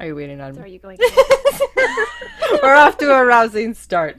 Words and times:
Are 0.00 0.06
you 0.06 0.14
waiting 0.16 0.40
on 0.40 0.54
So 0.54 0.60
me? 0.60 0.64
are 0.64 0.68
you 0.68 0.78
going? 0.78 0.96
We're 2.62 2.74
off 2.74 2.96
to 2.98 3.10
a 3.12 3.22
rousing 3.22 3.74
start. 3.74 4.16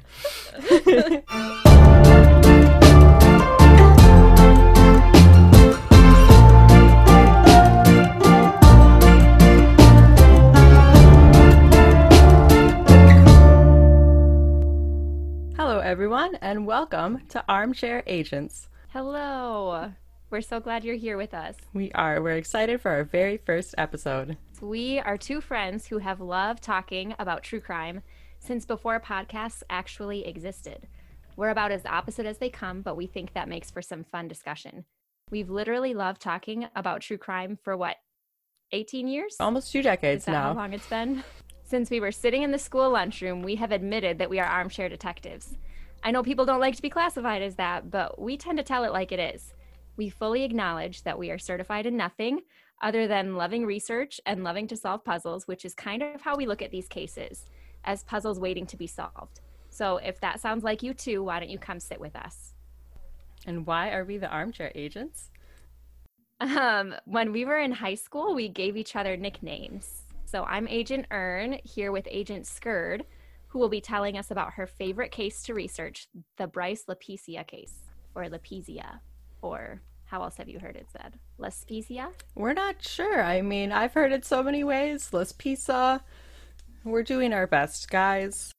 Hello, 15.58 15.80
everyone, 15.80 16.36
and 16.42 16.66
welcome 16.66 17.22
to 17.30 17.44
Armchair 17.48 18.02
Agents. 18.08 18.68
Hello. 18.90 19.92
We're 20.32 20.42
so 20.42 20.60
glad 20.60 20.84
you're 20.84 20.96
here 20.96 21.18
with 21.18 21.34
us. 21.34 21.56
We 21.74 21.92
are. 21.92 22.22
We're 22.22 22.32
excited 22.38 22.82
for 22.82 22.90
our 22.92 23.04
very 23.04 23.38
first 23.38 23.76
episode. 23.78 24.38
We 24.62 25.00
are 25.00 25.18
two 25.18 25.42
friends 25.42 25.88
who 25.88 25.98
have 25.98 26.22
loved 26.22 26.62
talking 26.62 27.16
about 27.18 27.42
true 27.42 27.60
crime 27.60 28.04
since 28.38 28.64
before 28.64 29.00
podcasts 29.00 29.64
actually 29.72 30.28
existed. 30.28 30.88
We're 31.36 31.50
about 31.50 31.72
as 31.72 31.84
opposite 31.84 32.28
as 32.28 32.38
they 32.38 32.50
come, 32.50 32.84
but 32.84 32.96
we 32.96 33.08
think 33.08 33.34
that 33.34 33.50
makes 33.50 33.72
for 33.72 33.82
some 33.82 34.04
fun 34.04 34.28
discussion. 34.28 34.86
We've 35.32 35.50
literally 35.50 35.96
loved 35.96 36.22
talking 36.22 36.68
about 36.76 37.02
true 37.02 37.18
crime 37.18 37.58
for 37.64 37.76
what, 37.76 37.96
18 38.72 39.08
years? 39.08 39.36
Almost 39.40 39.72
two 39.72 39.80
Is 39.80 39.86
decades 39.86 40.26
that 40.26 40.36
how 40.36 40.54
now. 40.54 40.60
long 40.60 40.74
it's 40.74 40.88
been? 40.88 41.24
Since 41.64 41.90
we 41.90 42.00
were 42.00 42.12
sitting 42.12 42.44
in 42.44 42.52
the 42.52 42.60
school 42.60 42.92
lunchroom, 42.92 43.42
we 43.42 43.56
have 43.56 43.72
admitted 43.72 44.20
that 44.20 44.30
we 44.30 44.40
are 44.40 44.46
armchair 44.46 44.90
detectives. 44.90 45.56
I 46.04 46.12
know 46.12 46.22
people 46.22 46.46
don't 46.46 46.60
like 46.60 46.76
to 46.76 46.82
be 46.84 46.90
classified 46.90 47.42
as 47.42 47.56
that, 47.56 47.90
but 47.90 48.22
we 48.22 48.38
tend 48.38 48.60
to 48.60 48.64
tell 48.64 48.84
it 48.84 48.94
like 48.94 49.12
it 49.12 49.20
is. 49.20 49.56
We 49.98 50.10
fully 50.10 50.44
acknowledge 50.44 51.02
that 51.04 51.18
we 51.18 51.32
are 51.32 51.40
certified 51.40 51.88
in 51.88 51.98
nothing 51.98 52.42
other 52.82 53.08
than 53.08 53.36
loving 53.36 53.66
research 53.66 54.20
and 54.26 54.44
loving 54.44 54.68
to 54.68 54.76
solve 54.76 55.04
puzzles, 55.04 55.48
which 55.48 55.66
is 55.66 55.74
kind 55.74 56.02
of 56.02 56.22
how 56.22 56.36
we 56.36 56.46
look 56.46 56.62
at 56.62 56.72
these 56.72 56.88
cases 56.88 57.46
as 57.86 58.04
puzzles 58.04 58.40
waiting 58.40 58.66
to 58.68 58.78
be 58.78 58.88
solved. 58.88 59.40
So 59.70 59.98
if 59.98 60.20
that 60.22 60.40
sounds 60.40 60.64
like 60.64 60.84
you 60.84 60.94
too, 60.94 61.24
why 61.24 61.40
don't 61.40 61.50
you 61.50 61.60
come 61.60 61.80
sit 61.80 62.00
with 62.00 62.16
us? 62.16 62.54
And 63.46 63.66
why 63.66 63.92
are 63.92 64.04
we 64.04 64.18
the 64.18 64.28
Armchair 64.28 64.72
Agents? 64.76 65.32
Um, 66.40 66.96
when 67.06 67.32
we 67.32 67.46
were 67.46 67.60
in 67.60 67.72
high 67.72 67.96
school, 67.96 68.34
we 68.34 68.50
gave 68.50 68.76
each 68.76 68.96
other 68.96 69.16
nicknames. 69.16 70.04
So 70.26 70.44
I'm 70.44 70.68
Agent 70.68 71.06
Ern 71.12 71.58
here 71.64 71.92
with 71.92 72.08
Agent 72.10 72.46
Skird, 72.46 73.04
who 73.48 73.60
will 73.60 73.70
be 73.70 73.82
telling 73.82 74.18
us 74.18 74.32
about 74.32 74.54
her 74.54 74.66
favorite 74.66 75.12
case 75.12 75.44
to 75.44 75.54
research, 75.54 76.08
the 76.38 76.48
Bryce 76.48 76.86
Lapizia 76.88 77.46
case, 77.46 77.74
or 78.16 78.24
Lapizia, 78.26 79.00
or 79.42 79.82
how 80.12 80.24
else 80.24 80.36
have 80.36 80.50
you 80.50 80.60
heard 80.60 80.76
it 80.76 80.88
said? 80.92 81.14
Laspezia? 81.40 82.10
We're 82.36 82.52
not 82.52 82.84
sure. 82.84 83.24
I 83.24 83.42
mean, 83.42 83.72
I've 83.72 83.94
heard 83.94 84.12
it 84.12 84.26
so 84.26 84.44
many 84.44 84.62
ways. 84.62 85.14
Let's 85.14 85.32
pizza. 85.32 86.04
We're 86.84 87.04
doing 87.04 87.32
our 87.32 87.48
best, 87.48 87.90
guys. 87.90 88.52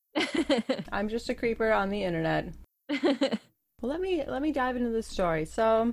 I'm 0.92 1.10
just 1.10 1.28
a 1.28 1.34
creeper 1.34 1.70
on 1.70 1.90
the 1.90 2.04
internet. 2.04 2.54
Well, 3.80 3.90
let 3.90 4.00
me 4.00 4.22
let 4.24 4.42
me 4.42 4.52
dive 4.52 4.76
into 4.76 4.90
this 4.90 5.08
story. 5.08 5.44
So, 5.44 5.92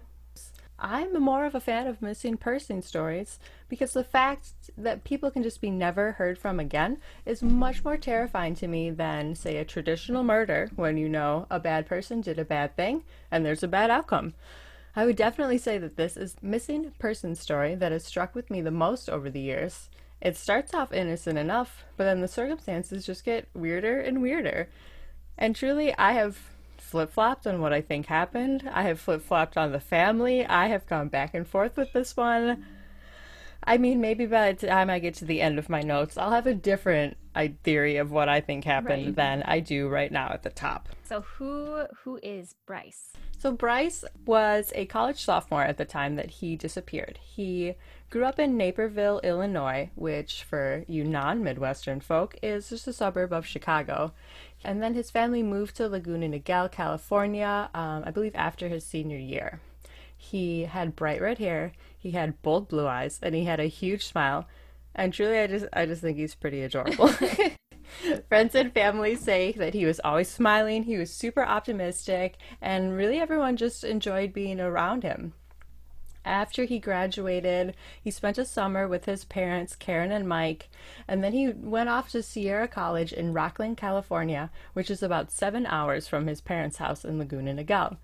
I'm 0.77 1.11
more 1.19 1.45
of 1.47 1.55
a 1.55 1.59
fan 1.59 1.87
of 1.87 2.03
missing 2.03 2.37
person 2.37 2.83
stories 2.83 3.39
because 3.67 3.93
the 3.93 4.03
fact 4.03 4.69
that 4.77 5.03
people 5.03 5.31
can 5.31 5.41
just 5.41 5.59
be 5.59 5.71
never 5.71 6.11
heard 6.11 6.37
from 6.37 6.59
again 6.59 6.99
is 7.25 7.41
much 7.41 7.83
more 7.83 7.97
terrifying 7.97 8.53
to 8.57 8.67
me 8.67 8.91
than, 8.91 9.33
say, 9.33 9.57
a 9.57 9.65
traditional 9.65 10.23
murder 10.23 10.69
when 10.75 10.97
you 10.97 11.09
know 11.09 11.47
a 11.49 11.59
bad 11.59 11.87
person 11.87 12.21
did 12.21 12.37
a 12.37 12.45
bad 12.45 12.75
thing 12.75 13.03
and 13.31 13.43
there's 13.43 13.63
a 13.63 13.67
bad 13.67 13.89
outcome. 13.89 14.35
I 15.00 15.05
would 15.05 15.16
definitely 15.16 15.59
say 15.59 15.78
that 15.78 15.95
this 15.95 16.17
is 16.17 16.36
missing 16.42 16.92
person 17.00 17.33
story 17.33 17.73
that 17.73 17.94
has 17.94 18.03
struck 18.03 18.36
with 18.36 18.50
me 18.50 18.59
the 18.59 18.69
most 18.69 19.09
over 19.09 19.30
the 19.30 19.39
years. 19.39 19.89
It 20.19 20.36
starts 20.36 20.73
off 20.73 20.92
innocent 20.92 21.39
enough, 21.39 21.86
but 21.95 22.03
then 22.03 22.19
the 22.19 22.28
circumstances 22.28 23.05
just 23.05 23.23
get 23.23 23.47
weirder 23.53 24.02
and 24.02 24.22
weirder. 24.22 24.67
And 25.38 25.55
truly, 25.55 25.95
I 25.97 26.11
have 26.11 26.38
flip 26.75 27.14
flopped 27.14 27.47
on 27.47 27.61
what 27.61 27.72
I 27.72 27.80
think 27.80 28.08
happened. 28.08 28.70
I 28.73 28.83
have 28.83 28.99
flip 28.99 29.21
flopped 29.21 29.55
on 29.55 29.71
the 29.71 29.80
family. 29.80 30.45
I 30.45 30.67
have 30.67 30.86
gone 30.86 31.08
back 31.08 31.33
and 31.33 31.48
forth 31.48 31.77
with 31.77 31.93
this 31.93 32.17
one. 32.17 32.66
I 33.64 33.77
mean, 33.77 34.02
maybe 34.02 34.26
by 34.26 34.52
the 34.52 34.67
time 34.67 34.89
I 34.89 34.99
get 34.99 35.14
to 35.16 35.26
the 35.26 35.39
end 35.39 35.58
of 35.58 35.70
my 35.70 35.81
notes, 35.81 36.17
I'll 36.17 36.31
have 36.31 36.48
a 36.48 36.54
different 36.54 37.16
I, 37.39 37.54
theory 37.64 37.98
of 37.98 38.11
what 38.11 38.27
I 38.30 38.42
think 38.42 38.66
happened 38.66 39.05
Right. 39.05 39.16
than 39.16 39.44
I 39.44 39.60
do 39.60 39.88
right 39.88 40.11
now 40.11 40.30
at 40.33 40.44
the 40.44 40.50
top. 40.50 40.89
so 41.04 41.22
who 41.22 41.86
who 42.04 42.20
is 42.22 42.55
Bryce? 42.66 43.14
So 43.38 43.52
Bryce 43.54 44.04
was 44.26 44.73
a 44.76 44.86
college 44.86 45.23
sophomore 45.23 45.64
at 45.64 45.78
the 45.78 45.86
time 45.86 46.16
that 46.17 46.30
he 46.39 46.55
disappeared. 46.58 47.17
He 47.23 47.76
grew 48.10 48.26
up 48.26 48.38
in 48.39 48.58
Naperville, 48.58 49.20
Illinois, 49.23 49.89
which 49.95 50.44
for 50.44 50.83
you 50.88 51.04
non-Midwestern 51.05 52.02
folk 52.02 52.36
is 52.44 52.70
just 52.70 52.88
a 52.88 52.94
suburb 52.94 53.32
of 53.32 53.45
Chicago. 53.45 54.11
And 54.64 54.83
then 54.83 54.94
his 54.94 55.10
family 55.10 55.42
moved 55.42 55.76
to 55.78 55.88
Laguna 55.88 56.28
Niguel, 56.28 56.70
California, 56.70 57.70
um, 57.73 58.04
I 58.05 58.11
believe 58.11 58.36
after 58.36 58.67
his 58.67 58.83
senior 58.86 59.17
year. 59.17 59.61
He 60.17 60.64
had 60.66 60.98
bright 60.98 61.22
red 61.22 61.38
hair, 61.38 61.72
he 61.98 62.11
had 62.11 62.42
bold 62.42 62.67
blue 62.67 62.88
eyes, 62.88 63.20
and 63.23 63.33
he 63.33 63.45
had 63.45 63.61
a 63.61 63.67
huge 63.82 64.05
smile. 64.05 64.45
And 64.95 65.14
truly, 65.14 65.39
I 65.39 65.48
just, 65.48 65.66
I 65.72 65.86
just 65.86 66.02
think 66.02 66.17
he's 66.17 66.36
pretty 66.36 66.61
adorable. 66.61 67.10
Friends 68.30 68.55
and 68.55 68.73
family 68.73 69.16
say 69.16 69.52
that 69.54 69.73
he 69.73 69.86
was 69.86 70.00
always 70.04 70.30
smiling, 70.30 70.83
he 70.83 70.98
was 70.98 71.11
super 71.11 71.44
optimistic, 71.44 72.38
and 72.61 72.95
really 72.95 73.20
everyone 73.20 73.58
just 73.58 73.83
enjoyed 73.83 74.33
being 74.33 74.60
around 74.60 75.04
him. 75.04 75.33
After 76.26 76.66
he 76.66 76.80
graduated, 76.80 77.76
he 78.02 78.11
spent 78.11 78.38
a 78.38 78.45
summer 78.45 78.88
with 78.88 79.05
his 79.05 79.26
parents, 79.26 79.76
Karen 79.76 80.11
and 80.11 80.28
Mike, 80.28 80.70
and 81.08 81.23
then 81.23 81.33
he 81.33 81.49
went 81.49 81.89
off 81.89 82.10
to 82.11 82.22
Sierra 82.22 82.67
College 82.67 83.14
in 83.14 83.33
Rocklin, 83.33 83.76
California, 83.76 84.52
which 84.73 84.92
is 84.92 85.02
about 85.02 85.32
seven 85.32 85.66
hours 85.66 86.08
from 86.08 86.28
his 86.28 86.42
parents' 86.42 86.78
house 86.78 87.05
in 87.05 87.17
Laguna 87.17 87.55
Niguel. 87.55 87.98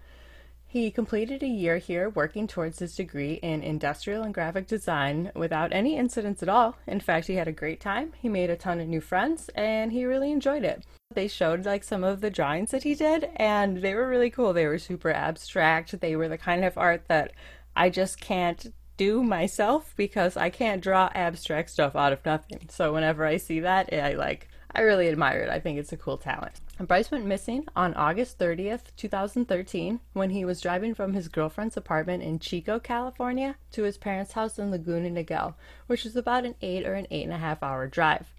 He 0.75 0.91
completed 0.91 1.41
a 1.41 1.47
year 1.47 1.77
here 1.77 2.09
working 2.09 2.47
towards 2.47 2.79
his 2.79 2.97
degree 2.97 3.35
in 3.35 3.63
industrial 3.63 4.23
and 4.23 4.33
graphic 4.33 4.67
design 4.67 5.31
without 5.33 5.71
any 5.71 5.95
incidents 5.95 6.43
at 6.43 6.49
all. 6.49 6.75
In 6.85 6.99
fact, 6.99 7.27
he 7.27 7.35
had 7.35 7.47
a 7.47 7.53
great 7.53 7.79
time. 7.79 8.11
He 8.21 8.27
made 8.27 8.49
a 8.49 8.57
ton 8.57 8.81
of 8.81 8.89
new 8.89 8.99
friends 8.99 9.49
and 9.55 9.93
he 9.93 10.03
really 10.03 10.33
enjoyed 10.33 10.65
it. 10.65 10.83
They 11.13 11.29
showed 11.29 11.65
like 11.65 11.85
some 11.85 12.03
of 12.03 12.19
the 12.19 12.29
drawings 12.29 12.71
that 12.71 12.83
he 12.83 12.93
did 12.93 13.29
and 13.37 13.77
they 13.77 13.93
were 13.93 14.09
really 14.09 14.29
cool. 14.29 14.51
They 14.51 14.67
were 14.67 14.77
super 14.77 15.11
abstract. 15.11 15.97
They 16.01 16.17
were 16.17 16.27
the 16.27 16.37
kind 16.37 16.65
of 16.65 16.77
art 16.77 17.05
that 17.07 17.31
I 17.73 17.89
just 17.89 18.19
can't 18.19 18.73
do 18.97 19.23
myself 19.23 19.93
because 19.95 20.35
I 20.35 20.49
can't 20.49 20.83
draw 20.83 21.09
abstract 21.15 21.69
stuff 21.69 21.95
out 21.95 22.11
of 22.11 22.25
nothing. 22.25 22.67
So 22.67 22.91
whenever 22.91 23.25
I 23.25 23.37
see 23.37 23.61
that, 23.61 23.93
I 23.93 24.15
like 24.15 24.49
I 24.75 24.81
really 24.81 25.07
admire 25.07 25.39
it. 25.39 25.49
I 25.49 25.61
think 25.61 25.79
it's 25.79 25.93
a 25.93 25.97
cool 25.97 26.17
talent. 26.17 26.59
Bryce 26.83 27.09
went 27.09 27.25
missing 27.25 27.65
on 27.73 27.93
August 27.93 28.37
30th, 28.37 28.93
2013, 28.97 30.01
when 30.11 30.31
he 30.31 30.43
was 30.43 30.59
driving 30.59 30.93
from 30.93 31.13
his 31.13 31.29
girlfriend's 31.29 31.77
apartment 31.77 32.21
in 32.21 32.37
Chico, 32.37 32.79
California, 32.79 33.55
to 33.71 33.83
his 33.83 33.97
parents' 33.97 34.33
house 34.33 34.59
in 34.59 34.71
Laguna 34.71 35.09
Niguel, 35.09 35.55
which 35.87 36.05
is 36.05 36.17
about 36.17 36.43
an 36.43 36.55
eight 36.61 36.85
or 36.85 36.93
an 36.93 37.07
eight 37.09 37.23
and 37.23 37.33
a 37.33 37.37
half 37.37 37.63
hour 37.63 37.87
drive. 37.87 38.33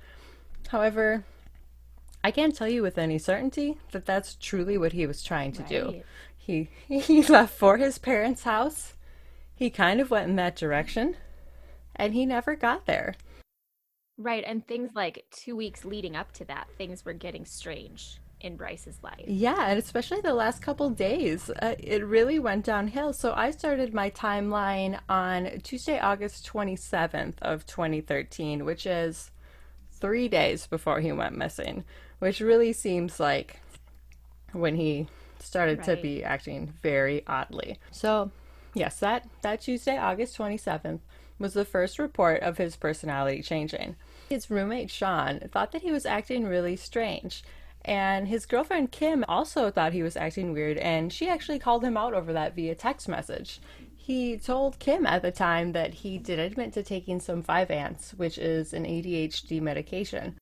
However, 0.69 1.25
I 2.23 2.31
can't 2.31 2.55
tell 2.55 2.69
you 2.69 2.83
with 2.83 2.99
any 2.99 3.19
certainty 3.19 3.79
that 3.93 4.05
that's 4.05 4.35
truly 4.35 4.77
what 4.77 4.93
he 4.93 5.07
was 5.07 5.23
trying 5.23 5.53
to 5.53 5.63
do. 5.63 6.03
He 6.37 6.69
he 6.87 7.23
left 7.23 7.57
for 7.57 7.79
his 7.79 7.97
parents' 7.97 8.43
house. 8.43 8.93
He 9.55 9.71
kind 9.71 9.99
of 9.99 10.11
went 10.11 10.29
in 10.29 10.37
that 10.37 10.57
direction, 10.57 11.17
and 11.95 12.13
he 12.13 12.27
never 12.27 12.55
got 12.55 12.85
there. 12.85 13.15
Right, 14.19 14.45
and 14.47 14.67
things 14.67 14.91
like 14.95 15.25
two 15.31 15.57
weeks 15.57 15.87
leading 15.87 16.15
up 16.15 16.33
to 16.33 16.45
that, 16.45 16.69
things 16.77 17.05
were 17.05 17.15
getting 17.15 17.47
strange 17.47 18.19
in 18.41 18.57
Bryce's 18.57 18.99
life. 19.03 19.25
Yeah, 19.27 19.69
and 19.69 19.79
especially 19.79 20.21
the 20.21 20.35
last 20.35 20.63
couple 20.63 20.91
days, 20.91 21.51
uh, 21.51 21.75
it 21.79 22.05
really 22.05 22.39
went 22.39 22.65
downhill. 22.65 23.13
So 23.13 23.33
I 23.35 23.51
started 23.51 23.95
my 23.95 24.11
timeline 24.11 24.99
on 25.09 25.61
Tuesday, 25.63 25.99
August 25.99 26.47
27th 26.47 27.35
of 27.43 27.67
2013, 27.67 28.65
which 28.65 28.87
is 28.87 29.31
3 29.93 30.29
days 30.29 30.67
before 30.67 31.00
he 31.00 31.12
went 31.12 31.37
missing, 31.37 31.85
which 32.19 32.41
really 32.41 32.73
seems 32.73 33.19
like 33.19 33.61
when 34.53 34.77
he 34.77 35.06
started 35.39 35.82
to 35.85 35.97
be 35.97 36.25
acting 36.25 36.73
very 36.82 37.23
oddly. 37.27 37.79
So, 37.91 38.31
yes, 38.75 39.00
that 39.00 39.29
that 39.43 39.61
Tuesday, 39.62 39.97
August 39.97 40.37
27th 40.37 41.00
was 41.39 41.55
the 41.55 41.65
first 41.65 41.99
report 41.99 42.43
of 42.43 42.59
his 42.59 42.77
personality 42.77 43.43
changing. 43.43 43.97
His 44.29 44.50
roommate 44.50 44.91
Sean 44.91 45.41
thought 45.53 45.73
that 45.73 45.82
he 45.82 45.93
was 45.93 46.06
acting 46.06 46.47
really 46.47 46.77
strange. 46.77 47.44
And 47.87 48.27
his 48.27 48.47
girlfriend 48.47 48.91
Kim 48.91 49.25
also 49.29 49.71
thought 49.71 49.93
he 49.93 50.03
was 50.03 50.17
acting 50.17 50.53
weird, 50.53 50.77
and 50.79 51.12
she 51.12 51.29
actually 51.29 51.61
called 51.61 51.85
him 51.85 51.97
out 51.97 52.15
over 52.15 52.33
that 52.33 52.56
via 52.56 52.75
text 52.75 53.09
message. 53.09 53.61
He 53.94 54.37
told 54.37 54.81
Kim 54.81 55.06
at 55.06 55.23
the 55.23 55.31
time 55.31 55.73
that 55.73 55.94
he 55.94 56.19
did 56.19 56.41
admit 56.41 56.73
to 56.73 56.83
taking 56.83 57.21
some 57.21 57.43
Vyvanse, 57.43 58.11
which 58.11 58.38
is 58.38 58.75
an 58.75 58.85
ADHD 58.85 59.61
medication. 59.61 60.37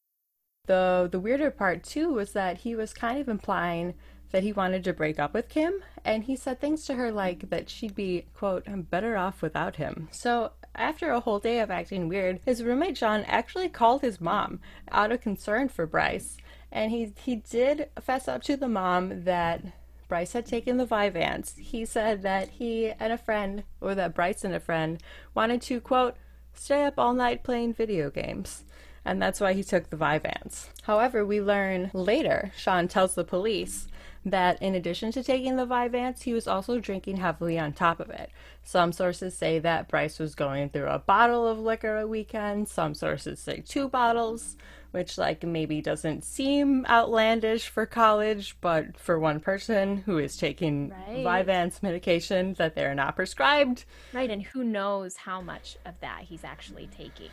Though 0.67 1.06
the 1.06 1.20
weirder 1.20 1.50
part 1.50 1.85
too 1.85 2.12
was 2.14 2.32
that 2.32 2.58
he 2.58 2.75
was 2.75 2.94
kind 2.94 3.19
of 3.19 3.29
implying 3.29 3.94
that 4.32 4.43
he 4.43 4.52
wanted 4.52 4.82
to 4.85 4.93
break 4.93 5.19
up 5.19 5.35
with 5.35 5.49
Kim, 5.49 5.85
and 6.05 6.25
he 6.25 6.37
said 6.37 6.61
things 6.61 6.85
to 6.87 6.94
her 6.94 7.12
like 7.12 7.50
that 7.50 7.69
she'd 7.69 7.94
be 7.94 8.26
quote 8.35 8.67
better 8.90 9.17
off 9.17 9.43
without 9.43 9.76
him. 9.76 10.08
So 10.11 10.52
after 10.75 11.11
a 11.11 11.20
whole 11.20 11.38
day 11.38 11.61
of 11.61 11.70
acting 11.70 12.08
weird, 12.08 12.40
his 12.44 12.64
roommate 12.64 12.97
John 12.97 13.23
actually 13.25 13.69
called 13.69 14.00
his 14.00 14.20
mom 14.20 14.61
out 14.90 15.12
of 15.12 15.20
concern 15.20 15.69
for 15.69 15.87
Bryce. 15.87 16.37
And 16.75 16.91
he, 16.91 17.12
he 17.25 17.37
did 17.37 17.88
fess 18.00 18.26
up 18.26 18.43
to 18.43 18.56
the 18.56 18.69
mom 18.69 19.25
that 19.25 19.62
Bryce 20.09 20.32
had 20.32 20.44
taken 20.44 20.76
the 20.76 20.87
Vyvanse. 20.87 21.56
He 21.59 21.85
said 21.87 22.23
that 22.23 22.50
he 22.50 22.91
and 22.99 23.12
a 23.12 23.19
friend, 23.19 23.62
or 23.81 23.94
that 23.94 24.15
Bryce 24.15 24.44
and 24.44 24.55
a 24.55 24.61
friend, 24.61 25.00
wanted 25.35 25.62
to, 25.62 25.81
quote, 25.81 26.17
stay 26.53 26.85
up 26.85 26.94
all 26.99 27.15
night 27.15 27.44
playing 27.44 27.75
video 27.75 28.11
games. 28.11 28.65
And 29.05 29.23
that's 29.23 29.41
why 29.41 29.53
he 29.53 29.62
took 29.62 29.88
the 29.88 29.97
Vyvanse. 29.97 30.69
However, 30.82 31.25
we 31.25 31.41
learn 31.41 31.91
later, 31.94 32.53
Sean 32.56 32.88
tells 32.88 33.15
the 33.15 33.25
police 33.25 33.87
that 34.25 34.61
in 34.62 34.75
addition 34.75 35.12
to 35.12 35.23
taking 35.23 35.56
the 35.56 35.67
Vyvanse, 35.67 36.23
he 36.23 36.32
was 36.32 36.49
also 36.49 36.81
drinking 36.81 37.19
heavily 37.19 37.59
on 37.59 37.73
top 37.73 38.00
of 38.00 38.11
it. 38.11 38.31
Some 38.62 38.93
sources 38.93 39.37
say 39.37 39.59
that 39.59 39.88
Bryce 39.88 40.19
was 40.19 40.35
going 40.35 40.71
through 40.71 40.87
a 40.87 40.99
bottle 40.99 41.47
of 41.47 41.59
liquor 41.59 41.99
a 41.99 42.06
weekend. 42.06 42.69
Some 42.69 42.94
sources 42.94 43.38
say 43.38 43.62
two 43.67 43.88
bottles, 43.88 44.56
which 44.94 45.19
like 45.19 45.43
maybe 45.43 45.81
doesn't 45.81 46.23
seem 46.23 46.87
outlandish 46.87 47.69
for 47.69 47.85
college, 47.85 48.56
but 48.61 48.96
for 48.96 49.19
one 49.19 49.41
person 49.41 49.96
who 49.96 50.19
is 50.19 50.37
taking 50.37 50.91
right. 50.91 51.25
Vyvanse 51.25 51.82
medication 51.82 52.55
that 52.55 52.76
they're 52.76 52.94
not 52.94 53.17
prescribed. 53.17 53.85
Right, 54.12 54.31
and 54.31 54.41
who 54.41 54.62
knows 54.62 55.17
how 55.17 55.41
much 55.41 55.76
of 55.85 55.99
that 55.99 56.23
he's 56.23 56.44
actually 56.44 56.88
taking. 56.96 57.31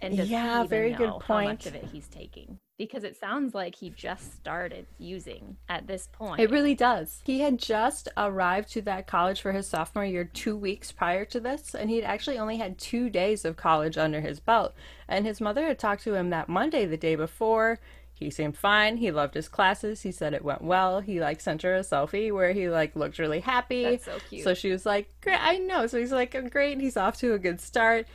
And 0.00 0.14
yeah, 0.14 0.62
very 0.62 0.92
good 0.92 1.10
point. 1.10 1.24
How 1.24 1.42
much 1.42 1.66
of 1.66 1.74
it 1.74 1.86
he's 1.92 2.06
taking? 2.06 2.60
Because 2.78 3.04
it 3.04 3.16
sounds 3.16 3.54
like 3.54 3.74
he 3.76 3.88
just 3.88 4.34
started 4.34 4.86
using 4.98 5.56
at 5.68 5.86
this 5.86 6.08
point. 6.12 6.40
It 6.40 6.50
really 6.50 6.74
does. 6.74 7.22
He 7.24 7.40
had 7.40 7.58
just 7.58 8.08
arrived 8.16 8.70
to 8.72 8.82
that 8.82 9.06
college 9.06 9.40
for 9.40 9.52
his 9.52 9.66
sophomore 9.66 10.04
year 10.04 10.24
two 10.24 10.56
weeks 10.56 10.92
prior 10.92 11.24
to 11.26 11.40
this, 11.40 11.74
and 11.74 11.88
he'd 11.88 12.04
actually 12.04 12.38
only 12.38 12.58
had 12.58 12.76
two 12.76 13.08
days 13.08 13.46
of 13.46 13.56
college 13.56 13.96
under 13.96 14.20
his 14.20 14.40
belt. 14.40 14.74
And 15.08 15.24
his 15.24 15.40
mother 15.40 15.66
had 15.66 15.78
talked 15.78 16.02
to 16.04 16.14
him 16.14 16.28
that 16.30 16.50
Monday, 16.50 16.84
the 16.84 16.98
day 16.98 17.14
before. 17.14 17.78
He 18.12 18.30
seemed 18.30 18.56
fine. 18.56 18.96
He 18.96 19.10
loved 19.10 19.34
his 19.34 19.48
classes. 19.48 20.00
He 20.00 20.10
said 20.10 20.32
it 20.32 20.44
went 20.44 20.62
well. 20.62 21.00
He 21.00 21.20
like 21.20 21.38
sent 21.40 21.62
her 21.62 21.76
a 21.76 21.80
selfie 21.80 22.32
where 22.32 22.52
he 22.52 22.70
like 22.70 22.96
looked 22.96 23.18
really 23.18 23.40
happy. 23.40 23.84
That's 23.84 24.06
so 24.06 24.18
cute. 24.30 24.42
So 24.42 24.54
she 24.54 24.70
was 24.70 24.86
like, 24.86 25.08
"Great, 25.20 25.38
I 25.38 25.58
know." 25.58 25.86
So 25.86 25.98
he's 25.98 26.12
like, 26.12 26.34
"Great." 26.50 26.80
He's 26.80 26.96
off 26.96 27.18
to 27.18 27.34
a 27.34 27.38
good 27.38 27.60
start. 27.60 28.06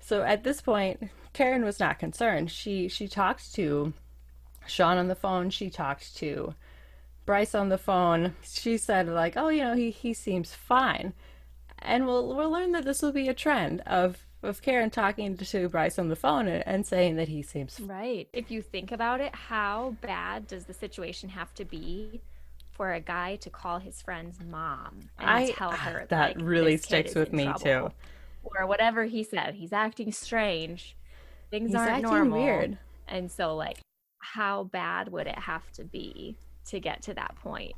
So 0.00 0.22
at 0.22 0.44
this 0.44 0.60
point, 0.60 1.08
Karen 1.38 1.64
was 1.64 1.78
not 1.78 2.00
concerned. 2.00 2.50
She 2.50 2.88
she 2.88 3.06
talked 3.06 3.54
to 3.54 3.92
Sean 4.66 4.98
on 4.98 5.06
the 5.06 5.14
phone. 5.14 5.50
She 5.50 5.70
talked 5.70 6.16
to 6.16 6.56
Bryce 7.26 7.54
on 7.54 7.68
the 7.68 7.78
phone. 7.78 8.34
She 8.42 8.76
said 8.76 9.06
like, 9.06 9.36
"Oh, 9.36 9.48
you 9.48 9.62
know, 9.62 9.76
he 9.76 9.92
he 9.92 10.12
seems 10.12 10.52
fine." 10.52 11.12
And 11.78 12.06
we'll 12.06 12.34
we'll 12.34 12.50
learn 12.50 12.72
that 12.72 12.84
this 12.84 13.02
will 13.02 13.12
be 13.12 13.28
a 13.28 13.34
trend 13.34 13.82
of 13.86 14.26
of 14.42 14.62
Karen 14.62 14.90
talking 14.90 15.36
to 15.36 15.68
Bryce 15.68 15.96
on 15.96 16.08
the 16.08 16.16
phone 16.16 16.48
and, 16.48 16.66
and 16.66 16.84
saying 16.84 17.14
that 17.14 17.28
he 17.28 17.42
seems 17.42 17.78
right. 17.78 18.28
If 18.32 18.50
you 18.50 18.60
think 18.60 18.90
about 18.90 19.20
it, 19.20 19.32
how 19.32 19.94
bad 20.00 20.48
does 20.48 20.64
the 20.64 20.74
situation 20.74 21.28
have 21.28 21.54
to 21.54 21.64
be 21.64 22.20
for 22.72 22.92
a 22.92 23.00
guy 23.00 23.36
to 23.36 23.48
call 23.48 23.78
his 23.78 24.02
friend's 24.02 24.40
mom 24.42 25.08
and 25.20 25.30
I, 25.30 25.50
tell 25.52 25.70
her 25.70 26.04
that 26.08 26.36
like, 26.36 26.44
really 26.44 26.76
sticks 26.78 27.14
with 27.14 27.32
me 27.32 27.44
trouble? 27.44 27.60
too, 27.60 27.90
or 28.42 28.66
whatever 28.66 29.04
he 29.04 29.22
said? 29.22 29.54
He's 29.54 29.72
acting 29.72 30.10
strange 30.10 30.96
things 31.50 31.70
He's 31.70 31.76
aren't 31.76 32.02
normal. 32.02 32.42
Weird. 32.42 32.78
And 33.06 33.30
so 33.30 33.54
like 33.54 33.78
how 34.20 34.64
bad 34.64 35.10
would 35.10 35.26
it 35.26 35.38
have 35.38 35.70
to 35.72 35.84
be 35.84 36.36
to 36.66 36.80
get 36.80 37.02
to 37.02 37.14
that 37.14 37.34
point? 37.36 37.74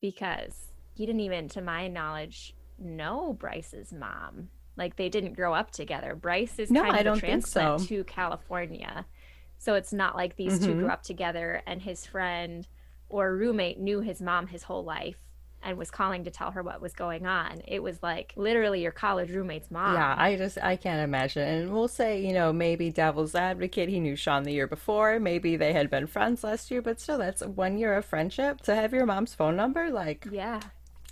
Because 0.00 0.72
he 0.94 1.06
didn't 1.06 1.20
even 1.20 1.48
to 1.50 1.62
my 1.62 1.88
knowledge 1.88 2.54
know 2.78 3.32
Bryce's 3.34 3.92
mom. 3.92 4.48
Like 4.76 4.96
they 4.96 5.08
didn't 5.08 5.34
grow 5.34 5.54
up 5.54 5.70
together. 5.70 6.14
Bryce 6.14 6.58
is 6.58 6.70
no, 6.70 6.82
kind 6.82 6.94
of 6.94 7.00
I 7.00 7.02
don't 7.04 7.16
a 7.18 7.20
transplant 7.20 7.80
so. 7.80 7.86
to 7.86 8.04
California. 8.04 9.06
So 9.58 9.74
it's 9.74 9.92
not 9.92 10.16
like 10.16 10.36
these 10.36 10.58
mm-hmm. 10.58 10.64
two 10.64 10.74
grew 10.74 10.88
up 10.88 11.02
together 11.02 11.62
and 11.66 11.80
his 11.80 12.04
friend 12.04 12.66
or 13.08 13.36
roommate 13.36 13.78
knew 13.78 14.00
his 14.00 14.20
mom 14.20 14.48
his 14.48 14.64
whole 14.64 14.84
life 14.84 15.16
and 15.64 15.78
was 15.78 15.90
calling 15.90 16.24
to 16.24 16.30
tell 16.30 16.50
her 16.50 16.62
what 16.62 16.80
was 16.80 16.92
going 16.92 17.26
on. 17.26 17.62
It 17.66 17.82
was 17.82 18.02
like 18.02 18.34
literally 18.36 18.82
your 18.82 18.92
college 18.92 19.30
roommate's 19.30 19.70
mom. 19.70 19.94
Yeah, 19.94 20.14
I 20.16 20.36
just 20.36 20.58
I 20.62 20.76
can't 20.76 21.02
imagine. 21.02 21.42
And 21.42 21.72
we'll 21.72 21.88
say, 21.88 22.24
you 22.24 22.32
know, 22.32 22.52
maybe 22.52 22.90
devil's 22.90 23.34
advocate, 23.34 23.88
he 23.88 23.98
knew 23.98 24.14
Sean 24.14 24.44
the 24.44 24.52
year 24.52 24.66
before. 24.66 25.18
Maybe 25.18 25.56
they 25.56 25.72
had 25.72 25.90
been 25.90 26.06
friends 26.06 26.44
last 26.44 26.70
year, 26.70 26.82
but 26.82 27.00
still 27.00 27.18
that's 27.18 27.42
one 27.42 27.78
year 27.78 27.94
of 27.94 28.04
friendship. 28.04 28.60
To 28.62 28.74
have 28.74 28.92
your 28.92 29.06
mom's 29.06 29.34
phone 29.34 29.56
number, 29.56 29.90
like 29.90 30.26
Yeah. 30.30 30.60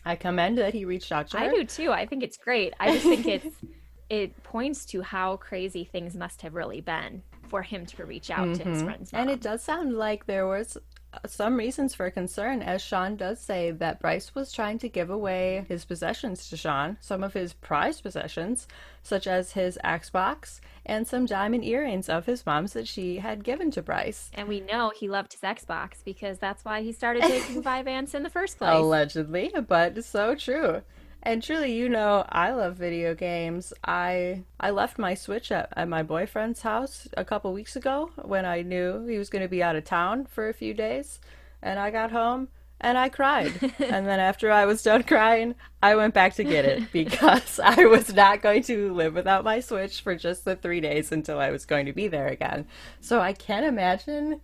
I 0.05 0.17
commend 0.17 0.59
that 0.59 0.75
he 0.75 0.85
reached 0.85 1.13
out 1.13 1.29
to 1.29 1.39
her. 1.39 1.45
I 1.45 1.49
do 1.49 1.65
too. 1.65 1.93
I 1.93 2.07
think 2.07 2.23
it's 2.23 2.37
great. 2.37 2.75
I 2.79 2.93
just 2.93 3.05
think 3.05 3.27
it's 3.27 3.57
it 4.11 4.43
points 4.43 4.85
to 4.87 5.01
how 5.01 5.37
crazy 5.37 5.85
things 5.85 6.15
must 6.15 6.43
have 6.43 6.55
really 6.55 6.81
been 6.81 7.23
for 7.49 7.63
him 7.63 7.87
to 7.87 8.05
reach 8.05 8.31
out 8.31 8.47
mm-hmm. 8.47 8.55
to 8.55 8.65
his 8.65 8.79
mm-hmm. 8.79 8.87
friends. 8.87 9.11
And 9.13 9.31
it 9.31 9.41
does 9.41 9.63
sound 9.63 9.95
like 9.95 10.27
there 10.27 10.47
was 10.47 10.77
some 11.27 11.57
reasons 11.57 11.95
for 11.95 12.11
concern, 12.11 12.63
as 12.63 12.83
Sean 12.83 13.17
does 13.17 13.41
say 13.41 13.71
that 13.71 14.01
Bryce 14.01 14.35
was 14.35 14.53
trying 14.53 14.79
to 14.79 14.89
give 14.89 15.11
away 15.11 15.65
his 15.69 15.85
possessions 15.85 16.49
to 16.49 16.57
Sean, 16.57 16.97
some 17.01 17.23
of 17.23 17.35
his 17.35 17.53
prized 17.53 18.03
possessions, 18.03 18.67
such 19.03 19.27
as 19.27 19.53
his 19.53 19.79
Xbox 19.85 20.61
and 20.85 21.07
some 21.07 21.27
diamond 21.27 21.65
earrings 21.65 22.09
of 22.09 22.27
his 22.27 22.45
mom's 22.47 22.73
that 22.73 22.89
she 22.89 23.19
had 23.19 23.45
given 23.45 23.71
to 23.73 23.83
Bryce. 23.83 24.31
And 24.35 24.49
we 24.49 24.61
know 24.61 24.93
he 24.95 25.09
loved 25.09 25.33
his 25.33 25.43
Xbox 25.43 26.05
because 26.05 26.39
that's 26.39 26.65
why 26.65 26.83
he 26.83 26.93
started 26.93 27.23
taking 27.23 27.63
Vyvanse 27.63 28.15
in 28.15 28.23
the 28.23 28.31
first 28.31 28.59
place. 28.59 28.75
Allegedly, 28.75 29.53
but 29.69 30.05
so 30.05 30.35
true. 30.35 30.83
And 31.25 31.41
truly, 31.41 31.73
you 31.73 31.89
know, 31.89 32.25
I 32.29 32.51
love 32.51 32.77
video 32.77 33.15
games. 33.15 33.73
I 33.85 34.43
I 34.59 34.71
left 34.71 34.99
my 34.99 35.15
Switch 35.15 35.53
at, 35.53 35.73
at 35.77 35.89
my 35.89 36.03
boyfriend's 36.03 36.63
house 36.63 37.07
a 37.17 37.25
couple 37.25 37.53
weeks 37.53 37.77
ago 37.77 38.11
when 38.23 38.45
I 38.45 38.63
knew 38.63 39.07
he 39.07 39.19
was 39.19 39.31
going 39.31 39.43
to 39.43 39.49
be 39.49 39.63
out 39.63 39.77
of 39.77 39.85
town 39.85 40.27
for 40.27 40.49
a 40.49 40.55
few 40.55 40.75
days, 40.75 41.21
and 41.63 41.79
I 41.79 41.93
got 41.93 42.11
home 42.11 42.49
and 42.81 42.99
I 42.99 43.09
cried. 43.09 43.53
and 43.79 44.07
then 44.07 44.19
after 44.19 44.51
I 44.51 44.67
was 44.67 44.83
done 44.83 45.05
crying, 45.05 45.55
I 45.81 45.95
went 45.95 46.13
back 46.13 46.35
to 46.35 46.45
get 46.45 46.65
it 46.65 46.91
because 46.93 47.61
I 47.63 47.85
was 47.85 48.13
not 48.13 48.43
going 48.43 48.65
to 48.65 48.93
live 48.93 49.15
without 49.15 49.45
my 49.45 49.61
Switch 49.61 50.01
for 50.01 50.17
just 50.17 50.45
the 50.45 50.57
3 50.57 50.81
days 50.81 51.13
until 51.13 51.39
I 51.39 51.51
was 51.51 51.65
going 51.65 51.87
to 51.87 51.93
be 51.93 52.09
there 52.09 52.27
again. 52.27 52.67
So 53.01 53.21
I 53.21 53.33
can't 53.33 53.65
imagine 53.65 54.41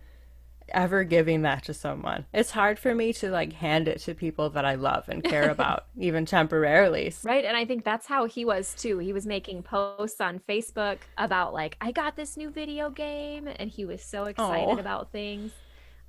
ever 0.71 1.03
giving 1.03 1.41
that 1.43 1.63
to 1.65 1.73
someone. 1.73 2.25
It's 2.33 2.51
hard 2.51 2.79
for 2.79 2.93
me 2.95 3.13
to 3.13 3.29
like 3.29 3.53
hand 3.53 3.87
it 3.87 3.99
to 4.01 4.13
people 4.13 4.49
that 4.51 4.65
I 4.65 4.75
love 4.75 5.09
and 5.09 5.23
care 5.23 5.49
about, 5.51 5.85
even 5.97 6.25
temporarily. 6.25 7.13
Right. 7.23 7.45
And 7.45 7.55
I 7.55 7.65
think 7.65 7.83
that's 7.83 8.07
how 8.07 8.25
he 8.25 8.45
was 8.45 8.73
too. 8.73 8.99
He 8.99 9.13
was 9.13 9.25
making 9.25 9.63
posts 9.63 10.21
on 10.21 10.39
Facebook 10.47 10.97
about 11.17 11.53
like, 11.53 11.77
I 11.81 11.91
got 11.91 12.15
this 12.15 12.37
new 12.37 12.49
video 12.49 12.89
game. 12.89 13.47
And 13.47 13.69
he 13.69 13.85
was 13.85 14.03
so 14.03 14.25
excited 14.25 14.77
Aww. 14.77 14.79
about 14.79 15.11
things 15.11 15.51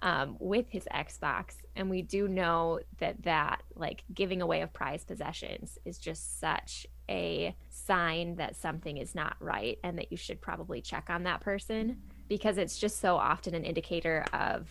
um, 0.02 0.36
with 0.38 0.66
his 0.70 0.86
Xbox. 0.92 1.56
And 1.76 1.90
we 1.90 2.02
do 2.02 2.28
know 2.28 2.80
that 2.98 3.22
that 3.22 3.62
like 3.74 4.04
giving 4.12 4.42
away 4.42 4.62
of 4.62 4.72
prized 4.72 5.06
possessions 5.06 5.78
is 5.84 5.98
just 5.98 6.40
such 6.40 6.86
a 7.08 7.54
sign 7.68 8.36
that 8.36 8.56
something 8.56 8.96
is 8.96 9.14
not 9.14 9.36
right 9.40 9.78
and 9.82 9.98
that 9.98 10.10
you 10.10 10.16
should 10.16 10.40
probably 10.40 10.80
check 10.80 11.08
on 11.10 11.24
that 11.24 11.40
person 11.40 11.96
because 12.30 12.58
it's 12.58 12.78
just 12.78 13.00
so 13.00 13.16
often 13.16 13.56
an 13.56 13.64
indicator 13.64 14.24
of 14.32 14.68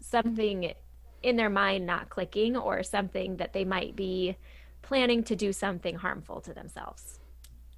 something 0.00 0.72
in 1.24 1.36
their 1.36 1.50
mind 1.50 1.84
not 1.84 2.08
clicking 2.08 2.56
or 2.56 2.84
something 2.84 3.36
that 3.38 3.52
they 3.52 3.64
might 3.64 3.96
be 3.96 4.36
planning 4.82 5.24
to 5.24 5.34
do 5.34 5.52
something 5.52 5.96
harmful 5.96 6.40
to 6.40 6.54
themselves. 6.54 7.18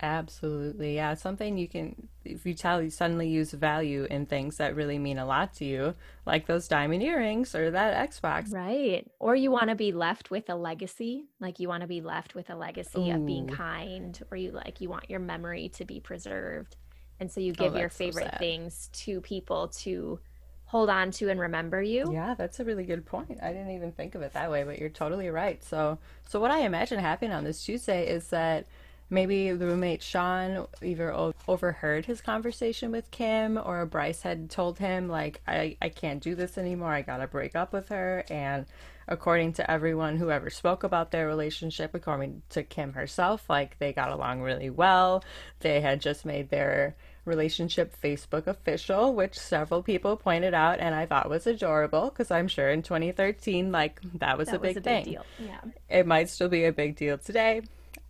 Absolutely. 0.02 0.96
Yeah. 0.96 1.14
Something 1.14 1.56
you 1.56 1.68
can, 1.68 2.08
if 2.24 2.44
you 2.44 2.52
tell 2.52 2.82
you 2.82 2.90
suddenly 2.90 3.28
use 3.28 3.52
value 3.52 4.06
in 4.10 4.26
things 4.26 4.58
that 4.58 4.76
really 4.76 4.98
mean 4.98 5.16
a 5.16 5.24
lot 5.24 5.54
to 5.54 5.64
you, 5.64 5.94
like 6.26 6.46
those 6.46 6.68
diamond 6.68 7.02
earrings 7.02 7.54
or 7.54 7.70
that 7.70 8.10
Xbox. 8.10 8.52
Right. 8.52 9.10
Or 9.20 9.34
you 9.34 9.50
want 9.50 9.70
to 9.70 9.74
be 9.74 9.92
left 9.92 10.30
with 10.30 10.50
a 10.50 10.54
legacy. 10.54 11.24
Like 11.40 11.60
you 11.60 11.68
want 11.68 11.80
to 11.80 11.86
be 11.86 12.02
left 12.02 12.34
with 12.34 12.50
a 12.50 12.56
legacy 12.56 13.10
Ooh. 13.10 13.14
of 13.14 13.24
being 13.24 13.46
kind, 13.46 14.20
or 14.30 14.36
you 14.36 14.50
like, 14.50 14.82
you 14.82 14.90
want 14.90 15.08
your 15.08 15.20
memory 15.20 15.70
to 15.70 15.86
be 15.86 16.00
preserved. 16.00 16.76
And 17.20 17.30
so 17.30 17.40
you 17.40 17.52
oh, 17.52 17.62
give 17.62 17.74
oh, 17.74 17.78
your 17.78 17.88
favorite 17.88 18.30
so 18.32 18.38
things 18.38 18.90
to 18.92 19.20
people 19.20 19.68
to 19.68 20.18
hold 20.66 20.90
on 20.90 21.10
to 21.12 21.28
and 21.30 21.38
remember 21.38 21.80
you. 21.80 22.12
Yeah, 22.12 22.34
that's 22.34 22.58
a 22.60 22.64
really 22.64 22.84
good 22.84 23.06
point. 23.06 23.38
I 23.42 23.52
didn't 23.52 23.70
even 23.70 23.92
think 23.92 24.14
of 24.14 24.22
it 24.22 24.32
that 24.32 24.50
way, 24.50 24.64
but 24.64 24.78
you're 24.78 24.88
totally 24.88 25.28
right. 25.28 25.62
So 25.62 25.98
so 26.26 26.40
what 26.40 26.50
I 26.50 26.60
imagine 26.60 26.98
happening 26.98 27.32
on 27.32 27.44
this 27.44 27.64
Tuesday 27.64 28.08
is 28.08 28.28
that 28.28 28.66
maybe 29.10 29.52
the 29.52 29.66
roommate 29.66 30.02
Sean 30.02 30.66
either 30.82 31.14
overheard 31.46 32.06
his 32.06 32.20
conversation 32.20 32.90
with 32.90 33.10
Kim 33.10 33.56
or 33.56 33.86
Bryce 33.86 34.22
had 34.22 34.50
told 34.50 34.78
him 34.78 35.08
like 35.08 35.40
I, 35.46 35.76
I 35.80 35.90
can't 35.90 36.22
do 36.22 36.34
this 36.34 36.58
anymore. 36.58 36.92
I 36.92 37.02
got 37.02 37.18
to 37.18 37.26
break 37.26 37.54
up 37.54 37.72
with 37.72 37.88
her 37.90 38.24
and 38.30 38.66
according 39.08 39.52
to 39.54 39.70
everyone 39.70 40.16
who 40.16 40.30
ever 40.30 40.50
spoke 40.50 40.84
about 40.84 41.10
their 41.10 41.26
relationship, 41.26 41.94
according 41.94 42.42
to 42.50 42.62
Kim 42.62 42.92
herself, 42.92 43.48
like 43.48 43.78
they 43.78 43.92
got 43.92 44.10
along 44.10 44.42
really 44.42 44.70
well. 44.70 45.24
They 45.60 45.80
had 45.80 46.00
just 46.00 46.24
made 46.24 46.50
their 46.50 46.96
relationship 47.24 47.94
Facebook 48.02 48.46
official, 48.46 49.14
which 49.14 49.38
several 49.38 49.82
people 49.82 50.16
pointed 50.16 50.54
out 50.54 50.78
and 50.78 50.94
I 50.94 51.06
thought 51.06 51.30
was 51.30 51.46
adorable 51.46 52.10
because 52.10 52.30
I'm 52.30 52.48
sure 52.48 52.70
in 52.70 52.82
2013, 52.82 53.72
like 53.72 54.00
that 54.14 54.36
was 54.36 54.48
that 54.48 54.56
a 54.56 54.58
big 54.58 54.76
was 54.76 54.76
a 54.78 54.80
thing. 54.80 55.04
Big 55.04 55.14
deal. 55.14 55.26
Yeah. 55.38 55.60
It 55.88 56.06
might 56.06 56.28
still 56.28 56.48
be 56.48 56.64
a 56.64 56.72
big 56.72 56.96
deal 56.96 57.18
today. 57.18 57.62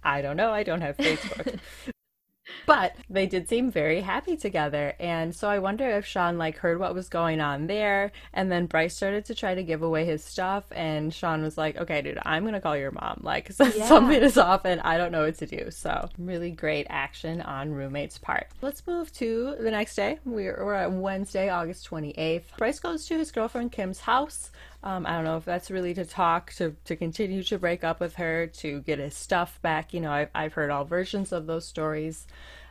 I 0.03 0.21
don't 0.21 0.37
know. 0.37 0.51
I 0.51 0.63
don't 0.63 0.81
have 0.81 0.97
Facebook. 0.97 1.59
But 2.66 2.96
they 3.11 3.26
did 3.26 3.49
seem 3.49 3.70
very 3.70 4.00
happy 4.00 4.37
together. 4.37 4.94
And 4.99 5.34
so 5.34 5.49
I 5.49 5.58
wonder 5.58 5.88
if 5.88 6.06
Sean 6.06 6.38
like 6.38 6.58
heard 6.58 6.78
what 6.78 6.94
was 6.94 7.08
going 7.08 7.40
on 7.40 7.66
there. 7.66 8.12
And 8.32 8.50
then 8.50 8.66
Bryce 8.66 8.96
started 8.96 9.25
to 9.26 9.34
try 9.34 9.54
to 9.54 9.62
give 9.62 9.82
away 9.82 10.04
his 10.04 10.25
stuff. 10.25 10.64
And 10.73 11.12
Sean 11.12 11.42
was 11.42 11.58
like, 11.58 11.76
okay, 11.76 12.02
dude, 12.02 12.18
I'm 12.25 12.42
going 12.42 12.54
to 12.54 12.61
call 12.61 12.76
your 12.76 12.90
mom. 12.90 13.20
Like 13.23 13.50
yeah. 13.61 13.87
something 13.87 14.23
is 14.23 14.38
off 14.38 14.64
and 14.64 14.80
I 14.80 14.96
don't 14.96 15.12
know 15.12 15.25
what 15.25 15.38
to 15.38 15.46
do. 15.46 15.70
So 15.70 16.08
really 16.18 16.50
great 16.50 16.87
action 16.90 17.40
on 17.42 17.73
roommate's 17.73 18.18
part. 18.18 18.49
Let's 18.62 18.87
move 18.87 19.12
to 19.14 19.56
the 19.61 19.70
next 19.70 19.94
day. 19.96 20.18
We're, 20.25 20.64
we're 20.64 20.75
at 20.75 20.92
Wednesday, 20.92 21.49
August 21.49 21.88
28th. 21.90 22.56
Bryce 22.56 22.78
goes 22.78 23.06
to 23.06 23.18
his 23.18 23.30
girlfriend 23.30 23.73
Kim's 23.73 24.00
house. 24.00 24.50
Um, 24.85 25.07
I 25.07 25.12
don't 25.12 25.25
know 25.25 25.38
if 25.38 25.47
that's 25.47 25.71
really 25.71 25.95
to 25.95 26.05
talk, 26.05 26.53
to, 26.55 26.76
to 26.85 26.95
continue 26.95 27.43
to 27.45 27.59
break 27.59 27.83
up 27.83 28.00
with 28.00 28.17
her, 28.17 28.47
to 28.59 28.83
get 28.83 28.99
his 28.99 29.17
stuff 29.17 29.59
back. 29.62 29.95
You 29.95 30.00
know, 30.03 30.12
I've, 30.12 30.29
I've 30.35 30.53
heard 30.53 30.71
all 30.71 30.85
versions 30.85 31.33
of 31.33 31.47
those 31.47 31.67
stories. 31.67 32.26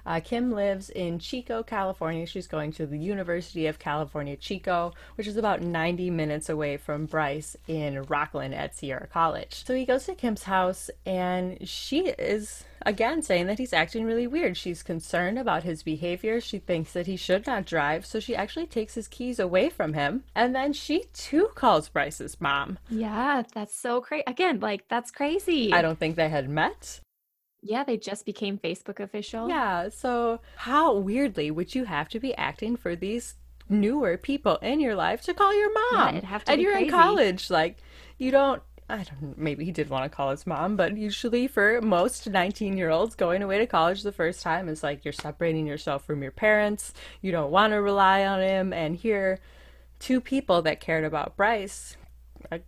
Uh, 0.06 0.20
Kim 0.20 0.52
lives 0.52 0.90
in 0.90 1.20
Chico, 1.20 1.64
California. 1.64 2.26
She's 2.26 2.48
going 2.48 2.72
to 2.74 2.86
the 2.86 2.98
University 2.98 3.68
of 3.68 3.80
California, 3.80 4.36
Chico, 4.36 4.94
which 5.16 5.28
is 5.28 5.38
about 5.38 5.62
90 5.62 6.10
minutes 6.10 6.50
away 6.50 6.78
from 6.78 7.06
Bryce 7.06 7.56
in 7.68 8.04
Rocklin 8.06 8.54
at 8.54 8.76
Sierra 8.76 9.08
College. 9.08 9.64
So 9.66 9.74
he 9.74 9.86
goes 9.86 10.06
to 10.06 10.16
Kim's 10.16 10.44
house, 10.44 10.90
and 11.06 11.68
she 11.68 12.08
is 12.10 12.64
again 12.86 13.22
saying 13.22 13.48
that 13.48 13.60
he's 13.60 13.74
acting 13.74 14.06
really 14.06 14.28
weird. 14.28 14.58
She's 14.58 14.84
concerned 14.84 15.40
about 15.40 15.64
his 15.64 15.84
behavior. 15.84 16.42
She 16.42 16.60
thinks 16.60 16.94
that 16.94 17.08
he 17.08 17.16
should 17.16 17.48
not 17.48 17.66
drive, 17.66 18.06
so 18.06 18.20
she 18.20 18.36
actually 18.36 18.68
takes 18.68 18.96
his 18.96 19.08
keys 19.08 19.40
away 19.40 19.70
from 19.70 19.94
him. 19.94 20.24
And 20.36 20.54
then 20.54 20.74
she 20.74 21.06
too 21.14 21.50
calls 21.56 21.90
Bryce's 21.90 22.40
mom. 22.42 22.78
Yeah, 22.90 23.44
that's 23.54 23.76
so 23.76 24.02
crazy. 24.02 24.24
Again, 24.28 24.60
like 24.60 24.88
that's 24.90 25.12
crazy. 25.12 25.72
I 25.74 25.82
don't 25.82 26.00
think 26.00 26.16
they 26.16 26.30
had 26.30 26.50
met. 26.50 27.00
Yeah, 27.64 27.84
they 27.84 27.98
just 27.98 28.26
became 28.26 28.58
Facebook 28.58 29.00
official. 29.00 29.48
Yeah, 29.50 29.90
so 29.90 30.42
how 30.58 30.96
weirdly 30.96 31.50
would 31.50 31.74
you 31.74 31.86
have 31.86 32.10
to 32.10 32.20
be 32.20 32.36
acting 32.36 32.76
for 32.76 32.96
these 32.96 33.36
newer 33.70 34.18
people 34.18 34.58
in 34.58 34.82
your 34.82 34.96
life 34.96 35.22
to 35.24 35.34
call 35.34 35.58
your 35.58 35.74
mom? 35.74 35.94
Yeah, 35.94 36.10
it'd 36.10 36.24
have 36.26 36.44
to 36.44 36.52
and 36.52 36.62
you're 36.62 36.74
crazy. 36.74 36.86
in 36.88 36.92
college, 36.92 37.50
like 37.50 37.78
you 38.18 38.32
don't. 38.32 38.62
I 38.90 39.04
don't. 39.04 39.38
Maybe 39.38 39.64
he 39.64 39.72
did 39.72 39.90
want 39.90 40.04
to 40.04 40.16
call 40.16 40.32
his 40.32 40.46
mom, 40.46 40.76
but 40.76 40.98
usually 40.98 41.48
for 41.48 41.82
most 41.82 42.30
19 42.30 42.78
year 42.78 42.90
olds, 42.90 43.16
going 43.16 43.42
away 43.42 43.58
to 43.60 43.66
college 43.66 44.04
the 44.04 44.12
first 44.12 44.42
time 44.42 44.68
is 44.68 44.84
like 44.84 45.06
you're 45.06 45.14
separating 45.14 45.66
yourself 45.66 46.06
from 46.06 46.22
your 46.22 46.34
parents. 46.34 46.94
You 47.22 47.32
don't 47.32 47.50
want 47.50 47.72
to 47.72 47.78
rely 47.78 48.26
on 48.26 48.42
him, 48.42 48.74
and 48.74 48.96
here, 48.96 49.40
two 50.00 50.20
people 50.20 50.62
that 50.64 50.82
cared 50.82 51.06
about 51.06 51.38
Bryce 51.38 51.96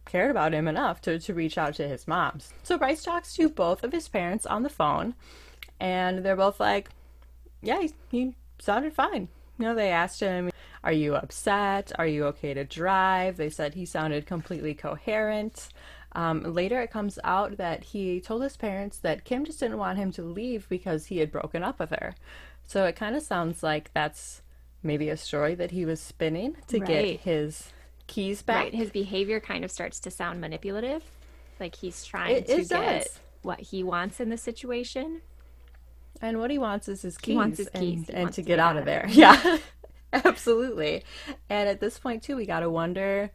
cared 0.05 0.31
about 0.31 0.53
him 0.53 0.67
enough 0.67 1.01
to, 1.01 1.19
to 1.19 1.33
reach 1.33 1.57
out 1.57 1.75
to 1.75 1.87
his 1.87 2.07
moms. 2.07 2.53
So 2.63 2.77
Bryce 2.77 3.03
talks 3.03 3.33
to 3.35 3.49
both 3.49 3.83
of 3.83 3.91
his 3.91 4.07
parents 4.07 4.45
on 4.45 4.63
the 4.63 4.69
phone, 4.69 5.15
and 5.79 6.23
they're 6.23 6.35
both 6.35 6.59
like, 6.59 6.89
yeah, 7.61 7.81
he, 7.81 7.93
he 8.09 8.35
sounded 8.59 8.93
fine. 8.93 9.27
You 9.57 9.65
know, 9.65 9.75
they 9.75 9.89
asked 9.89 10.19
him, 10.19 10.51
Are 10.83 10.91
you 10.91 11.15
upset? 11.15 11.91
Are 11.97 12.07
you 12.07 12.25
okay 12.25 12.53
to 12.53 12.63
drive? 12.63 13.37
They 13.37 13.49
said 13.49 13.73
he 13.73 13.85
sounded 13.85 14.25
completely 14.25 14.73
coherent. 14.73 15.69
Um, 16.13 16.43
later, 16.43 16.81
it 16.81 16.91
comes 16.91 17.19
out 17.23 17.57
that 17.57 17.83
he 17.83 18.21
told 18.21 18.41
his 18.41 18.55
parents 18.55 18.97
that 18.99 19.25
Kim 19.25 19.43
just 19.43 19.59
didn't 19.59 19.77
want 19.77 19.97
him 19.97 20.11
to 20.13 20.21
leave 20.21 20.67
because 20.69 21.07
he 21.07 21.17
had 21.17 21.31
broken 21.31 21.61
up 21.61 21.79
with 21.79 21.89
her. 21.89 22.15
So 22.63 22.85
it 22.85 22.95
kind 22.95 23.15
of 23.15 23.21
sounds 23.21 23.61
like 23.61 23.91
that's 23.93 24.41
maybe 24.81 25.09
a 25.09 25.17
story 25.17 25.55
that 25.55 25.71
he 25.71 25.85
was 25.85 25.99
spinning 25.99 26.55
to 26.67 26.79
right. 26.79 26.87
get 26.87 27.19
his 27.21 27.71
keys 28.07 28.41
back. 28.41 28.65
Right. 28.65 28.75
His 28.75 28.89
behavior 28.89 29.39
kind 29.39 29.63
of 29.63 29.71
starts 29.71 29.99
to 30.01 30.11
sound 30.11 30.41
manipulative. 30.41 31.03
Like 31.59 31.75
he's 31.75 32.03
trying 32.03 32.35
it, 32.35 32.47
to 32.47 32.53
it 32.53 32.69
get 32.69 33.03
does. 33.03 33.19
what 33.41 33.59
he 33.59 33.83
wants 33.83 34.19
in 34.19 34.29
the 34.29 34.37
situation. 34.37 35.21
And 36.21 36.39
what 36.39 36.49
he 36.49 36.57
wants 36.57 36.87
is 36.87 37.01
his 37.01 37.17
keys. 37.17 37.33
He 37.33 37.37
wants 37.37 37.57
his 37.57 37.69
keys. 37.69 38.09
And, 38.09 38.17
and 38.17 38.29
to, 38.29 38.35
to, 38.35 38.41
get, 38.41 38.47
get 38.47 38.59
out, 38.59 38.77
of 38.77 38.85
there. 38.85 39.05
there. 39.07 39.13
Yeah. 39.13 39.57
Absolutely. 40.13 41.03
And 41.49 41.67
at 41.67 41.81
this 41.81 41.99
point 41.99 42.23
too, 42.23 42.35
we 42.35 42.45
gotta 42.45 42.69
wonder 42.69 43.31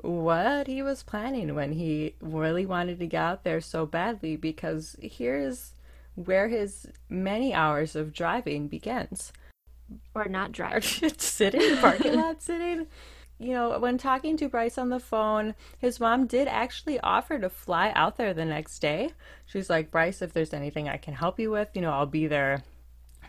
what 0.00 0.66
he 0.66 0.82
was 0.82 1.02
planning 1.02 1.54
when 1.54 1.72
he 1.72 2.14
really 2.20 2.66
wanted 2.66 2.98
to 2.98 3.06
get 3.06 3.22
out 3.22 3.44
there 3.44 3.60
so 3.60 3.86
badly 3.86 4.36
because 4.36 4.96
here's 5.00 5.72
where 6.16 6.48
his 6.48 6.88
many 7.08 7.54
hours 7.54 7.94
of 7.94 8.12
driving 8.12 8.66
begins. 8.66 9.32
Or 10.14 10.24
not 10.26 10.50
driving. 10.50 11.12
sitting, 11.18 11.76
parking 11.78 12.14
lot 12.14 12.42
sitting 12.42 12.86
you 13.38 13.52
know, 13.52 13.78
when 13.78 13.98
talking 13.98 14.36
to 14.36 14.48
Bryce 14.48 14.78
on 14.78 14.90
the 14.90 15.00
phone, 15.00 15.54
his 15.78 15.98
mom 15.98 16.26
did 16.26 16.46
actually 16.46 17.00
offer 17.00 17.38
to 17.38 17.50
fly 17.50 17.92
out 17.94 18.16
there 18.16 18.32
the 18.32 18.44
next 18.44 18.78
day. 18.78 19.10
She's 19.46 19.68
like, 19.68 19.90
"Bryce, 19.90 20.22
if 20.22 20.32
there's 20.32 20.54
anything 20.54 20.88
I 20.88 20.96
can 20.96 21.14
help 21.14 21.40
you 21.40 21.50
with, 21.50 21.68
you 21.74 21.82
know, 21.82 21.90
I'll 21.90 22.06
be 22.06 22.26
there 22.26 22.62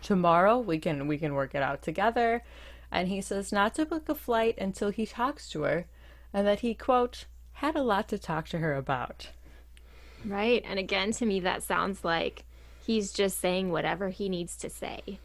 tomorrow. 0.02 0.60
We 0.60 0.78
can 0.78 1.08
we 1.08 1.18
can 1.18 1.34
work 1.34 1.56
it 1.56 1.64
out 1.64 1.82
together." 1.82 2.44
And 2.92 3.08
he 3.08 3.20
says 3.22 3.52
not 3.52 3.74
to 3.76 3.86
book 3.86 4.08
a 4.08 4.16
flight 4.16 4.58
until 4.60 4.90
he 4.90 5.06
talks 5.06 5.50
to 5.50 5.64
her, 5.64 5.86
and 6.32 6.46
that 6.46 6.60
he 6.60 6.76
quote 6.76 7.26
had 7.54 7.76
a 7.76 7.84
lot 7.84 8.08
to 8.10 8.20
talk 8.20 8.48
to 8.50 8.60
her 8.60 8.76
about. 8.76 9.30
Right. 10.24 10.64
And 10.66 10.78
again, 10.78 11.12
to 11.14 11.26
me 11.26 11.40
that 11.42 11.64
sounds 11.64 12.04
like 12.04 12.44
he's 12.86 13.12
just 13.12 13.40
saying 13.40 13.72
whatever 13.72 14.10
he 14.10 14.30
needs 14.30 14.56
to 14.58 14.70
say 14.70 15.20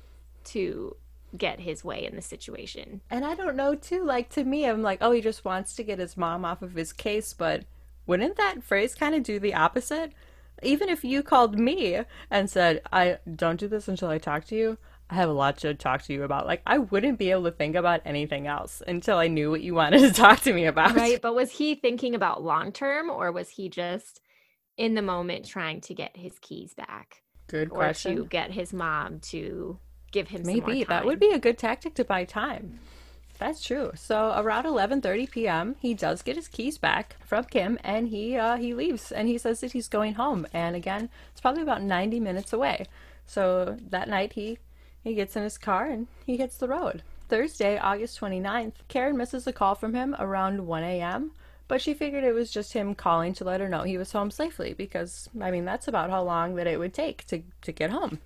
to 0.44 0.96
get 1.36 1.60
his 1.60 1.84
way 1.84 2.04
in 2.04 2.16
the 2.16 2.22
situation. 2.22 3.00
And 3.10 3.24
I 3.24 3.34
don't 3.34 3.56
know 3.56 3.74
too, 3.74 4.04
like 4.04 4.28
to 4.30 4.44
me 4.44 4.66
I'm 4.66 4.82
like, 4.82 4.98
oh, 5.00 5.12
he 5.12 5.20
just 5.20 5.44
wants 5.44 5.74
to 5.74 5.82
get 5.82 5.98
his 5.98 6.16
mom 6.16 6.44
off 6.44 6.62
of 6.62 6.74
his 6.74 6.92
case, 6.92 7.32
but 7.32 7.64
wouldn't 8.06 8.36
that 8.36 8.64
phrase 8.64 8.94
kind 8.94 9.14
of 9.14 9.22
do 9.22 9.38
the 9.38 9.54
opposite? 9.54 10.12
Even 10.62 10.88
if 10.88 11.04
you 11.04 11.22
called 11.22 11.58
me 11.58 12.00
and 12.30 12.50
said, 12.50 12.82
I 12.92 13.18
don't 13.34 13.60
do 13.60 13.68
this 13.68 13.88
until 13.88 14.08
I 14.08 14.18
talk 14.18 14.44
to 14.46 14.56
you, 14.56 14.78
I 15.08 15.14
have 15.14 15.28
a 15.28 15.32
lot 15.32 15.58
to 15.58 15.74
talk 15.74 16.02
to 16.02 16.12
you 16.12 16.22
about. 16.22 16.46
Like, 16.46 16.62
I 16.66 16.78
wouldn't 16.78 17.18
be 17.18 17.30
able 17.30 17.44
to 17.44 17.50
think 17.50 17.74
about 17.74 18.02
anything 18.04 18.46
else 18.46 18.82
until 18.86 19.18
I 19.18 19.26
knew 19.26 19.50
what 19.50 19.60
you 19.60 19.74
wanted 19.74 20.00
to 20.00 20.12
talk 20.20 20.40
to 20.40 20.52
me 20.52 20.66
about. 20.66 20.94
Right. 20.94 21.20
But 21.20 21.34
was 21.34 21.50
he 21.52 21.74
thinking 21.74 22.14
about 22.14 22.42
long 22.42 22.72
term 22.72 23.10
or 23.10 23.32
was 23.32 23.48
he 23.50 23.68
just 23.68 24.20
in 24.76 24.94
the 24.94 25.02
moment 25.02 25.46
trying 25.46 25.80
to 25.82 25.94
get 25.94 26.16
his 26.16 26.38
keys 26.40 26.74
back? 26.74 27.22
Good 27.48 27.70
question. 27.70 28.12
Or 28.12 28.22
to 28.22 28.28
get 28.28 28.52
his 28.52 28.72
mom 28.72 29.18
to 29.30 29.78
give 30.10 30.28
him 30.28 30.42
maybe 30.44 30.84
that 30.84 31.04
would 31.04 31.20
be 31.20 31.30
a 31.30 31.38
good 31.38 31.58
tactic 31.58 31.94
to 31.94 32.04
buy 32.04 32.24
time. 32.24 32.78
That's 33.38 33.64
true. 33.64 33.92
So 33.94 34.34
around 34.36 34.64
11:30 34.64 35.30
p.m., 35.30 35.76
he 35.80 35.94
does 35.94 36.20
get 36.20 36.36
his 36.36 36.46
keys 36.46 36.76
back 36.76 37.16
from 37.24 37.44
Kim, 37.44 37.78
and 37.82 38.08
he 38.08 38.36
uh, 38.36 38.56
he 38.56 38.74
leaves, 38.74 39.10
and 39.10 39.28
he 39.28 39.38
says 39.38 39.60
that 39.60 39.72
he's 39.72 39.88
going 39.88 40.14
home. 40.14 40.46
And 40.52 40.76
again, 40.76 41.08
it's 41.32 41.40
probably 41.40 41.62
about 41.62 41.82
90 41.82 42.20
minutes 42.20 42.52
away. 42.52 42.86
So 43.26 43.78
that 43.88 44.08
night, 44.08 44.34
he 44.34 44.58
he 45.02 45.14
gets 45.14 45.36
in 45.36 45.42
his 45.42 45.56
car 45.56 45.86
and 45.86 46.06
he 46.26 46.36
hits 46.36 46.58
the 46.58 46.68
road. 46.68 47.02
Thursday, 47.28 47.78
August 47.78 48.20
29th, 48.20 48.72
Karen 48.88 49.16
misses 49.16 49.46
a 49.46 49.52
call 49.52 49.74
from 49.74 49.94
him 49.94 50.16
around 50.18 50.66
1 50.66 50.82
a.m. 50.82 51.30
But 51.68 51.80
she 51.80 51.94
figured 51.94 52.24
it 52.24 52.34
was 52.34 52.50
just 52.50 52.72
him 52.72 52.96
calling 52.96 53.32
to 53.34 53.44
let 53.44 53.60
her 53.60 53.68
know 53.68 53.84
he 53.84 53.96
was 53.96 54.10
home 54.10 54.32
safely 54.32 54.74
because, 54.74 55.30
I 55.40 55.52
mean, 55.52 55.64
that's 55.64 55.86
about 55.86 56.10
how 56.10 56.22
long 56.24 56.56
that 56.56 56.66
it 56.66 56.80
would 56.80 56.92
take 56.92 57.24
to, 57.28 57.42
to 57.62 57.70
get 57.70 57.90
home. 57.90 58.18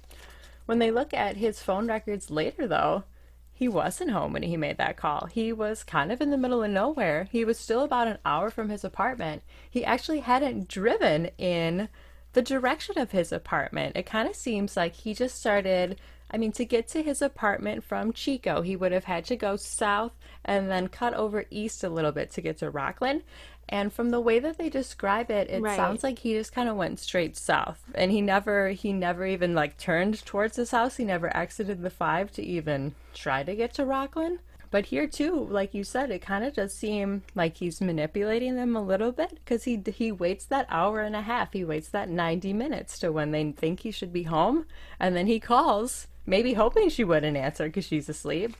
When 0.67 0.79
they 0.79 0.91
look 0.91 1.13
at 1.13 1.37
his 1.37 1.63
phone 1.63 1.89
records 1.89 2.31
later, 2.31 2.67
though, 2.67 3.05
he 3.53 3.69
wasn't 3.69 4.11
home 4.11 4.33
when 4.33 4.43
he 4.43 4.57
made 4.57 4.79
that 4.79 4.97
call. 4.97 5.27
He 5.27 5.53
was 5.53 5.85
kind 5.85 6.11
of 6.11 6.21
in 6.21 6.31
the 6.31 6.37
middle 6.37 6.65
of 6.65 6.71
nowhere. 6.71 7.29
He 7.31 7.45
was 7.45 7.59
still 7.59 7.85
about 7.85 8.09
an 8.09 8.19
hour 8.25 8.51
from 8.51 8.69
his 8.69 8.83
apartment. 8.83 9.43
He 9.71 9.85
actually 9.85 10.21
hadn't 10.21 10.69
driven 10.69 11.27
in 11.39 11.89
the 12.33 12.43
direction 12.43 12.99
of 12.99 13.13
his 13.13 13.31
apartment. 13.31 13.97
It 13.97 14.07
kind 14.07 14.29
of 14.29 14.35
seems 14.35 14.77
like 14.77 14.95
he 14.95 15.15
just 15.15 15.39
started. 15.39 16.01
I 16.35 16.37
mean, 16.37 16.51
to 16.53 16.65
get 16.65 16.89
to 16.89 17.01
his 17.01 17.23
apartment 17.23 17.85
from 17.85 18.13
Chico, 18.13 18.61
he 18.61 18.75
would 18.75 18.91
have 18.91 19.05
had 19.05 19.25
to 19.27 19.37
go 19.37 19.55
south 19.55 20.11
and 20.45 20.69
then 20.69 20.89
cut 20.89 21.15
over 21.15 21.45
east 21.49 21.85
a 21.85 21.89
little 21.89 22.11
bit 22.11 22.33
to 22.33 22.41
get 22.41 22.59
to 22.59 22.73
Rocklin. 22.73 23.23
And 23.69 23.93
from 23.93 24.11
the 24.11 24.21
way 24.21 24.41
that 24.41 24.59
they 24.59 24.69
describe 24.69 25.31
it, 25.31 25.49
it 25.49 25.63
right. 25.63 25.77
sounds 25.77 26.03
like 26.03 26.19
he 26.19 26.33
just 26.33 26.53
kind 26.53 26.69
of 26.69 26.75
went 26.75 26.99
straight 26.99 27.37
south. 27.37 27.85
And 27.95 28.11
he 28.11 28.21
never 28.21 28.71
he 28.71 28.93
never 28.93 29.25
even 29.25 29.55
like 29.55 29.79
turned 29.79 30.27
towards 30.27 30.57
his 30.57 30.73
house. 30.73 30.97
He 30.97 31.05
never 31.05 31.35
exited 31.37 31.83
the 31.83 31.89
5 31.89 32.33
to 32.33 32.43
even 32.43 32.97
try 33.15 33.45
to 33.45 33.55
get 33.55 33.73
to 33.75 33.85
Rocklin. 33.85 34.39
But 34.73 34.87
here 34.87 35.07
too, 35.07 35.47
like 35.49 35.73
you 35.73 35.85
said, 35.85 36.11
it 36.11 36.21
kind 36.21 36.45
of 36.45 36.55
does 36.55 36.75
seem 36.75 37.23
like 37.37 37.59
he's 37.59 37.81
manipulating 37.81 38.57
them 38.57 38.75
a 38.75 38.83
little 38.83 39.13
bit 39.13 39.37
because 39.37 39.63
he 39.63 39.81
he 39.95 40.11
waits 40.11 40.47
that 40.47 40.67
hour 40.69 41.01
and 41.01 41.15
a 41.15 41.23
half. 41.23 41.53
He 41.53 41.63
waits 41.63 41.91
that 41.91 42.09
90 42.09 42.53
minutes 42.55 42.99
to 42.99 43.13
when 43.13 43.31
they 43.31 43.53
think 43.53 43.81
he 43.81 43.93
should 43.93 44.13
be 44.13 44.25
home, 44.25 44.67
and 44.99 45.15
then 45.15 45.29
he 45.29 45.39
calls, 45.39 46.09
maybe 46.27 46.55
hoping 46.55 46.89
she 46.89 47.05
wouldn't 47.05 47.37
answer 47.37 47.67
because 47.67 47.85
she's 47.85 48.09
asleep. 48.09 48.57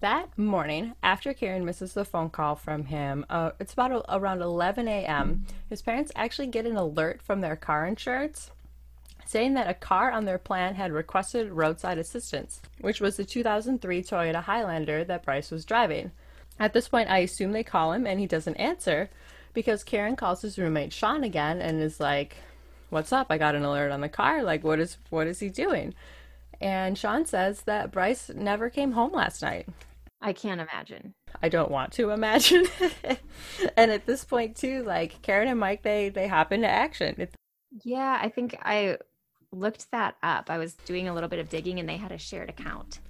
That 0.00 0.36
morning, 0.36 0.94
after 1.02 1.32
Karen 1.32 1.64
misses 1.64 1.92
the 1.92 2.04
phone 2.04 2.30
call 2.30 2.56
from 2.56 2.86
him, 2.86 3.24
uh, 3.30 3.52
it's 3.60 3.72
about 3.72 3.92
a, 3.92 4.16
around 4.16 4.42
11 4.42 4.88
a.m., 4.88 5.46
his 5.68 5.82
parents 5.82 6.10
actually 6.16 6.48
get 6.48 6.66
an 6.66 6.76
alert 6.76 7.22
from 7.22 7.40
their 7.40 7.56
car 7.56 7.86
insurance 7.86 8.50
saying 9.24 9.54
that 9.54 9.68
a 9.70 9.74
car 9.74 10.10
on 10.10 10.24
their 10.24 10.38
plan 10.38 10.74
had 10.74 10.92
requested 10.92 11.52
roadside 11.52 11.98
assistance, 11.98 12.60
which 12.80 13.00
was 13.00 13.16
the 13.16 13.24
2003 13.24 14.02
Toyota 14.02 14.42
Highlander 14.42 15.04
that 15.04 15.24
Bryce 15.24 15.50
was 15.50 15.64
driving. 15.64 16.10
At 16.58 16.72
this 16.72 16.88
point, 16.88 17.08
I 17.08 17.18
assume 17.18 17.52
they 17.52 17.64
call 17.64 17.92
him 17.92 18.06
and 18.06 18.20
he 18.20 18.26
doesn't 18.26 18.56
answer 18.56 19.08
because 19.54 19.84
Karen 19.84 20.16
calls 20.16 20.42
his 20.42 20.58
roommate 20.58 20.92
Sean 20.92 21.24
again 21.24 21.60
and 21.60 21.80
is 21.80 22.00
like, 22.00 22.36
"What's 22.90 23.12
up? 23.12 23.28
I 23.30 23.38
got 23.38 23.54
an 23.54 23.64
alert 23.64 23.90
on 23.90 24.00
the 24.00 24.08
car. 24.08 24.42
Like, 24.42 24.64
what 24.64 24.78
is 24.78 24.98
what 25.10 25.26
is 25.26 25.40
he 25.40 25.48
doing?" 25.48 25.94
And 26.62 26.96
Sean 26.96 27.26
says 27.26 27.62
that 27.62 27.90
Bryce 27.90 28.30
never 28.34 28.70
came 28.70 28.92
home 28.92 29.12
last 29.12 29.42
night. 29.42 29.68
I 30.20 30.32
can't 30.32 30.60
imagine. 30.60 31.14
I 31.42 31.48
don't 31.48 31.70
want 31.70 31.92
to 31.94 32.10
imagine. 32.10 32.66
and 33.76 33.90
at 33.90 34.06
this 34.06 34.24
point 34.24 34.56
too, 34.56 34.84
like 34.84 35.20
Karen 35.22 35.48
and 35.48 35.58
Mike 35.58 35.82
they 35.82 36.08
they 36.08 36.28
hop 36.28 36.52
into 36.52 36.68
action. 36.68 37.08
It's- 37.18 37.36
Yeah, 37.84 38.18
I 38.22 38.28
think 38.28 38.56
I 38.62 38.98
looked 39.50 39.90
that 39.90 40.16
up. 40.22 40.48
I 40.50 40.58
was 40.58 40.74
doing 40.74 41.08
a 41.08 41.14
little 41.14 41.28
bit 41.28 41.40
of 41.40 41.48
digging 41.48 41.80
and 41.80 41.88
they 41.88 41.96
had 41.96 42.12
a 42.12 42.18
shared 42.18 42.48
account. 42.48 43.00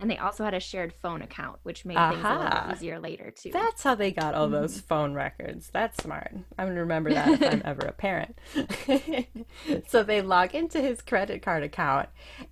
And 0.00 0.10
they 0.10 0.18
also 0.18 0.44
had 0.44 0.54
a 0.54 0.60
shared 0.60 0.92
phone 0.92 1.22
account, 1.22 1.58
which 1.62 1.84
made 1.84 1.96
things 1.96 2.24
a 2.24 2.38
little 2.38 2.72
easier 2.72 3.00
later 3.00 3.30
too. 3.30 3.50
That's 3.50 3.82
how 3.82 3.94
they 3.94 4.12
got 4.12 4.34
all 4.34 4.48
those 4.48 4.76
mm-hmm. 4.76 4.86
phone 4.86 5.14
records. 5.14 5.70
That's 5.72 6.02
smart. 6.02 6.32
I'm 6.56 6.66
going 6.66 6.76
to 6.76 6.82
remember 6.82 7.12
that 7.12 7.28
if 7.28 7.42
I'm 7.42 7.62
ever 7.64 7.86
a 7.86 7.92
parent. 7.92 8.38
so 9.88 10.02
they 10.02 10.22
log 10.22 10.54
into 10.54 10.80
his 10.80 11.02
credit 11.02 11.42
card 11.42 11.62
account 11.62 12.08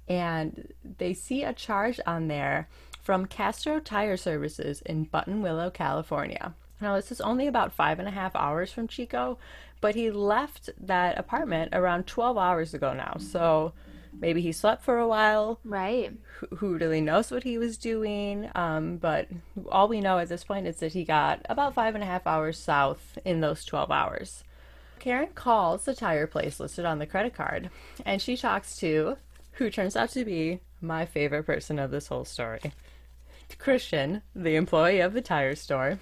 and 0.09 0.73
they 0.99 1.15
see 1.15 1.45
a 1.45 1.53
charge 1.53 2.00
on 2.07 2.29
there 2.29 2.69
from 3.00 3.26
Castro 3.26 3.79
Tire 3.79 4.17
Services 4.17 4.83
in 4.85 5.07
Buttonwillow, 5.07 5.73
California. 5.73 6.55
Now, 6.81 6.97
this 6.97 7.12
is 7.12 7.21
only 7.21 7.47
about 7.47 7.73
five 7.73 7.99
and 7.99 8.09
a 8.09 8.11
half 8.11 8.35
hours 8.35 8.73
from 8.73 8.88
Chico, 8.88 9.38
but 9.81 9.95
he 9.95 10.11
left 10.11 10.71
that 10.79 11.19
apartment 11.19 11.71
around 11.73 12.07
12 12.07 12.37
hours 12.37 12.75
ago 12.75 12.93
now. 12.93 13.17
So 13.19 13.73
maybe 14.21 14.41
he 14.41 14.53
slept 14.53 14.85
for 14.85 14.99
a 14.99 15.07
while 15.09 15.59
right. 15.65 16.13
who- 16.39 16.57
who 16.57 16.79
really 16.79 17.01
knows 17.01 17.31
what 17.31 17.45
he 17.45 17.59
was 17.59 17.77
doing. 17.79 18.51
Um, 18.55 18.97
but 18.97 19.29
all 19.71 19.89
we 19.89 20.01
know 20.01 20.19
at 20.19 20.29
this 20.29 20.45
point 20.45 20.67
is 20.67 20.77
that 20.77 20.93
he 20.93 21.05
got 21.05 21.45
about 21.49 21.75
five 21.75 21.95
and 21.95 22.03
a 22.05 22.07
half 22.07 22.27
hours 22.27 22.59
south 22.59 23.19
in 23.25 23.41
those 23.41 23.65
12 23.65 23.91
hours. 23.91 24.45
Karen 24.99 25.29
calls 25.35 25.85
the 25.85 25.95
tire 25.95 26.27
place 26.27 26.59
listed 26.59 26.85
on 26.85 26.99
the 26.99 27.07
credit 27.07 27.35
card, 27.35 27.71
and 28.05 28.21
she 28.21 28.37
talks 28.37 28.77
to 28.79 29.17
who 29.53 29.71
turns 29.71 29.97
out 29.97 30.11
to 30.11 30.25
be 30.25 30.61
my 30.81 31.05
favorite 31.07 31.45
person 31.45 31.79
of 31.79 31.91
this 31.91 32.09
whole 32.09 32.25
story 32.25 32.61
Christian, 33.59 34.23
the 34.35 34.57
employee 34.57 35.01
of 35.01 35.13
the 35.13 35.21
tire 35.21 35.55
store, 35.55 35.99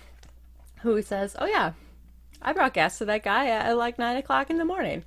who 0.81 1.03
says, 1.03 1.37
Oh, 1.39 1.47
yeah, 1.47 1.73
I 2.41 2.53
brought 2.53 2.75
gas 2.75 2.99
to 2.99 3.05
that 3.05 3.23
guy 3.23 3.49
at 3.49 3.77
like 3.77 3.99
9 3.99 4.17
o'clock 4.17 4.51
in 4.51 4.59
the 4.59 4.65
morning. 4.65 5.05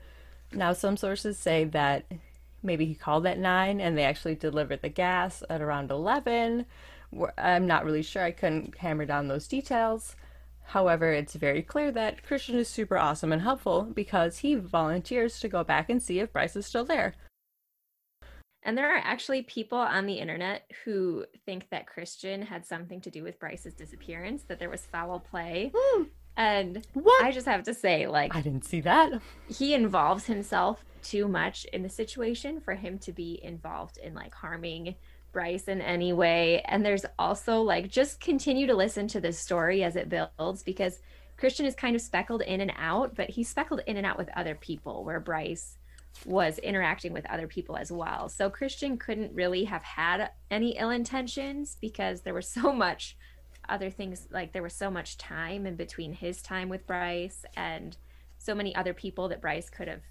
Now, 0.51 0.73
some 0.73 0.97
sources 0.97 1.37
say 1.37 1.65
that 1.65 2.05
maybe 2.63 2.85
he 2.85 2.95
called 2.95 3.25
at 3.25 3.39
9 3.39 3.79
and 3.79 3.97
they 3.97 4.03
actually 4.03 4.35
delivered 4.35 4.81
the 4.81 4.89
gas 4.89 5.43
at 5.49 5.61
around 5.61 5.91
11. 5.91 6.65
I'm 7.37 7.67
not 7.67 7.85
really 7.85 8.03
sure. 8.03 8.23
I 8.23 8.31
couldn't 8.31 8.77
hammer 8.77 9.05
down 9.05 9.27
those 9.27 9.47
details. 9.47 10.15
However, 10.63 11.13
it's 11.13 11.33
very 11.33 11.61
clear 11.61 11.91
that 11.91 12.23
Christian 12.23 12.57
is 12.57 12.67
super 12.67 12.97
awesome 12.97 13.31
and 13.31 13.41
helpful 13.41 13.83
because 13.83 14.39
he 14.39 14.55
volunteers 14.55 15.39
to 15.39 15.47
go 15.47 15.63
back 15.63 15.89
and 15.89 16.03
see 16.03 16.19
if 16.19 16.33
Bryce 16.33 16.57
is 16.57 16.65
still 16.65 16.83
there. 16.83 17.15
And 18.63 18.77
there 18.77 18.93
are 18.93 19.01
actually 19.01 19.43
people 19.43 19.77
on 19.77 20.05
the 20.05 20.19
internet 20.19 20.69
who 20.83 21.25
think 21.45 21.69
that 21.69 21.87
Christian 21.87 22.41
had 22.41 22.65
something 22.65 22.99
to 22.99 23.09
do 23.09 23.23
with 23.23 23.39
Bryce's 23.39 23.73
disappearance, 23.73 24.43
that 24.43 24.59
there 24.59 24.69
was 24.69 24.85
foul 24.85 25.21
play. 25.21 25.71
Hmm. 25.73 26.03
And 26.37 26.85
What? 26.93 27.25
I 27.25 27.31
just 27.31 27.47
have 27.47 27.63
to 27.63 27.73
say, 27.73 28.07
like, 28.07 28.33
I 28.35 28.41
didn't 28.41 28.63
see 28.63 28.79
that. 28.81 29.21
he 29.49 29.73
involves 29.73 30.25
himself 30.25 30.85
too 31.03 31.27
much 31.27 31.65
in 31.73 31.83
the 31.83 31.89
situation 31.89 32.59
for 32.61 32.75
him 32.75 32.99
to 32.99 33.11
be 33.11 33.39
involved 33.43 33.97
in 33.97 34.13
like 34.13 34.33
harming 34.33 34.95
Bryce 35.31 35.67
in 35.67 35.81
any 35.81 36.13
way. 36.13 36.61
And 36.65 36.85
there's 36.85 37.05
also 37.17 37.61
like 37.61 37.89
just 37.89 38.19
continue 38.19 38.67
to 38.67 38.75
listen 38.75 39.07
to 39.09 39.21
this 39.21 39.39
story 39.39 39.83
as 39.83 39.95
it 39.95 40.09
builds 40.09 40.63
because 40.63 40.99
Christian 41.37 41.65
is 41.65 41.75
kind 41.75 41.95
of 41.95 42.01
speckled 42.01 42.41
in 42.41 42.61
and 42.61 42.73
out, 42.77 43.15
but 43.15 43.29
he's 43.29 43.49
speckled 43.49 43.81
in 43.85 43.97
and 43.97 44.05
out 44.05 44.17
with 44.17 44.29
other 44.35 44.55
people 44.55 45.03
where 45.03 45.19
Bryce 45.19 45.77
was 46.25 46.57
interacting 46.59 47.13
with 47.13 47.25
other 47.27 47.47
people 47.47 47.77
as 47.77 47.91
well. 47.91 48.27
So 48.29 48.49
Christian 48.49 48.97
couldn't 48.97 49.35
really 49.35 49.65
have 49.65 49.83
had 49.83 50.31
any 50.49 50.77
ill 50.77 50.89
intentions 50.89 51.77
because 51.79 52.21
there 52.21 52.33
was 52.33 52.47
so 52.47 52.73
much 52.85 53.15
other 53.69 53.89
things 53.89 54.27
like 54.31 54.51
there 54.53 54.63
was 54.63 54.73
so 54.73 54.89
much 54.89 55.17
time 55.17 55.65
in 55.65 55.75
between 55.75 56.13
his 56.13 56.41
time 56.41 56.69
with 56.69 56.85
Bryce 56.87 57.45
and 57.55 57.97
so 58.37 58.53
many 58.55 58.75
other 58.75 58.93
people 58.93 59.29
that 59.29 59.41
Bryce 59.41 59.69
could 59.69 59.87
have 59.87 60.01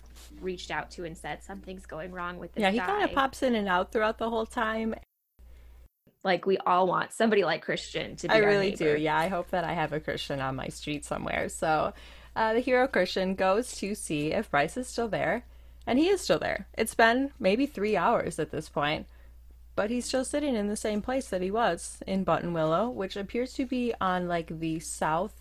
reached 0.40 0.70
out 0.70 0.90
to 0.92 1.04
and 1.04 1.16
said 1.16 1.42
something's 1.42 1.86
going 1.86 2.12
wrong 2.12 2.38
with 2.38 2.52
this 2.54 2.62
Yeah, 2.62 2.70
he 2.70 2.78
kind 2.78 3.04
of 3.04 3.12
pops 3.12 3.42
in 3.42 3.54
and 3.54 3.68
out 3.68 3.92
throughout 3.92 4.18
the 4.18 4.28
whole 4.30 4.46
time. 4.46 4.94
like 6.24 6.44
we 6.44 6.58
all 6.58 6.86
want 6.86 7.12
somebody 7.12 7.44
like 7.44 7.62
Christian 7.62 8.16
to 8.16 8.28
be 8.28 8.34
I 8.34 8.38
really 8.38 8.72
do. 8.72 8.96
Yeah, 8.96 9.16
I 9.16 9.28
hope 9.28 9.50
that 9.50 9.64
I 9.64 9.74
have 9.74 9.92
a 9.92 10.00
Christian 10.00 10.40
on 10.40 10.56
my 10.56 10.68
street 10.68 11.04
somewhere. 11.04 11.48
So 11.48 11.92
uh, 12.34 12.52
the 12.52 12.60
hero 12.60 12.88
Christian 12.88 13.34
goes 13.34 13.76
to 13.76 13.94
see 13.94 14.32
if 14.32 14.50
Bryce 14.50 14.76
is 14.76 14.88
still 14.88 15.08
there, 15.08 15.44
and 15.86 15.98
he 15.98 16.08
is 16.08 16.20
still 16.20 16.38
there. 16.38 16.66
It's 16.76 16.94
been 16.94 17.30
maybe 17.38 17.64
three 17.64 17.96
hours 17.96 18.38
at 18.38 18.50
this 18.50 18.68
point, 18.68 19.06
but 19.76 19.90
he's 19.90 20.06
still 20.06 20.24
sitting 20.24 20.56
in 20.56 20.66
the 20.66 20.76
same 20.76 21.02
place 21.02 21.28
that 21.28 21.42
he 21.42 21.50
was 21.50 21.98
in 22.06 22.24
Buttonwillow, 22.24 22.92
which 22.92 23.14
appears 23.14 23.52
to 23.52 23.66
be 23.66 23.92
on 24.00 24.26
like 24.26 24.58
the 24.58 24.80
south 24.80 25.34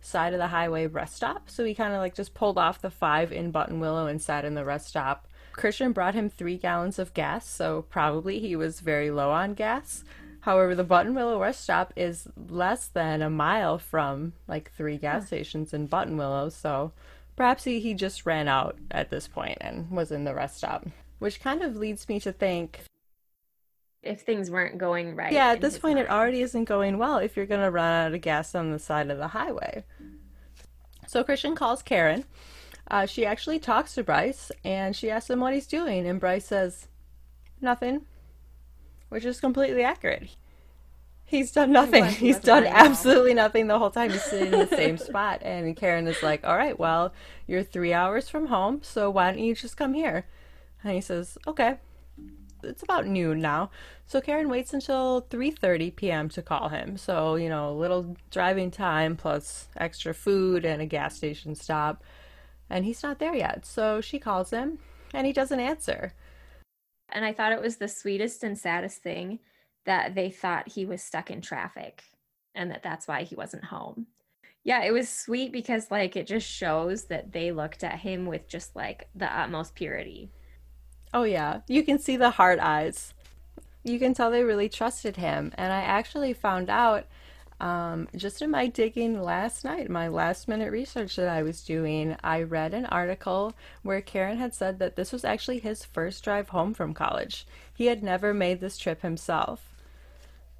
side 0.00 0.32
of 0.32 0.38
the 0.38 0.48
highway 0.48 0.86
rest 0.86 1.16
stop. 1.16 1.48
So 1.48 1.64
he 1.64 1.74
kind 1.74 1.94
of 1.94 2.00
like 2.00 2.14
just 2.14 2.34
pulled 2.34 2.58
off 2.58 2.82
the 2.82 2.90
five 2.90 3.32
in 3.32 3.52
Buttonwillow 3.52 4.10
and 4.10 4.20
sat 4.20 4.44
in 4.44 4.54
the 4.54 4.64
rest 4.64 4.88
stop. 4.88 5.28
Christian 5.52 5.92
brought 5.92 6.14
him 6.14 6.28
three 6.28 6.58
gallons 6.58 6.98
of 6.98 7.14
gas, 7.14 7.48
so 7.48 7.86
probably 7.88 8.40
he 8.40 8.56
was 8.56 8.80
very 8.80 9.10
low 9.10 9.30
on 9.30 9.54
gas. 9.54 10.04
However, 10.40 10.74
the 10.74 10.84
Buttonwillow 10.84 11.40
rest 11.40 11.62
stop 11.62 11.92
is 11.96 12.28
less 12.48 12.88
than 12.88 13.22
a 13.22 13.30
mile 13.30 13.78
from 13.78 14.32
like 14.46 14.72
three 14.72 14.98
gas 14.98 15.28
stations 15.28 15.72
in 15.72 15.88
Buttonwillow, 15.88 16.52
so 16.52 16.92
perhaps 17.36 17.64
he, 17.64 17.80
he 17.80 17.94
just 17.94 18.26
ran 18.26 18.48
out 18.48 18.76
at 18.90 19.10
this 19.10 19.28
point 19.28 19.58
and 19.60 19.90
was 19.90 20.10
in 20.10 20.24
the 20.24 20.34
rest 20.34 20.58
stop. 20.58 20.86
Which 21.18 21.40
kind 21.40 21.62
of 21.62 21.76
leads 21.76 22.08
me 22.08 22.20
to 22.20 22.32
think 22.32 22.80
If 24.06 24.22
things 24.22 24.50
weren't 24.50 24.78
going 24.78 25.16
right. 25.16 25.32
yeah, 25.32 25.52
at 25.52 25.60
this 25.60 25.74
his 25.74 25.80
point, 25.80 25.98
it 25.98 26.08
already 26.08 26.42
isn't 26.42 26.64
going 26.64 26.98
well 26.98 27.18
if 27.18 27.36
you're 27.36 27.46
going 27.46 27.62
to 27.62 27.70
run 27.70 27.92
out 28.06 28.14
of 28.14 28.20
gas 28.20 28.54
on 28.54 28.70
the 28.70 28.78
side 28.78 29.10
of 29.10 29.18
the 29.18 29.28
highway. 29.28 29.84
So 31.06 31.22
Christian 31.22 31.54
calls 31.54 31.82
Karen. 31.82 32.24
Uh, 32.88 33.06
she 33.06 33.26
actually 33.26 33.58
talks 33.58 33.94
to 33.94 34.04
Bryce 34.04 34.52
and 34.64 34.94
she 34.94 35.10
asks 35.10 35.30
him 35.30 35.40
what 35.40 35.54
he's 35.54 35.66
doing, 35.66 36.06
and 36.06 36.20
Bryce 36.20 36.46
says, 36.46 36.88
Nothing, 37.60 38.02
which 39.08 39.24
is 39.24 39.40
completely 39.40 39.82
accurate. 39.82 40.36
He's 41.24 41.50
done 41.50 41.72
nothing. 41.72 42.04
he 42.04 42.10
He's 42.26 42.38
done 42.38 42.64
absolutely 42.64 43.34
nothing 43.34 43.66
the 43.66 43.78
whole 43.78 43.90
time. 43.90 44.10
He's 44.10 44.22
sitting 44.22 44.52
in 44.52 44.68
the 44.68 44.76
same 44.76 44.96
spot. 44.96 45.40
And 45.42 45.76
Karen 45.76 46.06
is 46.06 46.22
like, 46.22 46.46
All 46.46 46.56
right, 46.56 46.78
well, 46.78 47.12
you're 47.48 47.64
three 47.64 47.92
hours 47.92 48.28
from 48.28 48.46
home, 48.46 48.80
so 48.82 49.10
why 49.10 49.32
don't 49.32 49.42
you 49.42 49.54
just 49.54 49.76
come 49.76 49.94
here? 49.94 50.26
And 50.84 50.92
he 50.92 51.00
says, 51.00 51.36
Okay 51.46 51.78
it's 52.62 52.82
about 52.82 53.06
noon 53.06 53.40
now. 53.40 53.70
So 54.06 54.20
Karen 54.20 54.48
waits 54.48 54.72
until 54.72 55.22
3:30 55.22 55.94
p.m. 55.96 56.28
to 56.30 56.42
call 56.42 56.68
him. 56.68 56.96
So, 56.96 57.36
you 57.36 57.48
know, 57.48 57.70
a 57.70 57.78
little 57.78 58.16
driving 58.30 58.70
time 58.70 59.16
plus 59.16 59.68
extra 59.76 60.14
food 60.14 60.64
and 60.64 60.80
a 60.82 60.86
gas 60.86 61.16
station 61.16 61.54
stop. 61.54 62.02
And 62.68 62.84
he's 62.84 63.02
not 63.02 63.18
there 63.18 63.34
yet. 63.34 63.64
So 63.66 64.00
she 64.00 64.18
calls 64.18 64.50
him 64.50 64.78
and 65.14 65.26
he 65.26 65.32
doesn't 65.32 65.60
answer. 65.60 66.14
And 67.08 67.24
I 67.24 67.32
thought 67.32 67.52
it 67.52 67.62
was 67.62 67.76
the 67.76 67.88
sweetest 67.88 68.42
and 68.42 68.58
saddest 68.58 69.02
thing 69.02 69.38
that 69.84 70.14
they 70.14 70.30
thought 70.30 70.68
he 70.68 70.84
was 70.84 71.02
stuck 71.02 71.30
in 71.30 71.40
traffic 71.40 72.02
and 72.54 72.70
that 72.70 72.82
that's 72.82 73.06
why 73.06 73.22
he 73.22 73.36
wasn't 73.36 73.64
home. 73.64 74.06
Yeah, 74.64 74.82
it 74.82 74.90
was 74.90 75.08
sweet 75.08 75.52
because 75.52 75.92
like 75.92 76.16
it 76.16 76.26
just 76.26 76.48
shows 76.48 77.04
that 77.04 77.30
they 77.30 77.52
looked 77.52 77.84
at 77.84 78.00
him 78.00 78.26
with 78.26 78.48
just 78.48 78.74
like 78.74 79.08
the 79.14 79.26
utmost 79.26 79.76
purity. 79.76 80.32
Oh 81.16 81.22
yeah, 81.22 81.60
you 81.66 81.82
can 81.82 81.98
see 81.98 82.18
the 82.18 82.28
hard 82.28 82.58
eyes. 82.58 83.14
You 83.82 83.98
can 83.98 84.12
tell 84.12 84.30
they 84.30 84.44
really 84.44 84.68
trusted 84.68 85.16
him. 85.16 85.50
And 85.56 85.72
I 85.72 85.80
actually 85.80 86.34
found 86.34 86.68
out 86.68 87.06
um, 87.58 88.06
just 88.14 88.42
in 88.42 88.50
my 88.50 88.66
digging 88.66 89.22
last 89.22 89.64
night, 89.64 89.88
my 89.88 90.08
last 90.08 90.46
minute 90.46 90.70
research 90.70 91.16
that 91.16 91.30
I 91.30 91.42
was 91.42 91.64
doing, 91.64 92.18
I 92.22 92.42
read 92.42 92.74
an 92.74 92.84
article 92.84 93.54
where 93.82 94.02
Karen 94.02 94.36
had 94.36 94.52
said 94.52 94.78
that 94.78 94.96
this 94.96 95.10
was 95.10 95.24
actually 95.24 95.60
his 95.60 95.86
first 95.86 96.22
drive 96.22 96.50
home 96.50 96.74
from 96.74 96.92
college. 96.92 97.46
He 97.72 97.86
had 97.86 98.02
never 98.02 98.34
made 98.34 98.60
this 98.60 98.76
trip 98.76 99.00
himself. 99.00 99.72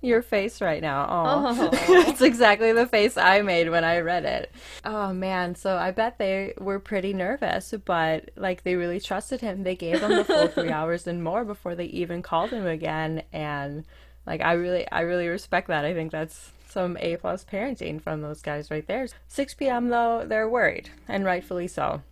Your 0.03 0.23
face 0.23 0.61
right 0.61 0.83
now. 0.83 1.07
Oh, 1.09 1.71
Oh. 1.73 2.03
it's 2.09 2.21
exactly 2.21 2.73
the 2.73 2.87
face 2.87 3.17
I 3.17 3.43
made 3.43 3.71
when 3.71 3.83
I 3.83 4.01
read 4.01 4.25
it. 4.25 4.53
Oh 4.85 5.13
man, 5.13 5.55
so 5.55 5.77
I 5.77 5.91
bet 5.91 6.19
they 6.19 6.53
were 6.59 6.79
pretty 6.79 7.13
nervous, 7.13 7.75
but 7.85 8.31
like 8.37 8.63
they 8.63 8.75
really 8.77 9.01
trusted 9.01 9.41
him. 9.41 9.63
They 9.63 9.75
gave 9.75 10.01
him 10.01 10.11
the 10.11 10.25
full 10.25 10.49
three 10.49 10.71
hours 10.73 11.07
and 11.07 11.25
more 11.25 11.45
before 11.45 11.75
they 11.75 11.87
even 11.87 12.23
called 12.23 12.51
him 12.51 12.67
again, 12.67 13.23
and 13.33 13.85
like 14.27 14.43
I 14.43 14.53
really, 14.53 14.87
I 14.91 15.01
really 15.01 15.29
respect 15.29 15.69
that. 15.69 15.85
I 15.85 15.95
think 15.95 16.13
that's 16.13 16.53
some 16.69 16.97
A 17.01 17.17
plus 17.17 17.45
parenting 17.45 18.01
from 18.01 18.21
those 18.21 18.43
guys 18.43 18.71
right 18.71 18.87
there. 18.87 19.07
6 19.29 19.55
p.m. 19.55 19.89
though, 19.89 20.25
they're 20.27 20.49
worried, 20.49 20.91
and 21.09 21.25
rightfully 21.25 21.69
so. 21.69 22.03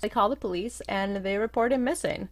They 0.00 0.08
call 0.08 0.28
the 0.28 0.36
police 0.36 0.80
and 0.88 1.16
they 1.16 1.38
report 1.38 1.72
him 1.72 1.82
missing. 1.82 2.28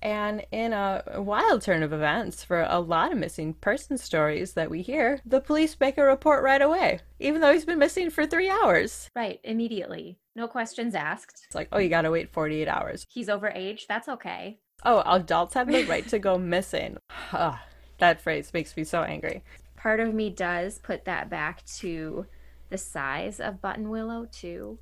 And 0.00 0.46
in 0.52 0.72
a 0.72 1.02
wild 1.16 1.62
turn 1.62 1.82
of 1.82 1.92
events 1.92 2.44
for 2.44 2.62
a 2.68 2.78
lot 2.78 3.12
of 3.12 3.18
missing 3.18 3.54
person 3.54 3.98
stories 3.98 4.52
that 4.54 4.70
we 4.70 4.82
hear, 4.82 5.20
the 5.26 5.40
police 5.40 5.76
make 5.80 5.98
a 5.98 6.04
report 6.04 6.42
right 6.42 6.62
away, 6.62 7.00
even 7.18 7.40
though 7.40 7.52
he's 7.52 7.64
been 7.64 7.78
missing 7.78 8.10
for 8.10 8.26
three 8.26 8.48
hours. 8.48 9.08
Right, 9.16 9.40
immediately. 9.42 10.18
No 10.36 10.46
questions 10.46 10.94
asked. 10.94 11.42
It's 11.46 11.54
like, 11.54 11.68
oh, 11.72 11.78
you 11.78 11.88
gotta 11.88 12.10
wait 12.10 12.32
48 12.32 12.68
hours. 12.68 13.04
He's 13.08 13.28
over 13.28 13.48
age. 13.48 13.86
that's 13.88 14.08
okay. 14.08 14.58
Oh, 14.84 15.02
adults 15.06 15.54
have 15.54 15.66
the 15.66 15.84
right 15.84 16.06
to 16.08 16.18
go 16.18 16.38
missing. 16.38 16.98
Ugh, 17.32 17.56
that 17.98 18.20
phrase 18.20 18.52
makes 18.54 18.76
me 18.76 18.84
so 18.84 19.02
angry. 19.02 19.42
Part 19.76 20.00
of 20.00 20.14
me 20.14 20.30
does 20.30 20.78
put 20.78 21.04
that 21.06 21.28
back 21.28 21.64
to 21.78 22.26
the 22.70 22.78
size 22.78 23.40
of 23.40 23.60
Buttonwillow, 23.60 24.30
too. 24.30 24.78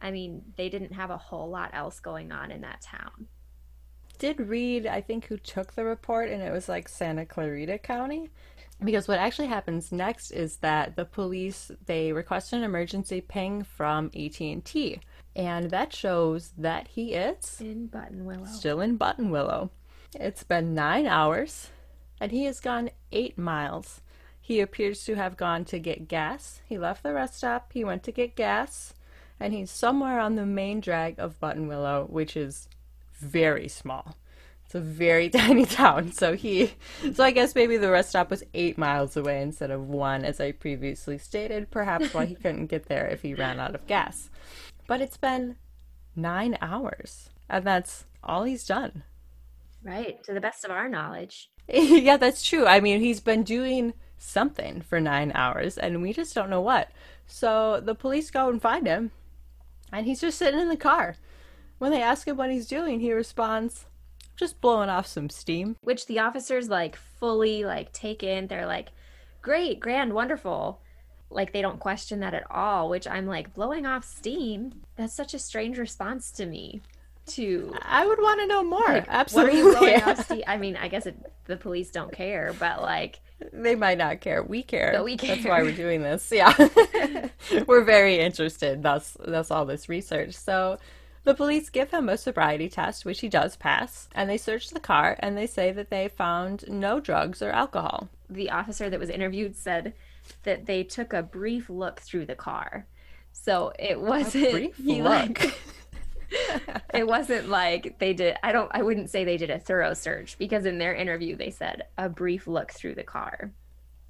I 0.00 0.10
mean, 0.10 0.42
they 0.56 0.68
didn't 0.68 0.92
have 0.92 1.10
a 1.10 1.16
whole 1.16 1.48
lot 1.50 1.70
else 1.72 2.00
going 2.00 2.30
on 2.32 2.50
in 2.50 2.60
that 2.60 2.80
town. 2.80 3.26
Did 4.18 4.40
read, 4.40 4.86
I 4.86 5.00
think, 5.00 5.26
who 5.26 5.36
took 5.36 5.74
the 5.74 5.84
report, 5.84 6.28
and 6.28 6.42
it 6.42 6.52
was 6.52 6.68
like 6.68 6.88
Santa 6.88 7.24
Clarita 7.24 7.78
County. 7.78 8.30
Because 8.82 9.08
what 9.08 9.18
actually 9.18 9.48
happens 9.48 9.90
next 9.90 10.30
is 10.30 10.56
that 10.58 10.94
the 10.94 11.04
police 11.04 11.70
they 11.86 12.12
request 12.12 12.52
an 12.52 12.62
emergency 12.62 13.20
ping 13.20 13.64
from 13.64 14.06
AT&T, 14.14 15.00
and 15.34 15.70
that 15.70 15.92
shows 15.92 16.52
that 16.56 16.86
he 16.88 17.14
is 17.14 17.60
In 17.60 17.88
Buttonwillow. 17.88 18.46
still 18.46 18.80
in 18.80 18.96
Buttonwillow. 18.96 19.70
It's 20.14 20.44
been 20.44 20.74
nine 20.74 21.06
hours, 21.06 21.70
and 22.20 22.30
he 22.30 22.44
has 22.44 22.60
gone 22.60 22.90
eight 23.10 23.36
miles. 23.36 24.00
He 24.40 24.60
appears 24.60 25.04
to 25.04 25.16
have 25.16 25.36
gone 25.36 25.64
to 25.66 25.78
get 25.80 26.08
gas. 26.08 26.62
He 26.64 26.78
left 26.78 27.02
the 27.02 27.12
rest 27.12 27.36
stop, 27.38 27.72
he 27.72 27.84
went 27.84 28.04
to 28.04 28.12
get 28.12 28.36
gas, 28.36 28.94
and 29.40 29.52
he's 29.52 29.72
somewhere 29.72 30.20
on 30.20 30.36
the 30.36 30.46
main 30.46 30.80
drag 30.80 31.18
of 31.18 31.40
Buttonwillow, 31.40 32.08
which 32.08 32.36
is 32.36 32.68
very 33.18 33.68
small. 33.68 34.16
It's 34.64 34.74
a 34.74 34.80
very 34.80 35.30
tiny 35.30 35.64
town. 35.64 36.12
So 36.12 36.34
he 36.34 36.72
so 37.12 37.24
I 37.24 37.30
guess 37.30 37.54
maybe 37.54 37.76
the 37.76 37.90
rest 37.90 38.10
stop 38.10 38.30
was 38.30 38.44
eight 38.54 38.76
miles 38.76 39.16
away 39.16 39.40
instead 39.40 39.70
of 39.70 39.88
one, 39.88 40.24
as 40.24 40.40
I 40.40 40.52
previously 40.52 41.18
stated, 41.18 41.70
perhaps 41.70 42.12
why 42.12 42.26
he 42.26 42.34
couldn't 42.42 42.66
get 42.66 42.86
there 42.86 43.06
if 43.06 43.22
he 43.22 43.34
ran 43.34 43.60
out 43.60 43.74
of 43.74 43.86
gas. 43.86 44.30
But 44.86 45.00
it's 45.00 45.16
been 45.16 45.56
nine 46.14 46.58
hours. 46.60 47.30
And 47.48 47.64
that's 47.64 48.04
all 48.22 48.44
he's 48.44 48.66
done. 48.66 49.04
Right, 49.82 50.22
to 50.24 50.34
the 50.34 50.40
best 50.40 50.64
of 50.64 50.70
our 50.70 50.88
knowledge. 50.88 51.50
yeah, 51.68 52.16
that's 52.16 52.42
true. 52.42 52.66
I 52.66 52.80
mean, 52.80 53.00
he's 53.00 53.20
been 53.20 53.42
doing 53.42 53.94
something 54.18 54.82
for 54.82 55.00
nine 55.00 55.32
hours, 55.34 55.78
and 55.78 56.02
we 56.02 56.12
just 56.12 56.34
don't 56.34 56.50
know 56.50 56.60
what. 56.60 56.90
So 57.26 57.80
the 57.80 57.94
police 57.94 58.30
go 58.30 58.48
and 58.48 58.60
find 58.60 58.86
him, 58.86 59.12
and 59.92 60.04
he's 60.04 60.20
just 60.20 60.38
sitting 60.38 60.60
in 60.60 60.68
the 60.68 60.76
car. 60.76 61.16
When 61.78 61.90
they 61.90 62.02
ask 62.02 62.26
him 62.26 62.36
what 62.36 62.50
he's 62.50 62.66
doing, 62.66 63.00
he 63.00 63.12
responds, 63.12 63.86
just 64.36 64.60
blowing 64.60 64.88
off 64.88 65.06
some 65.06 65.30
steam. 65.30 65.76
Which 65.82 66.06
the 66.06 66.18
officers 66.20 66.68
like 66.68 66.96
fully 66.96 67.64
like 67.64 67.92
take 67.92 68.22
in. 68.22 68.46
They're 68.46 68.66
like, 68.66 68.88
great, 69.42 69.80
grand, 69.80 70.12
wonderful. 70.12 70.80
Like 71.30 71.52
they 71.52 71.62
don't 71.62 71.80
question 71.80 72.20
that 72.20 72.34
at 72.34 72.50
all, 72.50 72.88
which 72.88 73.06
I'm 73.06 73.26
like, 73.26 73.54
blowing 73.54 73.86
off 73.86 74.04
steam? 74.04 74.82
That's 74.96 75.14
such 75.14 75.34
a 75.34 75.38
strange 75.38 75.78
response 75.78 76.30
to 76.32 76.46
me. 76.46 76.82
To 77.26 77.74
I 77.82 78.06
would 78.06 78.18
want 78.18 78.40
to 78.40 78.46
know 78.46 78.64
more. 78.64 78.80
like, 78.88 79.04
Absolutely. 79.06 79.62
what 79.62 79.82
are 79.82 79.86
you 79.92 79.98
blowing 79.98 80.02
off 80.02 80.24
steam? 80.24 80.42
I 80.46 80.56
mean, 80.56 80.76
I 80.76 80.88
guess 80.88 81.04
it, 81.04 81.16
the 81.44 81.56
police 81.58 81.90
don't 81.90 82.10
care, 82.10 82.54
but 82.58 82.80
like, 82.80 83.20
They 83.52 83.74
might 83.74 83.98
not 83.98 84.22
care. 84.22 84.42
We 84.42 84.62
care. 84.62 84.92
But 84.94 85.04
we 85.04 85.16
That's 85.16 85.44
why 85.44 85.62
we're 85.62 85.72
doing 85.76 86.02
this. 86.02 86.26
Yeah. 86.32 86.54
we're 87.66 87.84
very 87.84 88.18
interested. 88.18 88.82
That's 88.82 89.14
that's 89.26 89.50
all 89.50 89.66
this 89.66 89.90
research. 89.90 90.34
So 90.34 90.78
the 91.28 91.34
police 91.34 91.68
give 91.68 91.90
him 91.90 92.08
a 92.08 92.16
sobriety 92.16 92.70
test, 92.70 93.04
which 93.04 93.20
he 93.20 93.28
does 93.28 93.54
pass, 93.54 94.08
and 94.14 94.30
they 94.30 94.38
search 94.38 94.70
the 94.70 94.80
car 94.80 95.14
and 95.18 95.36
they 95.36 95.46
say 95.46 95.70
that 95.72 95.90
they 95.90 96.08
found 96.08 96.64
no 96.68 97.00
drugs 97.00 97.42
or 97.42 97.50
alcohol. 97.50 98.08
the 98.30 98.48
officer 98.50 98.88
that 98.88 98.98
was 98.98 99.10
interviewed 99.10 99.54
said 99.54 99.92
that 100.44 100.64
they 100.64 100.82
took 100.82 101.12
a 101.12 101.22
brief 101.22 101.68
look 101.68 102.00
through 102.00 102.24
the 102.24 102.34
car. 102.34 102.86
So 103.32 103.74
it 103.78 104.00
wasn't 104.00 104.52
brief 104.52 104.76
he, 104.82 105.02
look. 105.02 105.04
like 105.04 105.54
it 106.94 107.06
wasn't 107.06 107.50
like 107.50 107.98
they 107.98 108.14
did 108.14 108.36
I 108.42 108.52
don't 108.52 108.70
I 108.72 108.82
wouldn't 108.82 109.10
say 109.10 109.24
they 109.24 109.36
did 109.36 109.50
a 109.50 109.58
thorough 109.58 109.94
search 109.94 110.38
because 110.38 110.64
in 110.64 110.78
their 110.78 110.94
interview 110.94 111.36
they 111.36 111.50
said 111.50 111.84
a 111.98 112.08
brief 112.08 112.46
look 112.46 112.72
through 112.72 112.94
the 112.94 113.04
car. 113.04 113.50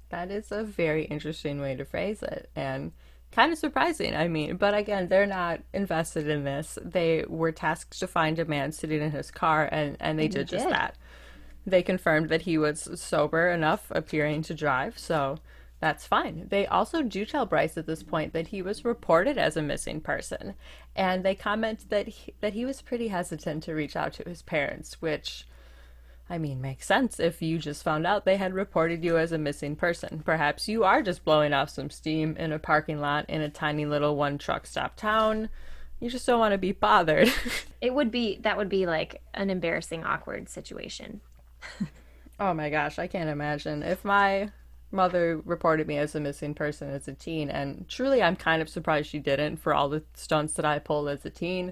That 0.07 0.31
is 0.31 0.53
a 0.53 0.63
very 0.63 1.03
interesting 1.03 1.59
way 1.59 1.75
to 1.75 1.83
phrase 1.83 2.23
it 2.23 2.49
and 2.55 2.93
kind 3.31 3.51
of 3.51 3.57
surprising. 3.59 4.15
I 4.15 4.27
mean, 4.27 4.57
but 4.57 4.73
again, 4.73 5.07
they're 5.07 5.25
not 5.25 5.61
invested 5.73 6.27
in 6.27 6.43
this. 6.43 6.77
They 6.83 7.25
were 7.27 7.51
tasked 7.51 7.99
to 7.99 8.07
find 8.07 8.39
a 8.39 8.45
man 8.45 8.71
sitting 8.71 9.01
in 9.01 9.11
his 9.11 9.31
car 9.31 9.67
and 9.71 9.97
and 9.99 10.19
they 10.19 10.27
And 10.27 10.33
they 10.33 10.43
did 10.43 10.47
just 10.47 10.69
did. 10.69 10.69
that. 10.69 10.95
They 11.65 11.83
confirmed 11.83 12.29
that 12.29 12.43
he 12.43 12.57
was 12.57 12.89
sober 12.99 13.49
enough 13.49 13.87
appearing 13.91 14.41
to 14.43 14.53
drive, 14.55 14.97
so 14.97 15.37
that's 15.79 16.07
fine. 16.07 16.47
They 16.49 16.65
also 16.67 17.03
do 17.03 17.25
tell 17.25 17.45
Bryce 17.45 17.77
at 17.77 17.85
this 17.85 18.03
point 18.03 18.33
that 18.33 18.47
he 18.47 18.61
was 18.61 18.83
reported 18.85 19.37
as 19.37 19.55
a 19.55 19.61
missing 19.61 20.01
person, 20.01 20.55
and 20.95 21.23
they 21.23 21.35
comment 21.35 21.89
that 21.89 22.07
he, 22.07 22.33
that 22.41 22.53
he 22.53 22.65
was 22.65 22.81
pretty 22.81 23.09
hesitant 23.09 23.63
to 23.63 23.73
reach 23.73 23.95
out 23.95 24.13
to 24.13 24.27
his 24.27 24.41
parents, 24.41 25.01
which 25.01 25.45
I 26.29 26.37
mean, 26.37 26.61
makes 26.61 26.85
sense 26.85 27.19
if 27.19 27.41
you 27.41 27.57
just 27.57 27.83
found 27.83 28.05
out 28.05 28.23
they 28.23 28.37
had 28.37 28.53
reported 28.53 29.03
you 29.03 29.17
as 29.17 29.31
a 29.31 29.37
missing 29.39 29.75
person. 29.75 30.21
Perhaps 30.23 30.67
you 30.67 30.83
are 30.83 31.01
just 31.01 31.25
blowing 31.25 31.53
off 31.53 31.71
some 31.71 31.89
steam 31.89 32.37
in 32.37 32.51
a 32.51 32.59
parking 32.59 32.99
lot 32.99 33.27
in 33.27 33.41
a 33.41 33.49
tiny 33.49 33.85
little 33.85 34.15
one 34.15 34.37
truck 34.37 34.67
stop 34.67 34.95
town. 34.95 35.49
You 35.99 36.09
just 36.09 36.27
don't 36.27 36.39
want 36.39 36.51
to 36.51 36.57
be 36.57 36.71
bothered. 36.71 37.31
It 37.81 37.93
would 37.93 38.11
be 38.11 38.37
that 38.41 38.57
would 38.57 38.67
be 38.67 38.85
like 38.85 39.21
an 39.33 39.49
embarrassing 39.49 40.03
awkward 40.03 40.49
situation. 40.49 41.21
oh 42.39 42.53
my 42.53 42.69
gosh, 42.69 42.99
I 42.99 43.07
can't 43.07 43.29
imagine. 43.29 43.83
If 43.83 44.03
my 44.03 44.49
mother 44.91 45.41
reported 45.45 45.87
me 45.87 45.97
as 45.97 46.13
a 46.13 46.19
missing 46.19 46.53
person 46.53 46.89
as 46.89 47.07
a 47.07 47.13
teen, 47.13 47.49
and 47.49 47.87
truly 47.87 48.21
I'm 48.21 48.35
kind 48.35 48.61
of 48.61 48.67
surprised 48.67 49.09
she 49.09 49.19
didn't 49.19 49.57
for 49.57 49.73
all 49.73 49.87
the 49.87 50.03
stunts 50.13 50.55
that 50.55 50.65
I 50.65 50.79
pulled 50.79 51.07
as 51.07 51.23
a 51.25 51.29
teen. 51.29 51.71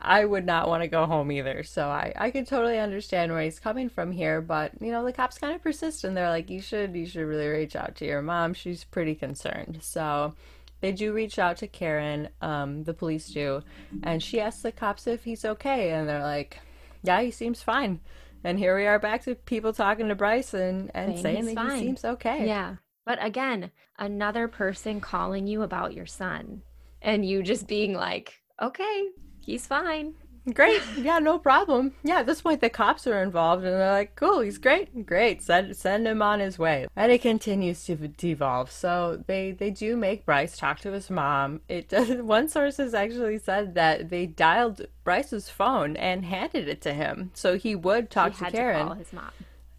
I 0.00 0.24
would 0.24 0.44
not 0.44 0.68
want 0.68 0.82
to 0.82 0.88
go 0.88 1.06
home 1.06 1.32
either. 1.32 1.62
So 1.62 1.88
I, 1.88 2.12
I 2.16 2.30
can 2.30 2.44
totally 2.44 2.78
understand 2.78 3.32
where 3.32 3.42
he's 3.42 3.58
coming 3.58 3.88
from 3.88 4.12
here, 4.12 4.40
but 4.40 4.72
you 4.80 4.92
know, 4.92 5.04
the 5.04 5.12
cops 5.12 5.38
kind 5.38 5.54
of 5.54 5.62
persist 5.62 6.04
and 6.04 6.16
they're 6.16 6.28
like, 6.30 6.50
You 6.50 6.60
should 6.60 6.94
you 6.94 7.06
should 7.06 7.26
really 7.26 7.48
reach 7.48 7.74
out 7.76 7.96
to 7.96 8.04
your 8.06 8.22
mom. 8.22 8.54
She's 8.54 8.84
pretty 8.84 9.14
concerned. 9.14 9.78
So 9.82 10.34
they 10.80 10.92
do 10.92 11.12
reach 11.14 11.38
out 11.38 11.56
to 11.58 11.66
Karen, 11.66 12.28
um, 12.42 12.84
the 12.84 12.92
police 12.92 13.28
do, 13.28 13.62
and 14.02 14.22
she 14.22 14.38
asks 14.40 14.62
the 14.62 14.70
cops 14.72 15.06
if 15.06 15.24
he's 15.24 15.44
okay 15.44 15.92
and 15.92 16.08
they're 16.08 16.22
like, 16.22 16.58
Yeah, 17.02 17.22
he 17.22 17.30
seems 17.30 17.62
fine. 17.62 18.00
And 18.44 18.58
here 18.58 18.76
we 18.76 18.86
are 18.86 18.98
back 18.98 19.24
to 19.24 19.34
people 19.34 19.72
talking 19.72 20.08
to 20.08 20.14
Bryce 20.14 20.52
and, 20.54 20.90
and 20.94 21.18
Saying 21.18 21.22
saying 21.44 21.44
that 21.46 21.54
fine. 21.54 21.78
he 21.78 21.84
seems 21.86 22.04
okay. 22.04 22.46
Yeah. 22.46 22.76
But 23.06 23.24
again, 23.24 23.70
another 23.98 24.46
person 24.46 25.00
calling 25.00 25.46
you 25.46 25.62
about 25.62 25.94
your 25.94 26.06
son 26.06 26.62
and 27.00 27.24
you 27.24 27.42
just 27.42 27.66
being 27.66 27.94
like, 27.94 28.34
"Okay, 28.60 29.08
he's 29.46 29.66
fine." 29.66 30.14
Great. 30.54 30.80
Yeah, 30.96 31.18
no 31.18 31.38
problem. 31.38 31.92
Yeah, 32.04 32.20
at 32.20 32.26
this 32.26 32.42
point 32.42 32.60
the 32.60 32.70
cops 32.70 33.06
are 33.08 33.20
involved 33.20 33.64
and 33.64 33.74
they're 33.74 33.90
like, 33.90 34.14
cool, 34.14 34.40
he's 34.40 34.58
great. 34.58 35.04
Great. 35.04 35.42
Send 35.42 35.76
send 35.76 36.06
him 36.06 36.22
on 36.22 36.38
his 36.38 36.56
way. 36.56 36.86
And 36.94 37.10
it 37.10 37.20
continues 37.20 37.84
to 37.86 37.96
devolve. 37.96 38.70
So 38.70 39.24
they 39.26 39.50
they 39.50 39.70
do 39.70 39.96
make 39.96 40.24
Bryce 40.24 40.56
talk 40.56 40.78
to 40.80 40.92
his 40.92 41.10
mom. 41.10 41.62
It 41.68 41.88
does 41.88 42.10
one 42.22 42.48
source 42.48 42.76
has 42.76 42.94
actually 42.94 43.38
said 43.38 43.74
that 43.74 44.08
they 44.08 44.26
dialed 44.26 44.86
Bryce's 45.02 45.48
phone 45.50 45.96
and 45.96 46.24
handed 46.24 46.68
it 46.68 46.80
to 46.82 46.92
him 46.92 47.32
so 47.34 47.56
he 47.58 47.74
would 47.74 48.08
talk 48.08 48.32
he 48.32 48.38
to 48.38 48.44
had 48.44 48.52
Karen. 48.52 48.78
to 48.78 48.84
call 48.86 48.94
his 48.94 49.12
mom. 49.12 49.30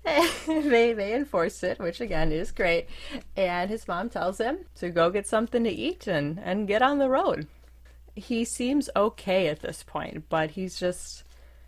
they 0.48 0.92
they 0.92 1.14
enforced 1.14 1.64
it, 1.64 1.80
which 1.80 2.02
again 2.02 2.34
is 2.34 2.52
great. 2.52 2.88
And 3.38 3.70
his 3.70 3.88
mom 3.88 4.10
tells 4.10 4.40
him 4.40 4.60
to 4.76 4.90
go 4.90 5.10
get 5.12 5.28
something 5.28 5.64
to 5.64 5.70
eat 5.70 6.08
and 6.08 6.40
and 6.44 6.68
get 6.68 6.82
on 6.82 6.98
the 6.98 7.10
road. 7.10 7.48
He 8.18 8.46
seems 8.46 8.90
okay 8.96 9.48
at 9.48 9.60
this 9.60 9.84
point, 9.84 10.26
but 10.28 10.52
he's 10.52 10.80
just 10.80 11.24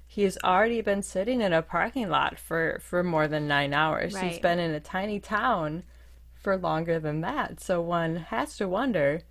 he's 0.07 0.37
already 0.43 0.81
been 0.81 1.03
sitting 1.03 1.41
in 1.41 1.53
a 1.53 1.61
parking 1.61 2.09
lot 2.09 2.39
for 2.39 2.79
for 2.81 3.03
more 3.03 3.27
than 3.27 3.47
9 3.47 3.73
hours. 3.73 4.17
He's 4.17 4.39
been 4.39 4.57
in 4.59 4.71
a 4.71 4.79
tiny 4.79 5.19
town 5.19 5.83
for 6.33 6.57
longer 6.57 6.99
than 6.99 7.21
that. 7.21 7.59
So 7.59 7.81
one 7.81 8.15
has 8.15 8.57
to 8.57 8.67
wonder 8.67 9.21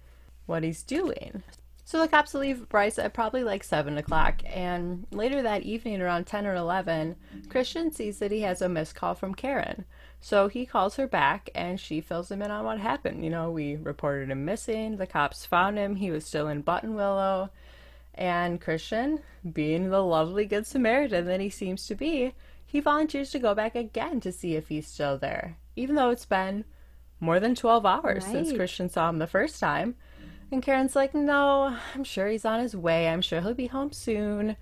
what 0.47 0.63
he's 0.63 0.85
doing. 0.85 1.43
So 1.85 1.99
the 1.99 2.09
cops 2.09 2.35
leave 2.35 2.69
Bryce 2.69 2.99
at 2.99 3.15
probably 3.15 3.43
like 3.43 3.65
7 3.65 3.97
o'clock, 3.97 4.43
and 4.45 5.07
later 5.11 5.41
that 5.43 5.63
evening, 5.63 6.03
around 6.03 6.27
10 6.27 6.47
or 6.47 6.55
11, 6.55 7.17
Christian 7.49 7.91
sees 7.91 8.19
that 8.19 8.31
he 8.31 8.43
has 8.43 8.61
a 8.61 8.69
missed 8.69 8.95
call 8.95 9.15
from 9.15 9.35
Karen. 9.35 9.87
So 10.21 10.49
he 10.49 10.67
calls 10.67 10.97
her 10.97 11.07
back, 11.07 11.49
and 11.55 11.79
she 11.79 12.01
fills 12.01 12.31
him 12.31 12.43
in 12.43 12.51
on 12.51 12.65
what 12.65 12.79
happened. 12.79 13.25
You 13.25 13.31
know, 13.31 13.51
we 13.51 13.77
reported 13.77 14.31
him 14.31 14.45
missing, 14.45 14.97
the 14.97 15.07
cops 15.07 15.47
found 15.47 15.79
him, 15.79 15.97
he 15.97 16.11
was 16.11 16.25
still 16.25 16.49
in 16.49 16.63
Buttonwillow, 16.63 17.51
and 18.15 18.61
Christian, 18.61 19.21
being 19.53 19.91
the 19.91 20.03
lovely 20.03 20.45
Good 20.45 20.67
Samaritan 20.67 21.27
that 21.27 21.41
he 21.41 21.51
seems 21.51 21.87
to 21.87 21.95
be, 21.95 22.35
he 22.67 22.81
volunteers 22.81 23.31
to 23.31 23.39
go 23.39 23.55
back 23.55 23.77
again 23.77 24.21
to 24.21 24.33
see 24.33 24.57
if 24.57 24.69
he's 24.69 24.89
still 24.89 25.17
there, 25.17 25.57
even 25.77 25.95
though 25.95 26.11
it's 26.11 26.27
been 26.27 26.65
more 27.21 27.41
than 27.41 27.55
12 27.55 27.87
hours 27.87 28.25
since 28.25 28.53
Christian 28.53 28.91
saw 28.91 29.09
him 29.09 29.19
the 29.19 29.27
first 29.27 29.59
time. 29.61 29.95
And 30.51 30.63
Karen's 30.63 30.97
like, 30.97 31.15
no, 31.15 31.77
I'm 31.95 32.05
sure 32.05 32.29
he's 32.29 32.45
on 32.45 32.61
his 32.61 32.75
way. 32.75 33.09
I'm 33.09 33.21
sure 33.21 33.41
he'll 33.41 33.55
be 33.55 33.67
home 33.67 33.93
soon. 33.93 34.57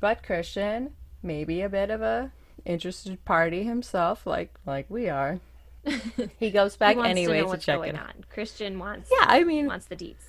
But 0.00 0.22
Christian, 0.22 0.92
maybe 1.22 1.62
a 1.62 1.68
bit 1.68 1.90
of 1.90 2.02
a 2.02 2.32
interested 2.66 3.24
party 3.24 3.62
himself, 3.62 4.26
like 4.26 4.54
like 4.66 4.86
we 4.88 5.08
are. 5.08 5.40
He 6.38 6.50
goes 6.50 6.76
back 6.76 6.96
he 6.96 7.02
anyway 7.02 7.38
to 7.38 7.42
to, 7.42 7.46
what's 7.46 7.64
check 7.64 7.76
going 7.76 7.90
in. 7.90 7.96
on. 7.96 8.24
Christian 8.28 8.78
wants 8.78 9.08
Yeah, 9.10 9.26
I 9.28 9.44
mean, 9.44 9.66
wants 9.66 9.86
the 9.86 9.96
deets. 9.96 10.24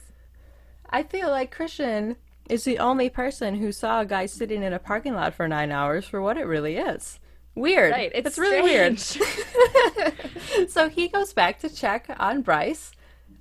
I 0.89 1.03
feel 1.03 1.29
like 1.29 1.51
Christian 1.51 2.15
is 2.47 2.63
the 2.63 2.79
only 2.79 3.09
person 3.09 3.55
who 3.55 3.71
saw 3.71 4.01
a 4.01 4.05
guy 4.05 4.27
sitting 4.27 4.63
in 4.63 4.71
a 4.71 4.79
parking 4.79 5.15
lot 5.15 5.33
for 5.33 5.47
nine 5.47 5.71
hours 5.71 6.05
for 6.05 6.21
what 6.21 6.37
it 6.37 6.45
really 6.45 6.77
is. 6.77 7.19
Weird. 7.55 7.91
Right, 7.91 8.11
it's 8.13 8.27
it's 8.27 8.37
really 8.37 8.61
weird. 8.61 8.99
so 10.69 10.89
he 10.89 11.07
goes 11.07 11.33
back 11.33 11.59
to 11.59 11.69
check 11.69 12.07
on 12.19 12.43
Bryce, 12.43 12.91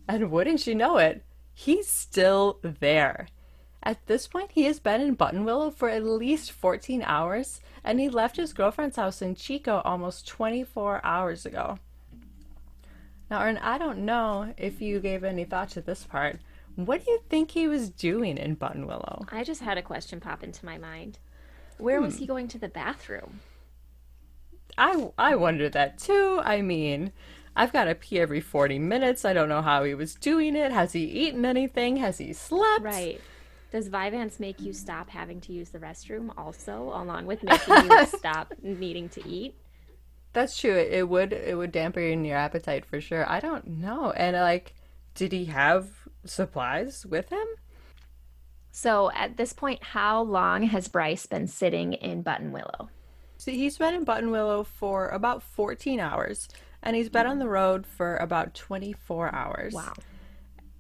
and 0.09 0.31
wouldn't 0.31 0.67
you 0.67 0.75
know 0.75 0.97
it, 0.97 1.23
he's 1.53 1.87
still 1.87 2.59
there. 2.63 3.29
At 3.87 4.05
this 4.07 4.27
point, 4.27 4.51
he 4.51 4.65
has 4.65 4.81
been 4.81 5.01
in 5.01 5.17
Buttonwillow 5.17 5.73
for 5.73 5.89
at 5.89 6.03
least 6.03 6.51
14 6.51 7.05
hours, 7.07 7.61
and 7.85 8.01
he 8.01 8.09
left 8.09 8.37
his 8.37 8.53
girlfriend's 8.53 8.97
house 8.97 9.23
in 9.23 9.37
Chico 9.37 9.81
almost 9.85 10.27
24 10.27 11.01
hours 11.05 11.47
ago. 11.47 11.79
Now, 13.31 13.43
Ern, 13.43 13.59
I 13.59 13.79
don't 13.79 14.05
know 14.05 14.53
if 14.57 14.81
you 14.81 14.99
gave 14.99 15.23
any 15.23 15.45
thought 15.45 15.69
to 15.71 15.81
this 15.81 16.03
part. 16.03 16.41
What 16.75 17.05
do 17.05 17.13
you 17.13 17.21
think 17.29 17.53
he 17.53 17.69
was 17.69 17.89
doing 17.89 18.39
in 18.39 18.57
Buttonwillow? 18.57 19.29
I 19.31 19.45
just 19.45 19.61
had 19.61 19.79
a 19.79 19.83
question 19.83 20.19
pop 20.19 20.43
into 20.43 20.67
my 20.67 20.79
mind. 20.79 21.21
Where 21.79 22.01
was 22.01 22.17
he 22.17 22.25
hmm. 22.25 22.33
going 22.33 22.49
to 22.49 22.59
the 22.59 22.69
bathroom? 22.69 23.39
I, 24.77 25.13
I 25.17 25.37
wonder 25.37 25.69
that 25.69 25.99
too. 25.99 26.41
I 26.45 26.61
mean, 26.61 27.13
I've 27.55 27.73
got 27.73 27.85
to 27.85 27.95
pee 27.95 28.19
every 28.19 28.41
40 28.41 28.81
minutes. 28.81 29.25
I 29.25 29.33
don't 29.33 29.49
know 29.49 29.63
how 29.63 29.85
he 29.85 29.95
was 29.95 30.17
doing 30.17 30.57
it. 30.57 30.73
Has 30.73 30.93
he 30.93 31.05
eaten 31.05 31.45
anything? 31.45 31.99
Has 31.99 32.19
he 32.19 32.33
slept? 32.33 32.83
Right. 32.83 33.21
Does 33.73 33.89
Vyvanse 33.89 34.39
make 34.39 34.61
you 34.61 34.73
stop 34.73 35.11
having 35.11 35.41
to 35.43 35.53
use 35.53 35.71
the 35.71 35.79
restroom 35.79 36.33
also, 36.37 36.93
along 36.95 37.27
with 37.27 37.43
making 37.45 37.91
you 37.91 38.07
stop 38.07 38.53
needing 38.63 39.09
to 39.11 39.27
eat? 39.29 39.55
That's 40.33 40.59
true. 40.59 40.75
It, 40.75 40.93
it 40.93 41.09
would 41.09 41.33
it 41.33 41.57
would 41.57 41.73
dampen 41.73 42.25
your 42.25 42.37
appetite 42.37 42.85
for 42.85 43.01
sure. 43.01 43.29
I 43.29 43.41
don't 43.41 43.67
know. 43.67 44.13
And 44.13 44.37
like, 44.37 44.75
did 45.15 45.33
he 45.33 45.47
have 45.47 45.89
supplies 46.25 47.07
with 47.07 47.31
him? 47.31 47.47
So 48.71 49.11
at 49.13 49.39
this 49.39 49.55
point, 49.55 49.83
how 49.83 50.21
long 50.21 50.65
has 50.65 50.89
Bryce 50.89 51.25
been 51.25 51.47
sitting 51.47 51.95
in 51.95 52.23
Buttonwillow? 52.23 52.89
So 53.39 53.51
he's 53.51 53.79
been 53.79 53.95
in 53.95 54.05
Buttonwillow 54.05 54.67
for 54.67 55.09
about 55.09 55.43
14 55.43 56.01
hours, 56.01 56.49
and 56.83 56.95
he's 56.95 57.09
been 57.09 57.27
on 57.27 57.39
the 57.39 57.49
road 57.49 57.87
for 57.87 58.17
about 58.19 58.55
24 58.55 59.35
hours. 59.35 59.73
Wow. 59.73 59.95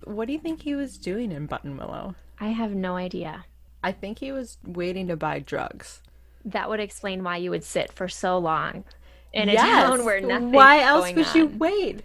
What 0.04 0.26
do 0.26 0.34
you 0.34 0.38
think 0.38 0.60
he 0.60 0.74
was 0.74 0.98
doing 0.98 1.32
in 1.32 1.48
Buttonwillow? 1.48 2.14
I 2.40 2.48
have 2.48 2.72
no 2.74 2.96
idea. 2.96 3.44
I 3.82 3.92
think 3.92 4.18
he 4.18 4.32
was 4.32 4.58
waiting 4.64 5.06
to 5.08 5.16
buy 5.16 5.38
drugs. 5.38 6.02
That 6.44 6.68
would 6.68 6.80
explain 6.80 7.22
why 7.24 7.38
you 7.38 7.50
would 7.50 7.64
sit 7.64 7.92
for 7.92 8.08
so 8.08 8.38
long 8.38 8.84
in 9.32 9.48
a 9.48 9.52
Yes. 9.52 9.64
town 9.64 10.04
where 10.04 10.20
nothing. 10.20 10.52
Why 10.52 10.80
else 10.82 11.12
would 11.12 11.34
you 11.34 11.46
wait? 11.46 12.02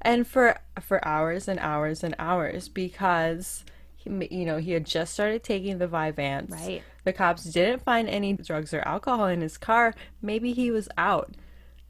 And 0.00 0.26
for 0.26 0.58
for 0.80 1.06
hours 1.06 1.46
and 1.48 1.60
hours 1.60 2.02
and 2.02 2.14
hours 2.18 2.68
because 2.68 3.64
he, 3.96 4.10
you 4.30 4.44
know 4.44 4.58
he 4.58 4.72
had 4.72 4.84
just 4.84 5.12
started 5.12 5.42
taking 5.42 5.78
the 5.78 5.86
Vyvanse. 5.86 6.50
Right. 6.50 6.82
The 7.04 7.12
cops 7.12 7.44
didn't 7.44 7.82
find 7.84 8.08
any 8.08 8.32
drugs 8.32 8.72
or 8.74 8.80
alcohol 8.80 9.26
in 9.26 9.40
his 9.42 9.58
car. 9.58 9.94
Maybe 10.20 10.52
he 10.52 10.70
was 10.70 10.88
out, 10.96 11.34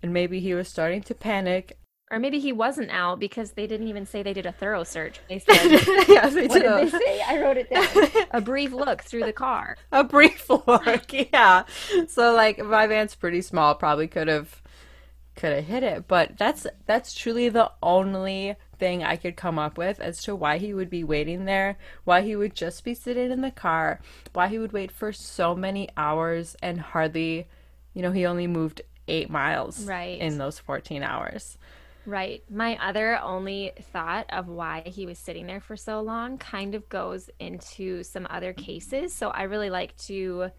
and 0.03 0.13
maybe 0.13 0.41
he 0.41 0.55
was 0.55 0.69
starting 0.69 1.03
to 1.03 1.15
panic. 1.15 1.79
Or 2.13 2.19
maybe 2.21 2.39
he 2.39 2.53
wasn't 2.53 2.91
out 2.93 3.19
because 3.19 3.53
they 3.53 3.67
didn't 3.67 3.89
even 3.89 4.05
say 4.07 4.23
they 4.23 4.35
did 4.35 4.45
a 4.47 4.53
thorough 4.53 4.85
search. 4.85 5.19
They 5.29 5.39
said, 5.41 5.57
yeah, 6.09 6.29
they 6.29 6.47
what 6.47 6.61
did. 6.61 6.63
did 6.63 6.93
they 6.93 6.99
say? 6.99 7.23
I 7.27 7.41
wrote 7.41 7.57
it 7.57 7.71
down. 7.71 8.27
A 8.33 8.41
brief 8.41 8.73
look 8.73 9.03
through 9.03 9.25
the 9.25 9.33
car. 9.33 9.77
a 9.91 10.05
brief 10.05 10.49
look 10.51 11.13
yeah 11.33 11.65
so 12.09 12.35
like 12.35 12.59
my 12.65 12.87
van's 12.87 13.15
pretty 13.15 13.41
small 13.43 13.75
probably 13.75 14.07
could 14.09 14.29
have 14.29 14.61
could 15.37 15.53
have 15.55 15.65
hit 15.65 15.83
it 15.83 16.07
but 16.07 16.37
that's 16.37 16.67
that's 16.87 17.15
truly 17.15 17.49
the 17.49 17.71
only 17.83 18.55
thing 18.79 19.03
i 19.03 19.17
could 19.17 19.37
come 19.37 19.59
up 19.59 19.77
with 19.79 19.99
as 20.01 20.23
to 20.23 20.35
why 20.37 20.59
he 20.59 20.75
would 20.75 20.91
be 20.91 21.03
waiting 21.05 21.45
there 21.47 21.77
why 22.05 22.21
he 22.23 22.37
would 22.37 22.55
just 22.55 22.85
be 22.85 22.95
sitting 22.95 23.31
in 23.31 23.41
the 23.41 23.51
car 23.51 24.01
why 24.35 24.49
he 24.49 24.59
would 24.59 24.73
wait 24.73 24.91
for 24.91 25.13
so 25.13 25.55
many 25.55 25.89
hours 25.97 26.55
and 26.63 26.79
hardly 26.81 27.47
you 27.95 28.03
know 28.03 28.13
he 28.13 28.27
only 28.27 28.47
moved 28.47 28.83
eight 29.09 29.31
miles 29.31 29.85
Right. 29.85 30.19
in 30.21 30.37
those 30.39 30.59
14 30.59 31.03
hours 31.03 31.57
Right. 32.05 32.43
My 32.51 32.77
other 32.85 33.17
only 33.21 33.73
thought 33.93 34.27
of 34.31 34.49
why 34.49 34.83
he 34.87 35.07
was 35.07 35.19
sitting 35.19 35.47
there 35.47 35.61
for 35.61 35.77
so 35.77 36.01
long 36.01 36.37
kind 36.37 36.75
of 36.75 36.89
goes 36.89 37.31
into 37.39 38.03
some 38.03 38.27
other 38.29 38.53
cases. 38.53 39.15
So 39.15 39.29
I 39.29 39.45
really 39.45 39.71
like 39.71 39.97
to, 39.99 40.51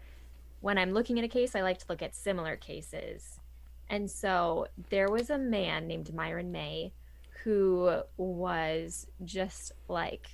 when 0.60 0.78
I'm 0.78 0.92
looking 0.92 1.18
at 1.18 1.24
a 1.24 1.28
case, 1.28 1.54
I 1.54 1.60
like 1.60 1.78
to 1.78 1.86
look 1.88 2.00
at 2.00 2.14
similar 2.14 2.56
cases. 2.56 3.40
And 3.90 4.10
so 4.10 4.68
there 4.88 5.10
was 5.10 5.28
a 5.28 5.36
man 5.36 5.86
named 5.86 6.14
Myron 6.14 6.50
May 6.50 6.94
who 7.42 8.00
was 8.16 9.06
just 9.22 9.72
like, 9.86 10.28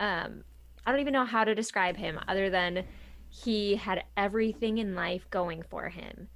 um, 0.00 0.42
I 0.84 0.90
don't 0.90 1.00
even 1.00 1.12
know 1.12 1.24
how 1.24 1.44
to 1.44 1.54
describe 1.54 1.96
him 1.96 2.18
other 2.26 2.50
than 2.50 2.84
he 3.28 3.76
had 3.76 4.02
everything 4.16 4.78
in 4.78 4.96
life 4.96 5.30
going 5.30 5.62
for 5.62 5.88
him. 5.88 6.28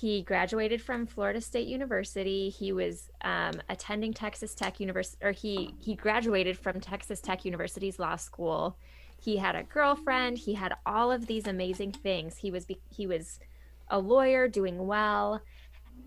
He 0.00 0.22
graduated 0.22 0.82
from 0.82 1.06
Florida 1.06 1.40
State 1.40 1.68
University. 1.68 2.50
He 2.50 2.70
was 2.70 3.08
um, 3.22 3.62
attending 3.70 4.12
Texas 4.12 4.54
Tech 4.54 4.78
University, 4.78 5.24
or 5.24 5.32
he 5.32 5.74
he 5.78 5.94
graduated 5.94 6.58
from 6.58 6.80
Texas 6.80 7.20
Tech 7.22 7.46
University's 7.46 7.98
law 7.98 8.16
school. 8.16 8.76
He 9.18 9.38
had 9.38 9.56
a 9.56 9.62
girlfriend. 9.62 10.36
He 10.36 10.52
had 10.52 10.74
all 10.84 11.10
of 11.10 11.26
these 11.26 11.46
amazing 11.46 11.92
things. 11.92 12.36
He 12.36 12.50
was 12.50 12.66
he 12.90 13.06
was 13.06 13.40
a 13.88 13.98
lawyer, 13.98 14.48
doing 14.48 14.86
well, 14.86 15.40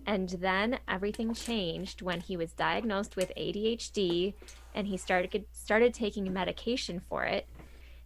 and 0.06 0.30
then 0.30 0.80
everything 0.88 1.34
changed 1.34 2.04
when 2.04 2.20
he 2.20 2.38
was 2.38 2.54
diagnosed 2.54 3.16
with 3.16 3.32
ADHD, 3.36 4.36
and 4.76 4.86
he 4.86 4.98
started 4.98 5.46
started 5.52 5.96
taking 5.96 6.32
medication 6.32 7.00
for 7.00 7.24
it, 7.24 7.48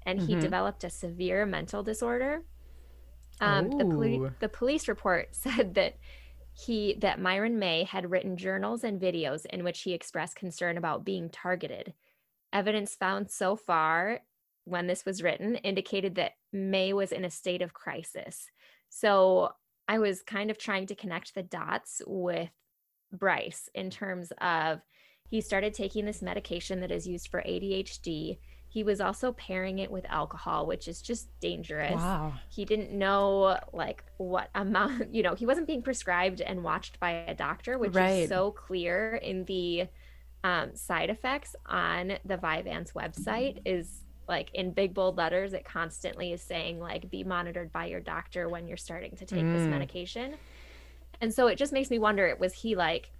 and 0.05 0.21
he 0.21 0.35
Mhm. 0.35 0.39
developed 0.39 0.85
a 0.85 0.89
severe 0.89 1.45
mental 1.45 1.83
disorder. 1.83 2.43
Um, 3.41 3.69
the, 3.71 3.85
poli- 3.85 4.29
the 4.39 4.49
police 4.49 4.87
report 4.87 5.29
said 5.35 5.75
that 5.75 5.97
he 6.53 6.95
that 6.99 7.19
Myron 7.19 7.57
May 7.57 7.83
had 7.83 8.11
written 8.11 8.37
journals 8.37 8.83
and 8.83 9.01
videos 9.01 9.45
in 9.47 9.63
which 9.63 9.81
he 9.81 9.93
expressed 9.93 10.35
concern 10.35 10.77
about 10.77 11.03
being 11.03 11.29
targeted. 11.29 11.93
Evidence 12.51 12.95
found 12.95 13.31
so 13.31 13.55
far 13.55 14.19
when 14.65 14.87
this 14.87 15.05
was 15.05 15.23
written 15.23 15.55
indicated 15.55 16.15
that 16.15 16.33
May 16.51 16.93
was 16.93 17.11
in 17.11 17.25
a 17.25 17.31
state 17.31 17.61
of 17.61 17.73
crisis. 17.73 18.47
So 18.89 19.53
I 19.87 19.99
was 19.99 20.21
kind 20.21 20.51
of 20.51 20.57
trying 20.57 20.85
to 20.87 20.95
connect 20.95 21.33
the 21.33 21.43
dots 21.43 22.01
with 22.05 22.51
Bryce 23.11 23.69
in 23.73 23.89
terms 23.89 24.31
of 24.39 24.81
he 25.29 25.41
started 25.41 25.73
taking 25.73 26.05
this 26.05 26.21
medication 26.21 26.79
that 26.81 26.91
is 26.91 27.07
used 27.07 27.27
for 27.27 27.41
ADHD. 27.41 28.37
He 28.73 28.83
was 28.83 28.99
also 29.01 29.31
pairing 29.33 29.79
it 29.79 29.91
with 29.91 30.05
alcohol, 30.09 30.65
which 30.65 30.87
is 30.87 31.01
just 31.01 31.29
dangerous 31.41 32.01
wow 32.03 32.33
he 32.49 32.65
didn't 32.65 32.91
know 32.91 33.57
like 33.73 34.03
what 34.17 34.49
amount 34.55 35.13
you 35.13 35.23
know 35.23 35.33
he 35.35 35.45
wasn't 35.45 35.67
being 35.67 35.81
prescribed 35.81 36.41
and 36.41 36.63
watched 36.63 36.99
by 36.99 37.11
a 37.27 37.33
doctor 37.35 37.79
which 37.79 37.95
Right. 37.95 38.23
is 38.23 38.27
so 38.27 38.51
clear 38.51 39.15
in 39.15 39.45
the 39.45 39.87
um, 40.43 40.75
side 40.75 41.09
effects 41.09 41.55
on 41.65 42.13
the 42.25 42.37
Vyvanse 42.37 42.93
website 42.93 43.57
is 43.65 44.01
like 44.27 44.49
in 44.53 44.73
big 44.73 44.93
bold 44.93 45.17
letters 45.17 45.53
it 45.53 45.65
constantly 45.65 46.33
is 46.33 46.41
saying 46.43 46.79
like 46.79 47.09
be 47.09 47.23
monitored 47.23 47.71
by 47.71 47.85
your 47.85 48.01
doctor 48.01 48.49
when 48.49 48.67
you're 48.67 48.77
starting 48.77 49.15
to 49.17 49.25
take 49.25 49.51
this 49.51 49.67
Mm. 49.67 49.69
medication 49.69 50.35
and 51.21 51.33
so 51.33 51.47
it 51.47 51.57
just 51.57 51.73
makes 51.73 51.89
me 51.89 51.99
wonder 51.99 52.27
it 52.27 52.39
was 52.39 52.53
he 52.53 52.75
like 52.75 53.11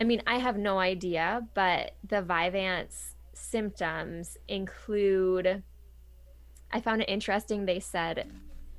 I 0.00 0.04
mean, 0.04 0.22
I 0.26 0.38
have 0.38 0.56
no 0.58 0.78
idea, 0.78 1.46
but 1.54 1.96
the 2.02 2.22
Vyvanse 2.22 3.13
symptoms 3.36 4.36
include 4.48 5.62
I 6.72 6.80
found 6.80 7.02
it 7.02 7.08
interesting. 7.08 7.66
They 7.66 7.78
said 7.80 8.26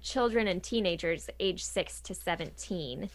children 0.02 0.48
and 0.48 0.62
teenagers 0.62 1.30
age 1.39 1.63
6 1.63 2.02
to 2.02 2.13
17, 2.13 3.10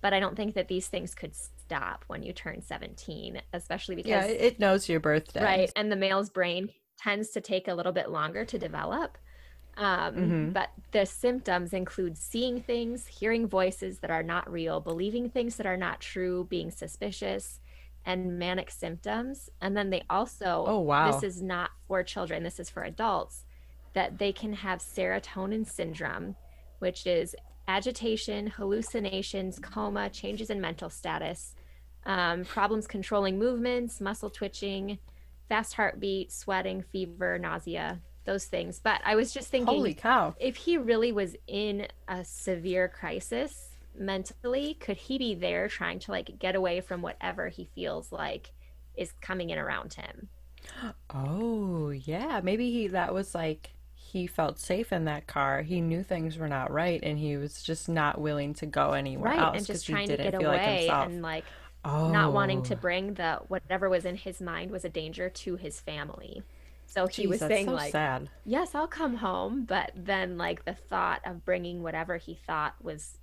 but 0.00 0.12
I 0.14 0.20
don't 0.20 0.36
think 0.36 0.54
that 0.54 0.68
these 0.68 0.86
things 0.86 1.14
could 1.14 1.34
stop 1.34 2.04
when 2.06 2.22
you 2.22 2.32
turn 2.32 2.62
17, 2.62 3.42
especially 3.52 3.96
because 3.96 4.08
yeah 4.10 4.24
it, 4.26 4.58
knows 4.58 4.88
your 4.88 5.00
birthday 5.00 5.42
right 5.42 5.72
and 5.76 5.90
the 5.92 5.96
male's 5.96 6.30
brain 6.30 6.68
tends 6.98 7.30
to 7.30 7.40
take 7.40 7.68
a 7.68 7.74
little 7.74 7.92
bit 7.92 8.10
longer 8.10 8.44
to 8.44 8.58
develop 8.58 9.16
um, 9.76 10.14
Mhm. 10.16 10.52
but 10.52 10.70
the 10.90 11.06
symptoms 11.06 11.72
include 11.72 12.18
seeing 12.18 12.60
things 12.60 13.06
hearing 13.06 13.46
voices 13.46 14.00
that 14.00 14.10
are 14.10 14.22
not 14.24 14.50
real 14.50 14.80
believing 14.80 15.30
things 15.30 15.56
that 15.56 15.66
are 15.66 15.76
not 15.76 16.00
true 16.00 16.44
being 16.50 16.70
suspicious 16.70 17.60
and 18.06 18.38
manic 18.38 18.70
symptoms 18.70 19.50
and 19.60 19.76
then 19.76 19.90
they 19.90 20.02
also 20.10 20.64
Oh, 20.66 20.80
wow. 20.80 21.10
this 21.10 21.22
is 21.22 21.42
not 21.42 21.70
for 21.86 22.02
children 22.02 22.42
this 22.42 22.58
is 22.58 22.70
for 22.70 22.82
adults 22.82 23.44
that 23.92 24.18
they 24.18 24.32
can 24.32 24.52
have 24.52 24.80
serotonin 24.80 25.66
syndrome 25.66 26.36
which 26.78 27.06
is 27.06 27.36
agitation 27.68 28.46
hallucinations 28.48 29.58
coma 29.58 30.08
changes 30.10 30.50
in 30.50 30.60
mental 30.60 30.90
status 30.90 31.54
um, 32.06 32.44
problems 32.44 32.86
controlling 32.86 33.38
movements, 33.38 34.00
muscle 34.00 34.30
twitching, 34.30 34.98
fast 35.48 35.74
heartbeat, 35.74 36.32
sweating, 36.32 36.82
fever, 36.82 37.38
nausea, 37.38 38.00
those 38.24 38.46
things. 38.46 38.80
But 38.82 39.00
I 39.04 39.16
was 39.16 39.32
just 39.34 39.48
thinking 39.48 39.74
holy 39.74 39.94
cow 39.94 40.34
if 40.40 40.56
he 40.56 40.78
really 40.78 41.12
was 41.12 41.36
in 41.46 41.88
a 42.08 42.24
severe 42.24 42.88
crisis 42.88 43.69
mentally, 44.00 44.74
could 44.74 44.96
he 44.96 45.18
be 45.18 45.34
there 45.34 45.68
trying 45.68 45.98
to 46.00 46.10
like 46.10 46.38
get 46.38 46.56
away 46.56 46.80
from 46.80 47.02
whatever 47.02 47.48
he 47.48 47.68
feels 47.74 48.10
like 48.10 48.52
is 48.96 49.12
coming 49.20 49.50
in 49.50 49.58
around 49.58 49.94
him? 49.94 50.28
Oh, 51.10 51.90
yeah. 51.90 52.40
Maybe 52.42 52.70
he 52.70 52.88
that 52.88 53.14
was 53.14 53.34
like 53.34 53.70
he 53.94 54.26
felt 54.26 54.58
safe 54.58 54.92
in 54.92 55.04
that 55.04 55.26
car. 55.26 55.62
He 55.62 55.80
knew 55.80 56.02
things 56.02 56.36
were 56.36 56.48
not 56.48 56.72
right, 56.72 57.00
and 57.02 57.18
he 57.18 57.36
was 57.36 57.62
just 57.62 57.88
not 57.88 58.20
willing 58.20 58.54
to 58.54 58.66
go 58.66 58.92
anywhere 58.92 59.32
right 59.32 59.40
else 59.40 59.58
and 59.58 59.66
just 59.66 59.86
he 59.86 59.92
trying 59.92 60.08
to 60.08 60.16
get 60.16 60.32
feel 60.32 60.48
like 60.48 60.60
away 60.60 60.78
himself. 60.80 61.06
and 61.06 61.22
like 61.22 61.44
oh, 61.84 62.10
not 62.10 62.32
wanting 62.32 62.62
to 62.64 62.74
oh. 62.74 62.78
bring 62.78 63.14
the 63.14 63.40
whatever 63.48 63.88
was 63.88 64.04
in 64.04 64.16
his 64.16 64.40
mind 64.40 64.70
was 64.70 64.84
a 64.84 64.88
danger 64.88 65.28
to 65.28 65.56
his 65.56 65.80
family 65.80 66.42
so 66.86 67.06
he 67.06 67.26
Jeez, 67.26 67.28
was 67.28 67.38
saying 67.38 67.66
so 67.66 67.72
like 67.72 67.92
sad. 67.92 68.28
yes 68.44 68.74
i'll 68.74 68.88
come 68.88 69.16
home 69.16 69.64
but 69.64 69.92
then 69.94 70.36
like 70.36 70.64
the 70.64 70.74
thought 70.74 71.20
of 71.24 71.44
bringing 71.44 71.82
whatever 71.82 72.16
he 72.16 72.34
thought 72.34 72.74
was 72.82 73.18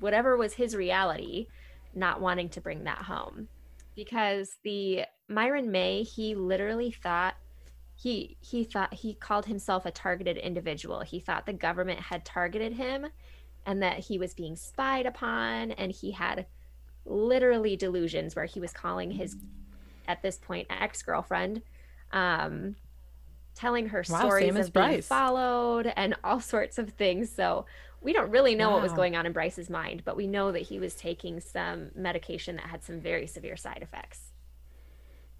whatever 0.00 0.36
was 0.36 0.54
his 0.54 0.76
reality 0.76 1.48
not 1.94 2.20
wanting 2.20 2.48
to 2.50 2.60
bring 2.60 2.84
that 2.84 2.98
home. 3.02 3.48
Because 3.94 4.56
the 4.64 5.04
myron 5.28 5.70
may 5.70 6.02
he 6.02 6.34
literally 6.34 6.90
thought 6.90 7.34
he 7.94 8.36
he 8.40 8.64
thought 8.64 8.94
he 8.94 9.14
called 9.14 9.46
himself 9.46 9.86
a 9.86 9.90
targeted 9.90 10.36
individual. 10.38 11.00
He 11.00 11.20
thought 11.20 11.46
the 11.46 11.52
government 11.52 12.00
had 12.00 12.24
targeted 12.24 12.74
him 12.74 13.06
and 13.66 13.82
that 13.82 13.98
he 14.00 14.18
was 14.18 14.34
being 14.34 14.56
spied 14.56 15.06
upon 15.06 15.72
and 15.72 15.92
he 15.92 16.12
had 16.12 16.46
literally 17.04 17.76
delusions 17.76 18.34
where 18.34 18.44
he 18.46 18.60
was 18.60 18.72
calling 18.72 19.10
his 19.10 19.36
at 20.08 20.22
this 20.22 20.38
point 20.38 20.66
ex-girlfriend 20.70 21.62
um 22.12 22.76
telling 23.54 23.88
her 23.88 24.02
Wow, 24.08 24.18
stories 24.26 24.56
as 24.56 24.68
of 24.68 24.72
being 24.72 24.96
Bryce. 24.96 25.08
followed 25.08 25.92
and 25.96 26.14
all 26.24 26.40
sorts 26.40 26.78
of 26.78 26.90
things. 26.90 27.30
So 27.34 27.66
we 28.02 28.12
don't 28.12 28.30
really 28.30 28.54
know 28.54 28.70
what 28.70 28.82
was 28.82 28.92
going 28.92 29.16
on 29.16 29.26
in 29.26 29.32
Bryce's 29.32 29.70
mind 29.70 30.02
but 30.04 30.16
we 30.16 30.26
know 30.26 30.52
that 30.52 30.62
he 30.62 30.78
was 30.78 30.94
taking 30.94 31.40
some 31.40 31.90
medication 31.94 32.56
that 32.56 32.66
had 32.66 32.82
some 32.82 33.00
very 33.00 33.26
severe 33.26 33.56
side 33.56 33.80
effects 33.82 34.32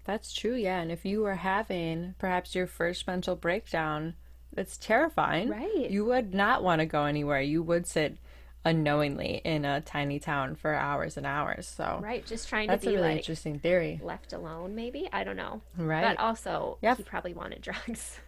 That's 0.05 0.33
true, 0.33 0.55
yeah. 0.55 0.81
And 0.81 0.91
if 0.91 1.05
you 1.05 1.21
were 1.21 1.35
having 1.35 2.15
perhaps 2.19 2.53
your 2.55 2.67
first 2.67 3.07
mental 3.07 3.37
breakdown, 3.37 4.15
that's 4.51 4.77
terrifying. 4.77 5.47
Right. 5.49 5.89
You 5.89 6.03
would 6.05 6.33
not 6.33 6.61
want 6.61 6.79
to 6.81 6.85
go 6.85 7.05
anywhere. 7.05 7.39
You 7.39 7.63
would 7.63 7.87
sit 7.87 8.17
unknowingly 8.65 9.39
in 9.45 9.63
a 9.65 9.79
tiny 9.79 10.19
town 10.19 10.55
for 10.55 10.73
hours 10.73 11.15
and 11.17 11.25
hours. 11.25 11.67
So 11.67 11.99
right 12.03 12.25
just 12.25 12.49
trying 12.49 12.67
that's 12.67 12.83
to 12.83 12.89
a 12.89 12.91
be 12.91 12.95
really 12.97 13.09
like 13.09 13.17
interesting 13.19 13.59
theory. 13.59 13.99
left 14.03 14.31
alone 14.33 14.73
maybe 14.75 15.07
i 15.11 15.23
don't 15.23 15.35
know 15.37 15.61
Right. 15.77 16.03
but 16.03 16.17
also 16.21 16.77
Yep. 16.81 16.97
he 16.97 17.03
probably 17.03 17.33
wanted 17.33 17.61
drugs 17.69 18.19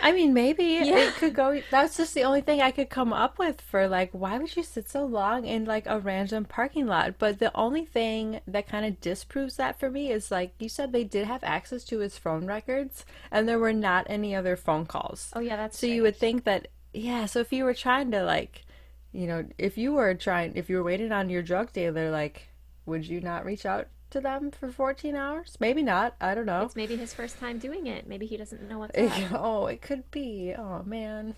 I 0.00 0.12
mean, 0.12 0.32
maybe 0.34 0.64
Yeah. 0.82 1.08
it 1.08 1.14
could 1.16 1.34
go. 1.34 1.60
That's 1.70 1.96
just 1.96 2.14
the 2.14 2.22
only 2.24 2.40
thing 2.40 2.60
I 2.60 2.70
could 2.70 2.90
come 2.90 3.12
up 3.12 3.38
with 3.38 3.60
for 3.60 3.88
like, 3.88 4.10
why 4.12 4.38
would 4.38 4.54
you 4.56 4.62
sit 4.62 4.88
so 4.88 5.04
long 5.04 5.44
in 5.44 5.64
like 5.64 5.86
a 5.86 5.98
random 5.98 6.44
parking 6.44 6.86
lot? 6.86 7.14
But 7.18 7.38
the 7.38 7.54
only 7.56 7.84
thing 7.84 8.40
that 8.46 8.68
kind 8.68 8.86
of 8.86 9.00
disproves 9.00 9.56
that 9.56 9.78
for 9.80 9.90
me 9.90 10.10
is 10.12 10.30
like 10.30 10.52
you 10.58 10.68
said, 10.68 10.92
they 10.92 11.04
did 11.04 11.26
have 11.26 11.42
access 11.42 11.84
to 11.84 11.98
his 11.98 12.18
phone 12.18 12.46
records, 12.46 13.04
and 13.30 13.48
there 13.48 13.58
were 13.58 13.72
not 13.72 14.06
any 14.08 14.34
other 14.34 14.56
phone 14.56 14.86
calls. 14.86 15.30
oh 15.34 15.40
yeah 15.40 15.56
that's 15.56 15.78
So 15.78 15.86
you 15.86 16.02
would 16.02 16.16
think 16.16 16.44
that, 16.44 16.68
yeah. 16.92 17.26
So 17.26 17.40
if 17.40 17.52
you 17.52 17.64
were 17.64 17.74
trying 17.74 18.10
to 18.12 18.22
like, 18.24 18.64
you 19.12 19.26
know, 19.26 19.46
if 19.58 19.78
you 19.78 19.92
were 19.94 20.14
trying, 20.14 20.52
if 20.56 20.68
you 20.70 20.76
were 20.76 20.82
waiting 20.84 21.12
on 21.12 21.30
your 21.30 21.42
drug 21.42 21.72
dealer, 21.72 22.10
like, 22.10 22.48
would 22.86 23.06
you 23.06 23.20
not 23.20 23.44
reach 23.44 23.64
out 23.66 23.88
to 24.10 24.20
them 24.20 24.50
for 24.50 24.70
14 24.70 25.14
hours? 25.14 25.56
Maybe 25.60 25.82
not. 25.82 26.14
I 26.20 26.34
don't 26.34 26.46
know. 26.46 26.62
it's 26.62 26.76
maybe 26.76 26.96
his 26.96 27.12
first 27.14 27.38
time 27.38 27.58
doing 27.58 27.86
it 27.86 28.06
maybe 28.06 28.26
he 28.26 28.36
doesn't 28.36 28.68
know 28.68 28.78
what's 28.78 28.98
up 28.98 29.32
Oh, 29.32 29.66
it 29.66 29.82
could 29.82 30.10
be. 30.10 30.54
Oh 30.56 30.82
man, 30.84 31.34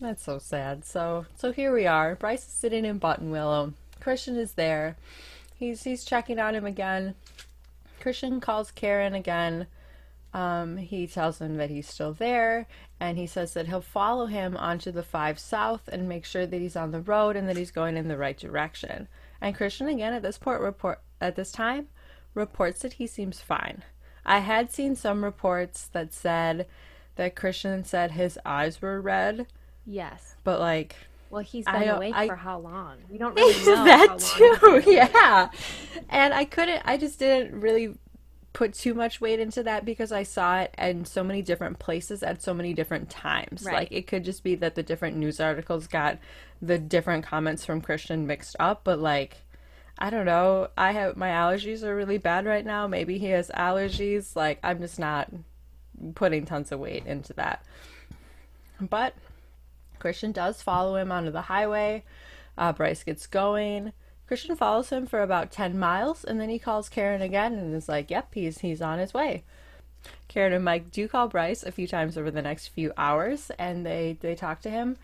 that's 0.00 0.22
so 0.22 0.38
sad. 0.38 0.84
So, 0.84 1.26
so 1.36 1.52
here 1.52 1.72
we 1.74 1.86
are. 1.86 2.14
Bryce 2.14 2.46
is 2.46 2.52
sitting 2.52 2.84
in 2.84 3.00
Buttonwillow. 3.00 3.72
Christian 4.00 4.36
is 4.36 4.52
there. 4.52 4.96
He's 5.56 5.82
he's 5.82 6.04
checking 6.04 6.38
on 6.38 6.54
him 6.54 6.64
again. 6.64 7.14
Christian 8.00 8.40
calls 8.40 8.70
Karen 8.70 9.14
again. 9.14 9.66
Um, 10.32 10.76
he 10.76 11.06
tells 11.06 11.40
him 11.40 11.56
that 11.56 11.70
he's 11.70 11.88
still 11.88 12.12
there, 12.12 12.66
and 13.00 13.16
he 13.16 13.26
says 13.26 13.54
that 13.54 13.66
he'll 13.66 13.80
follow 13.80 14.26
him 14.26 14.56
onto 14.56 14.92
the 14.92 15.02
five 15.02 15.38
south 15.38 15.88
and 15.88 16.08
make 16.08 16.24
sure 16.24 16.46
that 16.46 16.60
he's 16.60 16.76
on 16.76 16.90
the 16.90 17.00
road 17.00 17.34
and 17.34 17.48
that 17.48 17.56
he's 17.56 17.70
going 17.70 17.96
in 17.96 18.08
the 18.08 18.16
right 18.18 18.36
direction. 18.36 19.08
And 19.40 19.56
Christian 19.56 19.88
again 19.88 20.12
at 20.12 20.22
this 20.22 20.38
point 20.38 20.60
report 20.60 21.00
at 21.20 21.34
this 21.34 21.50
time 21.50 21.88
reports 22.38 22.80
that 22.80 22.94
he 22.94 23.06
seems 23.06 23.40
fine. 23.40 23.82
I 24.24 24.38
had 24.38 24.70
seen 24.72 24.94
some 24.96 25.24
reports 25.24 25.86
that 25.92 26.14
said 26.14 26.66
that 27.16 27.34
Christian 27.36 27.84
said 27.84 28.12
his 28.12 28.38
eyes 28.46 28.80
were 28.80 29.00
red, 29.00 29.46
yes 29.84 30.36
but 30.44 30.60
like 30.60 30.96
Well, 31.28 31.42
he's 31.42 31.66
been 31.66 31.88
awake 31.88 32.14
I- 32.16 32.26
for 32.26 32.36
how 32.36 32.58
long? 32.58 32.96
We 33.10 33.18
don't 33.18 33.34
really 33.36 33.64
know 33.66 33.84
that 33.84 34.18
too, 34.18 34.82
yeah. 34.90 35.50
And 36.08 36.32
I 36.32 36.46
couldn't, 36.46 36.82
I 36.86 36.96
just 36.96 37.18
didn't 37.18 37.60
really 37.60 37.94
put 38.54 38.72
too 38.72 38.94
much 38.94 39.20
weight 39.20 39.38
into 39.40 39.62
that 39.62 39.84
because 39.84 40.10
I 40.10 40.22
saw 40.22 40.60
it 40.60 40.74
in 40.78 41.04
so 41.04 41.22
many 41.22 41.42
different 41.42 41.78
places 41.78 42.22
at 42.22 42.42
so 42.42 42.54
many 42.54 42.72
different 42.72 43.10
times. 43.10 43.62
Right. 43.64 43.74
Like 43.74 43.92
it 43.92 44.06
could 44.06 44.24
just 44.24 44.42
be 44.42 44.54
that 44.56 44.74
the 44.74 44.82
different 44.82 45.16
news 45.18 45.38
articles 45.38 45.86
got 45.86 46.18
the 46.62 46.78
different 46.78 47.24
comments 47.26 47.64
from 47.64 47.82
Christian 47.82 48.26
mixed 48.26 48.56
up, 48.58 48.80
but 48.84 48.98
like 48.98 49.42
I 49.98 50.10
don't 50.10 50.26
know. 50.26 50.68
I 50.78 50.92
have 50.92 51.16
my 51.16 51.30
allergies 51.30 51.82
are 51.82 51.94
really 51.94 52.18
bad 52.18 52.46
right 52.46 52.64
now. 52.64 52.86
Maybe 52.86 53.18
he 53.18 53.26
has 53.26 53.50
allergies. 53.50 54.36
Like 54.36 54.60
I'm 54.62 54.78
just 54.78 54.98
not 54.98 55.28
putting 56.14 56.46
tons 56.46 56.70
of 56.70 56.78
weight 56.78 57.04
into 57.04 57.32
that. 57.34 57.64
But 58.80 59.14
Christian 59.98 60.30
does 60.30 60.62
follow 60.62 60.96
him 60.96 61.10
onto 61.10 61.32
the 61.32 61.42
highway. 61.42 62.04
Uh, 62.56 62.72
Bryce 62.72 63.02
gets 63.02 63.26
going. 63.26 63.92
Christian 64.28 64.54
follows 64.54 64.90
him 64.90 65.06
for 65.06 65.22
about 65.22 65.50
10 65.50 65.78
miles 65.78 66.22
and 66.22 66.40
then 66.40 66.48
he 66.48 66.58
calls 66.58 66.88
Karen 66.88 67.22
again 67.22 67.54
and 67.54 67.74
is 67.74 67.88
like, 67.88 68.10
yep, 68.10 68.28
he's, 68.34 68.58
he's 68.58 68.82
on 68.82 68.98
his 68.98 69.14
way. 69.14 69.42
Karen 70.28 70.52
and 70.52 70.64
Mike 70.64 70.90
do 70.92 71.08
call 71.08 71.28
Bryce 71.28 71.62
a 71.62 71.72
few 71.72 71.88
times 71.88 72.16
over 72.16 72.30
the 72.30 72.42
next 72.42 72.68
few 72.68 72.92
hours 72.96 73.50
and 73.58 73.84
they, 73.84 74.18
they 74.20 74.34
talk 74.34 74.60
to 74.62 74.70
him. 74.70 74.96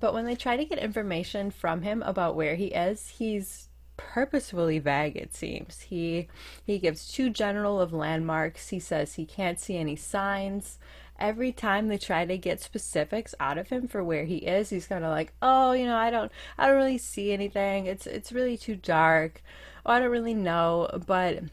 But 0.00 0.14
when 0.14 0.24
they 0.24 0.34
try 0.34 0.56
to 0.56 0.64
get 0.64 0.78
information 0.78 1.50
from 1.50 1.82
him 1.82 2.02
about 2.02 2.34
where 2.34 2.56
he 2.56 2.68
is, 2.68 3.10
he's 3.10 3.68
purposefully 4.12 4.78
vague 4.78 5.16
it 5.16 5.34
seems. 5.34 5.82
He 5.82 6.28
he 6.64 6.78
gives 6.78 7.10
too 7.12 7.30
general 7.30 7.80
of 7.80 7.92
landmarks. 7.92 8.68
He 8.68 8.80
says 8.80 9.14
he 9.14 9.24
can't 9.24 9.60
see 9.60 9.76
any 9.76 9.96
signs. 9.96 10.78
Every 11.18 11.52
time 11.52 11.88
they 11.88 11.98
try 11.98 12.24
to 12.24 12.36
get 12.36 12.60
specifics 12.60 13.34
out 13.38 13.58
of 13.58 13.68
him 13.68 13.86
for 13.86 14.02
where 14.02 14.24
he 14.24 14.38
is, 14.38 14.70
he's 14.70 14.86
kind 14.86 15.04
of 15.04 15.10
like, 15.10 15.32
"Oh, 15.40 15.72
you 15.72 15.86
know, 15.86 15.96
I 15.96 16.10
don't 16.10 16.32
I 16.58 16.66
don't 16.66 16.76
really 16.76 16.98
see 16.98 17.32
anything. 17.32 17.86
It's 17.86 18.06
it's 18.06 18.32
really 18.32 18.56
too 18.56 18.76
dark. 18.76 19.42
Oh, 19.86 19.92
I 19.92 20.00
don't 20.00 20.10
really 20.10 20.34
know." 20.34 20.88
But 21.06 21.44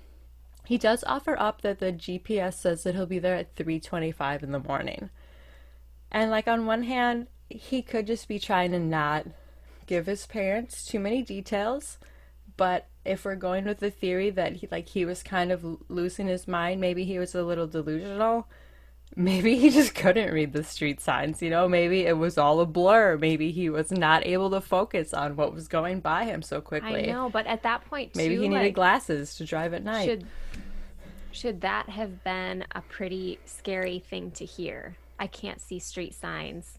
he 0.65 0.77
does 0.77 1.03
offer 1.05 1.39
up 1.39 1.61
that 1.61 1.79
the 1.79 1.91
GPS 1.91 2.55
says 2.55 2.83
that 2.83 2.95
he'll 2.95 3.05
be 3.05 3.19
there 3.19 3.35
at 3.35 3.55
3:25 3.55 4.43
in 4.43 4.51
the 4.51 4.59
morning. 4.59 5.09
And 6.11 6.31
like 6.31 6.47
on 6.47 6.65
one 6.65 6.83
hand, 6.83 7.27
he 7.49 7.81
could 7.81 8.07
just 8.07 8.27
be 8.27 8.39
trying 8.39 8.71
to 8.71 8.79
not 8.79 9.27
give 9.87 10.05
his 10.05 10.27
parents 10.27 10.85
too 10.85 10.99
many 10.99 11.23
details, 11.23 11.97
but 12.59 12.87
if 13.05 13.23
we're 13.25 13.35
going 13.35 13.65
with 13.65 13.79
the 13.79 13.89
theory 13.89 14.29
that 14.31 14.57
he 14.57 14.67
like 14.69 14.89
he 14.89 15.05
was 15.05 15.23
kind 15.23 15.51
of 15.51 15.65
losing 15.87 16.27
his 16.27 16.47
mind, 16.47 16.81
maybe 16.81 17.05
he 17.05 17.17
was 17.17 17.33
a 17.33 17.41
little 17.41 17.65
delusional. 17.65 18.47
Maybe 19.15 19.57
he 19.57 19.71
just 19.71 19.95
couldn't 19.95 20.31
read 20.31 20.53
the 20.53 20.63
street 20.63 21.01
signs, 21.01 21.41
you 21.41 21.49
know? 21.49 21.67
Maybe 21.67 22.05
it 22.05 22.17
was 22.17 22.37
all 22.37 22.59
a 22.59 22.65
blur. 22.65 23.17
Maybe 23.17 23.51
he 23.51 23.69
was 23.69 23.91
not 23.91 24.25
able 24.27 24.51
to 24.51 24.61
focus 24.61 25.15
on 25.15 25.35
what 25.35 25.51
was 25.53 25.67
going 25.67 26.01
by 26.01 26.25
him 26.25 26.43
so 26.43 26.61
quickly. 26.61 27.09
I 27.09 27.13
know, 27.13 27.29
but 27.29 27.47
at 27.47 27.63
that 27.63 27.85
point, 27.85 28.15
Maybe 28.15 28.35
too, 28.35 28.41
he 28.41 28.49
needed 28.49 28.65
like, 28.65 28.75
glasses 28.75 29.35
to 29.37 29.45
drive 29.45 29.73
at 29.73 29.83
night. 29.83 30.05
should 30.05 30.27
should 31.31 31.61
that 31.61 31.89
have 31.89 32.23
been 32.23 32.65
a 32.73 32.81
pretty 32.81 33.39
scary 33.45 33.99
thing 33.99 34.31
to 34.31 34.45
hear? 34.45 34.95
I 35.19 35.27
can't 35.27 35.61
see 35.61 35.79
street 35.79 36.13
signs. 36.13 36.77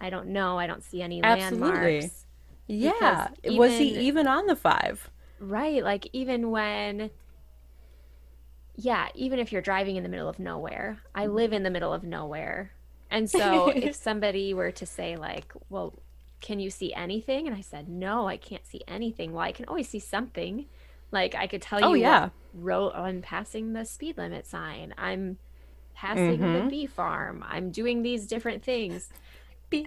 I 0.00 0.10
don't 0.10 0.28
know. 0.28 0.58
I 0.58 0.66
don't 0.66 0.82
see 0.82 1.02
any 1.02 1.22
Absolutely. 1.22 1.68
landmarks. 1.68 2.24
Yeah. 2.66 3.28
because 3.42 3.58
Was 3.58 3.72
he 3.78 3.90
even- 3.90 4.02
even 4.02 4.26
on 4.26 4.46
the 4.46 4.56
five? 4.56 5.10
Right. 5.40 5.82
Like 5.82 6.08
even 6.12 6.50
when 6.50 7.10
yeah, 8.74 9.08
even 9.14 9.38
if 9.38 9.52
you're 9.52 9.62
driving 9.62 9.96
in 9.96 10.02
the 10.02 10.08
middle 10.08 10.28
of 10.28 10.38
nowhere. 10.38 10.98
I 11.14 11.26
live 11.26 11.52
in 11.52 11.62
the 11.62 11.70
middle 11.70 11.92
of 11.92 12.02
nowhere. 12.04 12.72
And 13.10 13.28
so 13.30 13.68
if 13.76 13.94
somebody 13.94 14.54
were 14.54 14.70
to 14.72 14.86
say 14.86 15.16
like, 15.16 15.52
"Well, 15.68 15.92
can 16.40 16.58
you 16.58 16.70
see 16.70 16.92
anything?" 16.94 17.46
and 17.46 17.54
I 17.56 17.60
said, 17.60 17.88
"No, 17.88 18.26
I 18.26 18.36
can't 18.38 18.66
see 18.66 18.82
anything." 18.88 19.32
Well, 19.32 19.44
I 19.44 19.52
can 19.52 19.66
always 19.66 19.88
see 19.88 19.98
something. 19.98 20.66
Like 21.10 21.34
I 21.34 21.46
could 21.46 21.60
tell 21.60 21.80
you 21.80 21.86
Oh, 21.86 21.92
yeah. 21.92 22.30
what 22.52 22.96
I'm 22.96 23.20
passing 23.20 23.74
the 23.74 23.84
speed 23.84 24.16
limit 24.16 24.46
sign. 24.46 24.94
I'm 24.96 25.36
passing 25.94 26.40
the 26.40 26.46
Mhm. 26.62 26.70
bee 26.70 26.86
farm. 26.86 27.44
I'm 27.46 27.70
doing 27.70 28.00
these 28.02 28.26
different 28.26 28.62
things. 28.62 29.10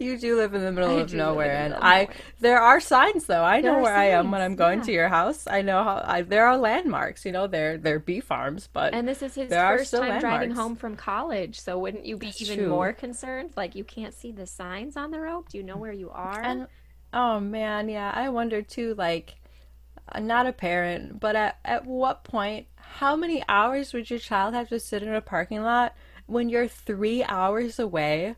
you 0.00 0.18
do 0.18 0.36
live 0.36 0.54
in 0.54 0.62
the 0.62 0.72
middle 0.72 0.96
I 0.98 1.00
of 1.00 1.10
do 1.10 1.16
live 1.22 1.38
in 1.38 1.44
nowhere, 1.44 1.56
and 1.56 1.72
middle 1.74 1.86
I 1.86 2.00
nowhere. 2.02 2.16
there 2.40 2.60
are 2.60 2.80
signs 2.80 3.26
though. 3.26 3.44
I 3.44 3.60
There 3.60 3.72
know 3.72 3.78
are 3.78 3.82
where 3.82 3.94
I 3.94 4.06
am 4.06 4.30
when 4.30 4.40
I'm 4.40 4.56
going 4.56 4.80
yeah. 4.80 4.84
to 4.86 4.92
your 4.92 5.08
house. 5.08 5.46
I 5.46 5.62
know 5.62 5.82
how 5.84 6.02
I, 6.04 6.22
there 6.22 6.46
are 6.46 6.56
landmarks. 6.56 7.24
You 7.24 7.32
know, 7.32 7.46
they're 7.46 7.78
they're 7.78 7.98
bee 8.00 8.20
farms, 8.20 8.68
but 8.72 8.94
And 8.94 9.06
this 9.08 9.22
is 9.22 9.34
his 9.34 9.50
There 9.50 9.78
first 9.78 9.92
time 9.92 10.20
driving 10.20 10.52
home 10.52 10.76
from 10.76 10.96
college, 10.96 11.60
so 11.60 11.78
wouldn't 11.78 12.06
you 12.06 12.16
be 12.16 12.26
That's 12.26 12.42
even 12.42 12.58
true. 12.58 12.68
more 12.68 12.92
concerned? 12.92 13.50
Like 13.56 13.74
you 13.74 13.84
can't 13.84 14.14
see 14.14 14.32
the 14.32 14.46
signs 14.46 14.96
on 14.96 15.10
the 15.10 15.20
road? 15.20 15.48
Do 15.48 15.58
you 15.58 15.64
know 15.64 15.76
where 15.76 15.92
you 15.92 16.10
are? 16.10 16.40
and 16.42 16.66
oh 17.12 17.40
man, 17.40 17.88
yeah, 17.88 18.10
I 18.14 18.28
wonder 18.28 18.62
too. 18.62 18.94
Like, 18.96 19.36
uh, 20.10 20.20
not 20.20 20.46
a 20.46 20.52
parent, 20.52 21.20
but 21.20 21.36
at 21.36 21.58
at 21.64 21.86
what 21.86 22.24
point? 22.24 22.66
How 22.76 23.16
many 23.16 23.42
hours 23.48 23.92
would 23.92 24.10
your 24.10 24.18
child 24.18 24.54
have 24.54 24.68
to 24.68 24.78
sit 24.78 25.02
in 25.02 25.12
a 25.14 25.20
parking 25.20 25.62
lot 25.62 25.94
when 26.26 26.48
you're 26.48 26.68
three 26.68 27.22
hours 27.24 27.78
away 27.78 28.36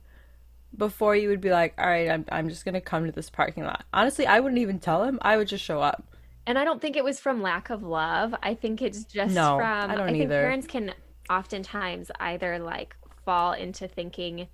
before 0.77 1.17
you 1.17 1.29
would 1.29 1.41
be 1.41 1.51
like, 1.51 1.75
all 1.79 1.87
right, 1.87 2.11
I'm, 2.11 2.25
I'm 2.31 2.49
just 2.49 2.65
going 2.65 2.75
to 2.75 2.81
come 2.81 3.07
to 3.07 3.13
this 3.13 3.31
parking 3.31 3.65
lot. 3.65 3.85
Honestly, 3.93 4.27
I 4.27 4.41
wouldn't 4.41 4.61
even 4.61 4.79
tell 4.79 5.05
him. 5.05 5.19
I 5.23 5.37
would 5.37 5.49
just 5.49 5.65
show 5.65 5.81
up. 5.81 6.05
And 6.47 6.59
I 6.59 6.65
don't 6.65 6.81
think 6.81 6.97
it 6.97 7.05
was 7.05 7.19
from 7.19 7.43
lack 7.43 7.71
of 7.71 7.83
love. 7.83 8.35
I 8.43 8.55
think 8.55 8.81
it's 8.83 9.05
just 9.05 9.35
No, 9.35 9.57
from, 9.57 9.91
I 9.91 9.97
don't 9.97 10.07
think 10.09 10.25
either. 10.25 10.41
parents 10.41 10.67
can 10.67 10.95
oftentimes 11.29 12.11
either 12.21 12.59
like 12.59 12.97
fall 13.25 13.53
into 13.53 13.89
thinking 13.89 14.49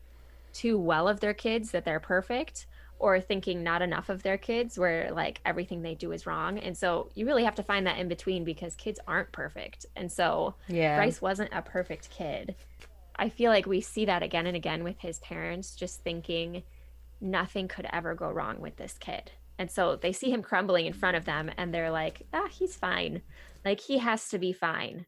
too 0.53 0.79
well 0.79 1.09
of 1.09 1.21
their 1.21 1.35
kids 1.35 1.71
that 1.73 1.85
they're 1.85 2.01
perfect 2.01 2.67
or 2.99 3.21
thinking 3.21 3.63
not 3.63 3.83
enough 3.83 4.09
of 4.09 4.23
their 4.23 4.39
kids 4.39 4.79
where 4.79 5.11
like 5.13 5.41
everything 5.45 5.83
they 5.83 5.95
do 5.95 6.13
is 6.13 6.27
wrong. 6.27 6.59
And 6.59 6.77
so 6.77 7.11
you 7.15 7.27
really 7.27 7.45
have 7.45 7.57
to 7.57 7.63
find 7.63 7.87
that 7.87 7.99
in 7.99 8.09
between 8.09 8.45
because 8.45 8.77
kids 8.77 9.01
aren't 9.07 9.33
perfect. 9.33 9.87
And 9.97 10.11
so 10.11 10.55
Yeah. 10.69 10.95
Bryce 10.95 11.21
wasn't 11.21 11.51
a 11.53 11.63
perfect 11.63 12.11
kid. 12.11 12.57
I 13.17 13.29
feel 13.29 13.51
like 13.51 13.67
we 13.67 13.81
see 13.81 14.05
that 14.07 14.23
again 14.23 14.47
and 14.47 14.57
again 14.57 14.85
with 14.85 15.01
his 15.01 15.19
parents 15.21 15.77
just 15.77 16.03
thinking 16.03 16.63
nothing 17.21 17.69
could 17.69 17.87
ever 17.93 18.15
go 18.15 18.31
wrong 18.31 18.61
with 18.61 18.77
this 18.77 18.97
kid. 18.99 19.31
And 19.59 19.71
so 19.71 19.97
they 19.97 20.13
see 20.13 20.31
him 20.31 20.43
crumbling 20.43 20.87
in 20.87 20.93
front 20.93 21.17
of 21.17 21.25
them 21.25 21.51
and 21.57 21.73
they're 21.73 21.91
like, 21.91 22.27
ah, 22.33 22.49
he's 22.51 22.75
fine. 22.75 23.23
Like 23.65 23.81
he 23.81 23.99
has 23.99 24.29
to 24.31 24.39
be 24.39 24.53
fine. 24.53 25.07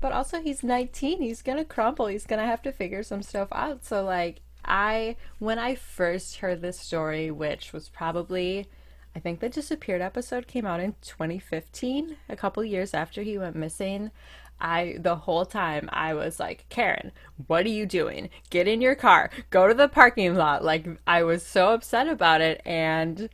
But 0.00 0.12
also, 0.12 0.40
he's 0.40 0.62
19. 0.62 1.20
He's 1.20 1.42
gonna 1.42 1.64
crumble. 1.64 2.06
He's 2.06 2.26
gonna 2.26 2.46
have 2.46 2.62
to 2.62 2.72
figure 2.72 3.02
some 3.02 3.22
stuff 3.22 3.48
out. 3.52 3.84
So, 3.84 4.02
like, 4.02 4.40
I, 4.64 5.16
when 5.38 5.58
I 5.58 5.74
first 5.74 6.36
heard 6.36 6.62
this 6.62 6.80
story, 6.80 7.30
which 7.30 7.72
was 7.72 7.90
probably, 7.90 8.66
I 9.14 9.18
think 9.18 9.40
the 9.40 9.50
disappeared 9.50 10.00
episode 10.00 10.46
came 10.46 10.66
out 10.66 10.80
in 10.80 10.94
2015, 11.02 12.16
a 12.28 12.36
couple 12.36 12.64
years 12.64 12.94
after 12.94 13.22
he 13.22 13.36
went 13.36 13.56
missing. 13.56 14.10
I, 14.60 14.96
the 14.98 15.16
whole 15.16 15.44
time, 15.44 15.88
I 15.92 16.14
was 16.14 16.38
like, 16.38 16.66
Karen, 16.68 17.12
what 17.46 17.66
are 17.66 17.70
you 17.70 17.86
doing? 17.86 18.30
Get 18.50 18.68
in 18.68 18.80
your 18.80 18.94
car, 18.94 19.30
go 19.50 19.66
to 19.66 19.74
the 19.74 19.88
parking 19.88 20.34
lot. 20.34 20.64
Like, 20.64 20.86
I 21.06 21.22
was 21.22 21.44
so 21.44 21.72
upset 21.72 22.08
about 22.08 22.40
it. 22.40 22.60
And, 22.64 23.28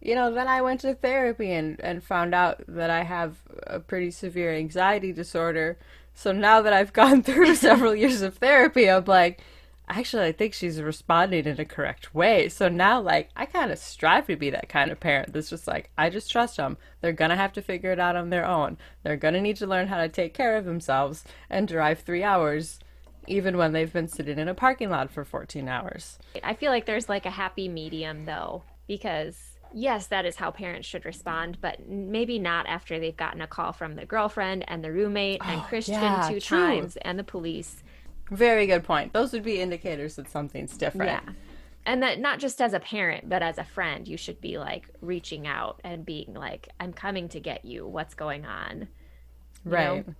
you 0.00 0.14
know, 0.14 0.32
then 0.32 0.48
I 0.48 0.62
went 0.62 0.80
to 0.80 0.94
therapy 0.94 1.52
and, 1.52 1.80
and 1.80 2.02
found 2.02 2.34
out 2.34 2.62
that 2.68 2.90
I 2.90 3.04
have 3.04 3.36
a 3.66 3.80
pretty 3.80 4.10
severe 4.10 4.52
anxiety 4.54 5.12
disorder. 5.12 5.78
So 6.14 6.32
now 6.32 6.62
that 6.62 6.72
I've 6.72 6.92
gone 6.92 7.22
through 7.24 7.54
several 7.54 7.94
years 7.94 8.22
of 8.22 8.36
therapy, 8.36 8.90
I'm 8.90 9.04
like, 9.04 9.40
actually, 9.88 10.26
I 10.26 10.32
think 10.32 10.54
she's 10.54 10.80
responding 10.80 11.46
in 11.46 11.60
a 11.60 11.64
correct 11.64 12.14
way. 12.14 12.48
So 12.48 12.68
now, 12.68 13.00
like, 13.00 13.30
I 13.36 13.46
kind 13.46 13.70
of 13.70 13.78
strive 13.78 14.26
to 14.26 14.36
be 14.36 14.50
that 14.50 14.68
kind 14.68 14.90
of 14.90 15.00
parent 15.00 15.32
that's 15.32 15.50
just 15.50 15.66
like, 15.66 15.90
I 15.98 16.10
just 16.10 16.30
trust 16.30 16.56
them. 16.56 16.76
They're 17.00 17.12
going 17.12 17.30
to 17.30 17.36
have 17.36 17.52
to 17.54 17.62
figure 17.62 17.92
it 17.92 18.00
out 18.00 18.16
on 18.16 18.30
their 18.30 18.46
own. 18.46 18.78
They're 19.02 19.16
going 19.16 19.34
to 19.34 19.40
need 19.40 19.56
to 19.56 19.66
learn 19.66 19.88
how 19.88 19.98
to 19.98 20.08
take 20.08 20.34
care 20.34 20.56
of 20.56 20.64
themselves 20.64 21.24
and 21.50 21.68
drive 21.68 22.00
three 22.00 22.22
hours, 22.22 22.78
even 23.26 23.56
when 23.56 23.72
they've 23.72 23.92
been 23.92 24.08
sitting 24.08 24.38
in 24.38 24.48
a 24.48 24.54
parking 24.54 24.90
lot 24.90 25.10
for 25.10 25.24
14 25.24 25.68
hours. 25.68 26.18
I 26.42 26.54
feel 26.54 26.70
like 26.70 26.86
there's 26.86 27.08
like 27.08 27.26
a 27.26 27.30
happy 27.30 27.68
medium 27.68 28.24
though, 28.24 28.62
because 28.86 29.52
yes, 29.74 30.06
that 30.08 30.26
is 30.26 30.36
how 30.36 30.50
parents 30.50 30.86
should 30.86 31.04
respond, 31.04 31.58
but 31.60 31.88
maybe 31.88 32.38
not 32.38 32.66
after 32.66 32.98
they've 32.98 33.16
gotten 33.16 33.40
a 33.40 33.46
call 33.46 33.72
from 33.72 33.96
the 33.96 34.06
girlfriend 34.06 34.64
and 34.68 34.84
the 34.84 34.92
roommate 34.92 35.40
and 35.44 35.60
oh, 35.60 35.64
Christian 35.68 35.94
yeah, 35.94 36.28
two 36.28 36.40
true. 36.40 36.58
times 36.58 36.96
and 36.96 37.18
the 37.18 37.24
police. 37.24 37.82
Very 38.32 38.66
good 38.66 38.82
point. 38.82 39.12
Those 39.12 39.32
would 39.32 39.42
be 39.42 39.60
indicators 39.60 40.16
that 40.16 40.28
something's 40.28 40.76
different. 40.76 41.10
Yeah. 41.26 41.32
And 41.84 42.02
that 42.02 42.18
not 42.18 42.38
just 42.38 42.62
as 42.62 42.72
a 42.72 42.80
parent, 42.80 43.28
but 43.28 43.42
as 43.42 43.58
a 43.58 43.64
friend, 43.64 44.08
you 44.08 44.16
should 44.16 44.40
be 44.40 44.56
like 44.58 44.88
reaching 45.00 45.46
out 45.46 45.80
and 45.84 46.06
being 46.06 46.32
like, 46.32 46.68
I'm 46.80 46.92
coming 46.92 47.28
to 47.30 47.40
get 47.40 47.64
you. 47.64 47.86
What's 47.86 48.14
going 48.14 48.46
on? 48.46 48.88
You 49.64 49.70
Right. 49.70 50.06
know? 50.06 50.14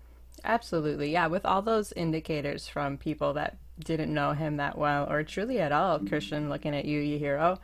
Absolutely. 0.45 1.11
Yeah. 1.13 1.29
With 1.29 1.47
all 1.47 1.63
those 1.63 1.93
indicators 1.93 2.69
from 2.69 2.99
people 2.99 3.33
that 3.35 3.57
didn't 3.83 4.13
know 4.13 4.33
him 4.33 4.59
that 4.59 4.77
well 4.77 5.11
or 5.11 5.23
truly 5.23 5.59
at 5.61 5.73
all, 5.73 5.99
Christian 6.01 6.51
looking 6.51 6.75
at 6.75 6.85
you, 6.85 7.01
you 7.01 7.19
hero, 7.19 7.59
oh, 7.59 7.63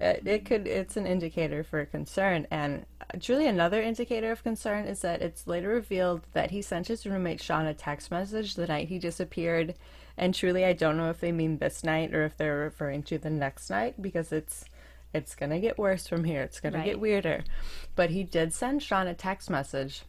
it, 0.00 0.26
it 0.26 0.44
could, 0.44 0.66
it's 0.66 0.96
an 0.96 1.06
indicator 1.06 1.62
for 1.62 1.84
concern. 1.84 2.46
And 2.50 2.86
truly 3.20 3.46
another 3.46 3.82
indicator 3.82 4.30
of 4.32 4.42
concern 4.42 4.86
is 4.86 5.00
that 5.00 5.22
it's 5.22 5.46
later 5.46 5.68
revealed 5.68 6.22
that 6.32 6.50
he 6.50 6.62
sent 6.62 6.88
his 6.88 7.06
roommate 7.06 7.40
Sean 7.40 7.66
a 7.66 7.74
text 7.74 8.10
message 8.10 8.54
the 8.54 8.66
night 8.66 8.88
he 8.88 8.98
disappeared. 8.98 9.74
And 10.16 10.34
truly, 10.34 10.64
I 10.64 10.72
don't 10.72 10.96
know 10.96 11.10
if 11.10 11.20
they 11.20 11.32
mean 11.32 11.58
this 11.58 11.82
night 11.84 12.14
or 12.14 12.24
if 12.24 12.36
they're 12.36 12.58
referring 12.58 13.02
to 13.04 13.18
the 13.18 13.30
next 13.30 13.68
night 13.70 14.00
because 14.00 14.32
it's, 14.32 14.64
it's 15.12 15.34
gonna 15.34 15.60
get 15.60 15.78
worse 15.78 16.06
from 16.06 16.24
here. 16.24 16.42
It's 16.42 16.60
gonna 16.60 16.78
Right. 16.78 16.84
get 16.86 17.00
weirder. 17.00 17.44
But 17.96 18.10
he 18.10 18.22
did 18.24 18.52
send 18.52 18.82
Sean 18.82 19.06
a 19.06 19.14
text 19.14 19.50
message 19.50 20.02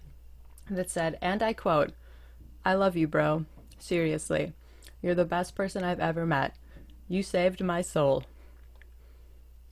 that 0.70 0.90
said, 0.90 1.18
and 1.22 1.42
I 1.42 1.54
quote, 1.54 1.94
I 2.64 2.74
love 2.74 2.96
you, 2.96 3.08
bro. 3.08 3.46
Seriously. 3.80 4.54
You're 5.02 5.16
the 5.16 5.26
best 5.26 5.56
person 5.56 5.84
I've 5.84 6.00
ever 6.00 6.26
met. 6.26 6.56
You 7.08 7.22
saved 7.22 7.62
my 7.64 7.82
soul. 7.82 8.24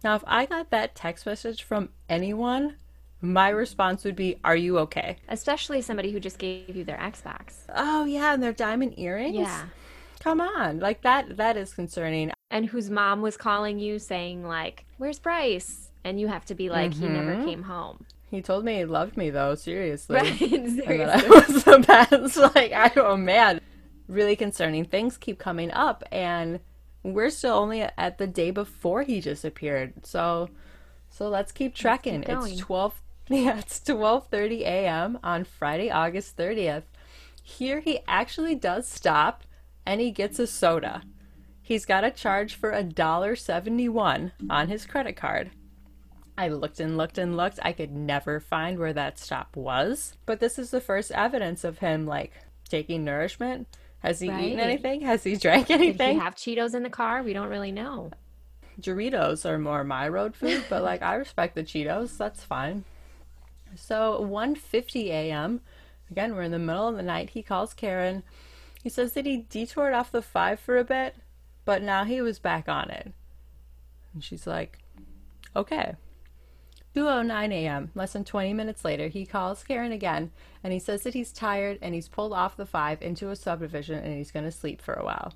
Now, 0.03 0.15
if 0.15 0.23
I 0.27 0.45
got 0.45 0.69
that 0.71 0.95
text 0.95 1.25
message 1.25 1.63
from 1.63 1.89
anyone, 2.09 2.75
my 3.23 3.49
response 3.49 4.03
would 4.03 4.15
be, 4.15 4.37
Are 4.43 4.55
you 4.55 4.77
okay? 4.79 5.17
Especially 5.29 5.81
somebody 5.81 6.11
who 6.11 6.19
just 6.19 6.37
gave 6.37 6.75
you 6.75 6.83
their 6.83 6.97
Xbox. 6.97 7.61
Oh, 7.73 8.05
yeah, 8.05 8.33
and 8.33 8.43
their 8.43 8.53
diamond 8.53 8.99
earrings? 8.99 9.37
Yeah. 9.37 9.65
Come 10.19 10.41
on. 10.41 10.79
Like, 10.79 11.01
that. 11.01 11.37
that 11.37 11.57
is 11.57 11.73
concerning. 11.73 12.31
And 12.51 12.65
whose 12.65 12.89
mom 12.89 13.21
was 13.21 13.37
calling 13.37 13.79
you 13.79 13.97
saying, 13.97 14.45
like, 14.45 14.85
Where's 14.97 15.19
Bryce? 15.19 15.89
And 16.03 16.19
you 16.19 16.27
have 16.27 16.45
to 16.45 16.55
be 16.55 16.69
like, 16.69 16.93
He 16.93 17.07
never 17.07 17.35
mm-hmm. 17.35 17.45
came 17.45 17.63
home. 17.63 18.05
He 18.33 18.41
told 18.41 18.65
me 18.65 18.77
he 18.77 18.85
loved 18.85 19.15
me, 19.15 19.29
though, 19.29 19.53
seriously. 19.53 20.15
Right? 20.15 20.41
and 20.41 20.79
that 20.79 21.23
I 21.23 21.27
was 21.29 21.63
the 21.63 21.79
best. 21.85 22.35
Like, 22.55 22.71
I 22.71 22.91
oh 22.95 23.15
man, 23.15 23.61
really 24.07 24.35
concerning 24.35 24.85
things 24.85 25.17
keep 25.17 25.37
coming 25.37 25.69
up, 25.69 26.03
and 26.11 26.59
we're 27.03 27.29
still 27.29 27.53
only 27.53 27.83
at 27.83 28.17
the 28.17 28.25
day 28.25 28.49
before 28.49 29.03
he 29.03 29.21
disappeared. 29.21 30.03
So, 30.03 30.49
so 31.11 31.29
let's 31.29 31.51
keep 31.51 31.75
trekking. 31.75 32.21
going. 32.21 32.53
it's 32.53 32.59
twelve. 32.59 32.99
Yeah, 33.29 33.59
it's 33.59 33.79
twelve 33.79 34.27
thirty 34.27 34.63
a.m. 34.65 35.17
on 35.23 35.45
Friday, 35.45 35.89
August 35.89 36.35
thirtieth. 36.35 36.83
Here 37.41 37.79
he 37.79 37.99
actually 38.07 38.55
does 38.55 38.87
stop, 38.87 39.43
and 39.85 40.01
he 40.01 40.11
gets 40.11 40.39
a 40.39 40.47
soda. 40.47 41.03
He's 41.61 41.85
got 41.85 42.03
a 42.03 42.11
charge 42.11 42.55
for 42.55 42.71
a 42.71 42.83
dollar 42.83 43.35
seventy-one 43.35 44.33
on 44.49 44.67
his 44.67 44.85
credit 44.85 45.15
card. 45.15 45.51
I 46.37 46.49
looked 46.49 46.79
and 46.79 46.97
looked 46.97 47.17
and 47.17 47.37
looked. 47.37 47.59
I 47.61 47.71
could 47.71 47.91
never 47.91 48.39
find 48.39 48.77
where 48.77 48.93
that 48.93 49.19
stop 49.19 49.55
was. 49.55 50.17
But 50.25 50.39
this 50.39 50.59
is 50.59 50.71
the 50.71 50.81
first 50.81 51.11
evidence 51.11 51.63
of 51.63 51.77
him 51.79 52.05
like 52.05 52.33
taking 52.67 53.05
nourishment. 53.05 53.67
Has 53.99 54.19
he 54.19 54.27
eaten 54.27 54.59
anything? 54.59 55.01
Has 55.01 55.23
he 55.23 55.37
drank 55.37 55.69
anything? 55.69 56.07
Did 56.07 56.13
he 56.15 56.19
have 56.19 56.35
Cheetos 56.35 56.73
in 56.75 56.83
the 56.83 56.89
car? 56.89 57.23
We 57.23 57.31
don't 57.33 57.47
really 57.49 57.71
know. 57.71 58.11
Doritos 58.81 59.45
are 59.45 59.59
more 59.59 59.83
my 59.83 60.07
road 60.09 60.35
food, 60.35 60.65
but 60.69 60.83
like 60.83 61.01
I 61.01 61.15
respect 61.15 61.55
the 61.55 61.63
Cheetos. 61.63 62.17
That's 62.17 62.43
fine. 62.43 62.83
So 63.75 64.19
1:50 64.21 65.07
a.m. 65.07 65.61
Again, 66.09 66.35
we're 66.35 66.43
in 66.43 66.51
the 66.51 66.59
middle 66.59 66.87
of 66.87 66.95
the 66.95 67.03
night. 67.03 67.31
He 67.31 67.41
calls 67.41 67.73
Karen. 67.73 68.23
He 68.83 68.89
says 68.89 69.13
that 69.13 69.25
he 69.25 69.45
detoured 69.49 69.93
off 69.93 70.11
the 70.11 70.21
5 70.21 70.59
for 70.59 70.77
a 70.77 70.83
bit, 70.83 71.15
but 71.65 71.81
now 71.81 72.03
he 72.03 72.21
was 72.21 72.39
back 72.39 72.67
on 72.67 72.89
it. 72.89 73.13
And 74.13 74.23
she's 74.23 74.45
like, 74.45 74.79
"Okay." 75.55 75.95
2:09 76.95 77.51
a.m. 77.51 77.91
Less 77.95 78.13
than 78.13 78.23
20 78.23 78.53
minutes 78.53 78.85
later, 78.85 79.07
he 79.07 79.25
calls 79.25 79.63
Karen 79.63 79.91
again, 79.91 80.31
and 80.63 80.71
he 80.71 80.79
says 80.79 81.03
that 81.03 81.15
he's 81.15 81.31
tired 81.31 81.79
and 81.81 81.95
he's 81.95 82.07
pulled 82.07 82.33
off 82.33 82.55
the 82.55 82.67
5 82.67 83.01
into 83.01 83.31
a 83.31 83.35
subdivision 83.35 83.97
and 83.97 84.15
he's 84.15 84.31
going 84.31 84.45
to 84.45 84.51
sleep 84.51 84.81
for 84.81 84.93
a 84.93 85.03
while. 85.03 85.33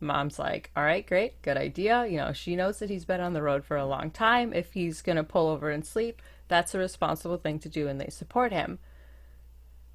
Mom's 0.00 0.38
like, 0.38 0.70
all 0.76 0.84
right, 0.84 1.06
great, 1.06 1.40
good 1.42 1.56
idea. 1.56 2.06
You 2.06 2.18
know, 2.18 2.32
she 2.32 2.56
knows 2.56 2.78
that 2.78 2.90
he's 2.90 3.04
been 3.04 3.20
on 3.20 3.32
the 3.32 3.42
road 3.42 3.64
for 3.64 3.76
a 3.76 3.86
long 3.86 4.10
time. 4.10 4.52
If 4.52 4.74
he's 4.74 5.02
going 5.02 5.16
to 5.16 5.24
pull 5.24 5.48
over 5.48 5.70
and 5.70 5.84
sleep, 5.84 6.22
that's 6.48 6.74
a 6.74 6.78
responsible 6.78 7.36
thing 7.36 7.58
to 7.60 7.68
do, 7.68 7.88
and 7.88 8.00
they 8.00 8.10
support 8.10 8.52
him. 8.52 8.78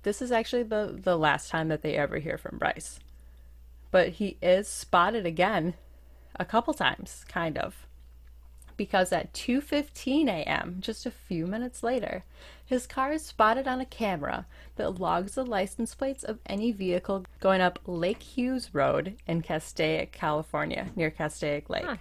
This 0.04 0.22
is 0.22 0.32
actually 0.32 0.64
the, 0.64 0.97
the 1.01 1.18
last 1.18 1.49
time 1.49 1.68
that 1.70 1.82
they 1.82 1.95
ever 1.95 2.20
hear 2.20 2.38
from 2.38 2.58
Bryce. 2.58 2.99
But 3.91 4.10
he 4.10 4.38
is 4.41 4.68
spotted 4.68 5.26
again 5.26 5.76
a 6.36 6.45
couple 6.45 6.74
times, 6.74 7.26
kind 7.28 7.58
of. 7.58 7.88
Because 8.76 9.12
at 9.12 9.34
2:15 9.34 10.28
a.m., 10.28 10.78
just 10.80 11.06
a 11.06 11.12
few 11.12 11.45
minutes 11.45 11.84
later, 11.84 12.24
his 12.66 12.88
car 12.88 13.12
is 13.12 13.24
spotted 13.24 13.68
on 13.68 13.80
a 13.80 13.86
camera 13.86 14.47
that 14.78 14.99
logs 14.99 15.36
the 15.36 15.45
license 15.45 15.93
plates 15.93 16.24
of 16.24 16.39
any 16.47 16.72
vehicle 16.72 17.26
going 17.39 17.62
up 17.62 17.80
Lake 17.86 18.24
Hughes 18.24 18.74
Road 18.74 19.16
in 19.28 19.41
Castaic, 19.41 20.12
California, 20.12 20.89
near 20.95 21.12
Castaic 21.12 21.70
Lake. 21.70 21.86
Huh. 21.86 21.97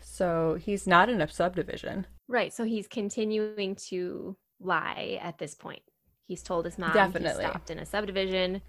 So 0.00 0.54
he's 0.54 0.86
not 0.86 1.10
in 1.10 1.20
a 1.20 1.28
subdivision. 1.28 2.06
Right. 2.28 2.52
So 2.52 2.64
he's 2.64 2.86
continuing 2.88 3.76
to 3.88 4.36
lie 4.60 5.18
at 5.22 5.38
this 5.38 5.54
point. 5.54 5.82
He's 6.26 6.42
told 6.42 6.64
his 6.64 6.78
mom 6.78 6.92
Definitely. 6.92 7.44
he 7.44 7.48
stopped 7.50 7.70
in 7.70 7.78
a 7.78 7.86
subdivision, 7.86 8.62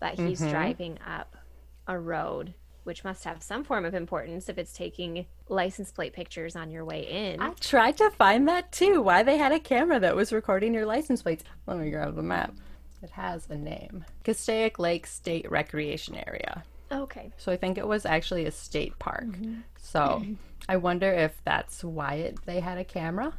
but 0.00 0.14
he's 0.14 0.40
Mhm. 0.40 0.50
driving 0.50 0.98
up 1.06 1.36
a 1.86 1.98
road, 1.98 2.54
which 2.84 3.02
must 3.04 3.24
have 3.24 3.42
some 3.42 3.64
form 3.64 3.84
of 3.86 3.94
importance 3.94 4.48
if 4.50 4.58
it's 4.58 4.72
taking 4.74 5.26
license 5.48 5.90
plate 5.90 6.12
pictures 6.12 6.54
on 6.54 6.70
your 6.70 6.84
way 6.84 7.06
in. 7.32 7.40
I 7.40 7.52
tried 7.54 7.96
to 7.98 8.10
find 8.10 8.46
that 8.48 8.72
too. 8.72 9.00
Why 9.00 9.22
they 9.22 9.38
had 9.38 9.52
a 9.52 9.60
camera 9.60 9.98
that 10.00 10.14
was 10.16 10.32
recording 10.32 10.74
your 10.74 10.84
license 10.84 11.22
plates. 11.22 11.44
Let 11.66 11.78
me 11.78 11.90
grab 11.90 12.14
the 12.14 12.22
map. 12.22 12.52
It 13.02 13.10
has 13.10 13.48
a 13.48 13.56
name. 13.56 14.04
Castaic 14.24 14.78
Lake 14.78 15.06
State 15.06 15.50
Recreation 15.50 16.14
Area. 16.16 16.64
Okay. 16.92 17.32
So 17.38 17.52
I 17.52 17.56
think 17.56 17.78
it 17.78 17.86
was 17.86 18.04
actually 18.04 18.44
a 18.44 18.50
state 18.50 18.98
park. 18.98 19.24
So 19.78 20.24
I 20.68 20.76
wonder 20.76 21.12
if 21.12 21.40
that's 21.44 21.82
why 21.82 22.14
it, 22.14 22.44
they 22.44 22.60
had 22.60 22.78
a 22.78 22.84
camera. 22.84 23.34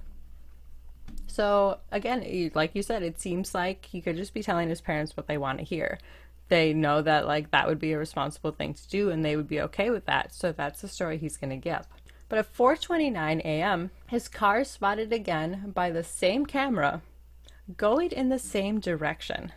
So 1.27 1.79
again, 1.91 2.51
like 2.55 2.75
you 2.75 2.81
said, 2.81 3.03
it 3.03 3.19
seems 3.19 3.53
like 3.53 3.85
he 3.85 4.01
could 4.01 4.15
just 4.15 4.33
be 4.33 4.43
telling 4.43 4.69
his 4.69 4.81
parents 4.81 5.15
what 5.15 5.27
they 5.27 5.37
want 5.37 5.59
to 5.59 5.63
hear. 5.63 5.99
They 6.47 6.73
know 6.73 7.01
that 7.03 7.27
like 7.27 7.51
that 7.51 7.67
would 7.67 7.79
be 7.79 7.93
a 7.93 7.99
responsible 7.99 8.51
thing 8.51 8.73
to 8.73 8.87
do 8.87 9.09
and 9.11 9.23
they 9.23 9.35
would 9.35 9.47
be 9.47 9.61
okay 9.61 9.91
with 9.91 10.05
that. 10.05 10.33
So 10.33 10.51
that's 10.51 10.81
the 10.81 10.87
story 10.87 11.17
he's 11.17 11.37
going 11.37 11.51
to 11.51 11.57
give. 11.57 11.87
But 12.27 12.39
at 12.39 12.53
4:29 12.55 13.39
a.m., 13.41 13.91
his 14.07 14.27
car 14.27 14.61
is 14.61 14.69
spotted 14.69 15.13
again 15.13 15.71
by 15.73 15.91
the 15.91 16.03
same 16.03 16.45
camera 16.45 17.01
going 17.77 18.11
in 18.11 18.29
the 18.29 18.39
same 18.39 18.79
direction. 18.79 19.51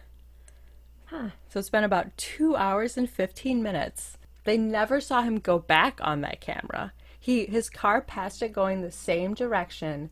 Huh. 1.06 1.30
So 1.48 1.58
it's 1.58 1.70
been 1.70 1.84
about 1.84 2.16
two 2.16 2.56
hours 2.56 2.96
and 2.96 3.08
15 3.08 3.62
minutes. 3.62 4.16
They 4.44 4.56
never 4.56 5.00
saw 5.00 5.22
him 5.22 5.38
go 5.38 5.58
back 5.58 6.00
on 6.02 6.22
that 6.22 6.40
camera. 6.40 6.92
He 7.22 7.46
his 7.46 7.70
car 7.70 8.00
passed 8.00 8.42
it 8.42 8.52
going 8.52 8.80
the 8.80 8.90
same 8.90 9.32
direction, 9.32 10.10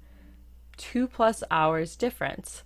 two 0.76 1.08
plus 1.08 1.42
hours 1.50 1.96
difference. 1.96 2.62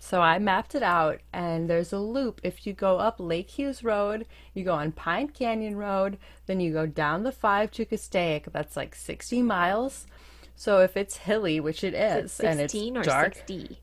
So 0.00 0.20
I 0.20 0.40
mapped 0.40 0.74
it 0.74 0.82
out, 0.82 1.20
and 1.32 1.70
there's 1.70 1.92
a 1.92 2.00
loop. 2.00 2.40
If 2.42 2.66
you 2.66 2.72
go 2.72 2.98
up 2.98 3.20
Lake 3.20 3.50
Hughes 3.50 3.84
Road, 3.84 4.26
you 4.54 4.64
go 4.64 4.74
on 4.74 4.90
Pine 4.90 5.28
Canyon 5.28 5.76
Road, 5.76 6.18
then 6.46 6.58
you 6.58 6.72
go 6.72 6.86
down 6.86 7.22
the 7.22 7.30
5 7.30 7.70
to 7.70 7.84
Castaic. 7.84 8.50
That's 8.50 8.76
like 8.76 8.96
60 8.96 9.42
miles. 9.42 10.08
So 10.56 10.80
if 10.80 10.96
it's 10.96 11.18
hilly, 11.18 11.60
which 11.60 11.84
it 11.84 11.94
is, 11.94 12.40
and 12.40 12.58
it's 12.58 12.72
16 12.72 12.96
or 12.96 13.02
dark, 13.04 13.34
60? 13.36 13.80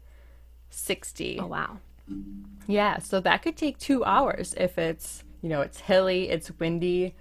60. 0.69 1.39
Oh, 1.39 1.47
wow. 1.47 1.77
Yeah, 2.67 2.99
so 2.99 3.21
that 3.21 3.41
could 3.41 3.55
take 3.55 3.77
two 3.77 4.03
hours 4.03 4.53
if 4.57 4.77
it's, 4.77 5.23
you 5.41 5.47
know, 5.47 5.61
it's 5.61 5.79
hilly, 5.79 6.29
it's 6.29 6.51
windy, 6.59 7.15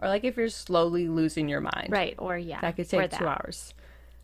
or 0.00 0.08
like 0.08 0.24
if 0.24 0.36
you're 0.36 0.48
slowly 0.48 1.08
losing 1.08 1.48
your 1.48 1.60
mind. 1.60 1.88
Right. 1.90 2.14
Or, 2.18 2.36
yeah. 2.36 2.60
That 2.60 2.76
could 2.76 2.88
take 2.88 3.10
two 3.10 3.26
hours. 3.26 3.74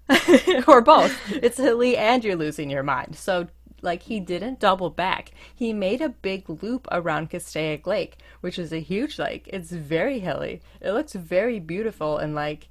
or 0.66 0.80
both. 0.80 1.16
It's 1.30 1.56
hilly 1.56 1.96
and 1.96 2.24
you're 2.24 2.36
losing 2.36 2.70
your 2.70 2.82
mind. 2.82 3.16
So, 3.16 3.48
like, 3.82 4.02
he 4.02 4.20
didn't 4.20 4.60
double 4.60 4.90
back. 4.90 5.30
He 5.54 5.72
made 5.72 6.00
a 6.00 6.08
big 6.08 6.48
loop 6.48 6.86
around 6.90 7.30
Castaic 7.30 7.86
Lake, 7.86 8.18
which 8.40 8.58
is 8.58 8.72
a 8.72 8.80
huge 8.80 9.18
lake. 9.18 9.48
It's 9.52 9.70
very 9.70 10.18
hilly. 10.18 10.60
It 10.80 10.92
looks 10.92 11.12
very 11.12 11.60
beautiful 11.60 12.18
and, 12.18 12.34
like, 12.34 12.68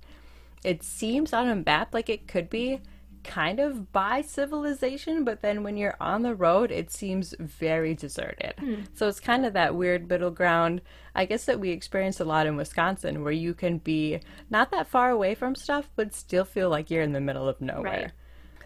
it 0.64 0.84
seems 0.84 1.34
on 1.34 1.48
a 1.48 1.56
map 1.56 1.94
like 1.94 2.10
it 2.10 2.28
could 2.28 2.50
be 2.50 2.82
kind 3.24 3.60
of 3.60 3.92
by 3.92 4.22
civilization, 4.22 5.24
but 5.24 5.42
then 5.42 5.64
when 5.64 5.78
you're 5.78 5.98
on 6.00 6.22
the 6.24 6.36
road, 6.36 6.72
it 6.72 6.92
seems 6.92 7.34
very 7.40 7.94
deserted. 7.94 8.54
Hmm. 8.60 8.76
So 8.94 9.08
it's 9.08 9.20
kind 9.20 9.46
of 9.46 9.54
that 9.54 9.76
weird 9.76 10.10
middle 10.10 10.32
ground, 10.32 10.82
I 11.16 11.26
guess, 11.26 11.46
that 11.46 11.60
we 11.60 11.70
experience 11.72 12.20
a 12.20 12.26
lot 12.26 12.48
in 12.48 12.56
Wisconsin, 12.56 13.24
where 13.24 13.34
you 13.34 13.54
can 13.54 13.78
be 13.78 14.20
not 14.50 14.72
that 14.72 14.88
far 14.88 15.10
away 15.10 15.36
from 15.36 15.56
stuff, 15.56 15.90
but 15.96 16.14
still 16.14 16.46
feel 16.46 16.70
like 16.70 16.90
you're 16.90 17.04
in 17.04 17.14
the 17.14 17.22
middle 17.22 17.48
of 17.48 17.62
nowhere. 17.62 18.14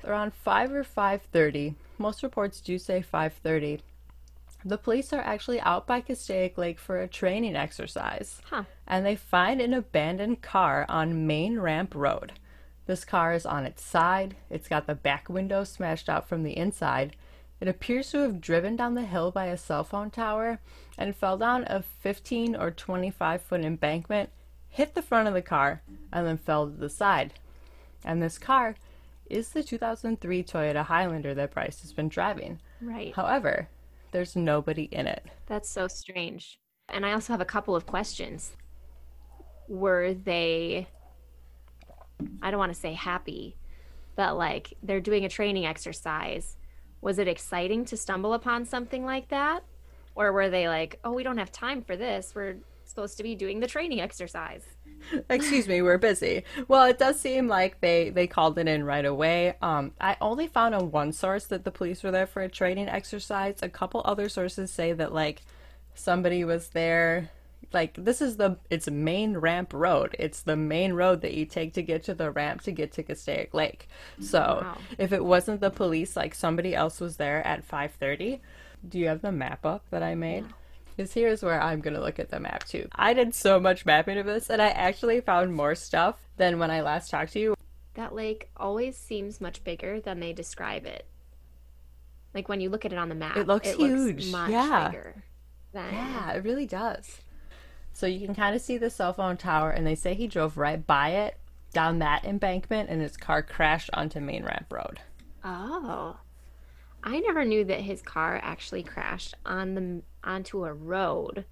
Around 0.05 0.33
5 0.33 0.73
or 0.73 0.83
5.30, 0.83 1.75
most 1.97 2.23
reports 2.23 2.59
do 2.59 2.77
say 2.77 3.03
5.30, 3.13 3.79
the 4.65 4.77
police 4.77 5.11
are 5.11 5.21
actually 5.21 5.59
out 5.61 5.85
by 5.85 5.99
Castaic 6.01 6.57
Lake 6.57 6.79
for 6.79 6.99
a 7.01 7.07
training 7.07 7.55
exercise 7.55 8.41
Huh. 8.45 8.63
and 8.87 9.05
they 9.05 9.15
find 9.15 9.59
an 9.59 9.73
abandoned 9.73 10.41
car 10.41 10.85
on 10.87 11.27
Main 11.27 11.59
Ramp 11.59 11.93
Road. 11.95 12.33
This 12.85 13.05
car 13.05 13.33
is 13.33 13.45
on 13.45 13.65
its 13.65 13.83
side, 13.83 14.35
it's 14.49 14.67
got 14.67 14.87
the 14.87 14.95
back 14.95 15.29
window 15.29 15.63
smashed 15.63 16.09
out 16.09 16.27
from 16.27 16.43
the 16.43 16.57
inside. 16.57 17.15
It 17.61 17.67
appears 17.69 18.11
to 18.11 18.17
have 18.19 18.41
driven 18.41 18.75
down 18.75 18.95
the 18.95 19.05
hill 19.05 19.31
by 19.31 19.45
a 19.45 19.57
cell 19.57 19.85
phone 19.85 20.09
tower 20.09 20.59
and 20.97 21.15
fell 21.15 21.37
down 21.37 21.63
a 21.67 21.81
15 21.81 22.55
or 22.55 22.71
25 22.71 23.41
foot 23.41 23.61
embankment, 23.61 24.29
hit 24.67 24.95
the 24.95 25.01
front 25.01 25.29
of 25.29 25.33
the 25.33 25.41
car, 25.41 25.81
and 26.11 26.27
then 26.27 26.37
fell 26.37 26.67
to 26.67 26.75
the 26.75 26.89
side. 26.89 27.33
And 28.03 28.21
this 28.21 28.37
car 28.37 28.75
is 29.29 29.49
the 29.49 29.63
2003 29.63 30.43
Toyota 30.43 30.83
Highlander 30.83 31.33
that 31.33 31.53
Bryce 31.53 31.81
has 31.81 31.93
been 31.93 32.09
driving. 32.09 32.59
Right. 32.81 33.15
However, 33.15 33.69
there's 34.11 34.35
nobody 34.35 34.83
in 34.91 35.07
it. 35.07 35.25
That's 35.47 35.69
so 35.69 35.87
strange. 35.87 36.59
And 36.89 37.05
I 37.05 37.13
also 37.13 37.33
have 37.33 37.41
a 37.41 37.45
couple 37.45 37.75
of 37.75 37.85
questions. 37.85 38.51
Were 39.67 40.13
they, 40.13 40.87
I 42.41 42.51
don't 42.51 42.59
want 42.59 42.73
to 42.73 42.79
say 42.79 42.93
happy, 42.93 43.55
but 44.15 44.37
like 44.37 44.73
they're 44.83 45.01
doing 45.01 45.25
a 45.25 45.29
training 45.29 45.65
exercise. 45.65 46.57
Was 47.01 47.19
it 47.19 47.27
exciting 47.27 47.85
to 47.85 47.97
stumble 47.97 48.33
upon 48.33 48.65
something 48.65 49.05
like 49.05 49.29
that? 49.29 49.63
Or 50.15 50.31
were 50.31 50.49
they 50.49 50.67
like, 50.67 50.99
oh, 51.03 51.11
we 51.11 51.23
don't 51.23 51.37
have 51.37 51.51
time 51.51 51.81
for 51.81 51.97
this. 51.97 52.33
We're 52.35 52.57
supposed 52.85 53.17
to 53.17 53.23
be 53.23 53.35
doing 53.35 53.59
the 53.59 53.67
training 53.67 53.99
exercise. 53.99 54.63
excuse 55.29 55.67
me 55.67 55.81
we're 55.81 55.97
busy 55.97 56.43
well 56.67 56.83
it 56.83 56.97
does 56.97 57.19
seem 57.19 57.47
like 57.47 57.79
they 57.81 58.09
they 58.09 58.27
called 58.27 58.57
it 58.57 58.67
in 58.67 58.83
right 58.83 59.05
away 59.05 59.53
um 59.61 59.91
i 59.99 60.15
only 60.21 60.47
found 60.47 60.73
on 60.73 60.91
one 60.91 61.11
source 61.11 61.45
that 61.45 61.63
the 61.63 61.71
police 61.71 62.03
were 62.03 62.11
there 62.11 62.27
for 62.27 62.41
a 62.41 62.49
training 62.49 62.87
exercise 62.87 63.57
a 63.61 63.69
couple 63.69 64.01
other 64.05 64.29
sources 64.29 64.71
say 64.71 64.93
that 64.93 65.13
like 65.13 65.41
somebody 65.93 66.43
was 66.43 66.69
there 66.69 67.29
like 67.73 67.93
this 67.95 68.21
is 68.21 68.37
the 68.37 68.57
it's 68.69 68.89
main 68.89 69.37
ramp 69.37 69.73
road 69.73 70.15
it's 70.19 70.41
the 70.41 70.55
main 70.55 70.93
road 70.93 71.21
that 71.21 71.33
you 71.33 71.45
take 71.45 71.73
to 71.73 71.81
get 71.81 72.03
to 72.03 72.13
the 72.13 72.29
ramp 72.31 72.61
to 72.61 72.71
get 72.71 72.91
to 72.93 73.03
Castaic 73.03 73.53
Lake 73.53 73.87
so 74.21 74.59
Wow. 74.61 74.77
if 74.97 75.11
it 75.11 75.23
wasn't 75.23 75.61
the 75.61 75.69
police 75.71 76.15
like 76.15 76.35
somebody 76.35 76.75
else 76.75 76.99
was 76.99 77.17
there 77.17 77.45
at 77.45 77.67
5:30 77.67 78.39
do 78.87 78.99
you 78.99 79.07
have 79.07 79.21
the 79.21 79.31
map 79.31 79.65
up 79.65 79.83
that 79.91 80.03
I 80.03 80.15
made 80.15 80.45
because 80.95 81.13
here's 81.13 81.41
where 81.41 81.59
I'm 81.59 81.81
going 81.81 81.95
to 81.95 81.99
look 82.01 82.19
at 82.19 82.29
the 82.29 82.39
map 82.39 82.65
too. 82.65 82.87
I 82.93 83.15
did 83.15 83.33
so 83.33 83.59
much 83.59 83.83
mapping 83.83 84.19
of 84.19 84.27
this, 84.27 84.47
and 84.51 84.61
I 84.61 84.67
actually 84.67 85.19
found 85.21 85.55
more 85.55 85.73
stuff 85.73 86.17
than 86.37 86.59
when 86.59 86.69
I 86.69 86.81
last 86.81 87.09
talked 87.09 87.33
to 87.33 87.39
you. 87.39 87.55
That 87.95 88.13
lake 88.13 88.49
always 88.57 88.95
seems 88.95 89.41
much 89.41 89.63
bigger 89.63 89.99
than 89.99 90.19
they 90.19 90.33
describe 90.33 90.85
it. 90.85 91.07
Like 92.35 92.47
when 92.47 92.61
you 92.61 92.69
look 92.69 92.85
at 92.85 92.93
it 92.93 92.99
on 92.99 93.09
the 93.09 93.15
map, 93.15 93.37
It 93.37 93.47
looks 93.47 93.71
huge. 93.71 94.31
much 94.31 94.51
Yeah. 94.51 94.89
bigger 94.89 95.23
than 95.71 95.91
Yeah, 95.95 96.33
it 96.33 96.43
really 96.43 96.67
does. 96.67 97.21
So 97.93 98.07
you 98.07 98.25
can 98.25 98.35
kind 98.35 98.55
of 98.55 98.61
see 98.61 98.77
the 98.77 98.89
cell 98.89 99.13
phone 99.13 99.37
tower, 99.37 99.69
and 99.69 99.85
they 99.85 99.95
say 99.95 100.13
he 100.13 100.27
drove 100.27 100.57
right 100.57 100.85
by 100.85 101.09
it 101.09 101.37
down 101.71 101.99
that 101.99 102.25
embankment, 102.25 102.89
and 102.89 103.01
his 103.01 103.17
car 103.17 103.41
crashed 103.41 103.89
onto 103.93 104.19
Main 104.19 104.43
Ramp 104.43 104.71
Road. 104.71 104.99
Oh. 105.43 106.17
I 107.03 107.19
never 107.19 107.43
knew 107.43 107.65
that 107.65 107.81
his 107.81 108.01
car 108.01 108.39
actually 108.41 108.83
crashed 108.83 109.35
on 109.45 109.75
the 109.75 110.01
onto 110.23 110.65
a 110.65 110.73
road. 110.73 111.45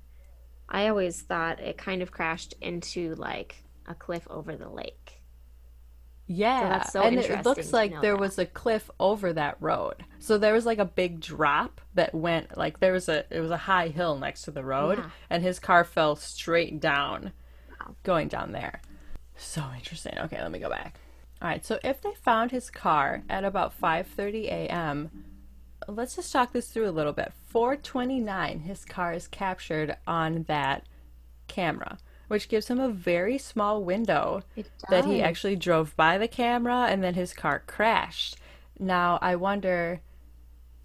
I 0.70 0.88
always 0.88 1.22
thought 1.22 1.60
it 1.60 1.78
kind 1.78 2.02
of 2.02 2.12
crashed 2.12 2.54
into 2.62 3.16
like 3.16 3.64
a 3.86 3.94
cliff 3.94 4.26
over 4.30 4.56
the 4.56 4.70
lake. 4.70 5.21
Yeah, 6.28 6.70
that's 6.70 6.94
so 6.94 7.02
and 7.02 7.18
it 7.20 7.44
looks 7.46 7.74
like 7.74 7.92
there 8.02 8.14
that. 8.14 8.20
was 8.20 8.40
a 8.40 8.46
cliff 8.46 8.90
over 9.00 9.34
that 9.34 9.58
road. 9.60 10.06
So 10.20 10.38
there 10.38 10.54
was 10.54 10.66
like 10.66 10.78
a 10.80 10.86
big 10.86 11.20
drop 11.20 11.82
that 11.96 12.16
went 12.16 12.58
like 12.58 12.80
there 12.80 12.94
was 12.94 13.10
a 13.10 13.26
it 13.30 13.42
was 13.42 13.52
a 13.52 13.58
high 13.58 13.90
hill 13.90 14.18
next 14.18 14.44
to 14.44 14.52
the 14.52 14.64
road, 14.64 15.00
Yeah. 15.00 15.10
and 15.30 15.44
his 15.44 15.60
car 15.60 15.84
fell 15.84 16.16
straight 16.16 16.80
down, 16.80 17.34
Wow. 17.70 17.96
going 18.04 18.28
down 18.30 18.54
there. 18.54 18.82
So 19.36 19.64
interesting. 19.76 20.18
Okay, 20.20 20.42
let 20.42 20.52
me 20.52 20.60
go 20.60 20.70
back. 20.70 21.00
All 21.42 21.48
right, 21.50 21.66
so 21.66 21.80
if 21.84 22.02
they 22.02 22.14
found 22.14 22.52
his 22.52 22.70
car 22.70 23.24
at 23.30 23.44
about 23.44 23.74
5:30 23.78 24.46
a.m., 24.46 25.10
let's 25.88 26.16
just 26.16 26.32
talk 26.32 26.54
this 26.54 26.70
through 26.70 26.88
a 26.88 26.92
little 26.92 27.14
bit. 27.14 27.34
4:29, 27.54 28.62
his 28.62 28.86
car 28.86 29.12
is 29.14 29.28
captured 29.28 29.98
on 30.08 30.44
that 30.44 30.86
camera, 31.48 31.98
which 32.32 32.48
gives 32.48 32.70
him 32.70 32.80
a 32.80 32.88
very 32.88 33.38
small 33.38 33.84
window 33.84 34.42
that 34.90 35.04
he 35.04 35.22
actually 35.22 35.58
drove 35.58 35.94
by 35.98 36.18
the 36.18 36.30
camera 36.30 36.86
and 36.86 37.04
then 37.04 37.14
his 37.14 37.34
car 37.34 37.62
crashed. 37.68 38.38
Now, 38.80 39.20
I 39.22 39.36
wonder 39.36 40.00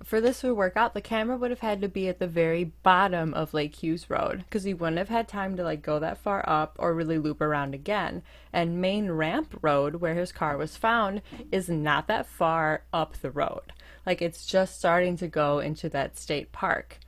for 0.03 0.21
this 0.21 0.41
to 0.41 0.53
work 0.53 0.77
out, 0.77 0.93
the 0.93 1.01
camera 1.01 1.37
would 1.37 1.53
have 1.53 1.61
had 1.61 1.81
to 1.83 1.89
be 1.89 2.09
at 2.09 2.19
the 2.19 2.27
very 2.27 2.65
bottom 2.65 3.33
of 3.33 3.55
Lake 3.55 3.77
Hughes 3.77 4.11
Road 4.11 4.39
because 4.39 4.65
he 4.65 4.75
wouldn't 4.75 4.99
have 4.99 5.09
had 5.09 5.29
time 5.29 5.57
to 5.57 5.63
like 5.63 5.83
go 5.83 6.01
that 6.01 6.19
far 6.19 6.45
up 6.49 6.75
or 6.81 6.93
really 6.93 7.17
loop 7.17 7.41
around 7.41 7.75
again. 7.75 8.23
And 8.53 8.81
Main 8.81 9.13
Ramp 9.13 9.57
Road, 9.63 9.97
where 9.97 10.15
his 10.15 10.33
car 10.33 10.57
was 10.57 10.77
found, 10.77 11.23
is 11.53 11.69
not 11.69 12.09
that 12.09 12.27
far 12.27 12.83
up 12.93 13.19
the 13.19 13.31
road. 13.31 13.73
Like 14.05 14.21
it's 14.21 14.47
just 14.47 14.79
starting 14.81 15.17
to 15.19 15.29
go 15.29 15.61
into 15.61 15.89
that 15.91 16.19
state 16.19 16.51
park. 16.51 16.99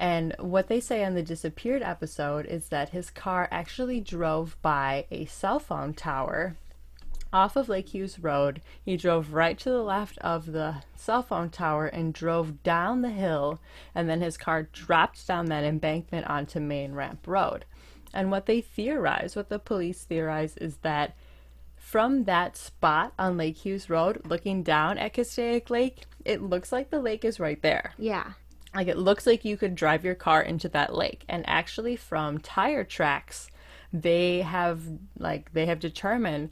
And 0.00 0.34
what 0.38 0.68
they 0.68 0.80
say 0.80 1.04
on 1.04 1.12
the 1.12 1.22
disappeared 1.22 1.82
episode 1.82 2.46
is 2.46 2.68
that 2.68 2.88
his 2.88 3.10
car 3.10 3.46
actually 3.50 4.00
drove 4.00 4.56
by 4.62 5.04
a 5.10 5.26
cell 5.26 5.58
phone 5.58 5.92
tower 5.92 6.56
off 7.34 7.54
of 7.54 7.68
Lake 7.68 7.90
Hughes 7.90 8.18
Road. 8.18 8.62
He 8.82 8.96
drove 8.96 9.34
right 9.34 9.58
to 9.58 9.68
the 9.68 9.82
left 9.82 10.16
of 10.18 10.52
the 10.52 10.76
cell 10.96 11.22
phone 11.22 11.50
tower 11.50 11.84
and 11.84 12.14
drove 12.14 12.62
down 12.62 13.02
the 13.02 13.10
hill, 13.10 13.60
and 13.94 14.08
then 14.08 14.22
his 14.22 14.38
car 14.38 14.62
dropped 14.72 15.26
down 15.26 15.46
that 15.46 15.64
embankment 15.64 16.26
onto 16.28 16.60
Main 16.60 16.94
Ramp 16.94 17.26
Road. 17.26 17.66
And 18.14 18.30
what 18.30 18.46
they 18.46 18.62
theorize, 18.62 19.36
what 19.36 19.50
the 19.50 19.58
police 19.58 20.04
theorize, 20.04 20.56
is 20.56 20.78
that 20.78 21.14
from 21.76 22.24
that 22.24 22.56
spot 22.56 23.12
on 23.18 23.36
Lake 23.36 23.58
Hughes 23.58 23.90
Road, 23.90 24.22
looking 24.24 24.62
down 24.62 24.96
at 24.96 25.12
Castaic 25.12 25.68
Lake, 25.68 26.06
it 26.24 26.40
looks 26.40 26.72
like 26.72 26.88
the 26.88 27.02
lake 27.02 27.22
is 27.22 27.38
right 27.38 27.60
there. 27.60 27.92
Yeah. 27.98 28.32
Like 28.74 28.88
it 28.88 28.98
looks 28.98 29.26
like 29.26 29.44
you 29.44 29.56
could 29.56 29.74
drive 29.74 30.04
your 30.04 30.14
car 30.14 30.42
into 30.42 30.68
that 30.70 30.94
lake. 30.94 31.24
And 31.28 31.48
actually, 31.48 31.96
from 31.96 32.38
tire 32.38 32.84
tracks, 32.84 33.50
they 33.92 34.40
have 34.42 34.82
like 35.18 35.52
they 35.52 35.66
have 35.66 35.80
determined 35.80 36.50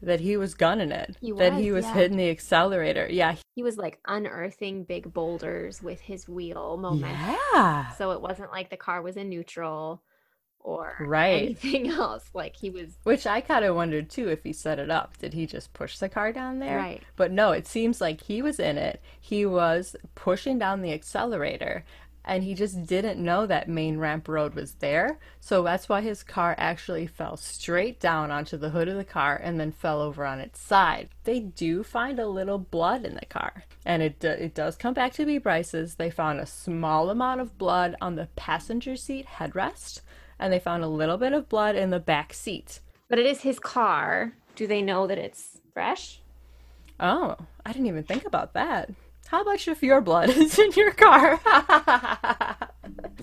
that 0.00 0.20
he 0.20 0.36
was 0.36 0.54
gunning 0.54 0.92
it. 0.92 1.16
He 1.20 1.32
that 1.32 1.54
he 1.54 1.72
was 1.72 1.84
yeah. 1.84 1.94
hitting 1.94 2.16
the 2.16 2.30
accelerator. 2.30 3.08
Yeah. 3.10 3.34
He 3.54 3.62
was 3.62 3.76
like 3.76 3.98
unearthing 4.06 4.84
big 4.84 5.12
boulders 5.12 5.82
with 5.82 6.00
his 6.00 6.28
wheel 6.28 6.76
moment 6.76 7.16
Yeah. 7.52 7.90
So 7.92 8.12
it 8.12 8.20
wasn't 8.20 8.52
like 8.52 8.70
the 8.70 8.76
car 8.76 9.02
was 9.02 9.16
in 9.16 9.28
neutral 9.28 10.02
or 10.60 10.96
Right. 11.00 11.42
anything 11.42 11.88
else. 11.90 12.28
Like 12.34 12.56
he 12.56 12.70
was 12.70 12.96
Which 13.04 13.26
I 13.26 13.40
kind 13.40 13.64
of 13.64 13.74
wondered 13.76 14.10
too 14.10 14.28
if 14.28 14.42
he 14.44 14.52
set 14.52 14.78
it 14.78 14.90
up. 14.90 15.16
Did 15.18 15.34
he 15.34 15.46
just 15.46 15.72
push 15.72 15.98
the 15.98 16.08
car 16.08 16.32
down 16.32 16.58
there? 16.58 16.76
Right. 16.78 17.02
But 17.16 17.32
no, 17.32 17.52
it 17.52 17.66
seems 17.66 18.00
like 18.00 18.22
he 18.22 18.42
was 18.42 18.58
in 18.60 18.76
it. 18.78 19.00
He 19.20 19.46
was 19.46 19.96
pushing 20.14 20.58
down 20.58 20.82
the 20.82 20.92
accelerator 20.92 21.84
and 22.24 22.44
he 22.44 22.52
just 22.52 22.84
didn't 22.84 23.24
know 23.24 23.46
that 23.46 23.70
main 23.70 23.96
ramp 23.98 24.28
road 24.28 24.54
was 24.54 24.74
there. 24.74 25.18
So 25.40 25.62
that's 25.62 25.88
why 25.88 26.02
his 26.02 26.22
car 26.22 26.54
actually 26.58 27.06
fell 27.06 27.38
straight 27.38 28.00
down 28.00 28.30
onto 28.30 28.58
the 28.58 28.68
hood 28.68 28.86
of 28.88 28.96
the 28.98 29.04
car 29.04 29.40
and 29.42 29.58
then 29.58 29.72
fell 29.72 30.02
over 30.02 30.26
on 30.26 30.38
its 30.38 30.60
side. 30.60 31.08
They 31.24 31.40
do 31.40 31.82
find 31.82 32.18
a 32.18 32.28
little 32.28 32.58
blood 32.58 33.06
in 33.06 33.14
the 33.14 33.24
car. 33.24 33.64
And 33.86 34.02
it, 34.02 34.20
do- 34.20 34.28
it 34.28 34.54
does 34.54 34.76
come 34.76 34.92
back 34.92 35.14
to 35.14 35.24
be 35.24 35.38
Bryce's. 35.38 35.94
They 35.94 36.10
found 36.10 36.38
a 36.38 36.44
small 36.44 37.08
amount 37.08 37.40
of 37.40 37.56
blood 37.56 37.96
on 38.02 38.16
the 38.16 38.28
passenger 38.36 38.96
seat 38.96 39.26
headrest 39.38 40.02
and 40.38 40.52
they 40.52 40.58
found 40.58 40.82
a 40.84 40.88
little 40.88 41.16
bit 41.16 41.32
of 41.32 41.48
blood 41.48 41.76
in 41.76 41.90
the 41.90 42.00
back 42.00 42.32
seat. 42.32 42.80
but 43.08 43.18
it 43.18 43.26
is 43.26 43.40
his 43.40 43.58
car. 43.58 44.32
Do 44.56 44.66
they 44.66 44.82
know 44.82 45.06
that 45.06 45.18
it's 45.18 45.60
fresh? 45.72 46.20
Oh, 47.00 47.36
I 47.64 47.72
didn't 47.72 47.86
even 47.86 48.02
think 48.04 48.24
about 48.26 48.54
that. 48.54 48.90
How 49.28 49.44
much 49.44 49.68
of 49.68 49.82
your 49.82 50.00
blood 50.00 50.30
is 50.36 50.58
in 50.58 50.72
your 50.72 50.92
car? 50.92 51.38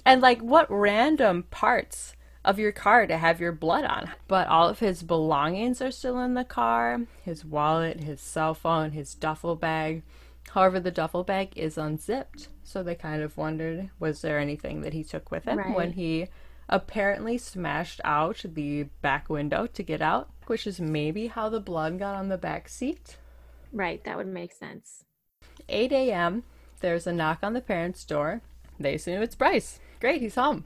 and 0.05 0.21
like 0.21 0.39
what 0.39 0.67
random 0.69 1.43
parts 1.51 2.13
of 2.43 2.59
your 2.59 2.71
car 2.71 3.07
to 3.07 3.17
have 3.17 3.39
your 3.41 3.51
blood 3.51 3.85
on? 3.85 4.11
But 4.27 4.47
all 4.47 4.69
of 4.69 4.79
his 4.79 5.03
belongings 5.03 5.81
are 5.81 5.91
still 5.91 6.19
in 6.19 6.33
the 6.35 6.43
car 6.45 7.01
his 7.23 7.43
wallet, 7.43 8.01
his 8.01 8.21
cell 8.21 8.53
phone, 8.53 8.91
his 8.91 9.13
duffel 9.15 9.55
bag. 9.55 10.03
However, 10.51 10.79
the 10.79 10.91
duffel 10.91 11.23
bag 11.23 11.49
is 11.55 11.77
unzipped. 11.77 12.47
So 12.63 12.81
they 12.83 12.95
kind 12.95 13.21
of 13.21 13.35
wondered 13.35 13.89
was 13.99 14.21
there 14.21 14.39
anything 14.39 14.81
that 14.81 14.93
he 14.93 15.03
took 15.03 15.31
with 15.31 15.43
him 15.45 15.73
when 15.73 15.93
he 15.93 16.27
apparently 16.69 17.37
smashed 17.37 18.01
out 18.03 18.43
the 18.43 18.83
back 19.01 19.29
window 19.29 19.67
to 19.67 19.83
get 19.83 20.01
out, 20.01 20.29
which 20.47 20.65
is 20.67 20.79
maybe 20.79 21.27
how 21.27 21.49
the 21.49 21.59
blood 21.59 21.99
got 21.99 22.15
on 22.15 22.29
the 22.29 22.37
back 22.37 22.67
seat. 22.69 23.17
Right, 23.71 24.03
that 24.03 24.17
would 24.17 24.27
make 24.27 24.53
sense. 24.53 25.03
8 25.69 25.91
a.m., 25.91 26.43
there's 26.81 27.07
a 27.07 27.13
knock 27.13 27.39
on 27.43 27.53
the 27.53 27.61
parents' 27.61 28.03
door. 28.05 28.41
They 28.79 28.95
assume 28.95 29.21
it's 29.21 29.35
Bryce. 29.35 29.79
Great, 29.99 30.21
he's 30.21 30.35
home. 30.35 30.63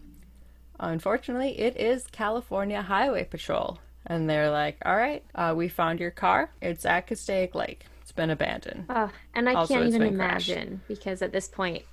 Unfortunately, 0.79 1.59
it 1.59 1.75
is 1.77 2.07
California 2.11 2.81
Highway 2.81 3.25
Patrol. 3.25 3.79
And 4.05 4.29
they're 4.29 4.49
like, 4.49 4.77
all 4.85 4.95
right, 4.95 5.23
uh, 5.35 5.53
we 5.55 5.67
found 5.67 5.99
your 5.99 6.11
car. 6.11 6.51
It's 6.61 6.85
at 6.85 7.07
Castaic 7.07 7.53
Lake. 7.53 7.85
It's 8.01 8.11
been 8.11 8.29
abandoned. 8.29 8.85
Oh, 8.89 9.11
and 9.35 9.47
I 9.49 9.53
Also, 9.53 9.75
can't 9.75 9.87
even 9.87 10.01
been 10.01 10.15
crashed. 10.15 10.49
imagine 10.49 10.81
because 10.87 11.21
at 11.21 11.31
this 11.31 11.47
point 11.47 11.83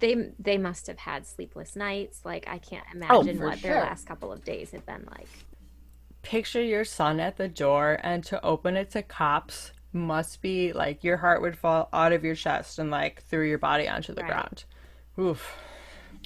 they 0.00 0.32
they 0.38 0.58
must 0.58 0.86
have 0.86 0.98
had 0.98 1.26
sleepless 1.26 1.76
nights. 1.76 2.20
Like 2.24 2.44
I 2.48 2.58
can't 2.58 2.86
imagine 2.92 3.40
Oh, 3.40 3.42
what 3.42 3.62
their 3.62 3.76
last 3.76 4.06
couple 4.06 4.32
of 4.32 4.44
days 4.44 4.72
have 4.72 4.86
been 4.86 5.06
like. 5.10 5.30
Picture 6.22 6.62
your 6.62 6.84
son 6.84 7.18
at 7.20 7.36
the 7.36 7.48
door, 7.48 7.98
and 8.02 8.22
to 8.24 8.44
open 8.44 8.76
it 8.76 8.90
to 8.92 9.02
cops 9.02 9.72
must 9.92 10.40
be 10.40 10.72
like 10.72 11.02
your 11.04 11.18
heart 11.18 11.42
would 11.42 11.58
fall 11.58 11.88
out 11.92 12.12
of 12.12 12.24
your 12.24 12.34
chest 12.36 12.78
and 12.78 12.90
like 12.90 13.22
through 13.24 13.48
your 13.48 13.58
body 13.58 13.88
onto 13.88 14.12
the 14.14 14.22
Right. 14.22 14.24
ground. 14.24 14.64
Oof. 15.18 15.56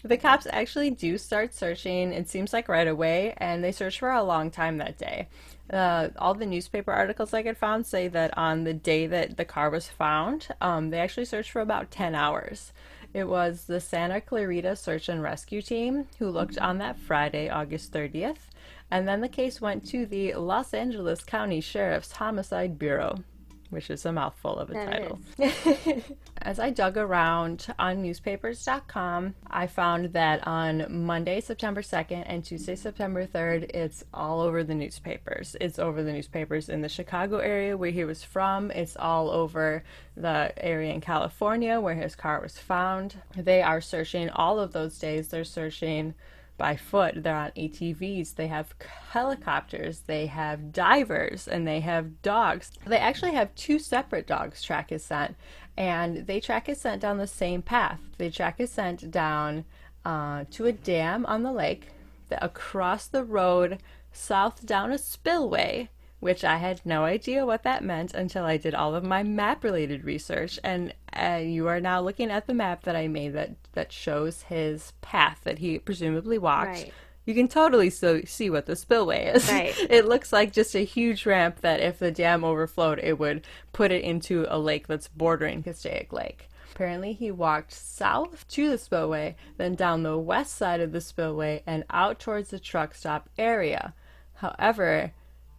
The 0.03 0.17
cops 0.19 0.47
actually 0.53 0.91
do 0.91 1.19
start 1.19 1.53
searching, 1.55 2.13
it 2.13 2.29
seems 2.29 2.53
like 2.53 2.69
right 2.69 2.87
away, 2.89 3.35
and 3.39 3.65
they 3.65 3.73
search 3.73 3.99
for 3.99 4.11
a 4.13 4.23
long 4.23 4.51
time 4.51 4.79
that 4.79 4.99
day. 4.99 5.29
Uh, 5.73 6.11
all 6.19 6.35
the 6.35 6.47
newspaper 6.47 6.93
articles 6.93 7.35
I 7.35 7.43
could 7.43 7.59
found 7.59 7.87
say 7.87 8.09
that 8.09 8.37
on 8.39 8.65
the 8.65 8.75
day 8.75 9.07
that 9.09 9.37
the 9.37 9.45
car 9.45 9.71
was 9.71 9.89
found, 9.89 10.49
um, 10.61 10.91
they 10.91 11.01
actually 11.01 11.25
searched 11.27 11.51
for 11.51 11.61
about 11.61 11.91
10 11.91 12.15
hours. 12.15 12.73
It 13.17 13.29
was 13.29 13.65
the 13.65 13.81
Santa 13.81 14.21
Clarita 14.21 14.77
Search 14.77 15.09
and 15.09 15.23
Rescue 15.23 15.63
Team 15.63 16.07
who 16.19 16.29
looked 16.29 16.59
on 16.59 16.77
that 16.79 16.99
Friday, 16.99 17.49
August 17.49 17.91
30th, 17.91 18.51
and 18.91 19.09
then 19.09 19.23
the 19.23 19.29
case 19.29 19.59
went 19.59 19.87
to 19.87 20.05
the 20.05 20.35
Los 20.35 20.75
Angeles 20.75 21.25
County 21.25 21.63
Sheriff's 21.63 22.13
Homicide 22.13 22.79
Bureau, 22.79 23.25
which 23.71 23.89
is 23.89 24.05
a 24.05 24.13
mouthful 24.13 24.59
of 24.59 24.69
a 24.69 24.75
That 24.75 24.93
title. 24.93 25.19
As 26.47 26.61
I 26.61 26.71
dug 26.71 26.97
around 26.97 27.67
on 27.77 28.03
newspapers.com, 28.03 29.35
I 29.49 29.67
found 29.67 30.13
that 30.13 30.47
on 30.47 31.05
Monday, 31.05 31.41
September 31.41 31.83
2nd 31.83 32.23
and 32.25 32.45
Tuesday, 32.45 32.77
September 32.77 33.27
3rd, 33.27 33.75
it's 33.75 34.05
all 34.15 34.41
over 34.41 34.63
the 34.63 34.77
newspapers. 34.77 35.57
It's 35.61 35.81
over 35.81 36.05
the 36.05 36.13
newspapers 36.13 36.69
in 36.69 36.83
the 36.83 36.89
Chicago 36.89 37.39
area 37.39 37.77
where 37.77 37.91
he 37.91 38.05
was 38.05 38.23
from. 38.23 38.71
It's 38.71 38.97
all 38.97 39.29
over 39.29 39.83
the 40.17 40.53
area 40.57 40.95
in 40.95 41.01
California 41.01 41.81
where 41.81 41.97
his 41.97 42.15
car 42.15 42.41
was 42.41 42.57
found. 42.57 43.17
They 43.35 43.61
are 43.61 43.81
searching 43.81 44.31
all 44.31 44.61
of 44.61 44.73
those 44.73 44.97
days. 45.01 45.27
They're 45.27 45.43
searching 45.43 46.15
by 46.57 46.77
foot. 46.77 47.23
They're 47.23 47.37
on 47.37 47.51
ATVs. 47.53 48.35
They 48.35 48.47
have 48.47 48.75
helicopters. 49.11 50.01
They 50.01 50.27
have 50.27 50.73
divers 50.73 51.49
and 51.49 51.67
they 51.67 51.81
have 51.81 52.23
dogs. 52.23 52.73
They 52.87 52.99
actually 52.99 53.33
have 53.33 53.55
two 53.55 53.79
separate 53.79 54.27
dogs 54.27 54.63
track 54.63 54.91
his 54.91 55.05
scent, 55.05 55.37
and 55.77 56.27
they 56.27 56.41
track 56.41 56.67
his 56.67 56.81
scent 56.81 57.03
down 57.03 57.19
the 57.19 57.27
same 57.27 57.63
path. 57.63 58.01
They 58.19 58.31
track 58.31 58.59
his 58.59 58.71
scent 58.71 59.11
down 59.11 59.65
uh, 60.05 60.45
to 60.53 60.67
a 60.67 60.73
dam 60.73 61.27
on 61.27 61.43
the 61.43 61.53
lake, 61.53 61.89
across 62.31 63.07
the 63.07 63.25
road, 63.25 63.79
south 64.13 64.65
down 64.65 64.93
a 64.93 64.99
spillway. 64.99 65.91
Which 66.19 66.45
I 66.45 66.57
had 66.57 66.81
no 66.83 67.05
idea 67.05 67.45
what 67.45 67.63
that 67.65 67.85
meant 67.85 68.15
until 68.15 68.47
I 68.47 68.57
did 68.57 68.75
all 68.75 68.95
of 68.95 69.05
my 69.05 69.23
map 69.23 69.63
related 69.63 70.03
research. 70.03 70.59
And 70.65 70.95
uh, 71.17 71.39
you 71.39 71.69
are 71.69 71.81
now 71.81 72.01
looking 72.01 72.31
at 72.31 72.47
the 72.47 72.55
map 72.55 72.85
that 72.85 72.97
I 72.97 73.09
made 73.09 73.35
that, 73.35 73.53
that 73.73 73.93
shows 73.93 74.43
his 74.43 74.93
path 75.01 75.41
that 75.45 75.59
he 75.59 75.79
presumably 75.79 76.39
walked. 76.39 76.69
Right. 76.69 76.93
You 77.25 77.35
can 77.35 77.49
totally 77.49 77.91
so, 77.91 78.23
see 78.23 78.51
what 78.51 78.67
the 78.67 78.77
spillway 78.77 79.27
is. 79.27 79.51
Right. 79.57 79.75
It 79.91 80.07
looks 80.07 80.33
like 80.33 80.53
just 80.53 80.75
a 80.75 80.85
huge 80.85 81.27
ramp 81.27 81.61
that 81.61 81.81
if 81.81 81.99
the 81.99 82.13
dam 82.13 82.45
overflowed, 82.45 83.01
it 83.01 83.19
would 83.19 83.45
put 83.73 83.91
it 83.91 84.05
into 84.05 84.47
a 84.49 84.59
lake 84.59 84.87
that's 84.87 85.09
bordering 85.09 85.63
Castaic 85.63 86.13
Lake. 86.13 86.49
Apparently, 86.73 87.15
he 87.15 87.31
walked 87.31 87.73
south 87.73 88.47
to 88.49 88.69
the 88.69 88.79
spillway, 88.79 89.35
then 89.57 89.75
down 89.75 90.03
the 90.03 90.19
west 90.19 90.57
side 90.57 90.81
of 90.81 90.93
the 90.93 91.01
spillway 91.01 91.63
and 91.67 91.85
out 91.91 92.21
towards 92.21 92.51
the 92.51 92.59
truck 92.59 92.95
stop 92.95 93.29
area. 93.39 93.95
However, 94.35 95.13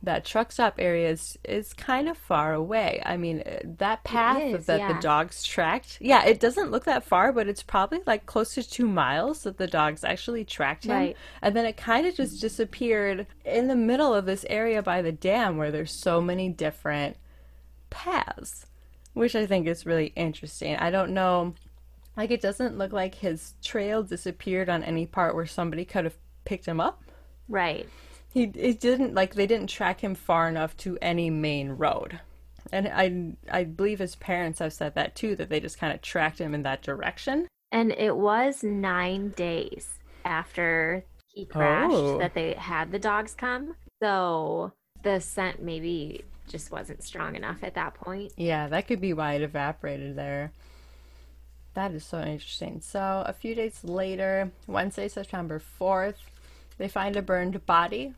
that 0.04 0.24
truck 0.24 0.52
stop 0.52 0.76
area 0.78 1.10
is, 1.10 1.40
is 1.44 1.74
kind 1.74 2.08
of 2.08 2.18
far 2.18 2.54
away. 2.54 3.02
I 3.04 3.18
mean, 3.18 3.42
uh, 3.42 3.60
that 3.80 4.04
path 4.04 4.42
is, 4.42 4.66
that 4.68 4.80
yeah. 4.80 4.94
the 4.94 5.02
dogs 5.02 5.44
tracked, 5.44 5.98
yeah, 6.00 6.24
it 6.24 6.40
doesn't 6.40 6.70
look 6.70 6.86
that 6.86 7.04
far, 7.04 7.34
but 7.34 7.48
it's 7.48 7.64
probably 7.64 8.02
like 8.06 8.28
close 8.28 8.54
to 8.54 8.64
two 8.64 8.88
miles 8.88 9.44
that 9.44 9.58
the 9.58 9.68
dogs 9.68 10.04
actually 10.04 10.46
tracked 10.46 10.86
him. 10.86 10.92
Right. 10.92 11.18
And 11.42 11.56
then 11.56 11.66
it 11.66 11.78
kind 11.78 12.06
of 12.06 12.16
just 12.16 12.40
disappeared 12.40 13.26
in 13.44 13.68
the 13.68 13.76
middle 13.76 14.14
of 14.14 14.26
this 14.26 14.46
area 14.50 14.84
by 14.84 15.02
the 15.02 15.12
dam 15.12 15.58
where 15.58 15.72
there's 15.72 15.92
so 15.92 16.22
many 16.22 16.50
different 16.50 17.18
paths, 17.90 18.68
which 19.14 19.36
I 19.36 19.48
think 19.48 19.68
is 19.68 19.86
really 19.86 20.14
interesting. 20.16 20.76
I 20.76 20.92
don't 20.92 21.12
know, 21.12 21.56
like, 22.16 22.30
it 22.30 22.42
doesn't 22.42 22.78
look 22.78 22.94
like 22.94 23.16
his 23.16 23.56
trail 23.64 24.04
disappeared 24.04 24.70
on 24.70 24.84
any 24.84 25.08
part 25.08 25.34
where 25.34 25.48
somebody 25.48 25.86
could 25.86 26.04
have 26.04 26.18
picked 26.46 26.68
him 26.68 26.80
up. 26.80 27.04
Right. 27.50 27.90
He 28.34 28.44
it 28.44 28.80
didn't 28.80 29.14
like 29.14 29.34
they 29.36 29.48
didn't 29.48 29.68
track 29.70 30.02
him 30.02 30.16
far 30.16 30.48
enough 30.48 30.76
to 30.78 30.98
any 31.02 31.30
main 31.30 31.72
road. 31.72 32.20
And 32.72 32.88
I 32.88 33.34
I 33.60 33.64
believe 33.64 34.00
his 34.00 34.16
parents 34.16 34.60
have 34.60 34.74
said 34.74 34.96
that 34.96 35.16
too 35.16 35.36
that 35.38 35.50
they 35.50 35.60
just 35.60 35.80
kind 35.80 35.94
of 35.94 36.02
tracked 36.02 36.40
him 36.40 36.54
in 36.54 36.64
that 36.64 36.82
direction. 36.82 37.48
And 37.72 37.92
it 37.92 38.16
was 38.16 38.64
nine 38.64 39.30
days 39.30 40.00
after 40.26 41.04
he 41.34 41.46
crashed 41.46 41.94
Oh. 41.94 42.18
that 42.18 42.34
they 42.34 42.54
had 42.54 42.92
the 42.92 43.00
dogs 43.00 43.34
come. 43.36 43.76
So 44.02 44.74
the 45.04 45.20
scent 45.20 45.62
maybe 45.62 46.24
just 46.48 46.72
wasn't 46.72 47.04
strong 47.04 47.36
enough 47.36 47.64
at 47.64 47.76
that 47.76 47.94
point. 47.94 48.32
Yeah, 48.38 48.68
that 48.68 48.88
could 48.88 49.02
be 49.02 49.14
why 49.14 49.34
it 49.34 49.42
evaporated 49.42 50.16
there. 50.16 50.52
That 51.74 51.92
is 51.92 52.06
so 52.06 52.22
interesting. 52.22 52.82
So, 52.82 53.24
a 53.26 53.34
few 53.34 53.54
days 53.54 53.84
later, 53.84 54.52
Wednesday, 54.66 55.08
September 55.10 55.60
4th, 55.80 56.16
they 56.78 56.88
find 56.88 57.16
a 57.16 57.22
burned 57.22 57.66
body. 57.66 58.14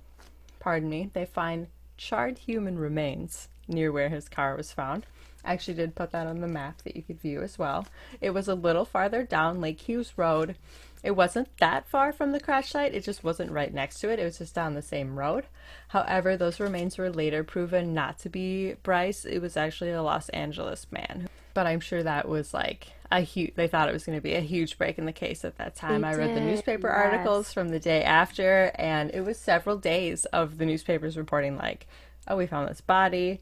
Pardon 0.60 0.90
me. 0.90 1.10
They 1.14 1.26
find 1.26 1.68
charred 1.98 2.40
human 2.40 2.78
remains 2.78 3.50
near 3.68 3.92
where 3.92 4.10
his 4.10 4.28
car 4.28 4.56
was 4.56 4.72
found. 4.72 5.06
I 5.44 5.54
actually 5.54 5.76
did 5.76 5.96
put 5.96 6.12
that 6.12 6.28
on 6.28 6.42
the 6.42 6.48
map 6.48 6.82
that 6.82 6.96
you 6.96 7.02
could 7.02 7.22
view 7.22 7.42
as 7.42 7.58
well. 7.58 7.88
It 8.20 8.32
was 8.32 8.48
a 8.48 8.56
little 8.56 8.86
farther 8.86 9.24
down 9.24 9.62
Lake 9.62 9.82
Hughes 9.82 10.14
Road. 10.18 10.56
It 11.02 11.12
wasn't 11.12 11.56
that 11.60 11.88
far 11.88 12.12
from 12.12 12.34
the 12.34 12.42
crash 12.42 12.72
site, 12.72 12.94
it 12.94 13.06
just 13.06 13.24
wasn't 13.24 13.52
right 13.52 13.74
next 13.74 14.00
to 14.02 14.10
it. 14.10 14.20
It 14.20 14.26
was 14.26 14.40
just 14.40 14.54
down 14.54 14.74
the 14.74 14.82
same 14.82 15.18
road. 15.18 15.46
However, 15.90 16.36
those 16.36 16.60
remains 16.60 16.98
were 16.98 17.10
later 17.10 17.44
proven 17.44 17.94
not 17.94 18.20
to 18.20 18.30
be 18.30 18.76
Bryce. 18.84 19.24
It 19.24 19.40
was 19.40 19.56
actually 19.56 19.92
a 19.92 20.04
Los 20.04 20.28
Angeles 20.30 20.88
man. 20.92 21.30
But 21.54 21.68
I'm 21.68 21.80
sure 21.80 22.04
that 22.04 22.28
was 22.28 22.54
like 22.54 22.88
a 23.12 23.22
huge 23.22 23.56
they 23.56 23.68
thought 23.68 23.90
it 23.90 23.94
was 23.94 24.06
going 24.06 24.18
to 24.18 24.22
be 24.22 24.36
a 24.36 24.42
huge 24.42 24.78
break 24.78 24.98
in 24.98 25.06
the 25.06 25.14
case 25.14 25.44
at 25.44 25.58
that 25.58 25.76
time. 25.76 26.02
They 26.02 26.08
i 26.10 26.16
read 26.16 26.36
the 26.36 26.42
newspaper 26.42 26.88
yes. 26.88 26.96
articles 26.96 27.52
from 27.52 27.70
the 27.70 27.80
day 27.80 28.04
after 28.04 28.72
and 28.76 29.10
it 29.14 29.22
was 29.22 29.38
several 29.38 29.78
days 29.78 30.26
of 30.26 30.58
the 30.58 30.66
newspapers 30.66 31.18
reporting 31.18 31.58
like 31.58 31.88
oh 32.28 32.38
we 32.38 32.46
found 32.46 32.70
this 32.70 32.82
body. 32.82 33.42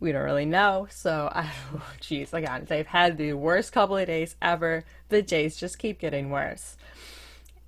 We 0.00 0.12
don't 0.12 0.24
really 0.24 0.46
know. 0.46 0.88
So 0.90 1.30
i 1.32 1.50
jeez 2.00 2.32
again 2.32 2.64
they've 2.68 2.86
had 2.86 3.18
the 3.18 3.34
worst 3.34 3.72
couple 3.72 3.96
of 3.96 4.06
days 4.06 4.36
ever. 4.40 4.84
The 5.10 5.22
days 5.22 5.56
just 5.56 5.78
keep 5.78 5.98
getting 5.98 6.30
worse. 6.30 6.76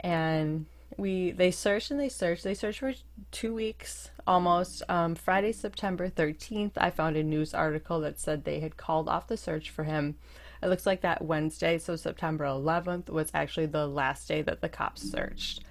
And 0.01 0.65
we 0.97 1.31
they 1.31 1.51
searched 1.51 1.91
and 1.91 2.01
they 2.01 2.09
searched. 2.09 2.45
They 2.45 2.55
searched 2.55 2.81
for 2.81 2.95
two 3.33 3.53
weeks 3.55 4.11
almost. 4.27 4.83
Um, 4.89 5.15
friday 5.15 5.53
september 5.53 6.09
13th 6.09 6.73
i 6.79 6.89
found 6.89 7.19
a 7.19 7.23
news 7.23 7.53
article 7.53 8.01
that 8.01 8.19
said 8.19 8.45
they 8.45 8.61
had 8.61 8.79
called 8.79 9.11
off 9.11 9.29
the 9.29 9.37
search 9.37 9.69
for 9.69 9.85
him 9.85 10.17
it 10.65 10.69
looks 10.69 10.87
like 10.87 11.03
that 11.03 11.23
wednesday 11.23 11.79
so 11.79 11.95
september 11.95 12.45
11th 12.45 13.11
was 13.11 13.31
actually 13.35 13.67
the 13.67 13.87
last 13.87 14.27
day 14.27 14.43
that 14.43 14.61
the 14.61 14.69
cops 14.69 15.09
searched 15.09 15.63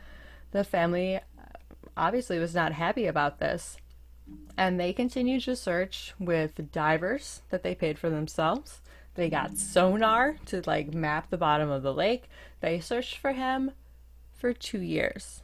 the 0.52 0.64
family 0.64 1.20
obviously 1.98 2.40
was 2.40 2.56
not 2.56 2.74
happy 2.74 3.06
about 3.06 3.40
this 3.40 3.78
and 4.58 4.80
they 4.80 4.94
continued 4.94 5.42
to 5.42 5.56
search 5.56 6.14
with 6.20 6.72
divers 6.72 7.42
that 7.50 7.64
they 7.64 7.76
paid 7.76 7.98
for 7.98 8.10
themselves 8.10 8.80
they 9.16 9.30
got 9.30 9.58
sonar 9.58 10.38
to 10.46 10.62
like 10.66 10.94
map 10.94 11.30
the 11.30 11.38
bottom 11.38 11.70
of 11.70 11.84
the 11.84 11.94
lake 11.94 12.30
they 12.62 12.80
searched 12.80 13.18
for 13.18 13.34
him 13.34 13.72
for 14.44 14.52
two 14.52 14.82
years. 14.82 15.42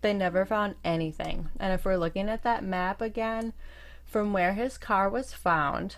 They 0.00 0.12
never 0.12 0.44
found 0.44 0.74
anything. 0.84 1.50
And 1.60 1.72
if 1.72 1.84
we're 1.84 1.96
looking 1.96 2.28
at 2.28 2.42
that 2.42 2.64
map 2.64 3.00
again, 3.00 3.52
from 4.04 4.32
where 4.32 4.54
his 4.54 4.76
car 4.76 5.08
was 5.08 5.32
found, 5.32 5.94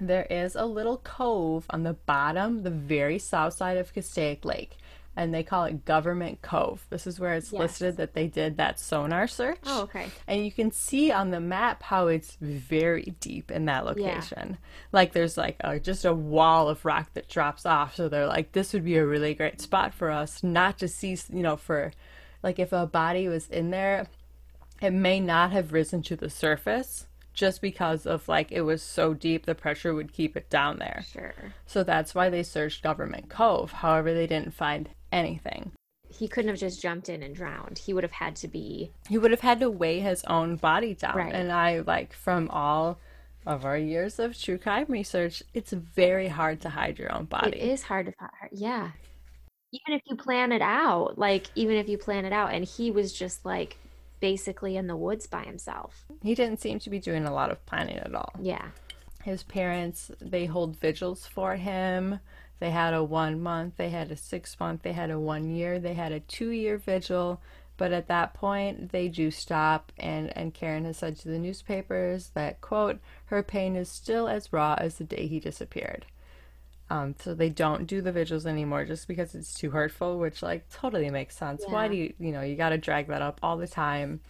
there 0.00 0.26
is 0.30 0.54
a 0.56 0.66
little 0.66 0.98
cove 0.98 1.66
on 1.70 1.82
the 1.82 1.94
bottom, 1.94 2.62
the 2.62 2.70
very 2.70 3.18
south 3.18 3.54
side 3.54 3.76
of 3.76 3.92
Castaic 3.94 4.44
Lake. 4.44 4.76
And 5.16 5.32
they 5.32 5.44
call 5.44 5.64
it 5.66 5.84
Government 5.84 6.42
Cove. 6.42 6.84
This 6.90 7.06
is 7.06 7.20
where 7.20 7.34
it's 7.34 7.52
Yes. 7.52 7.60
listed 7.60 7.96
that 7.98 8.14
they 8.14 8.26
did 8.26 8.56
that 8.56 8.80
sonar 8.80 9.28
search. 9.28 9.60
Oh, 9.64 9.82
okay. 9.82 10.08
And 10.26 10.44
you 10.44 10.50
can 10.50 10.72
see 10.72 11.12
on 11.12 11.30
the 11.30 11.38
map 11.38 11.84
how 11.84 12.08
it's 12.08 12.36
very 12.40 13.14
deep 13.20 13.52
in 13.52 13.66
that 13.66 13.84
location. 13.86 14.48
Yeah. 14.50 14.56
Like 14.90 15.12
there's 15.12 15.36
like 15.38 15.54
a, 15.60 15.78
just 15.78 16.04
a 16.04 16.12
wall 16.12 16.68
of 16.68 16.84
rock 16.84 17.10
that 17.14 17.28
drops 17.28 17.64
off. 17.64 17.94
So 17.94 18.08
they're 18.08 18.26
like, 18.26 18.50
this 18.50 18.72
would 18.72 18.84
be 18.84 18.96
a 18.96 19.06
really 19.06 19.34
great 19.34 19.60
spot 19.60 19.94
for 19.94 20.10
us 20.10 20.42
not 20.42 20.78
to 20.78 20.88
see, 20.88 21.16
you 21.32 21.42
know, 21.44 21.56
for 21.56 21.92
like 22.42 22.58
if 22.58 22.72
a 22.72 22.84
body 22.84 23.28
was 23.28 23.46
in 23.48 23.70
there, 23.70 24.08
it 24.82 24.90
may 24.90 25.20
not 25.20 25.52
have 25.52 25.72
risen 25.72 26.02
to 26.02 26.16
the 26.16 26.28
surface 26.28 27.06
just 27.34 27.60
because 27.60 28.06
of 28.06 28.28
like 28.28 28.50
it 28.52 28.62
was 28.62 28.82
so 28.82 29.12
deep, 29.12 29.44
the 29.44 29.54
pressure 29.54 29.92
would 29.94 30.12
keep 30.12 30.36
it 30.36 30.48
down 30.48 30.78
there. 30.78 31.04
Sure. 31.12 31.34
So 31.66 31.82
that's 31.82 32.14
why 32.14 32.30
they 32.30 32.42
searched 32.42 32.82
Government 32.82 33.28
Cove. 33.28 33.72
However, 33.72 34.14
they 34.14 34.26
didn't 34.26 34.54
find 34.54 34.88
anything. 35.12 35.72
He 36.08 36.28
couldn't 36.28 36.50
have 36.50 36.60
just 36.60 36.80
jumped 36.80 37.08
in 37.08 37.24
and 37.24 37.34
drowned. 37.34 37.78
He 37.78 37.92
would 37.92 38.04
have 38.04 38.12
had 38.12 38.36
to 38.36 38.48
be. 38.48 38.92
he 39.08 39.18
would 39.18 39.32
have 39.32 39.40
had 39.40 39.58
to 39.60 39.68
weigh 39.68 39.98
his 39.98 40.22
own 40.24 40.56
body 40.56 40.94
down. 40.94 41.16
Right. 41.16 41.34
And 41.34 41.50
I 41.50 41.80
like 41.80 42.12
from 42.12 42.48
all 42.50 42.98
of 43.46 43.64
our 43.64 43.76
years 43.76 44.18
of 44.20 44.38
true 44.40 44.56
crime 44.56 44.86
research, 44.88 45.42
it's 45.52 45.72
very 45.72 46.28
hard 46.28 46.60
to 46.62 46.70
hide 46.70 46.98
your 46.98 47.12
own 47.12 47.24
body. 47.24 47.58
It 47.58 47.68
is 47.68 47.82
hard 47.82 48.06
to 48.06 48.12
hide. 48.18 48.50
Yeah. 48.52 48.90
Even 49.72 49.98
if 49.98 50.02
you 50.06 50.16
plan 50.16 50.52
it 50.52 50.62
out, 50.62 51.18
like, 51.18 51.48
even 51.56 51.76
if 51.76 51.88
you 51.88 51.98
plan 51.98 52.24
it 52.24 52.32
out, 52.32 52.54
and 52.54 52.64
he 52.64 52.92
was 52.92 53.12
just 53.12 53.44
like 53.44 53.76
basically 54.20 54.76
in 54.76 54.86
the 54.86 54.96
woods 54.96 55.26
by 55.26 55.42
himself. 55.42 56.04
He 56.22 56.34
didn't 56.34 56.60
seem 56.60 56.78
to 56.80 56.90
be 56.90 56.98
doing 56.98 57.26
a 57.26 57.32
lot 57.32 57.50
of 57.50 57.64
planning 57.66 57.98
at 57.98 58.14
all. 58.14 58.32
Yeah. 58.40 58.68
His 59.22 59.42
parents, 59.42 60.10
they 60.20 60.46
hold 60.46 60.76
vigils 60.76 61.26
for 61.26 61.56
him. 61.56 62.20
They 62.60 62.70
had 62.70 62.94
a 62.94 63.02
one 63.02 63.42
month, 63.42 63.74
they 63.76 63.90
had 63.90 64.10
a 64.10 64.16
six 64.16 64.58
month, 64.60 64.82
they 64.82 64.92
had 64.92 65.10
a 65.10 65.18
one 65.18 65.50
year, 65.54 65.78
they 65.78 65.94
had 65.94 66.12
a 66.12 66.20
two 66.20 66.50
year 66.50 66.78
vigil. 66.78 67.40
But 67.76 67.92
at 67.92 68.06
that 68.08 68.34
point, 68.34 68.92
they 68.92 69.08
do 69.08 69.30
stop, 69.32 69.90
and, 69.98 70.34
and 70.36 70.54
Karen 70.54 70.84
has 70.84 70.98
said 70.98 71.16
to 71.18 71.28
the 71.28 71.40
newspapers 71.40 72.30
that, 72.34 72.60
quote, 72.60 73.00
her 73.26 73.42
pain 73.42 73.74
is 73.74 73.88
still 73.88 74.28
as 74.28 74.52
raw 74.52 74.76
as 74.78 74.96
the 74.96 75.04
day 75.04 75.26
he 75.26 75.40
disappeared. 75.40 76.06
Um, 76.90 77.14
so 77.18 77.34
they 77.34 77.48
don't 77.48 77.86
do 77.86 78.02
the 78.02 78.12
vigils 78.12 78.46
anymore 78.46 78.84
just 78.84 79.08
because 79.08 79.34
it's 79.34 79.54
too 79.54 79.70
hurtful, 79.70 80.18
which 80.18 80.42
like 80.42 80.68
totally 80.70 81.10
makes 81.10 81.36
sense. 81.36 81.64
Why 81.66 81.88
do 81.88 81.96
you, 81.96 82.12
you 82.18 82.30
know, 82.30 82.42
you 82.42 82.56
got 82.56 82.70
to 82.70 82.78
drag 82.78 83.08
that 83.08 83.22
up 83.22 83.40
all 83.42 83.56
the 83.56 83.66
time. 83.66 84.20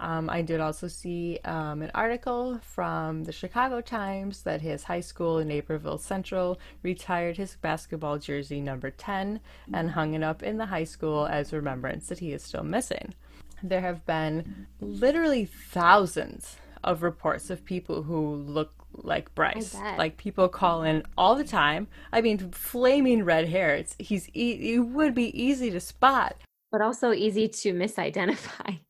Um, 0.00 0.30
I 0.30 0.42
did 0.42 0.60
also 0.60 0.86
see 0.86 1.40
um, 1.44 1.82
an 1.82 1.90
article 1.94 2.60
from 2.62 3.24
the 3.24 3.32
Chicago 3.32 3.80
Times 3.80 4.42
that 4.42 4.60
his 4.60 4.84
high 4.84 5.00
school 5.00 5.38
in 5.38 5.48
Naperville 5.48 5.98
Central 5.98 6.60
retired 6.82 7.36
his 7.36 7.56
basketball 7.56 8.18
jersey 8.18 8.60
number 8.60 8.90
10 8.90 9.40
and 9.72 9.90
hung 9.90 10.14
it 10.14 10.22
up 10.22 10.42
in 10.42 10.58
the 10.58 10.66
high 10.66 10.84
school 10.84 11.26
as 11.26 11.52
remembrance 11.52 12.08
that 12.08 12.20
he 12.20 12.32
is 12.32 12.44
still 12.44 12.62
missing. 12.62 13.14
There 13.62 13.80
have 13.80 14.06
been 14.06 14.68
literally 14.80 15.46
thousands 15.46 16.56
of 16.84 17.02
reports 17.02 17.50
of 17.50 17.64
people 17.64 18.04
who 18.04 18.36
look 18.36 18.77
like 18.92 19.34
Bryce. 19.34 19.74
Like 19.74 20.16
people 20.16 20.48
call 20.48 20.82
in 20.82 21.02
all 21.16 21.34
the 21.34 21.44
time. 21.44 21.88
I 22.12 22.20
mean, 22.20 22.50
flaming 22.50 23.24
red 23.24 23.48
hair. 23.48 23.74
It's 23.74 23.94
he's 23.98 24.28
e- 24.34 24.74
it 24.74 24.78
would 24.80 25.14
be 25.14 25.40
easy 25.40 25.70
to 25.70 25.80
spot. 25.80 26.36
But 26.70 26.80
also 26.82 27.12
easy 27.12 27.48
to 27.48 27.72
misidentify. 27.72 28.80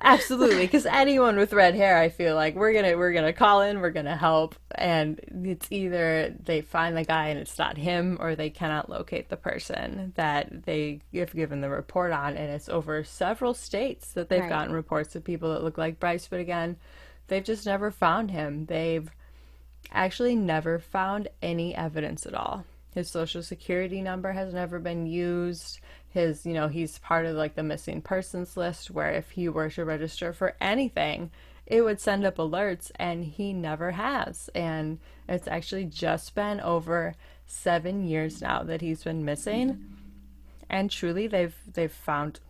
Absolutely, 0.00 0.58
because 0.64 0.86
anyone 0.86 1.36
with 1.36 1.52
red 1.52 1.74
hair, 1.74 1.98
I 1.98 2.08
feel 2.08 2.36
like 2.36 2.54
we're 2.54 2.72
gonna 2.72 2.96
we're 2.96 3.12
gonna 3.12 3.32
call 3.32 3.62
in, 3.62 3.80
we're 3.80 3.90
gonna 3.90 4.16
help, 4.16 4.54
and 4.76 5.18
it's 5.44 5.66
either 5.72 6.32
they 6.38 6.60
find 6.60 6.96
the 6.96 7.02
guy 7.02 7.28
and 7.28 7.38
it's 7.40 7.58
not 7.58 7.76
him, 7.76 8.16
or 8.20 8.36
they 8.36 8.48
cannot 8.48 8.88
locate 8.88 9.28
the 9.28 9.36
person 9.36 10.12
that 10.14 10.64
they 10.66 11.00
have 11.14 11.34
given 11.34 11.62
the 11.62 11.68
report 11.68 12.12
on, 12.12 12.36
and 12.36 12.48
it's 12.52 12.68
over 12.68 13.02
several 13.02 13.54
states 13.54 14.12
that 14.12 14.28
they've 14.28 14.42
Right. 14.42 14.48
gotten 14.48 14.72
reports 14.72 15.16
of 15.16 15.24
people 15.24 15.52
that 15.52 15.64
look 15.64 15.76
like 15.78 15.98
Bryce, 15.98 16.28
but 16.28 16.38
again, 16.38 16.76
they've 17.26 17.42
just 17.42 17.66
never 17.66 17.90
found 17.90 18.30
him. 18.30 18.66
They've 18.66 19.10
actually 19.92 20.36
never 20.36 20.78
found 20.78 21.28
any 21.42 21.74
evidence 21.74 22.26
at 22.26 22.34
all. 22.34 22.64
His 22.94 23.10
social 23.10 23.42
security 23.42 24.02
number 24.02 24.32
has 24.32 24.52
never 24.52 24.78
been 24.78 25.06
used. 25.06 25.80
His, 26.10 26.44
you 26.44 26.54
know, 26.54 26.68
he's 26.68 26.98
part 26.98 27.26
of 27.26 27.36
like 27.36 27.54
the 27.54 27.62
missing 27.62 28.02
persons 28.02 28.56
list 28.56 28.90
where 28.90 29.12
if 29.12 29.30
he 29.30 29.48
were 29.48 29.70
to 29.70 29.84
register 29.84 30.32
for 30.32 30.56
anything, 30.60 31.30
it 31.66 31.82
would 31.82 32.00
send 32.00 32.24
up 32.24 32.36
alerts 32.36 32.90
and 32.96 33.24
he 33.24 33.52
never 33.52 33.90
has. 33.92 34.48
And 34.54 34.98
it's 35.28 35.46
actually 35.46 35.84
just 35.84 36.34
been 36.34 36.60
over 36.60 37.14
7 37.46 38.04
years 38.04 38.40
now 38.40 38.62
that 38.62 38.80
he's 38.80 39.04
been 39.04 39.24
missing. 39.24 39.84
And 40.70 40.90
truly 40.90 41.26
they've 41.26 41.56
they've 41.72 41.92
found 41.92 42.40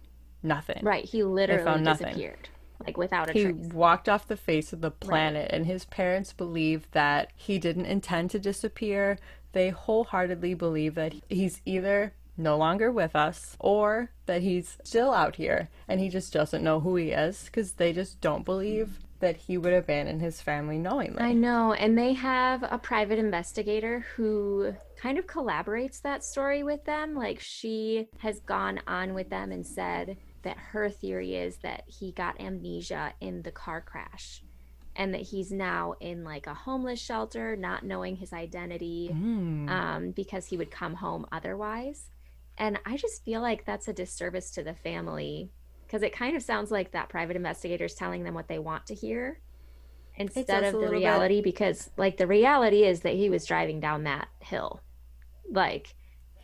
nothing. 0.42 0.80
Right. 0.82 1.04
He 1.04 1.24
literally 1.24 1.84
disappeared. 1.84 2.48
Like 2.84 2.96
without 2.96 3.30
a 3.30 3.32
He 3.32 3.44
trace. 3.44 3.54
walked 3.72 4.08
off 4.08 4.28
the 4.28 4.36
face 4.36 4.72
of 4.72 4.80
the 4.80 4.90
planet, 4.90 5.50
and 5.52 5.66
his 5.66 5.84
parents 5.84 6.32
believe 6.32 6.90
that 6.92 7.30
he 7.36 7.58
didn't 7.58 7.86
intend 7.86 8.30
to 8.30 8.38
disappear. 8.38 9.18
They 9.52 9.70
wholeheartedly 9.70 10.54
believe 10.54 10.94
that 10.94 11.14
he's 11.28 11.60
either 11.64 12.12
no 12.36 12.56
longer 12.56 12.92
with 12.92 13.16
us 13.16 13.56
or 13.58 14.10
that 14.26 14.42
he's 14.42 14.78
still 14.84 15.12
out 15.12 15.34
here 15.36 15.68
and 15.88 15.98
he 15.98 16.08
just 16.08 16.32
doesn't 16.32 16.62
know 16.62 16.78
who 16.78 16.94
he 16.94 17.10
is 17.10 17.46
because 17.46 17.72
they 17.72 17.92
just 17.92 18.20
don't 18.20 18.44
believe 18.44 19.00
that 19.20 19.36
he 19.36 19.58
would 19.58 19.72
abandon 19.72 20.20
his 20.20 20.40
family 20.40 20.78
knowingly. 20.78 21.20
I 21.20 21.32
know. 21.32 21.72
And 21.72 21.98
they 21.98 22.12
have 22.12 22.62
a 22.62 22.78
private 22.78 23.18
investigator 23.18 24.06
who 24.14 24.74
kind 24.96 25.18
of 25.18 25.26
collaborates 25.26 26.00
that 26.02 26.22
story 26.22 26.62
with 26.62 26.84
them. 26.84 27.16
Like 27.16 27.40
she 27.40 28.06
has 28.18 28.38
gone 28.38 28.80
on 28.86 29.14
with 29.14 29.30
them 29.30 29.50
and 29.50 29.66
said 29.66 30.16
that 30.42 30.56
her 30.56 30.88
theory 30.88 31.34
is 31.34 31.56
that 31.58 31.82
he 31.86 32.12
got 32.12 32.40
amnesia 32.40 33.12
in 33.20 33.42
the 33.42 33.50
car 33.50 33.80
crash 33.80 34.42
and 34.96 35.14
that 35.14 35.20
he's 35.22 35.50
now 35.52 35.94
in 36.00 36.24
like 36.24 36.46
a 36.46 36.54
homeless 36.54 37.00
shelter, 37.00 37.56
not 37.56 37.84
knowing 37.84 38.16
his 38.16 38.32
identity 38.32 39.08
Hmm. 39.12 39.68
um, 39.68 40.10
because 40.10 40.46
he 40.46 40.56
would 40.56 40.70
come 40.70 40.94
home 40.94 41.26
otherwise. 41.30 42.10
And 42.56 42.78
I 42.84 42.96
just 42.96 43.24
feel 43.24 43.40
like 43.40 43.64
that's 43.64 43.86
a 43.88 43.92
disservice 43.92 44.50
to 44.52 44.62
the 44.64 44.74
family 44.74 45.50
because 45.86 46.02
it 46.02 46.12
kind 46.12 46.36
of 46.36 46.42
sounds 46.42 46.70
like 46.70 46.90
that 46.92 47.08
private 47.08 47.36
investigator 47.36 47.84
is 47.84 47.94
telling 47.94 48.24
them 48.24 48.34
what 48.34 48.48
they 48.48 48.58
want 48.58 48.86
to 48.86 48.94
hear 48.94 49.40
instead 50.16 50.64
of 50.64 50.72
the 50.72 50.78
little 50.78 50.92
bit. 50.94 50.98
reality 50.98 51.40
because 51.40 51.90
like 51.96 52.16
the 52.16 52.26
reality 52.26 52.82
is 52.82 53.00
that 53.00 53.14
he 53.14 53.30
was 53.30 53.46
driving 53.46 53.78
down 53.78 54.02
that 54.04 54.26
hill 54.40 54.80
like 55.50 55.94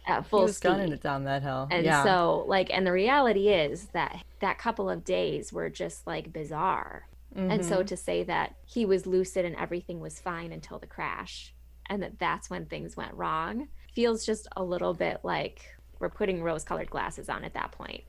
at 0.06 0.22
he 0.24 0.28
full 0.28 0.42
was 0.42 0.56
speed 0.56 0.68
gunning 0.68 0.92
it 0.92 1.02
down 1.02 1.24
that 1.24 1.42
hill. 1.42 1.66
and 1.70 1.84
yeah. 1.84 2.02
so 2.04 2.44
like 2.46 2.70
and 2.72 2.86
the 2.86 2.92
reality 2.92 3.48
is 3.48 3.86
that 3.92 4.22
that 4.40 4.58
couple 4.58 4.88
of 4.90 5.04
days 5.04 5.52
were 5.52 5.70
just 5.70 6.06
like 6.06 6.32
bizarre 6.32 7.06
and 7.36 7.64
so 7.64 7.78
Mm-hmm. 7.78 7.86
to 7.86 7.96
say 7.96 8.22
that 8.22 8.54
he 8.64 8.84
was 8.86 9.06
lucid 9.06 9.44
and 9.44 9.56
everything 9.56 9.98
was 9.98 10.20
fine 10.20 10.52
until 10.52 10.78
the 10.78 10.86
crash 10.86 11.52
and 11.86 12.00
that 12.02 12.18
that's 12.18 12.48
when 12.48 12.66
things 12.66 12.96
went 12.96 13.12
wrong 13.14 13.66
feels 13.92 14.24
just 14.24 14.46
a 14.56 14.62
little 14.62 14.94
bit 14.94 15.18
like 15.24 15.64
we're 15.98 16.08
putting 16.10 16.42
rose 16.42 16.62
colored 16.64 16.90
glasses 16.90 17.28
on 17.28 17.42
at 17.42 17.54
that 17.54 17.72
point 17.72 18.04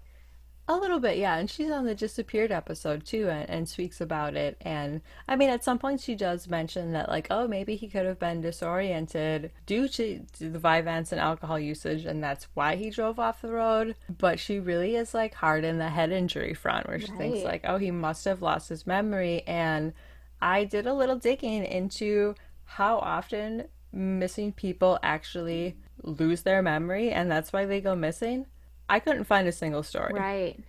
A 0.68 0.76
little 0.76 0.99
bit, 0.99 1.18
yeah. 1.18 1.38
And 1.38 1.49
she's 1.49 1.70
on 1.70 1.86
the 1.86 1.93
disappeared 1.93 2.51
episode 2.51 3.05
too 3.05 3.30
and, 3.30 3.47
and 3.47 3.70
speaks 3.70 4.01
about 4.01 4.36
it. 4.36 4.57
And 4.61 5.01
I 5.28 5.36
mean, 5.36 5.49
at 5.49 5.63
some 5.63 5.78
point, 5.78 6.01
she 6.01 6.16
does 6.16 6.47
mention 6.47 6.91
that, 6.93 7.07
like, 7.07 7.28
oh, 7.30 7.47
maybe 7.47 7.76
he 7.76 7.88
could 7.88 8.05
have 8.05 8.18
been 8.18 8.41
disoriented 8.41 9.51
due 9.68 9.88
to, 9.89 10.26
to 10.38 10.49
the 10.49 10.57
Vyvanse 10.59 11.11
and 11.11 11.22
alcohol 11.22 11.59
usage, 11.59 12.05
and 12.05 12.24
that's 12.24 12.47
why 12.55 12.76
he 12.76 12.89
drove 12.89 13.20
off 13.20 13.41
the 13.41 13.51
road. 13.51 13.95
But 14.18 14.39
she 14.39 14.59
really 14.59 14.95
is 14.95 15.13
like 15.13 15.36
hard 15.36 15.63
in 15.63 15.78
the 15.78 15.89
head 15.89 16.11
injury 16.11 16.55
front, 16.55 16.88
where 16.88 16.99
she 16.99 17.11
right. 17.11 17.18
thinks, 17.18 17.43
like, 17.43 17.61
oh, 17.66 17.78
he 17.78 17.91
must 17.91 18.26
have 18.26 18.41
lost 18.41 18.70
his 18.70 18.88
memory. 18.88 19.43
And 19.45 19.93
I 20.41 20.63
did 20.63 20.88
a 20.88 20.93
little 20.95 21.18
digging 21.18 21.63
into 21.63 22.34
how 22.63 22.97
often 22.97 23.66
missing 23.91 24.51
people 24.51 24.99
actually 25.03 25.78
lose 26.03 26.41
their 26.41 26.61
memory 26.61 27.11
and 27.11 27.32
that's 27.32 27.53
why 27.53 27.66
they 27.66 27.80
go 27.80 27.95
missing. 27.95 28.45
I 28.90 29.00
couldn't 29.00 29.24
find 29.26 29.48
a 29.48 29.52
single 29.52 29.84
story. 29.84 30.14
Right. 30.14 30.60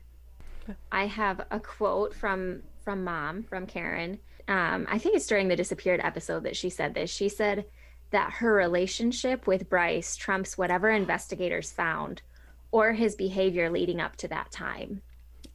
I 0.90 1.06
have 1.06 1.42
a 1.50 1.60
quote 1.60 2.14
from 2.14 2.62
from 2.82 3.04
mom 3.04 3.42
from 3.42 3.66
Karen. 3.66 4.18
Um, 4.48 4.86
I 4.88 4.98
think 4.98 5.16
it's 5.16 5.26
during 5.26 5.48
the 5.48 5.56
disappeared 5.56 6.00
episode 6.02 6.44
that 6.44 6.56
she 6.56 6.70
said 6.70 6.94
this. 6.94 7.10
She 7.10 7.28
said 7.28 7.66
that 8.10 8.34
her 8.34 8.52
relationship 8.52 9.46
with 9.46 9.68
Bryce 9.68 10.16
trumps 10.16 10.56
whatever 10.56 10.90
investigators 10.90 11.72
found 11.72 12.22
or 12.70 12.92
his 12.92 13.16
behavior 13.16 13.70
leading 13.70 14.00
up 14.00 14.16
to 14.16 14.28
that 14.28 14.52
time. 14.52 15.02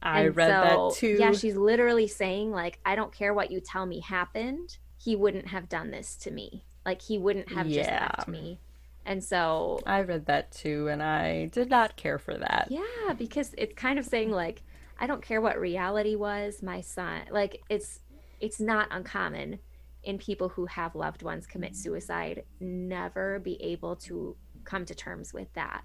I 0.02 0.22
and 0.22 0.36
read 0.36 0.48
so, 0.48 0.90
that 0.90 0.98
too. 0.98 1.16
Yeah, 1.18 1.32
she's 1.32 1.56
literally 1.56 2.08
saying 2.08 2.50
like, 2.50 2.78
I 2.84 2.94
don't 2.94 3.12
care 3.12 3.32
what 3.32 3.50
you 3.50 3.60
tell 3.60 3.86
me 3.86 4.00
happened. 4.00 4.76
He 4.98 5.16
wouldn't 5.16 5.48
have 5.48 5.68
done 5.68 5.90
this 5.90 6.16
to 6.16 6.30
me. 6.30 6.64
Like 6.84 7.00
he 7.00 7.18
wouldn't 7.18 7.50
have 7.52 7.66
yeah. 7.66 7.82
just 7.82 8.18
left 8.18 8.28
me. 8.28 8.58
And 9.04 9.22
so 9.22 9.80
I 9.84 10.02
read 10.02 10.26
that 10.26 10.52
too, 10.52 10.88
and 10.88 11.02
I 11.02 11.46
did 11.46 11.70
not 11.70 11.96
care 11.96 12.18
for 12.18 12.36
that. 12.36 12.68
Yeah, 12.70 13.14
because 13.16 13.52
it's 13.58 13.74
kind 13.74 13.98
of 13.98 14.04
saying 14.04 14.30
like, 14.30 14.62
I 14.98 15.06
don't 15.06 15.22
care 15.22 15.40
what 15.40 15.60
reality 15.60 16.14
was, 16.14 16.62
my 16.62 16.80
son. 16.80 17.22
Like 17.30 17.62
it's 17.68 18.00
it's 18.40 18.60
not 18.60 18.88
uncommon 18.90 19.58
in 20.04 20.18
people 20.18 20.48
who 20.48 20.66
have 20.66 20.94
loved 20.94 21.22
ones 21.22 21.46
commit 21.46 21.76
suicide 21.76 22.42
never 22.60 23.38
be 23.38 23.60
able 23.62 23.96
to 23.96 24.36
come 24.64 24.84
to 24.84 24.94
terms 24.94 25.32
with 25.32 25.52
that 25.54 25.84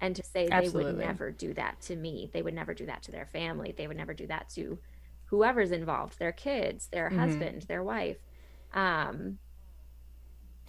and 0.00 0.16
to 0.16 0.22
say 0.22 0.48
Absolutely. 0.50 0.92
they 0.92 0.96
would 0.96 1.06
never 1.06 1.30
do 1.30 1.52
that 1.54 1.80
to 1.80 1.96
me 1.96 2.30
they 2.32 2.42
would 2.42 2.54
never 2.54 2.72
do 2.72 2.86
that 2.86 3.02
to 3.02 3.12
their 3.12 3.26
family 3.26 3.74
they 3.76 3.86
would 3.86 3.96
never 3.96 4.14
do 4.14 4.26
that 4.26 4.48
to 4.48 4.78
whoever's 5.26 5.72
involved 5.72 6.18
their 6.18 6.32
kids 6.32 6.88
their 6.88 7.08
mm-hmm. 7.08 7.18
husband 7.18 7.62
their 7.62 7.82
wife 7.82 8.18
um 8.72 9.38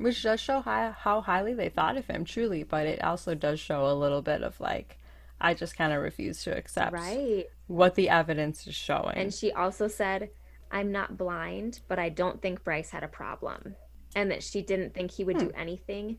which 0.01 0.23
does 0.23 0.39
show 0.39 0.61
how, 0.61 0.91
how 0.91 1.21
highly 1.21 1.53
they 1.53 1.69
thought 1.69 1.97
of 1.97 2.07
him, 2.07 2.25
truly, 2.25 2.63
but 2.63 2.85
it 2.85 3.03
also 3.03 3.35
does 3.35 3.59
show 3.59 3.87
a 3.87 3.93
little 3.93 4.21
bit 4.21 4.43
of 4.43 4.59
like, 4.59 4.97
I 5.39 5.53
just 5.53 5.75
kind 5.75 5.93
of 5.93 6.01
refuse 6.01 6.43
to 6.43 6.55
accept 6.55 6.93
right. 6.93 7.45
what 7.67 7.95
the 7.95 8.09
evidence 8.09 8.67
is 8.67 8.75
showing. 8.75 9.15
And 9.15 9.33
she 9.33 9.51
also 9.51 9.87
said, 9.87 10.29
I'm 10.71 10.91
not 10.91 11.17
blind, 11.17 11.81
but 11.87 11.99
I 11.99 12.09
don't 12.09 12.41
think 12.41 12.63
Bryce 12.63 12.89
had 12.89 13.03
a 13.03 13.07
problem. 13.07 13.75
And 14.15 14.29
that 14.31 14.43
she 14.43 14.61
didn't 14.61 14.93
think 14.93 15.11
he 15.11 15.23
would 15.23 15.37
hmm. 15.37 15.47
do 15.47 15.51
anything, 15.55 16.17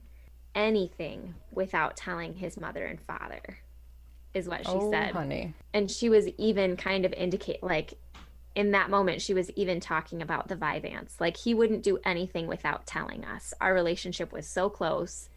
anything 0.55 1.35
without 1.51 1.97
telling 1.97 2.35
his 2.35 2.59
mother 2.59 2.85
and 2.85 3.01
father, 3.01 3.59
is 4.35 4.49
what 4.49 4.67
she 4.67 4.73
oh, 4.73 4.91
said. 4.91 5.13
honey. 5.13 5.55
And 5.75 5.91
she 5.91 6.09
was 6.09 6.27
even 6.39 6.77
kind 6.77 7.05
of 7.05 7.13
indicate 7.13 7.63
like 7.63 7.95
in 8.55 8.73
that 8.73 8.91
moment 8.91 9.23
she 9.23 9.35
was 9.35 9.51
even 9.51 9.81
talking 9.81 10.23
about 10.23 10.49
the 10.49 10.57
Vyvanse. 10.57 11.21
Like 11.21 11.37
he 11.37 11.55
wouldn't 11.55 11.83
do 11.83 11.99
anything 12.05 12.47
without 12.47 12.87
telling 12.87 13.25
us. 13.25 13.55
Our 13.61 13.75
relationship 13.75 14.33
was 14.33 14.47
so 14.47 14.69
close. 14.69 15.29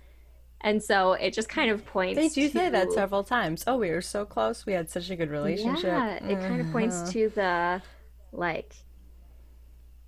And 0.61 0.81
so 0.83 1.13
it 1.13 1.33
just 1.33 1.47
kind 1.47 1.69
of 1.69 1.85
points 1.85 2.17
They 2.17 2.29
do 2.29 2.47
to... 2.47 2.53
say 2.53 2.69
that 2.69 2.91
several 2.91 3.23
times. 3.23 3.63
Oh, 3.67 3.77
we 3.77 3.91
were 3.91 4.01
so 4.01 4.25
close. 4.25 4.65
We 4.65 4.73
had 4.73 4.89
such 4.89 5.09
a 5.09 5.15
good 5.15 5.29
relationship. 5.29 5.83
Yeah, 5.83 6.15
it 6.15 6.39
kind 6.39 6.59
of 6.59 6.71
points 6.71 6.95
uh-huh. 6.95 7.11
to 7.11 7.29
the 7.29 7.81
like 8.31 8.75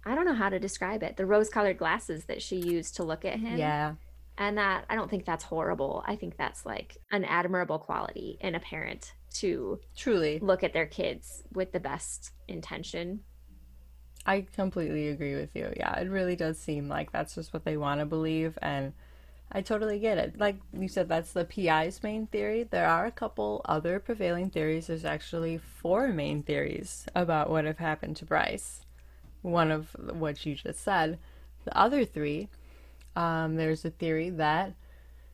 I 0.05 0.16
don't 0.16 0.26
know 0.26 0.34
how 0.34 0.49
to 0.49 0.58
describe 0.58 1.03
it. 1.03 1.18
The 1.18 1.26
rose-colored 1.26 1.78
glasses 1.78 2.26
that 2.26 2.41
she 2.41 2.55
used 2.55 2.95
to 2.95 3.03
look 3.03 3.26
at 3.26 3.39
him. 3.39 3.58
Yeah. 3.58 3.95
And 4.38 4.58
that 4.58 4.86
I 4.89 4.95
don't 4.95 5.10
think 5.10 5.26
that's 5.26 5.43
horrible. 5.43 6.03
I 6.08 6.16
think 6.16 6.38
that's 6.38 6.66
like 6.66 6.97
an 7.12 7.26
admirable 7.26 7.80
quality 7.80 8.38
in 8.39 8.55
a 8.55 8.60
parent 8.60 9.14
to 9.40 9.80
truly 9.96 10.40
look 10.40 10.64
at 10.64 10.74
their 10.74 10.86
kids 10.86 11.44
with 11.54 11.72
the 11.72 11.80
best 11.80 12.32
intention. 12.48 13.22
I 14.26 14.46
completely 14.56 15.08
agree 15.08 15.36
with 15.36 15.56
you. 15.56 15.72
Yeah, 15.78 15.98
it 16.00 16.10
really 16.10 16.36
does 16.36 16.60
seem 16.60 16.90
like 16.90 17.12
that's 17.12 17.36
just 17.36 17.54
what 17.54 17.64
they 17.64 17.78
want 17.78 18.02
to 18.02 18.06
believe 18.06 18.58
and 18.62 18.94
I 19.52 19.62
totally 19.62 20.00
get 20.00 20.18
it. 20.18 20.38
Like 20.38 20.58
you 20.78 20.90
said, 20.90 21.08
that's 21.08 21.32
the 21.32 21.46
PI's 21.46 22.04
main 22.04 22.28
theory. 22.28 22.64
There 22.64 22.88
are 22.88 23.06
a 23.06 23.12
couple 23.12 23.62
other 23.64 24.00
prevailing 24.00 24.50
theories. 24.50 24.88
There's 24.88 25.06
actually 25.06 25.58
four 25.58 26.10
main 26.10 26.44
theories 26.44 27.06
about 27.16 27.50
what 27.50 27.64
have 27.64 27.78
happened 27.78 28.18
to 28.18 28.26
Bryce. 28.26 28.82
One 29.42 29.72
of 29.72 29.96
what 29.96 30.46
you 30.46 30.56
just 30.56 30.82
said. 30.82 31.18
The 31.64 31.78
other 31.78 32.04
three, 32.04 32.50
um, 33.16 33.56
there's 33.56 33.86
a 33.86 33.90
theory 33.90 34.30
that 34.32 34.74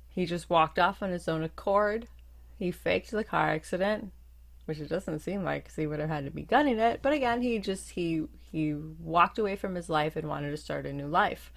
he 0.09 0.27
just 0.27 0.49
walked 0.49 0.77
off 0.77 1.01
on 1.01 1.09
his 1.09 1.27
own 1.27 1.41
accord 1.41 2.07
he 2.57 2.71
faked 2.71 3.11
the 3.11 3.23
car 3.23 3.49
accident, 3.49 4.11
which 4.65 4.79
it 4.79 4.89
doesn't 4.89 5.19
seem 5.19 5.43
like 5.43 5.63
because 5.63 5.75
he 5.75 5.87
would 5.87 5.99
have 5.99 6.09
had 6.09 6.25
to 6.25 6.31
be 6.31 6.43
gunning 6.43 6.79
it. 6.79 7.01
But 7.01 7.13
again, 7.13 7.41
he 7.41 7.59
just 7.59 7.91
he 7.91 8.25
he 8.51 8.73
walked 8.73 9.39
away 9.39 9.55
from 9.55 9.75
his 9.75 9.89
life 9.89 10.15
and 10.15 10.29
wanted 10.29 10.51
to 10.51 10.57
start 10.57 10.85
a 10.85 10.93
new 10.93 11.07
life. 11.07 11.51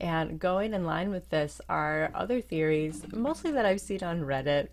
And 0.00 0.38
going 0.38 0.74
in 0.74 0.84
line 0.84 1.10
with 1.10 1.28
this 1.30 1.60
are 1.68 2.10
other 2.14 2.40
theories, 2.40 3.04
mostly 3.12 3.50
that 3.52 3.66
I've 3.66 3.80
seen 3.80 4.04
on 4.04 4.20
Reddit. 4.20 4.68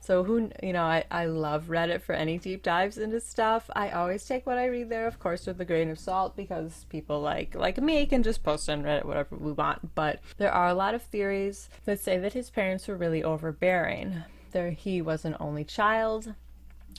So 0.00 0.22
who 0.24 0.50
you 0.62 0.74
know, 0.74 0.82
I, 0.82 1.04
I 1.10 1.26
love 1.26 1.68
Reddit 1.68 2.02
for 2.02 2.12
any 2.12 2.36
deep 2.36 2.62
dives 2.62 2.98
into 2.98 3.20
stuff. 3.20 3.70
I 3.74 3.90
always 3.90 4.26
take 4.26 4.44
what 4.44 4.58
I 4.58 4.66
read 4.66 4.90
there, 4.90 5.06
of 5.06 5.18
course, 5.18 5.46
with 5.46 5.58
a 5.60 5.64
grain 5.64 5.88
of 5.88 5.98
salt 5.98 6.36
because 6.36 6.84
people 6.90 7.20
like 7.20 7.54
like 7.54 7.80
me 7.80 8.04
can 8.04 8.22
just 8.22 8.42
post 8.42 8.68
on 8.68 8.82
Reddit 8.82 9.06
whatever 9.06 9.36
we 9.36 9.52
want. 9.52 9.94
But 9.94 10.20
there 10.36 10.52
are 10.52 10.68
a 10.68 10.74
lot 10.74 10.94
of 10.94 11.02
theories 11.02 11.70
that 11.86 12.00
say 12.00 12.18
that 12.18 12.34
his 12.34 12.50
parents 12.50 12.86
were 12.86 12.96
really 12.96 13.22
overbearing 13.22 14.24
there 14.54 14.70
he 14.70 15.02
was 15.02 15.26
an 15.26 15.36
only 15.38 15.64
child. 15.64 16.32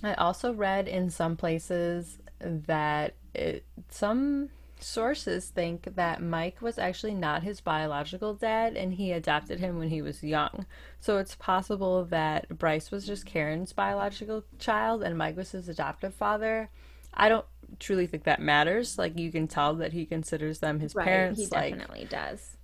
I 0.03 0.13
also 0.13 0.53
read 0.53 0.87
in 0.87 1.09
some 1.09 1.35
places 1.35 2.19
that 2.39 3.15
it, 3.33 3.65
some 3.89 4.49
sources 4.79 5.47
think 5.47 5.95
that 5.95 6.21
Mike 6.21 6.61
was 6.61 6.77
actually 6.77 7.15
not 7.15 7.43
his 7.43 7.61
biological 7.61 8.33
dad 8.33 8.75
and 8.75 8.93
he 8.93 9.11
adopted 9.11 9.59
him 9.59 9.79
when 9.79 9.89
he 9.89 10.01
was 10.01 10.21
young. 10.21 10.65
So 10.99 11.17
it's 11.17 11.35
possible 11.35 12.03
that 12.05 12.49
Bryce 12.49 12.91
was 12.91 13.07
just 13.07 13.25
Karen's 13.25 13.73
biological 13.73 14.43
child 14.59 15.01
and 15.01 15.17
Mike 15.17 15.37
was 15.37 15.51
his 15.51 15.69
adoptive 15.69 16.13
father. 16.13 16.69
I 17.13 17.29
don't 17.29 17.45
truly 17.79 18.05
think 18.05 18.25
that 18.25 18.41
matters. 18.41 18.97
Like 18.97 19.17
you 19.17 19.31
can 19.31 19.47
tell 19.47 19.73
that 19.75 19.93
he 19.93 20.05
considers 20.05 20.59
them 20.59 20.81
his 20.81 20.93
right, 20.93 21.05
parents. 21.05 21.39
He 21.39 21.47
definitely 21.47 22.01
like, 22.01 22.09
does. 22.09 22.57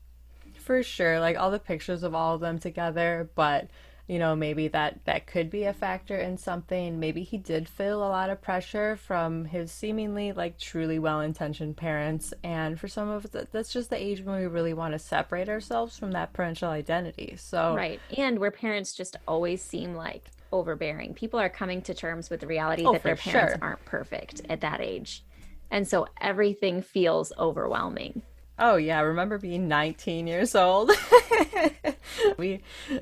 For 0.60 0.84
sure. 0.84 1.20
Like 1.20 1.38
all 1.38 1.50
the 1.50 1.60
pictures 1.60 2.04
of 2.04 2.14
all 2.14 2.36
of 2.36 2.42
them 2.42 2.60
together, 2.60 3.30
but 3.36 3.70
you 4.12 4.20
know 4.20 4.36
maybe 4.36 4.68
that 4.68 5.00
that 5.06 5.26
could 5.26 5.50
be 5.50 5.64
a 5.64 5.72
factor 5.72 6.18
in 6.18 6.38
something. 6.38 7.00
Maybe 7.00 7.24
he 7.24 7.38
did 7.38 7.70
feel 7.70 8.00
a 8.00 8.10
lot 8.10 8.30
of 8.30 8.42
pressure 8.42 8.98
from 8.98 9.46
his 9.46 9.72
seemingly 9.72 10.34
like 10.34 10.60
truly 10.60 11.00
well-intentioned 11.00 11.78
parents. 11.78 12.34
And 12.44 12.78
for 12.78 12.90
some 12.90 13.08
of 13.08 13.34
us 13.34 13.46
that's 13.54 13.72
just 13.72 13.90
the 13.90 13.96
age 13.96 14.22
when 14.22 14.38
we 14.38 14.48
really 14.48 14.74
want 14.74 14.92
to 14.92 15.00
separate 15.00 15.48
ourselves 15.48 15.98
from 15.98 16.12
that 16.12 16.34
parental 16.34 16.70
identity. 16.70 17.38
So 17.38 17.74
right. 17.74 18.02
And 18.18 18.38
where 18.38 18.52
parents 18.52 18.94
just 18.94 19.16
always 19.30 19.62
seem 19.62 19.96
like 19.96 20.26
overbearing. 20.52 21.14
People 21.14 21.40
are 21.40 21.48
coming 21.48 21.82
to 21.84 21.94
terms 21.94 22.30
with 22.30 22.42
the 22.42 22.48
reality 22.48 22.84
oh, 22.86 22.92
that 22.92 23.04
their 23.04 23.16
parents 23.16 23.54
sure. 23.54 23.60
aren't 23.62 23.86
perfect 23.86 24.42
at 24.50 24.60
that 24.60 24.82
age. 24.82 25.24
And 25.72 25.88
so 25.88 26.06
everything 26.20 26.82
feels 26.82 27.32
overwhelming 27.40 28.24
Oh, 28.60 28.76
yeah. 28.76 29.00
I 29.00 29.02
remember 29.02 29.38
being 29.38 29.68
19 29.68 30.28
years 30.28 30.56
old. 30.56 30.92
we 32.38 32.62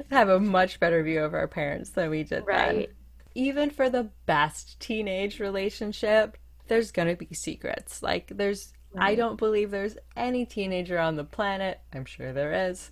have 0.09 0.29
a 0.29 0.39
much 0.39 0.79
better 0.79 1.03
view 1.03 1.23
of 1.23 1.33
our 1.33 1.47
parents 1.47 1.91
than 1.91 2.09
we 2.09 2.23
did 2.23 2.45
right. 2.45 2.75
then. 2.75 2.87
Even 3.35 3.69
for 3.69 3.89
the 3.89 4.09
best 4.25 4.79
teenage 4.79 5.39
relationship, 5.39 6.37
there's 6.67 6.91
going 6.91 7.07
to 7.07 7.15
be 7.15 7.33
secrets. 7.33 8.01
Like, 8.01 8.31
there's, 8.35 8.73
right. 8.93 9.11
I 9.11 9.15
don't 9.15 9.37
believe 9.37 9.71
there's 9.71 9.97
any 10.15 10.45
teenager 10.45 10.97
on 10.99 11.15
the 11.15 11.23
planet, 11.23 11.79
I'm 11.93 12.05
sure 12.05 12.33
there 12.33 12.69
is, 12.69 12.89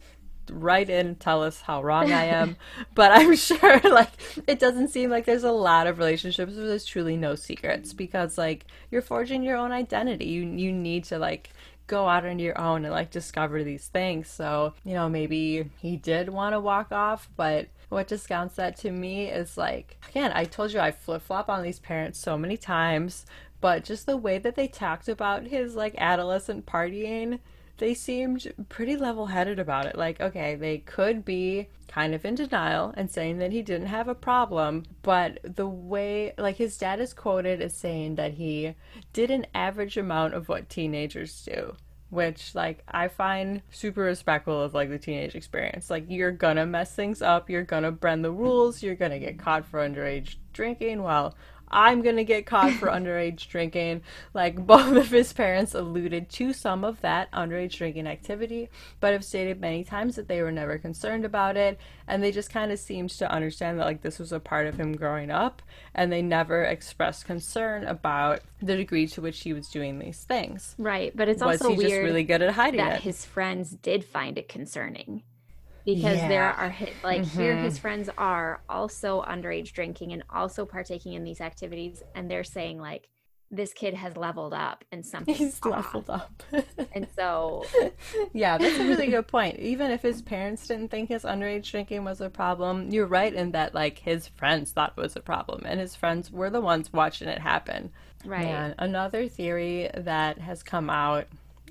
write 0.52 0.90
in 0.90 1.16
tell 1.16 1.44
us 1.44 1.62
how 1.62 1.82
wrong 1.84 2.12
i 2.12 2.26
am 2.26 2.56
but 2.96 3.12
i'm 3.12 3.36
sure 3.36 3.80
like 3.84 4.12
it 4.48 4.60
doesn't 4.60 4.90
seem 4.90 5.10
like 5.10 5.26
there's 5.26 5.44
a 5.44 5.52
lot 5.52 5.88
of 5.88 5.98
relationships 5.98 6.56
where 6.56 6.68
there's 6.68 6.86
truly 6.86 7.18
no 7.18 7.36
secrets 7.36 7.94
because 7.94 8.38
like 8.38 8.66
you're 8.92 9.02
forging 9.02 9.44
your 9.44 9.58
own 9.58 9.72
identity 9.72 10.26
you 10.26 10.44
you 10.44 10.72
need 10.72 11.04
to 11.04 11.18
like 11.18 11.50
go 11.88 12.08
out 12.08 12.26
on 12.26 12.40
your 12.40 12.60
own 12.60 12.86
and 12.86 12.94
like 12.94 13.10
discover 13.10 13.64
these 13.64 13.88
things. 13.88 14.30
So, 14.30 14.74
you 14.84 14.94
know, 14.94 15.10
maybe 15.10 15.70
he 15.80 15.98
did 15.98 16.30
want 16.30 16.54
to 16.54 16.60
walk 16.60 16.92
off, 16.92 17.30
but 17.36 17.68
what 17.90 18.08
discounts 18.08 18.56
that 18.56 18.76
to 18.78 18.92
me 18.92 19.28
is 19.28 19.58
like, 19.58 19.98
again, 20.10 20.32
I 20.36 20.46
told 20.46 20.74
you 20.74 20.80
I 20.80 20.92
flip 20.92 21.22
flop 21.22 21.50
on 21.50 21.64
these 21.64 21.80
parents 21.80 22.20
so 22.20 22.38
many 22.38 22.58
times, 22.58 23.26
but 23.62 23.84
just 23.84 24.06
the 24.06 24.18
way 24.18 24.38
that 24.38 24.56
they 24.56 24.68
talked 24.68 25.08
about 25.08 25.48
his 25.48 25.76
like 25.76 25.96
adolescent 25.98 26.66
partying 26.66 27.40
they 27.78 27.94
seemed 27.94 28.52
pretty 28.70 28.96
level 28.96 29.28
headed 29.28 29.60
about 29.60 29.86
it. 29.86 29.98
Like, 29.98 30.20
okay, 30.20 30.56
they 30.56 30.80
could 30.80 31.24
be 31.24 31.68
kind 31.88 32.14
of 32.14 32.26
in 32.26 32.36
denial 32.36 32.94
and 32.98 33.10
saying 33.10 33.38
that 33.40 33.52
he 33.52 33.62
didn't 33.62 33.88
have 33.88 34.08
a 34.08 34.16
problem, 34.16 34.84
but 35.02 35.40
the 35.44 35.68
way, 35.68 36.34
like, 36.38 36.58
his 36.58 36.78
dad 36.78 37.00
is 37.00 37.14
quoted 37.14 37.62
as 37.62 37.76
saying 37.76 38.16
that 38.16 38.34
he 38.34 38.76
did 39.14 39.32
an 39.32 39.48
average 39.54 39.98
amount 39.98 40.34
of 40.34 40.50
what 40.50 40.70
teenagers 40.70 41.44
do. 41.46 41.76
Which, 42.10 42.56
like, 42.56 42.84
I 42.88 43.10
find 43.10 43.62
super 43.70 44.02
respectful 44.02 44.62
of, 44.62 44.74
like, 44.74 44.90
the 44.90 44.98
teenage 44.98 45.36
experience. 45.36 45.90
Like, 45.90 46.06
you're 46.08 46.32
gonna 46.32 46.66
mess 46.66 46.96
things 46.96 47.22
up, 47.22 47.50
you're 47.50 47.64
gonna 47.64 47.92
bend 47.92 48.24
the 48.24 48.32
rules, 48.32 48.82
you're 48.82 48.96
gonna 48.96 49.20
get 49.20 49.38
caught 49.38 49.66
for 49.66 49.80
underage 49.80 50.38
drinking. 50.54 51.04
Well, 51.04 51.36
I'm 51.70 52.02
gonna 52.02 52.24
get 52.24 52.46
caught 52.46 52.74
for 52.74 52.88
underage 52.88 53.48
drinking. 53.48 54.02
Like 54.34 54.56
both 54.68 54.96
of 54.96 55.10
his 55.10 55.34
parents 55.34 55.74
alluded 55.74 56.30
to 56.30 56.54
some 56.54 56.84
of 56.84 57.02
that 57.02 57.32
underage 57.32 57.78
drinking 57.78 58.08
activity, 58.08 58.70
but 59.00 59.14
have 59.14 59.24
stated 59.24 59.60
many 59.60 59.84
times 59.84 60.16
that 60.16 60.28
they 60.28 60.42
were 60.42 60.52
never 60.52 60.78
concerned 60.78 61.26
about 61.26 61.58
it, 61.58 61.80
and 62.08 62.24
they 62.24 62.32
just 62.32 62.50
kind 62.50 62.72
of 62.72 62.80
seemed 62.80 63.10
to 63.12 63.32
understand 63.32 63.80
that 63.80 63.86
like 63.86 64.02
this 64.02 64.20
was 64.20 64.32
a 64.32 64.40
part 64.40 64.68
of 64.68 64.80
him 64.80 64.96
growing 64.96 65.32
up, 65.32 65.62
and 65.94 66.12
they 66.12 66.22
never 66.22 66.64
expressed 66.64 67.26
concern 67.26 67.84
about 67.84 68.42
the 68.62 68.76
degree 68.76 69.08
to 69.08 69.22
which 69.22 69.42
he 69.42 69.54
was 69.54 69.68
doing 69.70 70.00
these 70.00 70.24
things. 70.24 70.76
Right, 70.78 71.16
but 71.16 71.30
it's 71.30 71.44
Was 71.44 71.62
also 71.62 71.76
he 71.76 71.76
just 71.76 71.88
weird 71.88 72.06
really 72.06 72.24
good 72.24 72.42
at 72.42 72.54
hiding 72.54 72.80
that 72.80 72.98
it? 72.98 73.02
his 73.02 73.26
friends 73.26 73.72
did 73.72 74.04
find 74.06 74.38
it 74.38 74.48
concerning 74.48 75.24
because 75.88 76.20
there 76.20 76.44
Yeah. 76.44 76.56
are 76.66 76.70
hi- 76.70 76.94
like 77.04 77.24
here 77.26 77.54
mm-hmm. 77.56 77.64
his 77.64 77.78
friends 77.80 78.10
are 78.18 78.62
also 78.70 79.24
underage 79.24 79.72
drinking 79.72 80.12
and 80.12 80.22
also 80.30 80.66
partaking 80.66 81.14
in 81.14 81.24
these 81.24 81.42
activities 81.42 82.04
and 82.14 82.30
they're 82.30 82.44
saying 82.44 82.80
like 82.80 83.10
this 83.50 83.72
kid 83.72 83.94
has 83.94 84.18
leveled 84.18 84.54
up 84.54 84.84
and 84.92 85.06
something 85.06 85.34
He's 85.34 85.64
leveled 85.64 86.10
up. 86.10 86.44
and 86.94 87.08
so 87.16 87.64
Yeah, 88.34 88.58
that's 88.58 88.78
a 88.78 88.84
really 88.84 89.08
good 89.08 89.28
point. 89.28 89.60
Even 89.60 89.90
if 89.90 90.02
his 90.02 90.22
parents 90.22 90.68
didn't 90.68 90.90
think 90.92 91.08
his 91.08 91.24
underage 91.24 91.72
drinking 91.72 92.04
was 92.04 92.20
a 92.20 92.30
problem, 92.30 92.92
you're 92.92 93.08
right 93.08 93.34
in 93.34 93.52
that 93.54 93.74
like 93.74 94.00
his 94.00 94.28
friends 94.28 94.72
thought 94.72 94.94
it 94.98 95.02
was 95.02 95.16
a 95.16 95.22
problem, 95.22 95.62
and 95.66 95.80
his 95.80 95.96
friends 95.96 96.30
were 96.30 96.50
the 96.50 96.60
ones 96.60 96.92
watching 96.92 97.30
it 97.30 97.40
happen. 97.40 97.92
right 98.26 98.46
And 98.48 98.76
another 98.80 99.30
theory 99.30 99.90
that 99.96 100.40
has 100.40 100.62
come 100.62 100.90
out 100.90 101.28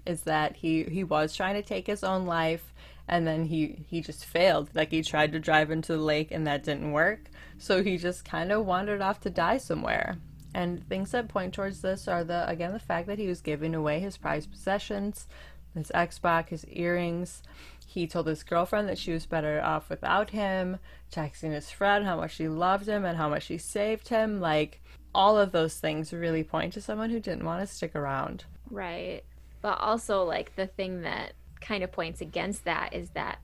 is 0.06 0.22
that 0.22 0.56
he 0.56 0.84
he 0.84 1.04
was 1.04 1.36
trying 1.36 1.56
to 1.56 1.62
take 1.62 1.86
his 1.86 2.02
own 2.02 2.24
life, 2.24 2.72
and 3.08 3.26
then 3.26 3.46
he 3.46 3.84
he 3.88 4.00
just 4.00 4.24
failed. 4.24 4.70
Like 4.74 4.90
he 4.90 5.02
tried 5.02 5.32
to 5.32 5.40
drive 5.40 5.70
into 5.70 5.92
the 5.92 5.98
lake, 5.98 6.30
and 6.30 6.46
that 6.46 6.64
didn't 6.64 6.92
work. 6.92 7.30
So 7.58 7.82
he 7.82 7.96
just 7.96 8.24
kind 8.24 8.52
of 8.52 8.66
wandered 8.66 9.00
off 9.00 9.20
to 9.20 9.30
die 9.30 9.58
somewhere. 9.58 10.18
And 10.54 10.86
things 10.88 11.10
that 11.10 11.28
point 11.28 11.54
towards 11.54 11.82
this 11.82 12.08
are 12.08 12.24
the 12.24 12.48
again 12.48 12.72
the 12.72 12.78
fact 12.78 13.06
that 13.08 13.18
he 13.18 13.28
was 13.28 13.40
giving 13.40 13.74
away 13.74 14.00
his 14.00 14.16
prized 14.16 14.50
possessions, 14.50 15.28
his 15.74 15.90
Xbox, 15.94 16.48
his 16.48 16.64
earrings. 16.66 17.42
He 17.86 18.06
told 18.06 18.26
his 18.26 18.42
girlfriend 18.42 18.88
that 18.88 18.98
she 18.98 19.12
was 19.12 19.26
better 19.26 19.62
off 19.62 19.88
without 19.88 20.30
him, 20.30 20.78
texting 21.10 21.52
his 21.52 21.70
friend 21.70 22.04
how 22.04 22.16
much 22.16 22.34
she 22.34 22.48
loved 22.48 22.86
him 22.86 23.04
and 23.04 23.16
how 23.16 23.28
much 23.28 23.44
she 23.44 23.58
saved 23.58 24.08
him. 24.08 24.40
Like 24.40 24.82
all 25.14 25.38
of 25.38 25.50
those 25.50 25.78
things 25.78 26.12
really 26.12 26.44
point 26.44 26.74
to 26.74 26.80
someone 26.80 27.08
who 27.08 27.18
didn't 27.18 27.46
want 27.46 27.66
to 27.66 27.74
stick 27.74 27.96
around. 27.96 28.44
Right. 28.70 29.24
But 29.62 29.80
also, 29.80 30.22
like, 30.22 30.54
the 30.54 30.66
thing 30.66 31.00
that 31.02 31.32
kind 31.60 31.82
of 31.82 31.92
points 31.92 32.20
against 32.20 32.64
that 32.64 32.92
is 32.92 33.10
that, 33.10 33.38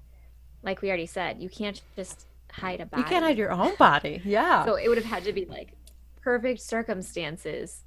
like 0.62 0.82
we 0.82 0.88
already 0.88 1.06
said, 1.06 1.40
you 1.40 1.48
can't 1.48 1.80
just 1.96 2.26
hide 2.52 2.80
a 2.80 2.86
body. 2.86 3.02
You 3.02 3.08
can't 3.08 3.24
hide 3.24 3.38
your 3.38 3.52
own 3.52 3.74
body. 3.76 4.20
Yeah. 4.24 4.64
So 4.64 4.76
it 4.76 4.88
would 4.88 4.98
have 4.98 5.06
had 5.06 5.24
to 5.24 5.32
be 5.32 5.44
like 5.44 5.72
perfect 6.20 6.60
circumstances 6.60 7.82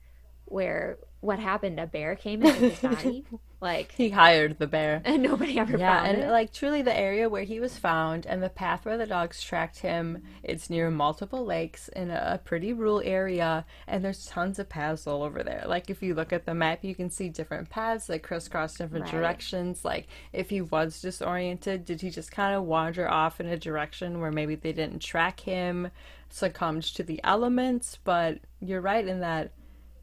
where 0.45 0.97
what 1.21 1.39
happened, 1.39 1.79
a 1.79 1.87
bear 1.87 2.15
came 2.15 2.43
into 2.43 2.59
his 2.61 2.79
body, 2.79 3.25
like, 3.61 3.95
he 3.97 4.09
hired 4.09 4.59
the 4.59 4.67
bear. 4.67 5.05
and 5.05 5.23
nobody 5.23 5.59
ever 5.59 5.77
Yeah, 5.77 5.79
found 5.79 6.05
and 6.05 6.19
it. 6.19 6.31
like 6.31 6.53
truly 6.53 6.83
the 6.83 6.95
area 6.95 7.27
where 7.27 7.43
he 7.43 7.59
was 7.59 7.77
found 7.79 8.27
and 8.27 8.43
the 8.43 8.49
path 8.49 8.85
where 8.85 8.97
the 8.99 9.07
dogs 9.07 9.41
tracked 9.41 9.79
him, 9.79 10.19
it's 10.43 10.69
near 10.69 10.91
multiple 10.91 11.43
lakes 11.43 11.87
in 11.89 12.11
a, 12.11 12.33
a 12.35 12.37
pretty 12.37 12.71
rural 12.71 13.01
area 13.03 13.65
and 13.87 14.03
there's 14.05 14.25
tons 14.27 14.59
of 14.59 14.69
paths 14.69 15.07
all 15.07 15.23
over 15.23 15.41
there. 15.41 15.63
Like 15.65 15.89
if 15.89 16.03
you 16.03 16.13
look 16.13 16.31
at 16.31 16.45
the 16.45 16.53
map, 16.53 16.83
you 16.83 16.93
can 16.93 17.09
see 17.09 17.29
different 17.29 17.69
paths 17.69 18.05
that 18.07 18.21
crisscross 18.21 18.77
different 18.77 19.05
Right. 19.05 19.07
directions. 19.07 19.83
Like 19.83 20.07
if 20.33 20.51
he 20.51 20.61
was 20.61 21.01
disoriented, 21.01 21.83
did 21.83 22.01
he 22.01 22.11
just 22.11 22.31
kind 22.31 22.53
of 22.55 22.63
wander 22.65 23.09
off 23.09 23.39
in 23.39 23.47
a 23.47 23.57
direction 23.57 24.19
where 24.21 24.31
maybe 24.31 24.55
they 24.55 24.73
didn't 24.73 24.99
track 25.01 25.39
him, 25.39 25.89
succumbed 26.29 26.83
to 26.83 27.03
the 27.03 27.19
elements, 27.23 27.97
but 28.03 28.39
you're 28.59 28.81
right 28.81 29.07
in 29.07 29.19
that 29.21 29.51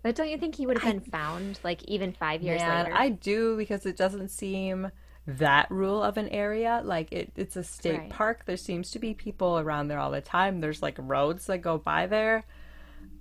But 0.03 0.17
don't 0.17 0.29
you 0.31 0.39
think 0.39 0.57
he 0.57 0.67
would 0.67 0.77
have 0.79 0.85
been 0.85 1.01
found 1.01 1.61
like 1.63 1.85
even 1.85 2.13
five 2.13 2.43
years 2.43 2.61
Man, 2.61 2.87
later? 2.87 2.93
I 2.97 3.11
do 3.11 3.57
because 3.57 3.87
it 3.87 3.97
doesn't 3.97 4.29
seem 4.31 4.91
that 5.27 5.71
rural 5.71 6.03
of 6.03 6.17
an 6.17 6.29
area. 6.31 6.83
Like 6.85 7.13
it, 7.13 7.33
it's 7.37 7.57
a 7.57 7.63
state 7.63 7.99
Right. 7.99 8.11
park. 8.11 8.45
There 8.45 8.57
seems 8.57 8.91
to 8.93 8.99
be 8.99 9.15
people 9.15 9.59
around 9.59 9.89
there 9.89 9.99
all 9.99 10.11
the 10.11 10.21
time. 10.21 10.61
There's 10.61 10.83
like 10.83 10.97
roads 10.99 11.47
that 11.47 11.59
go 11.59 11.79
by 11.79 12.07
there. 12.07 12.45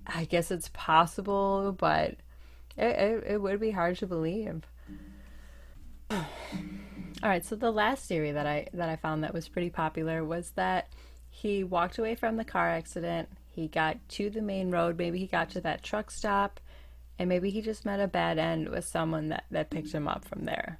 I 0.06 0.24
guess 0.24 0.50
it's 0.50 0.70
possible, 0.72 1.72
but 1.78 2.16
it, 2.76 2.84
it, 2.86 3.24
it 3.34 3.42
would 3.42 3.60
be 3.60 3.70
hard 3.70 3.98
to 3.98 4.06
believe. 4.06 4.62
All 6.10 7.28
right, 7.28 7.44
so 7.44 7.54
the 7.56 7.70
last 7.70 8.06
theory 8.06 8.32
that 8.32 8.46
I 8.46 8.66
that 8.74 8.88
I 8.88 8.96
found 8.96 9.22
that 9.22 9.32
was 9.32 9.48
pretty 9.48 9.70
popular 9.70 10.24
was 10.24 10.50
that 10.52 10.88
he 11.30 11.62
walked 11.64 11.98
away 11.98 12.14
from 12.16 12.36
the 12.36 12.44
car 12.44 12.68
accident. 12.68 13.28
He 13.48 13.68
got 13.68 13.96
to 14.10 14.28
the 14.30 14.42
main 14.42 14.70
road. 14.70 14.98
Maybe 14.98 15.18
he 15.18 15.26
got 15.26 15.50
to 15.50 15.60
that 15.62 15.82
truck 15.82 16.10
stop, 16.10 16.60
and 17.18 17.28
maybe 17.28 17.50
he 17.50 17.60
just 17.60 17.84
met 17.84 18.00
a 18.00 18.08
bad 18.08 18.38
end 18.38 18.68
with 18.68 18.84
someone 18.84 19.28
that 19.28 19.44
that 19.50 19.70
picked 19.70 19.92
him 19.92 20.08
up 20.08 20.24
from 20.24 20.44
there. 20.44 20.78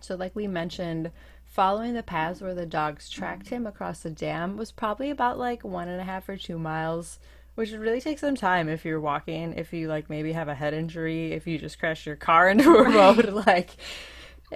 So, 0.00 0.16
like 0.16 0.34
we 0.34 0.46
mentioned, 0.46 1.12
following 1.44 1.94
the 1.94 2.02
paths 2.02 2.40
where 2.40 2.54
the 2.54 2.66
dogs 2.66 3.08
tracked 3.08 3.48
him 3.48 3.66
across 3.66 4.00
the 4.00 4.10
dam 4.10 4.56
was 4.56 4.72
probably 4.72 5.10
about 5.10 5.38
like 5.38 5.64
one 5.64 5.88
and 5.88 6.00
a 6.00 6.04
half 6.04 6.28
or 6.28 6.36
two 6.36 6.58
miles, 6.58 7.18
which 7.54 7.70
would 7.70 7.80
really 7.80 8.00
take 8.00 8.18
some 8.18 8.34
time 8.34 8.68
if 8.68 8.84
you're 8.84 9.00
walking, 9.00 9.54
if 9.54 9.72
you 9.72 9.88
like 9.88 10.10
maybe 10.10 10.32
have 10.32 10.48
a 10.48 10.54
head 10.54 10.74
injury, 10.74 11.32
if 11.32 11.46
you 11.46 11.58
just 11.58 11.78
crash 11.78 12.06
your 12.06 12.16
car 12.16 12.48
into 12.50 12.74
a 12.74 12.90
road, 12.90 13.28
like 13.46 13.76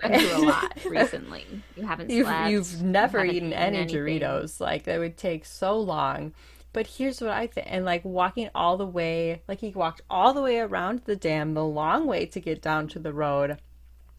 been 0.03 0.19
through 0.19 0.37
a 0.37 0.47
lot 0.47 0.79
recently. 0.87 1.47
You 1.77 1.87
haven't 1.87 2.11
you've 2.11 2.29
you've 2.49 2.83
never 2.83 3.19
haven't 3.19 3.37
eaten 3.37 3.49
eaten 3.49 3.59
any 3.59 3.79
anything. 3.79 4.21
Doritos. 4.21 4.61
Like 4.61 4.85
that 4.85 4.99
would 4.99 5.17
take 5.17 5.45
so 5.45 5.79
long. 5.79 6.33
But 6.77 6.89
here's 6.99 7.23
what 7.23 7.31
I 7.31 7.47
think, 7.47 7.69
and 7.71 7.87
like 7.87 8.05
walking 8.05 8.51
all 8.55 8.77
the 8.77 8.85
way, 8.85 9.41
like 9.49 9.61
he 9.61 9.71
walked 9.71 10.03
all 10.11 10.35
the 10.35 10.43
way 10.43 10.59
around 10.59 11.01
the 11.07 11.17
dam, 11.17 11.55
the 11.55 11.65
long 11.65 12.07
way 12.07 12.27
to 12.27 12.39
get 12.39 12.61
down 12.61 12.87
to 12.89 12.99
the 12.99 13.15
road. 13.15 13.57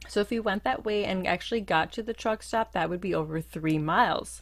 So 0.07 0.21
if 0.21 0.31
he 0.31 0.39
went 0.39 0.63
that 0.63 0.83
way 0.83 1.05
and 1.05 1.27
actually 1.27 1.61
got 1.61 1.91
to 1.91 2.01
the 2.01 2.15
truck 2.15 2.41
stop, 2.41 2.71
that 2.71 2.89
would 2.89 2.99
be 2.99 3.13
over 3.13 3.41
three 3.41 3.77
miles. 3.77 4.41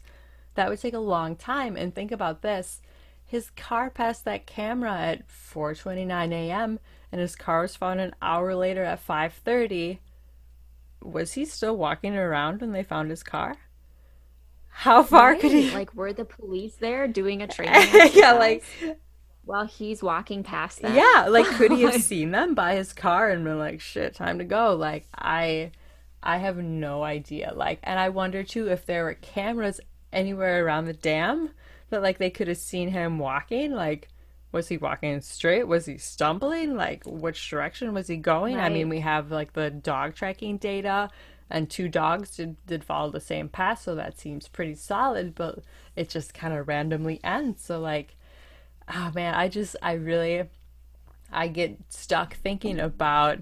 That 0.54 0.70
would 0.70 0.80
take 0.80 0.94
a 0.94 0.98
long 0.98 1.36
time. 1.36 1.76
And 1.76 1.94
think 1.94 2.10
about 2.10 2.40
this: 2.40 2.80
his 3.26 3.50
car 3.50 3.90
passed 3.90 4.24
that 4.24 4.46
camera 4.46 4.98
at 4.98 5.28
4:29 5.28 6.32
a.m. 6.32 6.80
and 7.12 7.20
his 7.20 7.36
car 7.36 7.60
was 7.60 7.76
found 7.76 8.00
an 8.00 8.14
hour 8.22 8.54
later 8.54 8.82
at 8.82 9.06
5:30 9.06 9.98
was 11.02 11.34
he 11.34 11.44
still 11.44 11.76
walking 11.76 12.16
around 12.16 12.62
when 12.62 12.72
they 12.72 12.82
found 12.82 13.10
his 13.10 13.22
car? 13.22 13.56
How 14.78 15.02
far 15.02 15.34
could 15.36 15.52
he? 15.52 15.70
Like, 15.70 15.94
were 15.94 16.12
the 16.12 16.26
police 16.26 16.74
there 16.74 17.08
doing 17.08 17.40
a 17.40 17.48
training 17.56 18.10
yeah, 18.12 18.32
like 18.32 18.62
while 19.42 19.64
he's 19.64 20.02
walking 20.02 20.42
past 20.42 20.82
them? 20.82 20.94
yeah, 20.94 21.26
like 21.30 21.46
could 21.46 21.72
he 21.72 21.82
have 21.82 22.02
seen 22.02 22.30
them 22.30 22.54
by 22.54 22.74
his 22.74 22.92
car 22.92 23.30
and 23.30 23.42
been 23.42 23.58
like, 23.58 23.80
"Shit, 23.80 24.14
time 24.14 24.38
to 24.38 24.44
go"? 24.44 24.74
Like 24.74 25.06
I, 25.14 25.70
I 26.22 26.36
have 26.36 26.58
no 26.58 27.02
idea. 27.02 27.54
Like, 27.56 27.80
and 27.84 27.98
I 27.98 28.10
wonder 28.10 28.44
too 28.44 28.68
if 28.68 28.84
there 28.84 29.04
were 29.04 29.14
cameras 29.14 29.80
anywhere 30.12 30.62
around 30.62 30.84
the 30.84 30.92
dam 30.92 31.50
that 31.88 32.02
like 32.02 32.18
they 32.18 32.30
could 32.30 32.48
have 32.48 32.58
seen 32.58 32.90
him 32.90 33.18
walking. 33.18 33.72
Like, 33.72 34.08
was 34.52 34.68
he 34.68 34.76
walking 34.76 35.22
straight? 35.22 35.66
Was 35.66 35.86
he 35.86 35.96
stumbling? 35.96 36.76
Like, 36.76 37.02
which 37.06 37.48
direction 37.48 37.94
was 37.94 38.08
he 38.08 38.18
going? 38.18 38.58
I 38.58 38.68
mean, 38.68 38.90
we 38.90 39.00
have 39.00 39.30
like 39.30 39.54
the 39.54 39.70
dog 39.70 40.14
tracking 40.14 40.58
data. 40.58 41.08
And 41.48 41.70
two 41.70 41.88
dogs 41.88 42.36
did, 42.36 42.56
did 42.66 42.82
follow 42.82 43.10
the 43.10 43.20
same 43.20 43.48
path, 43.48 43.82
so 43.82 43.94
that 43.94 44.18
seems 44.18 44.48
pretty 44.48 44.74
solid, 44.74 45.34
but 45.34 45.60
it 45.94 46.08
just 46.08 46.34
kind 46.34 46.52
of 46.52 46.66
randomly 46.66 47.20
ends. 47.22 47.62
So, 47.62 47.78
like, 47.80 48.16
oh 48.92 49.12
man, 49.14 49.34
I 49.34 49.48
just, 49.48 49.76
I 49.80 49.92
really, 49.92 50.44
I 51.32 51.48
get 51.48 51.78
stuck 51.88 52.34
thinking 52.34 52.80
about 52.80 53.38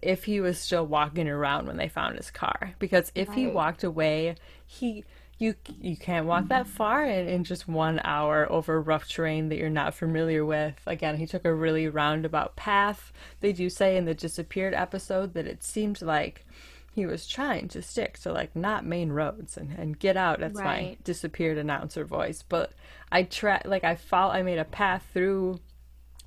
if 0.00 0.24
he 0.24 0.40
was 0.40 0.58
still 0.58 0.86
walking 0.86 1.28
around 1.28 1.66
when 1.66 1.76
they 1.76 1.88
found 1.88 2.16
his 2.16 2.30
car. 2.30 2.74
Because 2.78 3.12
if 3.14 3.32
he 3.34 3.46
walked 3.46 3.84
away, 3.84 4.34
he, 4.66 5.04
you, 5.38 5.54
you 5.80 5.96
can't 5.96 6.26
walk 6.26 6.48
that 6.48 6.66
far 6.66 7.04
in, 7.04 7.28
in 7.28 7.44
just 7.44 7.68
one 7.68 8.00
hour 8.04 8.50
over 8.50 8.80
rough 8.80 9.08
terrain 9.08 9.48
that 9.48 9.58
you're 9.58 9.70
not 9.70 9.94
familiar 9.94 10.44
with. 10.44 10.74
Again, 10.86 11.18
he 11.18 11.26
took 11.26 11.44
a 11.44 11.54
really 11.54 11.88
roundabout 11.88 12.56
path. 12.56 13.12
They 13.40 13.52
do 13.52 13.70
say 13.70 13.96
in 13.96 14.04
the 14.04 14.14
disappeared 14.14 14.74
episode 14.74 15.34
that 15.34 15.46
it 15.46 15.62
seemed 15.62 16.02
like 16.02 16.44
he 16.92 17.06
was 17.06 17.26
trying 17.26 17.68
to 17.68 17.82
stick 17.82 18.18
to 18.20 18.32
like 18.32 18.54
not 18.56 18.84
main 18.86 19.10
roads 19.12 19.56
and, 19.56 19.72
and 19.72 19.98
get 19.98 20.16
out. 20.16 20.40
That's 20.40 20.64
my 20.64 20.96
disappeared 21.04 21.58
announcer 21.58 22.04
voice. 22.04 22.42
But 22.48 22.72
I 23.10 23.24
tra 23.24 23.62
like 23.64 23.84
I 23.84 23.96
follow 23.96 24.32
I 24.32 24.42
made 24.42 24.58
a 24.58 24.64
path 24.64 25.06
through 25.12 25.60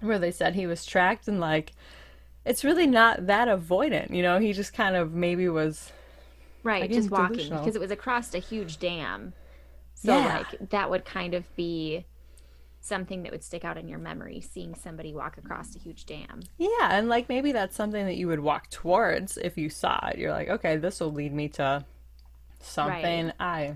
where 0.01 0.19
they 0.19 0.31
said 0.31 0.55
he 0.55 0.67
was 0.67 0.85
tracked 0.85 1.27
and 1.27 1.39
like 1.39 1.73
it's 2.45 2.63
really 2.65 2.87
not 2.87 3.27
that 3.27 3.47
avoidant, 3.49 4.11
you 4.15 4.23
know, 4.23 4.39
he 4.39 4.53
just 4.53 4.73
kind 4.73 4.95
of 4.95 5.13
maybe 5.13 5.49
was 5.49 5.93
Right, 6.63 6.91
just 6.91 7.11
walking 7.11 7.53
delusional. 7.53 7.55
because 7.55 7.75
it 7.75 7.79
was 7.81 7.91
across 7.91 8.33
a 8.33 8.39
huge 8.39 8.79
dam. 8.79 9.33
So 9.95 10.19
Yeah. 10.19 10.23
like 10.23 10.55
that 10.71 10.89
would 10.89 11.05
kind 11.05 11.33
of 11.35 11.53
be 11.55 12.05
something 12.85 13.23
that 13.23 13.31
would 13.31 13.43
stick 13.43 13.65
out 13.65 13.77
in 13.77 13.87
your 13.87 13.99
memory, 13.99 14.41
seeing 14.41 14.75
somebody 14.75 15.13
walk 15.13 15.37
across 15.37 15.75
a 15.75 15.79
huge 15.79 16.05
dam. 16.05 16.41
Yeah, 16.57 16.89
and 16.91 17.09
like 17.09 17.29
maybe 17.29 17.51
that's 17.51 17.75
something 17.75 18.05
that 18.05 18.15
you 18.15 18.27
would 18.27 18.39
walk 18.39 18.69
towards 18.69 19.37
if 19.37 19.57
you 19.57 19.69
saw 19.69 20.07
it. 20.07 20.19
You're 20.19 20.31
like, 20.31 20.49
okay, 20.49 20.77
this 20.77 20.99
will 20.99 21.11
lead 21.11 21.33
me 21.33 21.49
to 21.49 21.83
something. 22.61 23.31
I 23.39 23.75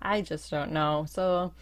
I 0.00 0.20
just 0.20 0.50
don't 0.50 0.72
know. 0.72 1.06
So 1.08 1.52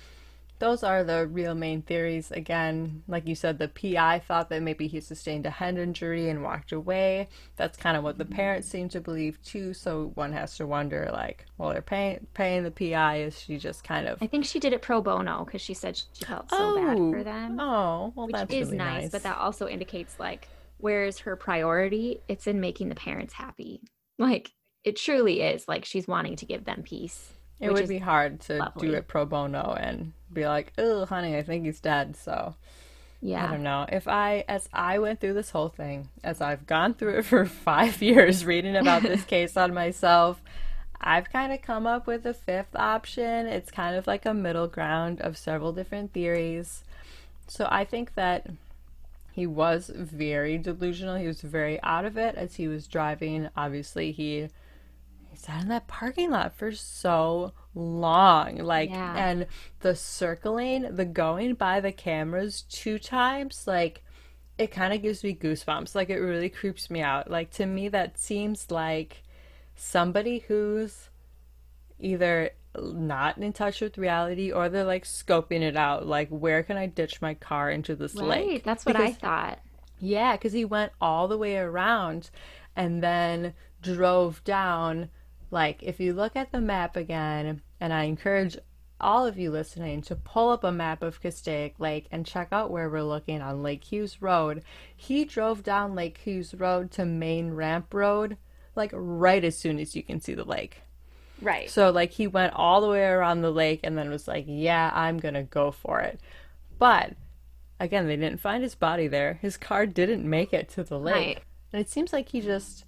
those 0.60 0.82
are 0.84 1.02
the 1.02 1.26
real 1.26 1.54
main 1.54 1.80
theories. 1.82 2.30
Again, 2.30 3.02
like 3.08 3.26
you 3.26 3.34
said, 3.34 3.58
the 3.58 3.68
PI 3.68 4.20
thought 4.20 4.50
that 4.50 4.62
maybe 4.62 4.86
he 4.86 5.00
sustained 5.00 5.46
a 5.46 5.50
head 5.50 5.78
injury 5.78 6.28
and 6.28 6.42
walked 6.42 6.70
away. 6.70 7.28
That's 7.56 7.78
kind 7.78 7.96
of 7.96 8.04
what 8.04 8.18
the 8.18 8.26
parents 8.26 8.68
seem 8.68 8.90
to 8.90 9.00
believe 9.00 9.42
too. 9.42 9.72
So 9.72 10.12
one 10.14 10.32
has 10.32 10.56
to 10.58 10.66
wonder, 10.66 11.08
like, 11.12 11.46
well, 11.56 11.70
they're 11.70 11.80
paying 11.80 12.26
paying 12.34 12.62
the 12.62 12.70
PI. 12.70 13.22
Is 13.22 13.40
she 13.40 13.56
just 13.56 13.82
kind 13.82 14.06
of 14.06 14.22
I 14.22 14.26
think 14.26 14.44
she 14.44 14.60
did 14.60 14.74
it 14.74 14.82
pro 14.82 15.00
bono 15.00 15.44
because 15.44 15.62
she 15.62 15.74
said 15.74 15.96
she 15.96 16.24
felt 16.26 16.50
so 16.50 16.76
bad 16.76 16.98
oh. 16.98 17.12
for 17.12 17.24
them, 17.24 17.58
Oh, 17.58 18.12
well, 18.14 18.26
which 18.26 18.36
that's 18.36 18.52
is 18.52 18.66
really 18.66 18.76
nice, 18.76 19.02
nice. 19.04 19.10
but 19.10 19.22
that 19.22 19.38
also 19.38 19.66
indicates 19.66 20.20
like 20.20 20.46
where's 20.76 21.18
her 21.20 21.36
priority? 21.36 22.20
It's 22.28 22.46
in 22.46 22.60
making 22.60 22.90
the 22.90 22.94
parents 22.94 23.32
happy. 23.32 23.80
Like 24.18 24.52
it 24.84 24.96
truly 24.96 25.40
is. 25.40 25.66
Like 25.66 25.86
she's 25.86 26.06
wanting 26.06 26.36
to 26.36 26.44
give 26.44 26.66
them 26.66 26.82
peace. 26.82 27.32
It 27.60 27.72
would 27.72 27.88
be 27.88 27.98
hard 27.98 28.40
to 28.42 28.58
lovely. 28.58 28.88
do 28.88 28.94
it 28.94 29.06
pro 29.06 29.26
bono 29.26 29.76
and 29.78 30.12
be 30.32 30.46
like, 30.46 30.72
"Oh, 30.78 31.06
honey, 31.06 31.36
I 31.36 31.42
think 31.42 31.64
he's 31.64 31.80
dead." 31.80 32.16
So 32.16 32.54
yeah. 33.22 33.46
I 33.46 33.50
don't 33.50 33.62
know. 33.62 33.86
If 33.90 34.08
I, 34.08 34.44
as 34.48 34.68
I 34.72 34.98
went 34.98 35.20
through 35.20 35.34
this 35.34 35.50
whole 35.50 35.68
thing, 35.68 36.08
as 36.24 36.40
I've 36.40 36.66
gone 36.66 36.94
through 36.94 37.18
it 37.18 37.24
for 37.26 37.44
five 37.46 38.00
years, 38.02 38.44
reading 38.44 38.76
about 38.76 39.02
this 39.02 39.24
case 39.26 39.56
on 39.56 39.74
myself, 39.74 40.40
I've 41.00 41.30
kind 41.30 41.52
of 41.52 41.62
come 41.62 41.86
up 41.86 42.06
with 42.06 42.26
a 42.26 42.34
fifth 42.34 42.74
option. 42.76 43.46
It's 43.46 43.70
kind 43.70 43.96
of 43.96 44.06
like 44.06 44.26
a 44.26 44.34
middle 44.34 44.66
ground 44.66 45.20
of 45.20 45.36
several 45.36 45.72
different 45.72 46.12
theories. 46.12 46.84
So 47.46 47.66
I 47.70 47.84
think 47.84 48.14
that 48.14 48.46
he 49.32 49.46
was 49.46 49.90
very 49.94 50.58
delusional. 50.58 51.16
He 51.16 51.26
was 51.26 51.40
very 51.40 51.82
out 51.82 52.04
of 52.04 52.16
it 52.16 52.34
as 52.34 52.56
he 52.56 52.68
was 52.68 52.86
driving. 52.86 53.48
Obviously, 53.56 54.12
he 54.12 54.40
he 54.40 54.48
sat 55.40 55.62
in 55.62 55.68
that 55.68 55.86
parking 55.88 56.30
lot 56.30 56.54
for 56.54 56.72
so 56.72 57.52
long. 57.74 58.56
Like, 58.58 58.90
Yeah. 58.90 59.16
and 59.16 59.46
the 59.80 59.94
circling, 59.96 60.94
the 60.94 61.04
going 61.04 61.54
by 61.54 61.80
the 61.80 61.92
cameras 61.92 62.62
two 62.62 62.98
times, 62.98 63.66
like, 63.66 64.02
it 64.58 64.70
kind 64.70 64.92
of 64.92 65.00
gives 65.02 65.24
me 65.24 65.34
goosebumps. 65.34 65.94
Like, 65.94 66.10
it 66.10 66.18
really 66.18 66.50
creeps 66.50 66.90
me 66.90 67.00
out. 67.00 67.30
Like, 67.30 67.50
to 67.52 67.66
me, 67.66 67.88
that 67.88 68.18
seems 68.18 68.70
like 68.70 69.22
somebody 69.74 70.40
who's 70.40 71.08
either 71.98 72.50
not 72.78 73.36
in 73.38 73.52
touch 73.52 73.80
with 73.80 73.98
reality 73.98 74.52
or 74.52 74.68
they're 74.68 74.84
like 74.84 75.04
scoping 75.04 75.60
it 75.62 75.76
out. 75.76 76.06
Like, 76.06 76.28
where 76.28 76.62
can 76.62 76.76
I 76.76 76.86
ditch 76.86 77.20
my 77.20 77.34
car 77.34 77.70
into 77.70 77.96
this 77.96 78.14
Right. 78.14 78.28
lake? 78.46 78.64
That's 78.64 78.84
what 78.86 78.96
I 78.96 79.12
thought. 79.12 79.58
yeah, 79.98 80.32
because 80.36 80.52
he 80.52 80.64
went 80.64 80.92
all 81.00 81.26
the 81.28 81.36
way 81.38 81.56
around 81.58 82.30
and 82.76 83.02
then 83.02 83.54
drove 83.82 84.42
down. 84.44 85.08
Like, 85.50 85.82
if 85.82 85.98
you 86.00 86.12
look 86.12 86.36
at 86.36 86.52
the 86.52 86.60
map 86.60 86.96
again, 86.96 87.62
and 87.80 87.92
I 87.92 88.04
encourage 88.04 88.56
all 89.00 89.26
of 89.26 89.38
you 89.38 89.50
listening 89.50 90.02
to 90.02 90.14
pull 90.14 90.50
up 90.50 90.62
a 90.62 90.70
map 90.70 91.02
of 91.02 91.20
Castaic 91.20 91.80
Lake 91.80 92.06
and 92.10 92.26
check 92.26 92.48
out 92.52 92.70
where 92.70 92.88
we're 92.88 93.02
looking 93.02 93.40
on 93.40 93.62
Lake 93.62 93.84
Hughes 93.84 94.20
Road. 94.20 94.62
He 94.94 95.24
drove 95.24 95.62
down 95.62 95.94
Lake 95.94 96.18
Hughes 96.18 96.54
Road 96.54 96.90
to 96.92 97.04
Main 97.04 97.52
Ramp 97.52 97.92
Road, 97.94 98.36
like 98.76 98.90
right 98.92 99.42
as 99.42 99.58
soon 99.58 99.78
as 99.78 99.96
you 99.96 100.02
can 100.02 100.20
see 100.20 100.34
the 100.34 100.44
lake. 100.44 100.82
Right. 101.40 101.70
So 101.70 101.90
like 101.90 102.12
he 102.12 102.26
went 102.26 102.52
all 102.54 102.80
the 102.82 102.88
way 102.88 103.04
around 103.04 103.40
the 103.40 103.50
lake 103.50 103.80
and 103.82 103.96
then 103.96 104.10
was 104.10 104.28
like, 104.28 104.44
"Yeah, 104.46 104.90
I'm 104.92 105.18
going 105.18 105.34
to 105.34 105.42
go 105.42 105.70
for 105.70 106.00
it." 106.00 106.20
But 106.78 107.14
again, 107.78 108.06
they 108.06 108.16
didn't 108.16 108.40
find 108.40 108.62
his 108.62 108.74
body 108.74 109.08
there. 109.08 109.38
His 109.40 109.56
car 109.56 109.86
didn't 109.86 110.28
make 110.28 110.52
it 110.52 110.68
to 110.70 110.84
the 110.84 110.98
lake. 110.98 111.14
Right. 111.14 111.42
And 111.72 111.80
it 111.80 111.88
seems 111.88 112.12
like 112.12 112.28
he 112.28 112.42
just 112.42 112.84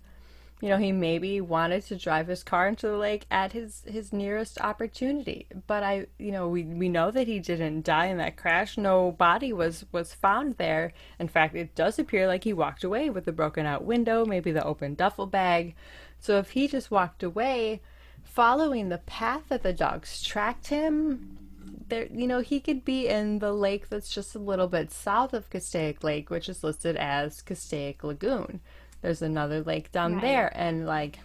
you 0.62 0.68
know, 0.68 0.78
he 0.78 0.92
maybe 0.92 1.40
wanted 1.40 1.84
to 1.86 1.96
drive 1.96 2.28
his 2.28 2.44
car 2.44 2.68
into 2.68 2.86
the 2.86 2.96
lake 2.96 3.26
at 3.32 3.50
his 3.50 3.82
his 3.84 4.12
nearest 4.12 4.60
opportunity. 4.60 5.48
But 5.66 5.82
I, 5.82 6.06
you 6.20 6.30
know, 6.30 6.46
we 6.46 6.62
we 6.62 6.88
know 6.88 7.10
that 7.10 7.26
he 7.26 7.40
didn't 7.40 7.82
die 7.84 8.06
in 8.06 8.18
that 8.18 8.36
crash. 8.36 8.78
No 8.78 9.10
body 9.10 9.52
was 9.52 9.84
was 9.90 10.14
found 10.14 10.58
there. 10.58 10.92
In 11.18 11.26
fact, 11.26 11.56
it 11.56 11.74
does 11.74 11.98
appear 11.98 12.28
like 12.28 12.44
he 12.44 12.52
walked 12.52 12.84
away 12.84 13.10
with 13.10 13.24
the 13.24 13.32
broken 13.32 13.66
out 13.66 13.84
window, 13.84 14.24
maybe 14.24 14.52
the 14.52 14.64
open 14.64 14.94
duffel 14.94 15.26
bag. 15.26 15.74
So 16.20 16.38
if 16.38 16.50
he 16.50 16.68
just 16.68 16.92
walked 16.92 17.24
away 17.24 17.80
following 18.22 18.88
the 18.88 18.98
path 18.98 19.42
that 19.48 19.64
the 19.64 19.72
dogs 19.72 20.22
tracked 20.22 20.68
him, 20.68 21.38
there 21.88 22.06
you 22.06 22.28
know, 22.28 22.38
he 22.38 22.60
could 22.60 22.84
be 22.84 23.08
in 23.08 23.40
the 23.40 23.52
lake 23.52 23.88
that's 23.88 24.14
just 24.14 24.36
a 24.36 24.38
little 24.38 24.68
bit 24.68 24.92
south 24.92 25.34
of 25.34 25.50
Castaic 25.50 26.04
Lake, 26.04 26.30
which 26.30 26.48
is 26.48 26.62
listed 26.62 26.94
as 26.96 27.42
Castaic 27.42 28.04
Lagoon. 28.04 28.60
There's 29.02 29.22
another 29.22 29.62
lake 29.62 29.92
down 29.92 30.14
Right. 30.14 30.22
there 30.22 30.52
and 30.54 30.86
like 30.86 31.18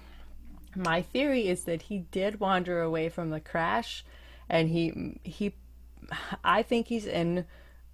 my 0.75 1.01
theory 1.01 1.47
is 1.47 1.63
that 1.63 1.83
he 1.83 1.99
did 1.99 2.39
wander 2.39 2.81
away 2.81 3.09
from 3.09 3.29
the 3.29 3.39
crash 3.39 4.03
and 4.49 4.69
he 4.69 5.19
he 5.23 5.53
I 6.43 6.63
think 6.63 6.87
he's 6.87 7.05
in 7.05 7.45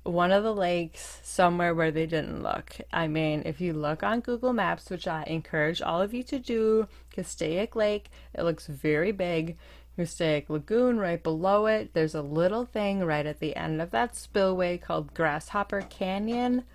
one 0.03 0.31
of 0.31 0.43
the 0.43 0.53
lakes 0.53 1.19
somewhere 1.23 1.73
where 1.73 1.91
they 1.91 2.05
didn't 2.05 2.43
look. 2.43 2.75
I 2.91 3.07
mean, 3.07 3.41
if 3.45 3.61
you 3.61 3.71
look 3.73 4.03
on 4.03 4.19
Google 4.19 4.51
Maps, 4.51 4.89
which 4.89 5.07
I 5.07 5.23
encourage 5.23 5.81
all 5.81 6.01
of 6.01 6.13
you 6.13 6.23
to 6.23 6.39
do, 6.39 6.87
Castaic 7.11 7.73
Lake, 7.75 8.09
it 8.33 8.43
looks 8.43 8.67
very 8.67 9.11
big. 9.13 9.57
Castaic 9.95 10.49
Lagoon 10.49 10.99
right 10.99 11.21
below 11.23 11.67
it. 11.67 11.93
There's 11.93 12.15
a 12.15 12.21
little 12.21 12.65
thing 12.65 13.05
right 13.05 13.25
at 13.25 13.39
the 13.39 13.55
end 13.55 13.81
of 13.81 13.91
that 13.91 14.15
spillway 14.15 14.77
called 14.77 15.13
Grasshopper 15.13 15.81
Canyon. 15.89 16.65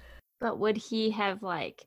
But 0.40 0.58
would 0.58 0.76
he 0.76 1.10
have 1.10 1.42
like 1.42 1.86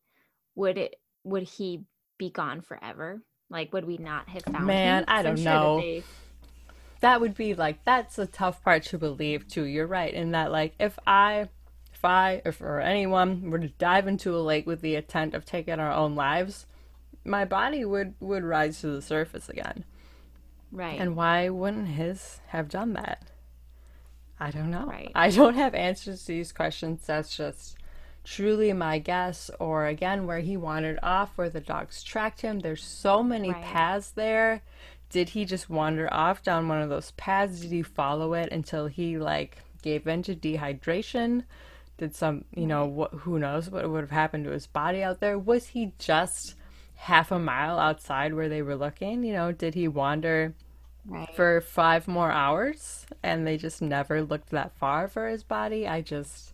would 0.55 0.77
it 0.77 0.95
would 1.23 1.43
he 1.43 1.83
be 2.17 2.29
gone 2.29 2.61
forever? 2.61 3.21
Like 3.49 3.73
would 3.73 3.85
we 3.85 3.97
not 3.97 4.29
have 4.29 4.43
found 4.43 4.65
Man, 4.67 4.99
him? 5.03 5.05
I 5.07 5.17
'Cause 5.17 5.25
I'm 5.25 5.35
don't 5.35 5.37
sure 5.37 5.43
that 5.43 5.51
know. 5.53 5.81
they- 5.81 6.03
that 7.01 7.19
would 7.21 7.33
be 7.35 7.55
like 7.55 7.83
that's 7.83 8.19
a 8.19 8.27
tough 8.27 8.63
part 8.63 8.83
to 8.83 8.97
believe 8.97 9.47
too. 9.47 9.63
You're 9.63 9.87
right 9.87 10.13
in 10.13 10.31
that 10.31 10.51
like 10.51 10.75
if 10.79 10.99
I 11.07 11.49
if 11.93 12.05
I 12.05 12.41
if 12.45 12.61
or 12.61 12.79
anyone 12.79 13.49
were 13.49 13.59
to 13.59 13.69
dive 13.69 14.07
into 14.07 14.35
a 14.35 14.39
lake 14.39 14.67
with 14.67 14.81
the 14.81 14.95
intent 14.95 15.33
of 15.33 15.43
taking 15.45 15.79
our 15.79 15.91
own 15.91 16.15
lives, 16.15 16.67
my 17.25 17.43
body 17.43 17.83
would 17.85 18.13
would 18.19 18.43
rise 18.43 18.81
to 18.81 18.87
the 18.87 19.01
surface 19.01 19.49
again. 19.49 19.83
right. 20.71 20.99
And 20.99 21.15
why 21.15 21.49
wouldn't 21.49 21.87
his 21.89 22.39
have 22.49 22.69
done 22.69 22.93
that? 22.93 23.23
I 24.39 24.49
don't 24.51 24.71
know. 24.71 24.85
Right. 24.85 25.11
I 25.13 25.29
don't 25.29 25.55
have 25.55 25.75
answers 25.75 26.21
to 26.25 26.27
these 26.33 26.51
questions. 26.51 27.05
That's 27.05 27.35
just 27.35 27.77
truly 28.23 28.71
my 28.73 28.99
guess. 28.99 29.49
Or 29.59 29.85
again, 29.87 30.25
where 30.27 30.39
he 30.39 30.57
wandered 30.57 30.99
off, 31.01 31.37
where 31.37 31.49
the 31.49 31.59
dogs 31.59 32.03
tracked 32.03 32.41
him. 32.41 32.59
There's 32.59 32.83
so 32.83 33.23
many 33.23 33.51
Right. 33.51 33.63
paths 33.63 34.11
there. 34.11 34.61
Did 35.09 35.29
he 35.29 35.45
just 35.45 35.69
wander 35.69 36.11
off 36.13 36.41
down 36.43 36.67
one 36.67 36.81
of 36.81 36.89
those 36.89 37.11
paths? 37.11 37.59
Did 37.61 37.71
he 37.71 37.81
follow 37.81 38.33
it 38.33 38.51
until 38.51 38.87
he 38.87 39.17
like 39.17 39.57
gave 39.81 40.07
in 40.07 40.23
to 40.23 40.35
dehydration? 40.35 41.43
Did 41.97 42.15
some, 42.15 42.45
you 42.55 42.65
know, 42.65 43.09
wh- 43.11 43.15
who 43.19 43.37
knows 43.37 43.69
what 43.69 43.89
would 43.89 44.01
have 44.01 44.11
happened 44.11 44.45
to 44.45 44.51
his 44.51 44.67
body 44.67 45.03
out 45.03 45.19
there? 45.19 45.37
Was 45.37 45.67
he 45.67 45.93
just 45.99 46.55
half 46.95 47.31
a 47.31 47.39
mile 47.39 47.77
outside 47.77 48.33
where 48.33 48.49
they 48.49 48.61
were 48.61 48.75
looking? 48.75 49.23
You 49.23 49.33
know, 49.33 49.51
did 49.51 49.73
he 49.75 49.87
wander 49.87 50.53
right. 51.05 51.35
for 51.35 51.61
five 51.61 52.07
more 52.07 52.31
hours 52.31 53.05
and 53.23 53.45
they 53.45 53.57
just 53.57 53.81
never 53.81 54.21
looked 54.21 54.49
that 54.49 54.75
far 54.77 55.07
for 55.07 55.27
his 55.27 55.43
body. 55.43 55.87
I 55.87 56.01
just 56.01 56.53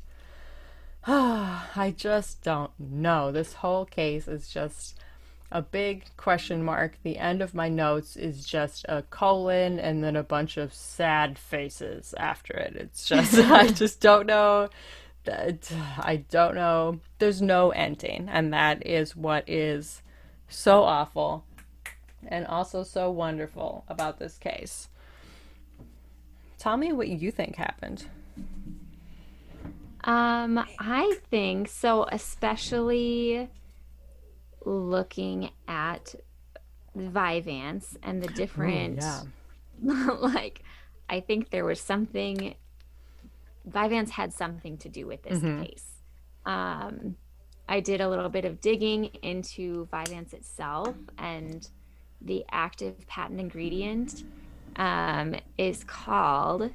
I 1.09 1.93
just 1.95 2.43
don't 2.43 2.77
know. 2.77 3.31
This 3.31 3.53
whole 3.53 3.85
case 3.85 4.27
is 4.27 4.49
just 4.49 4.99
a 5.49 5.61
big 5.61 6.03
question 6.17 6.61
mark. 6.61 6.97
The 7.01 7.17
end 7.17 7.41
of 7.41 7.53
my 7.53 7.69
notes 7.69 8.17
is 8.17 8.45
just 8.45 8.85
a 8.89 9.03
colon 9.03 9.79
and 9.79 10.03
then 10.03 10.17
a 10.17 10.23
bunch 10.23 10.57
of 10.57 10.73
sad 10.73 11.39
faces 11.39 12.13
after 12.17 12.53
it. 12.53 12.75
It's 12.75 13.05
just 13.05 13.35
I 13.37 13.69
just 13.69 14.01
don't 14.01 14.27
know 14.27 14.67
that 15.23 15.71
I 15.97 16.25
don't 16.29 16.55
know. 16.55 16.99
There's 17.19 17.41
no 17.41 17.69
ending 17.69 18.27
and 18.29 18.53
that 18.53 18.85
is 18.85 19.15
what 19.15 19.47
is 19.47 20.01
so 20.49 20.83
awful 20.83 21.45
and 22.27 22.45
also 22.47 22.83
so 22.83 23.09
wonderful 23.09 23.85
about 23.87 24.19
this 24.19 24.37
case. 24.37 24.89
Tell 26.57 26.75
me 26.75 26.91
what 26.91 27.07
you 27.07 27.31
think 27.31 27.55
happened. 27.55 28.07
Um, 30.07 30.57
I 30.79 31.19
think 31.29 31.67
so, 31.67 32.07
especially 32.09 33.49
looking 34.63 35.49
at 35.67 36.15
Vyvanse 36.97 37.97
and 38.01 38.23
the 38.23 38.29
different, 38.29 39.01
yeah. 39.01 39.23
like, 39.83 40.63
I 41.09 41.19
think 41.19 41.49
there 41.49 41.65
was 41.65 41.81
something, 41.81 42.55
Vyvanse 43.69 44.11
had 44.11 44.31
something 44.31 44.77
to 44.77 44.87
do 44.87 45.05
with 45.05 45.23
this 45.23 45.41
case. 45.41 45.85
Um, 46.45 47.17
I 47.67 47.81
did 47.81 47.99
a 47.99 48.07
little 48.07 48.29
bit 48.29 48.45
of 48.45 48.61
digging 48.61 49.09
into 49.21 49.89
Vyvanse 49.91 50.33
itself, 50.33 50.95
and 51.17 51.67
the 52.21 52.45
active 52.49 53.05
patent 53.07 53.41
ingredient 53.41 54.23
um, 54.77 55.35
is 55.57 55.83
called 55.83 56.71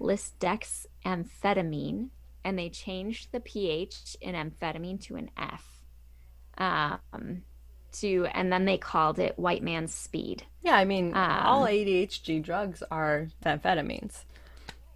lisdexamfetamine, 0.00 2.10
and 2.44 2.58
they 2.58 2.68
changed 2.68 3.32
the 3.32 3.40
pH 3.40 4.16
in 4.20 4.34
amphetamine 4.34 5.00
to 5.02 5.16
an 5.16 5.30
F. 5.36 5.66
Um, 6.58 7.42
to 7.92 8.26
and 8.34 8.52
then 8.52 8.64
they 8.64 8.78
called 8.78 9.18
it 9.18 9.38
white 9.38 9.62
man's 9.62 9.94
speed. 9.94 10.44
Yeah, 10.62 10.76
I 10.76 10.84
mean, 10.84 11.14
um, 11.14 11.40
all 11.42 11.64
ADHD 11.64 12.42
drugs 12.42 12.82
are 12.90 13.28
amphetamines. 13.44 14.24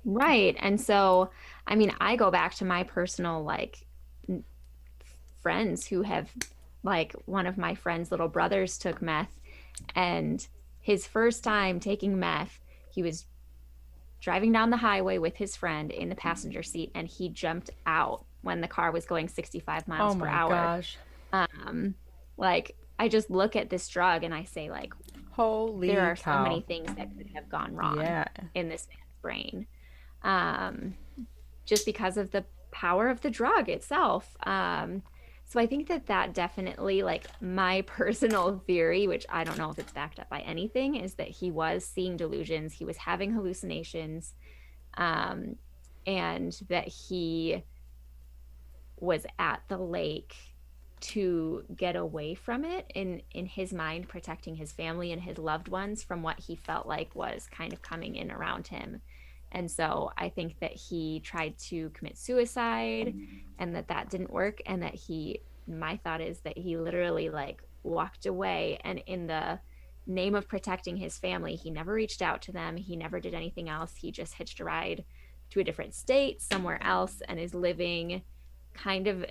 Right. 0.04 0.56
And 0.60 0.80
so, 0.80 1.30
I 1.66 1.76
mean, 1.76 1.94
I 1.98 2.16
go 2.16 2.30
back 2.30 2.54
to 2.56 2.64
my 2.64 2.82
personal 2.82 3.42
like 3.42 3.86
friends 5.40 5.86
who 5.86 6.02
have 6.02 6.30
like 6.82 7.14
one 7.24 7.46
of 7.46 7.56
my 7.56 7.74
friends' 7.74 8.10
little 8.10 8.28
brothers 8.28 8.78
took 8.78 9.00
meth 9.00 9.40
and 9.94 10.46
his 10.80 11.06
first 11.06 11.42
time 11.42 11.80
taking 11.80 12.18
meth, 12.18 12.60
he 12.90 13.02
was 13.02 13.26
driving 14.24 14.52
down 14.52 14.70
the 14.70 14.76
highway 14.78 15.18
with 15.18 15.36
his 15.36 15.54
friend 15.54 15.90
in 15.90 16.08
the 16.08 16.14
passenger 16.14 16.62
seat 16.62 16.90
and 16.94 17.06
he 17.06 17.28
jumped 17.28 17.68
out 17.84 18.24
when 18.40 18.62
the 18.62 18.66
car 18.66 18.90
was 18.90 19.04
going 19.04 19.28
65 19.28 19.86
miles 19.86 20.16
oh 20.16 20.18
per 20.18 20.26
hour. 20.26 20.50
Gosh. 20.50 20.96
Um 21.30 21.94
like 22.38 22.74
I 22.98 23.08
just 23.08 23.28
look 23.30 23.54
at 23.54 23.68
this 23.68 23.86
drug 23.86 24.24
and 24.24 24.34
I 24.34 24.44
say 24.44 24.70
like 24.70 24.94
holy 25.32 25.88
there 25.88 26.10
are 26.10 26.16
cow. 26.16 26.42
so 26.42 26.48
many 26.48 26.62
things 26.62 26.86
that 26.94 27.14
could 27.18 27.28
have 27.34 27.50
gone 27.50 27.74
wrong 27.74 28.00
yeah. 28.00 28.24
in 28.54 28.70
this 28.70 28.88
man's 28.88 29.20
brain. 29.20 29.66
Um 30.22 30.94
just 31.66 31.84
because 31.84 32.16
of 32.16 32.30
the 32.30 32.46
power 32.70 33.10
of 33.10 33.20
the 33.20 33.30
drug 33.30 33.68
itself. 33.68 34.38
Um 34.46 35.02
so 35.46 35.60
I 35.60 35.66
think 35.66 35.88
that 35.88 36.06
that 36.06 36.34
definitely, 36.34 37.02
like 37.02 37.26
my 37.40 37.82
personal 37.86 38.62
theory, 38.66 39.06
which 39.06 39.26
I 39.28 39.44
don't 39.44 39.58
know 39.58 39.70
if 39.70 39.78
it's 39.78 39.92
backed 39.92 40.18
up 40.18 40.28
by 40.28 40.40
anything, 40.40 40.96
is 40.96 41.14
that 41.14 41.28
he 41.28 41.50
was 41.50 41.84
seeing 41.84 42.16
delusions, 42.16 42.72
he 42.72 42.84
was 42.84 42.96
having 42.96 43.32
hallucinations, 43.32 44.34
um, 44.96 45.56
and 46.06 46.58
that 46.68 46.88
he 46.88 47.62
was 48.98 49.26
at 49.38 49.62
the 49.68 49.78
lake 49.78 50.34
to 51.00 51.64
get 51.76 51.96
away 51.96 52.34
from 52.34 52.64
it 52.64 52.90
in 52.94 53.20
in 53.32 53.44
his 53.44 53.74
mind 53.74 54.08
protecting 54.08 54.56
his 54.56 54.72
family 54.72 55.12
and 55.12 55.20
his 55.20 55.36
loved 55.36 55.68
ones 55.68 56.02
from 56.02 56.22
what 56.22 56.38
he 56.40 56.56
felt 56.56 56.86
like 56.86 57.14
was 57.14 57.46
kind 57.50 57.74
of 57.74 57.82
coming 57.82 58.16
in 58.16 58.30
around 58.30 58.68
him 58.68 59.02
and 59.54 59.70
so 59.70 60.10
I 60.18 60.28
think 60.28 60.58
that 60.58 60.72
he 60.72 61.20
tried 61.20 61.56
to 61.70 61.90
commit 61.90 62.18
suicide 62.18 63.14
and 63.58 63.74
that 63.76 63.86
that 63.88 64.10
didn't 64.10 64.32
work. 64.32 64.60
And 64.66 64.82
that 64.82 64.94
he, 64.94 65.40
my 65.68 65.96
thought 66.02 66.20
is 66.20 66.40
that 66.40 66.58
he 66.58 66.76
literally 66.76 67.30
like 67.30 67.62
walked 67.84 68.26
away 68.26 68.78
and 68.82 69.00
in 69.06 69.28
the 69.28 69.60
name 70.06 70.34
of 70.34 70.48
protecting 70.48 70.96
his 70.96 71.16
family, 71.16 71.54
he 71.54 71.70
never 71.70 71.92
reached 71.92 72.20
out 72.20 72.42
to 72.42 72.52
them. 72.52 72.76
He 72.76 72.96
never 72.96 73.20
did 73.20 73.32
anything 73.32 73.68
else. 73.68 73.94
He 73.96 74.10
just 74.10 74.34
hitched 74.34 74.58
a 74.58 74.64
ride 74.64 75.04
to 75.50 75.60
a 75.60 75.64
different 75.64 75.94
state 75.94 76.42
somewhere 76.42 76.82
else 76.82 77.22
and 77.28 77.38
is 77.38 77.54
living 77.54 78.22
kind 78.74 79.06
of 79.06 79.24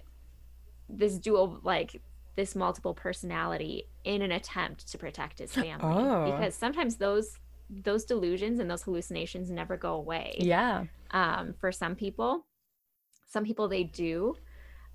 this 0.88 1.18
dual, 1.18 1.60
like 1.64 2.02
this 2.36 2.56
multiple 2.56 2.94
personality 2.94 3.90
in 4.06 4.22
an 4.22 4.32
attempt 4.32 4.90
to 4.92 4.98
protect 4.98 5.40
his 5.40 5.52
family. 5.54 5.80
Oh. 5.82 6.32
Because 6.32 6.56
sometimes 6.56 6.96
those 6.96 7.38
those 7.82 8.06
delusions 8.06 8.60
and 8.60 8.70
those 8.70 8.84
hallucinations 8.84 9.50
never 9.50 9.78
go 9.78 9.96
away. 9.96 10.36
Yeah. 10.40 10.86
Um, 11.12 11.54
for 11.60 11.72
some 11.72 11.96
people, 11.96 12.46
some 13.30 13.44
people 13.44 13.68
they 13.68 13.84
do. 13.84 14.36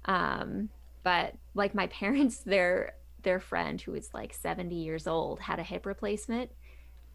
Um, 0.04 0.68
but 1.02 1.34
like 1.54 1.74
my 1.74 1.86
parents, 2.00 2.38
their 2.38 2.94
their 3.22 3.40
friend 3.40 3.80
who 3.80 3.94
is 3.94 4.10
like 4.14 4.32
70 4.32 4.74
years 4.76 5.06
old 5.06 5.40
had 5.40 5.58
a 5.58 5.62
hip 5.62 5.86
replacement. 5.86 6.50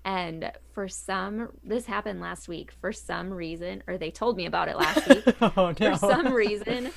And 0.05 0.51
for 0.73 0.89
some, 0.89 1.49
this 1.63 1.85
happened 1.85 2.19
last 2.19 2.49
week. 2.49 2.73
For 2.81 2.91
some 2.91 3.31
reason, 3.31 3.83
or 3.87 3.97
they 3.97 4.11
told 4.11 4.35
me 4.35 4.45
about 4.45 4.67
it 4.67 4.75
last 4.75 5.07
week. 5.07 5.23
oh, 5.41 5.73
no. 5.79 5.95
For 5.95 5.97
some 5.97 6.33
reason, 6.33 6.91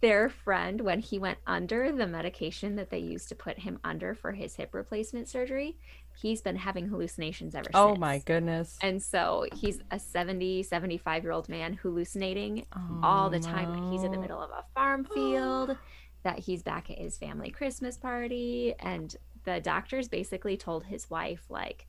their 0.00 0.28
friend 0.28 0.80
when 0.80 1.00
he 1.00 1.18
went 1.18 1.38
under 1.46 1.90
the 1.90 2.06
medication 2.06 2.76
that 2.76 2.90
they 2.90 2.98
used 2.98 3.28
to 3.28 3.34
put 3.34 3.58
him 3.60 3.78
under 3.82 4.14
for 4.14 4.32
his 4.32 4.56
hip 4.56 4.74
replacement 4.74 5.28
surgery 5.28 5.76
he's 6.16 6.40
been 6.40 6.56
having 6.56 6.88
hallucinations 6.88 7.54
ever 7.54 7.70
oh 7.74 7.88
since. 7.88 7.96
Oh 7.96 8.00
my 8.00 8.18
goodness. 8.18 8.78
And 8.82 9.02
so 9.02 9.46
he's 9.54 9.80
a 9.90 9.98
70, 9.98 10.62
75 10.62 11.22
year 11.22 11.32
old 11.32 11.48
man 11.48 11.74
hallucinating 11.74 12.66
oh, 12.74 13.00
all 13.02 13.30
the 13.30 13.40
time 13.40 13.72
no. 13.72 13.80
that 13.80 13.92
he's 13.92 14.02
in 14.02 14.10
the 14.10 14.18
oh, 14.18 14.22
middle 14.22 14.42
of 14.42 14.50
a 14.50 14.64
farm 14.74 15.04
field, 15.04 15.76
that 16.24 16.38
he's 16.40 16.62
back 16.62 16.90
at 16.90 16.98
his 16.98 17.16
family 17.18 17.50
Christmas 17.50 17.96
party. 17.96 18.74
And 18.80 19.14
the 19.44 19.60
doctors 19.60 20.08
basically 20.08 20.56
told 20.56 20.84
his 20.84 21.08
wife, 21.10 21.44
like, 21.48 21.86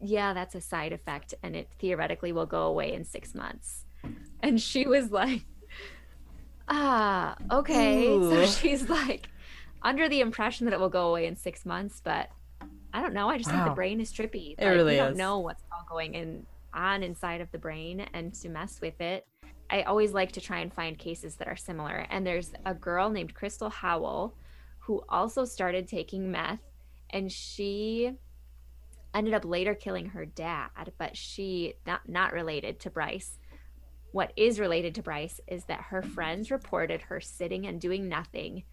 yeah, 0.00 0.32
that's 0.32 0.54
a 0.54 0.60
side 0.60 0.92
effect 0.92 1.34
and 1.42 1.56
it 1.56 1.70
theoretically 1.78 2.32
will 2.32 2.46
go 2.46 2.62
away 2.64 2.92
in 2.92 3.04
six 3.04 3.34
months. 3.34 3.84
And 4.42 4.60
she 4.60 4.86
was 4.86 5.10
like, 5.10 5.42
ah, 6.70 7.36
okay. 7.50 8.06
Ooh. 8.08 8.30
So 8.30 8.46
she's 8.46 8.88
like, 8.88 9.28
under 9.82 10.08
the 10.08 10.20
impression 10.20 10.66
that 10.66 10.72
it 10.72 10.80
will 10.80 10.88
go 10.88 11.08
away 11.08 11.26
in 11.26 11.36
six 11.36 11.66
months, 11.66 12.00
but 12.02 12.30
I 12.92 13.02
don't 13.02 13.14
know. 13.14 13.28
I 13.28 13.38
just 13.38 13.50
wow. 13.50 13.64
think 13.64 13.70
the 13.70 13.74
brain 13.74 14.00
is 14.00 14.12
trippy. 14.12 14.54
It 14.58 14.64
like, 14.64 14.74
really 14.74 14.94
you 14.94 15.00
don't 15.00 15.12
is. 15.12 15.18
know 15.18 15.38
what's 15.38 15.62
all 15.72 15.84
going 15.88 16.14
in 16.14 16.46
on 16.72 17.02
inside 17.02 17.40
of 17.40 17.50
the 17.50 17.58
brain 17.58 18.00
and 18.14 18.32
to 18.34 18.48
mess 18.48 18.80
with 18.80 19.00
it. 19.00 19.26
I 19.70 19.82
always 19.82 20.12
like 20.12 20.32
to 20.32 20.40
try 20.40 20.60
and 20.60 20.72
find 20.72 20.98
cases 20.98 21.36
that 21.36 21.48
are 21.48 21.56
similar. 21.56 22.06
And 22.10 22.26
there's 22.26 22.52
a 22.66 22.74
girl 22.74 23.10
named 23.10 23.34
Crystal 23.34 23.70
Howell 23.70 24.34
who 24.80 25.02
also 25.08 25.44
started 25.44 25.86
taking 25.86 26.30
meth 26.30 26.60
and 27.10 27.30
she 27.30 28.12
ended 29.14 29.34
up 29.34 29.44
later 29.44 29.74
killing 29.74 30.06
her 30.06 30.24
dad, 30.24 30.92
but 30.98 31.16
she 31.16 31.74
not 31.86 32.08
not 32.08 32.32
related 32.32 32.80
to 32.80 32.90
Bryce. 32.90 33.38
What 34.12 34.32
is 34.36 34.58
related 34.58 34.94
to 34.96 35.02
Bryce 35.02 35.40
is 35.46 35.64
that 35.64 35.80
her 35.82 36.02
friends 36.02 36.50
reported 36.50 37.02
her 37.02 37.20
sitting 37.20 37.66
and 37.66 37.80
doing 37.80 38.08
nothing 38.08 38.64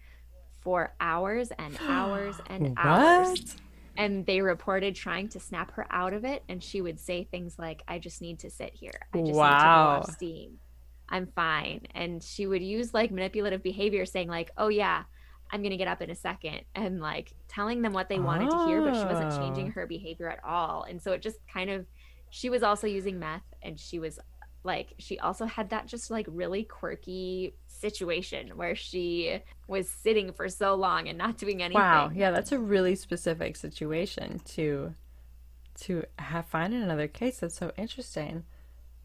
for 0.60 0.94
hours 1.00 1.50
and 1.58 1.78
hours 1.88 2.36
and 2.48 2.74
hours. 2.76 3.56
And 3.96 4.24
they 4.26 4.40
reported 4.40 4.94
trying 4.94 5.28
to 5.30 5.40
snap 5.40 5.72
her 5.72 5.86
out 5.90 6.12
of 6.12 6.24
it 6.24 6.44
and 6.48 6.62
she 6.62 6.80
would 6.80 7.00
say 7.00 7.24
things 7.24 7.58
like 7.58 7.82
i 7.88 7.98
just 7.98 8.20
need 8.20 8.38
to 8.40 8.50
sit 8.50 8.72
here. 8.74 8.92
I 9.12 9.18
just 9.18 9.32
wow. 9.32 9.48
need 9.48 9.58
to 9.58 9.64
go 9.64 10.10
off 10.10 10.12
steam 10.12 10.58
i'm 11.08 11.26
fine. 11.26 11.86
And 11.94 12.22
she 12.22 12.46
would 12.46 12.62
use 12.62 12.92
like 12.92 13.10
manipulative 13.10 13.62
behavior 13.62 14.06
saying 14.06 14.28
like 14.28 14.50
oh 14.56 14.68
yeah 14.68 15.04
i'm 15.50 15.62
gonna 15.62 15.76
get 15.76 15.88
up 15.88 16.02
in 16.02 16.10
a 16.10 16.14
second 16.14 16.60
and 16.74 17.00
like 17.00 17.32
telling 17.48 17.80
them 17.80 17.92
what 17.92 18.08
they 18.08 18.18
wanted 18.18 18.50
oh. 18.52 18.64
to 18.64 18.68
hear 18.68 18.82
but 18.82 18.94
she 18.94 19.04
wasn't 19.04 19.34
changing 19.36 19.68
oh. 19.68 19.72
her 19.72 19.86
behavior 19.86 20.28
at 20.28 20.42
all. 20.44 20.84
And 20.88 21.00
so 21.00 21.12
it 21.12 21.22
just 21.22 21.38
kind 21.52 21.70
of 21.70 21.86
she 22.30 22.50
was 22.50 22.62
also 22.62 22.86
using 22.86 23.18
meth 23.18 23.42
and 23.62 23.78
she 23.78 23.98
was 23.98 24.18
like 24.68 24.92
she 24.98 25.18
also 25.18 25.46
had 25.46 25.70
that 25.70 25.86
just 25.86 26.10
like 26.10 26.26
really 26.28 26.62
quirky 26.62 27.54
situation 27.66 28.50
where 28.50 28.76
she 28.76 29.40
was 29.66 29.88
sitting 29.88 30.30
for 30.30 30.48
so 30.50 30.74
long 30.74 31.08
and 31.08 31.16
not 31.16 31.38
doing 31.38 31.62
anything. 31.62 31.80
Wow, 31.80 32.12
yeah, 32.14 32.30
that's 32.30 32.52
a 32.52 32.58
really 32.58 32.94
specific 32.94 33.56
situation 33.56 34.40
to 34.56 34.94
to 35.80 36.04
have 36.18 36.44
find 36.46 36.74
in 36.74 36.82
another 36.82 37.08
case. 37.08 37.38
That's 37.38 37.56
so 37.56 37.72
interesting. 37.78 38.44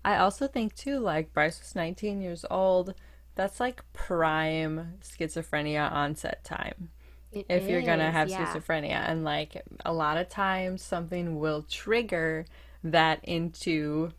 I 0.03 0.17
also 0.17 0.47
think 0.47 0.75
too, 0.75 0.99
like 0.99 1.33
Bryce 1.33 1.61
was 1.61 1.75
19 1.75 2.21
years 2.21 2.45
old. 2.51 2.93
That's 3.35 3.61
like 3.61 3.81
prime 3.93 4.95
schizophrenia 5.01 5.89
onset 5.89 6.43
time. 6.43 6.89
It 7.31 7.45
if 7.47 7.63
is, 7.63 7.69
you're 7.69 7.81
gonna 7.83 8.11
have 8.11 8.29
yeah. 8.29 8.45
schizophrenia, 8.45 9.09
and 9.09 9.23
like 9.23 9.63
a 9.85 9.93
lot 9.93 10.17
of 10.17 10.27
times 10.27 10.81
something 10.81 11.39
will 11.39 11.63
trigger 11.63 12.45
that 12.83 13.23
into 13.23 14.11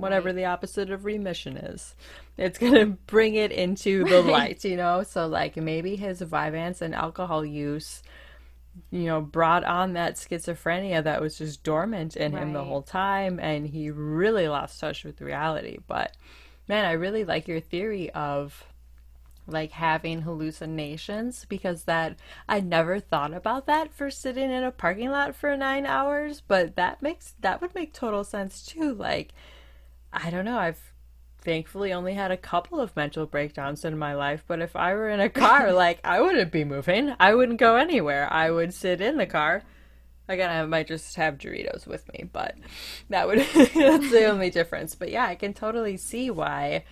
whatever 0.00 0.28
right. 0.28 0.36
the 0.36 0.44
opposite 0.44 0.90
of 0.90 1.04
remission 1.04 1.56
is. 1.56 1.94
It's 2.36 2.58
going 2.58 2.74
to 2.74 2.86
bring 2.86 3.34
it 3.34 3.52
into 3.52 4.04
the 4.04 4.22
right. 4.22 4.32
light, 4.32 4.64
you 4.64 4.76
know? 4.76 5.02
So, 5.02 5.26
like, 5.26 5.56
maybe 5.56 5.96
his 5.96 6.20
Vyvanse 6.20 6.82
and 6.82 6.94
alcohol 6.94 7.44
use, 7.44 8.02
you 8.90 9.04
know, 9.04 9.20
brought 9.20 9.64
on 9.64 9.94
that 9.94 10.16
schizophrenia 10.16 11.02
that 11.02 11.20
was 11.20 11.38
just 11.38 11.62
dormant 11.62 12.16
in 12.16 12.32
right. 12.32 12.42
him 12.42 12.52
the 12.52 12.64
whole 12.64 12.82
time, 12.82 13.38
and 13.40 13.66
he 13.66 13.90
really 13.90 14.48
lost 14.48 14.80
touch 14.80 15.04
with 15.04 15.20
reality. 15.20 15.78
But, 15.86 16.16
man, 16.68 16.84
I 16.84 16.92
really 16.92 17.24
like 17.24 17.48
your 17.48 17.60
theory 17.60 18.10
of 18.10 18.64
like 19.48 19.70
having 19.72 20.22
hallucinations 20.22 21.46
because 21.48 21.84
that 21.84 22.16
I 22.48 22.60
never 22.60 22.98
thought 22.98 23.32
about 23.32 23.66
that 23.66 23.92
for 23.92 24.10
sitting 24.10 24.50
in 24.50 24.64
a 24.64 24.72
parking 24.72 25.10
lot 25.10 25.36
for 25.36 25.56
9 25.56 25.86
hours 25.86 26.42
but 26.46 26.74
that 26.74 27.00
makes 27.00 27.34
that 27.40 27.60
would 27.60 27.74
make 27.74 27.92
total 27.92 28.24
sense 28.24 28.66
too 28.66 28.92
like 28.92 29.32
I 30.12 30.30
don't 30.30 30.44
know. 30.44 30.58
I've 30.58 30.92
thankfully 31.38 31.92
only 31.92 32.14
had 32.14 32.32
a 32.32 32.36
couple 32.36 32.80
of 32.80 32.96
mental 32.96 33.24
breakdowns 33.24 33.84
in 33.84 33.96
my 33.96 34.14
life, 34.14 34.42
but 34.48 34.60
if 34.60 34.74
I 34.74 34.94
were 34.94 35.08
in 35.08 35.20
a 35.20 35.28
car, 35.28 35.72
like 35.84 36.00
I 36.04 36.20
wouldn't 36.20 36.50
be 36.50 36.64
moving. 36.64 37.14
I 37.20 37.34
wouldn't 37.34 37.60
go 37.60 37.76
anywhere. 37.76 38.30
I 38.32 38.50
would 38.50 38.74
sit 38.74 39.00
in 39.00 39.16
the 39.16 39.26
car. 39.26 39.62
Again, 40.28 40.50
I 40.50 40.64
might 40.66 40.88
just 40.88 41.14
have 41.14 41.38
Doritos 41.38 41.86
with 41.86 42.12
me, 42.12 42.28
but 42.32 42.56
that 43.10 43.28
would 43.28 43.38
that's 43.54 44.10
the 44.10 44.24
only 44.24 44.50
difference. 44.50 44.96
But 44.96 45.10
yeah, 45.10 45.26
I 45.26 45.36
can 45.36 45.54
totally 45.54 45.96
see 45.96 46.30
why. 46.30 46.84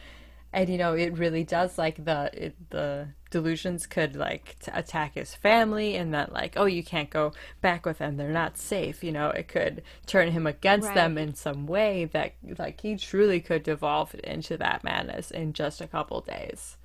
And 0.52 0.68
you 0.68 0.78
know, 0.78 0.94
it 0.94 1.18
really 1.18 1.42
does 1.42 1.76
like 1.76 2.04
the 2.04 2.30
it, 2.32 2.70
the 2.70 3.08
delusions 3.34 3.86
could 3.86 4.14
like 4.14 4.56
t- 4.60 4.70
attack 4.72 5.14
his 5.14 5.34
family 5.34 5.96
and 5.96 6.14
that 6.14 6.32
like 6.32 6.52
oh 6.56 6.66
you 6.66 6.84
can't 6.84 7.10
go 7.10 7.32
back 7.60 7.84
with 7.84 7.98
them 7.98 8.16
they're 8.16 8.28
not 8.44 8.56
safe 8.56 9.02
you 9.02 9.10
know 9.10 9.28
it 9.30 9.48
could 9.48 9.82
turn 10.06 10.30
him 10.30 10.46
against 10.46 10.86
Right. 10.88 10.94
them 10.94 11.18
in 11.18 11.34
some 11.34 11.66
way 11.66 12.04
that 12.16 12.34
like 12.58 12.80
he 12.80 12.96
truly 12.96 13.40
could 13.40 13.64
devolve 13.64 14.14
into 14.22 14.56
that 14.58 14.84
madness 14.84 15.32
in 15.32 15.52
just 15.52 15.80
a 15.80 15.86
couple 15.88 16.20
days 16.20 16.76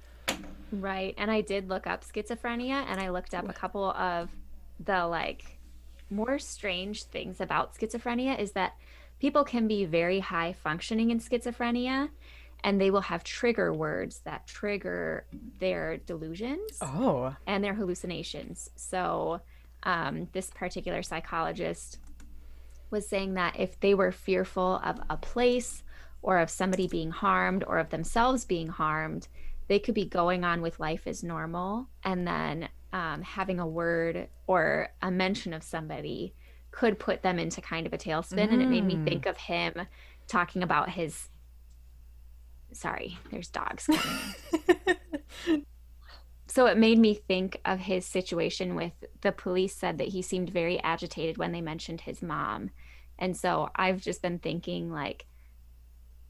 Right. 0.71 1.15
And 1.17 1.31
I 1.31 1.41
did 1.41 1.67
look 1.67 1.87
up 1.87 2.03
schizophrenia 2.03 2.85
and 2.87 2.99
I 3.01 3.09
looked 3.09 3.33
up 3.33 3.49
a 3.49 3.53
couple 3.53 3.85
of 3.91 4.29
the 4.79 5.07
like 5.07 5.57
more 6.11 6.37
strange 6.39 7.03
things 7.03 7.41
about 7.41 7.75
schizophrenia 7.75 8.39
is 8.39 8.51
that 8.51 8.73
people 9.19 9.43
can 9.43 9.67
be 9.67 9.85
very 9.85 10.19
high 10.19 10.53
functioning 10.53 11.09
in 11.09 11.19
schizophrenia 11.19 12.09
and 12.63 12.79
they 12.79 12.91
will 12.91 13.01
have 13.01 13.23
trigger 13.23 13.73
words 13.73 14.19
that 14.25 14.47
trigger 14.47 15.25
their 15.59 15.97
delusions 15.97 16.77
oh 16.81 17.35
and 17.47 17.63
their 17.63 17.73
hallucinations. 17.73 18.69
So, 18.75 19.41
um, 19.83 20.27
this 20.33 20.49
particular 20.49 21.01
psychologist 21.03 21.99
was 22.91 23.07
saying 23.07 23.35
that 23.35 23.57
if 23.59 23.79
they 23.79 23.93
were 23.93 24.11
fearful 24.11 24.81
of 24.83 24.99
a 25.09 25.17
place 25.17 25.83
or 26.21 26.39
of 26.39 26.49
somebody 26.49 26.87
being 26.87 27.11
harmed 27.11 27.63
or 27.65 27.77
of 27.77 27.89
themselves 27.89 28.43
being 28.45 28.67
harmed, 28.67 29.27
they 29.67 29.79
could 29.79 29.95
be 29.95 30.05
going 30.05 30.43
on 30.43 30.61
with 30.61 30.79
life 30.79 31.03
as 31.05 31.23
normal 31.23 31.87
and 32.03 32.27
then 32.27 32.67
um, 32.91 33.21
having 33.21 33.59
a 33.59 33.67
word 33.67 34.27
or 34.47 34.89
a 35.01 35.11
mention 35.11 35.53
of 35.53 35.63
somebody 35.63 36.33
could 36.71 36.99
put 36.99 37.21
them 37.21 37.39
into 37.39 37.61
kind 37.61 37.87
of 37.87 37.93
a 37.93 37.97
tailspin. 37.97 38.51
And 38.51 38.61
it 38.61 38.67
made 38.67 38.85
me 38.85 38.99
think 39.05 39.25
of 39.25 39.37
him 39.37 39.73
talking 40.27 40.63
about 40.63 40.89
his. 40.89 41.28
Sorry, 42.71 43.17
there's 43.31 43.49
dogs 43.49 43.87
coming. 45.45 45.65
so 46.47 46.65
it 46.65 46.77
made 46.77 46.99
me 46.99 47.13
think 47.13 47.59
of 47.65 47.79
his 47.79 48.05
situation 48.05 48.75
with 48.75 48.93
the 49.21 49.31
police 49.31 49.75
said 49.75 49.97
that 49.97 50.09
he 50.09 50.21
seemed 50.21 50.49
very 50.49 50.79
agitated 50.81 51.37
when 51.37 51.51
they 51.51 51.61
mentioned 51.61 52.01
his 52.01 52.21
mom. 52.21 52.71
And 53.17 53.35
so 53.35 53.69
I've 53.75 54.01
just 54.01 54.21
been 54.21 54.39
thinking 54.39 54.91
like 54.91 55.25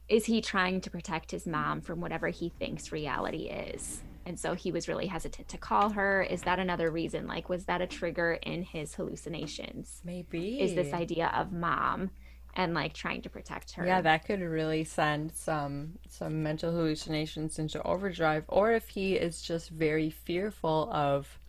is 0.09 0.25
he 0.25 0.41
trying 0.41 0.81
to 0.81 0.89
protect 0.89 1.29
his 1.29 1.45
mom 1.45 1.81
from 1.81 2.01
whatever 2.01 2.29
he 2.29 2.49
thinks 2.49 2.91
reality 2.91 3.43
is? 3.43 4.01
And 4.25 4.39
so 4.39 4.53
he 4.53 4.71
was 4.71 4.87
really 4.87 5.07
hesitant 5.07 5.47
to 5.49 5.57
call 5.57 5.91
her. 5.91 6.23
Is 6.23 6.41
that 6.41 6.59
another 6.59 6.91
reason? 6.91 7.27
Like, 7.27 7.47
was 7.47 7.65
that 7.65 7.81
a 7.81 7.87
trigger 7.87 8.33
in 8.41 8.63
his 8.63 8.95
hallucinations? 8.95 10.01
maybe 10.03 10.59
Is 10.59 10.75
this 10.75 10.93
idea 10.93 11.31
of 11.35 11.51
mom 11.51 12.11
and 12.55 12.73
like 12.73 12.93
trying 12.93 13.21
to 13.23 13.29
protect 13.29 13.73
her? 13.73 13.85
Yeah, 13.85 14.01
that 14.01 14.25
could 14.25 14.41
really 14.41 14.83
send 14.83 15.33
some 15.33 15.99
some 16.07 16.43
mental 16.43 16.71
hallucinations 16.71 17.59
into 17.59 17.81
overdrive 17.83 18.45
or 18.47 18.71
if 18.71 18.89
he 18.89 19.15
is 19.15 19.41
just 19.41 19.69
very 19.69 20.09
fearful 20.09 20.89
of 20.91 21.39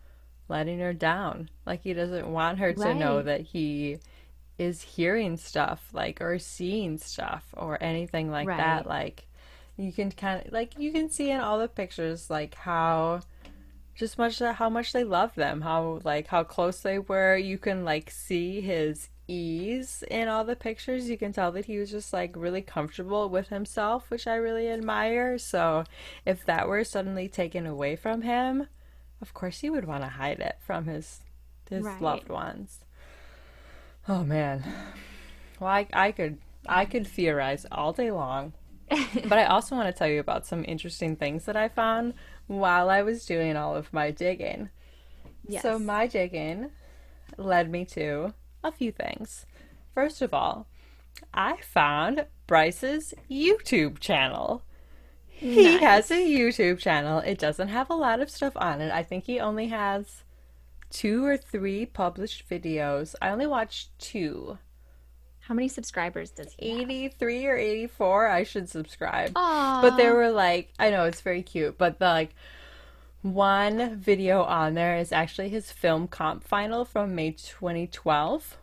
letting 0.47 0.79
her 0.79 0.93
down. 0.93 1.49
Like 1.65 1.81
he 1.83 1.93
doesn't 1.93 2.31
want 2.31 2.59
her 2.59 2.73
to 2.73 2.93
know 2.93 3.21
that 3.21 3.41
he 3.41 3.99
is 4.57 4.81
hearing 4.81 5.37
stuff 5.37 5.89
like 5.91 6.21
or 6.21 6.37
seeing 6.37 6.97
stuff 6.97 7.45
or 7.57 7.81
anything 7.81 8.29
like 8.29 8.47
that 8.47 8.85
like 8.85 9.27
you 9.75 9.91
can 9.91 10.11
kind 10.11 10.45
of 10.45 10.53
like 10.53 10.77
you 10.77 10.91
can 10.91 11.09
see 11.09 11.31
in 11.31 11.39
all 11.39 11.57
the 11.57 11.67
pictures 11.67 12.29
like 12.29 12.53
how 12.53 13.19
just 13.95 14.17
much 14.17 14.39
how 14.39 14.69
much 14.69 14.93
they 14.93 15.03
love 15.03 15.33
them 15.35 15.61
how 15.61 15.99
like 16.03 16.27
how 16.27 16.43
close 16.43 16.81
they 16.81 16.99
were 16.99 17.35
you 17.35 17.57
can 17.57 17.83
like 17.83 18.11
see 18.11 18.61
his 18.61 19.09
ease 19.31 20.03
in 20.11 20.27
all 20.27 20.43
the 20.43 20.55
pictures 20.55 21.09
you 21.09 21.17
can 21.17 21.31
tell 21.31 21.51
that 21.51 21.65
he 21.65 21.77
was 21.77 21.89
just 21.91 22.11
like 22.13 22.33
really 22.35 22.61
comfortable 22.61 23.29
with 23.29 23.47
himself 23.47 24.09
which 24.09 24.27
i 24.27 24.35
really 24.35 24.67
admire 24.69 25.37
so 25.37 25.83
if 26.25 26.45
that 26.45 26.67
were 26.67 26.83
suddenly 26.83 27.27
taken 27.27 27.65
away 27.65 27.95
from 27.95 28.21
him 28.23 28.67
of 29.21 29.33
course 29.33 29.59
he 29.61 29.69
would 29.69 29.85
want 29.85 30.03
to 30.03 30.09
hide 30.09 30.39
it 30.39 30.57
from 30.65 30.85
his 30.85 31.21
his 31.69 31.85
Right. 31.85 32.01
loved 32.01 32.27
ones 32.29 32.79
oh 34.07 34.23
man 34.23 34.63
well 35.59 35.69
I, 35.69 35.87
I 35.93 36.11
could 36.11 36.37
i 36.67 36.83
could 36.85 37.07
theorize 37.07 37.65
all 37.71 37.93
day 37.93 38.11
long 38.11 38.53
but 39.23 39.39
I 39.39 39.45
also 39.45 39.73
want 39.77 39.87
to 39.87 39.97
tell 39.97 40.09
you 40.09 40.19
about 40.19 40.45
some 40.45 40.65
interesting 40.67 41.15
things 41.15 41.45
that 41.45 41.55
I 41.55 41.69
found 41.69 42.13
while 42.47 42.89
I 42.89 43.03
was 43.03 43.25
doing 43.25 43.55
all 43.55 43.73
of 43.73 43.93
my 43.93 44.11
digging. 44.11 44.69
Yes. 45.47 45.61
So, 45.61 45.79
my 45.79 46.07
digging 46.07 46.71
led 47.37 47.71
me 47.71 47.85
to 47.85 48.33
a 48.63 48.71
few 48.71 48.91
things. 48.91 49.45
First 49.93 50.21
of 50.21 50.33
all, 50.33 50.67
I 51.33 51.57
found 51.61 52.25
Bryce's 52.47 53.13
YouTube 53.29 53.99
channel. 53.99 54.63
He 55.27 55.79
has 55.79 56.11
a 56.11 56.15
YouTube 56.15 56.79
channel. 56.79 57.19
It 57.19 57.39
doesn't 57.39 57.69
have 57.69 57.89
a 57.89 57.95
lot 57.95 58.19
of 58.19 58.29
stuff 58.29 58.53
on 58.55 58.79
it. 58.81 58.91
I 58.91 59.03
think 59.03 59.25
he 59.25 59.39
only 59.39 59.67
has 59.67 60.23
two 60.91 61.25
or 61.25 61.37
three 61.37 61.85
published 61.85 62.47
videos. 62.47 63.15
I 63.21 63.29
only 63.29 63.47
watched 63.47 63.97
two. 63.97 64.57
How 65.39 65.55
many 65.55 65.67
subscribers 65.67 66.29
does 66.29 66.55
he 66.57 66.69
have? 66.69 66.81
83 66.81 67.47
or 67.47 67.55
84 67.57 68.27
i 68.27 68.43
should 68.43 68.69
subscribe 68.69 69.31
Aw. 69.35 69.81
but 69.81 69.97
there 69.97 70.15
were 70.15 70.29
like 70.29 70.69
i 70.79 70.89
know 70.89 71.05
it's 71.05 71.21
very 71.21 71.41
cute 71.41 71.77
but 71.77 71.99
the 71.99 72.05
like 72.05 72.33
one 73.21 73.97
video 73.97 74.43
on 74.43 74.73
there 74.73 74.97
is 74.97 75.11
actually 75.11 75.49
his 75.49 75.71
film 75.71 76.07
comp 76.07 76.43
final 76.43 76.83
from 76.85 77.13
may 77.13 77.31
2012 77.31 78.57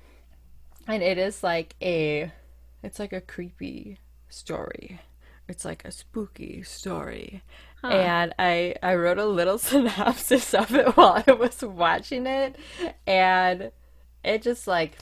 and 0.89 1.03
it 1.03 1.19
is 1.19 1.43
like 1.43 1.77
a 1.83 2.33
it's 2.83 2.99
like 2.99 3.13
a 3.13 3.21
creepy 3.21 3.99
story. 4.29 5.01
It's 5.47 5.65
like 5.65 5.85
a 5.85 5.91
spooky 5.91 6.63
story. 6.63 7.43
And 7.83 8.35
i 8.39 8.75
i 8.83 8.95
wrote 8.95 9.19
a 9.19 9.27
little 9.27 9.59
synopsis 9.71 10.55
of 10.55 10.75
it 10.75 10.97
while 10.97 11.23
i 11.27 11.33
was 11.33 11.63
watching 11.63 12.27
it. 12.27 12.57
And 13.07 13.71
it 14.25 14.43
just 14.43 14.67
like 14.67 14.99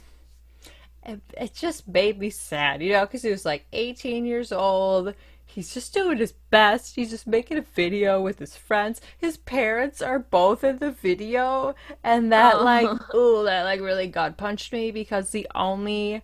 it, 1.04 1.20
it 1.40 1.54
just 1.54 1.86
made 1.86 2.18
me 2.18 2.30
sad, 2.30 2.82
you 2.82 2.92
know, 2.92 3.06
because 3.06 3.22
he 3.22 3.30
was 3.30 3.44
like 3.44 3.64
18 3.72 4.26
years 4.26 4.50
old. 4.50 5.14
He's 5.46 5.72
just 5.72 5.94
doing 5.94 6.18
his 6.18 6.32
best. 6.32 6.96
He's 6.96 7.10
just 7.10 7.26
making 7.26 7.56
a 7.56 7.62
video 7.62 8.20
with 8.20 8.38
his 8.38 8.56
friends. 8.56 9.00
His 9.16 9.38
parents 9.38 10.02
are 10.02 10.18
both 10.18 10.62
in 10.62 10.78
the 10.78 10.90
video, 10.90 11.74
and 12.04 12.30
that 12.32 12.56
oh. 12.56 12.64
like, 12.64 13.14
ooh, 13.14 13.44
that 13.44 13.62
like 13.62 13.80
really 13.80 14.08
gut 14.08 14.36
punched 14.36 14.72
me 14.72 14.90
because 14.90 15.30
the 15.30 15.48
only 15.54 16.22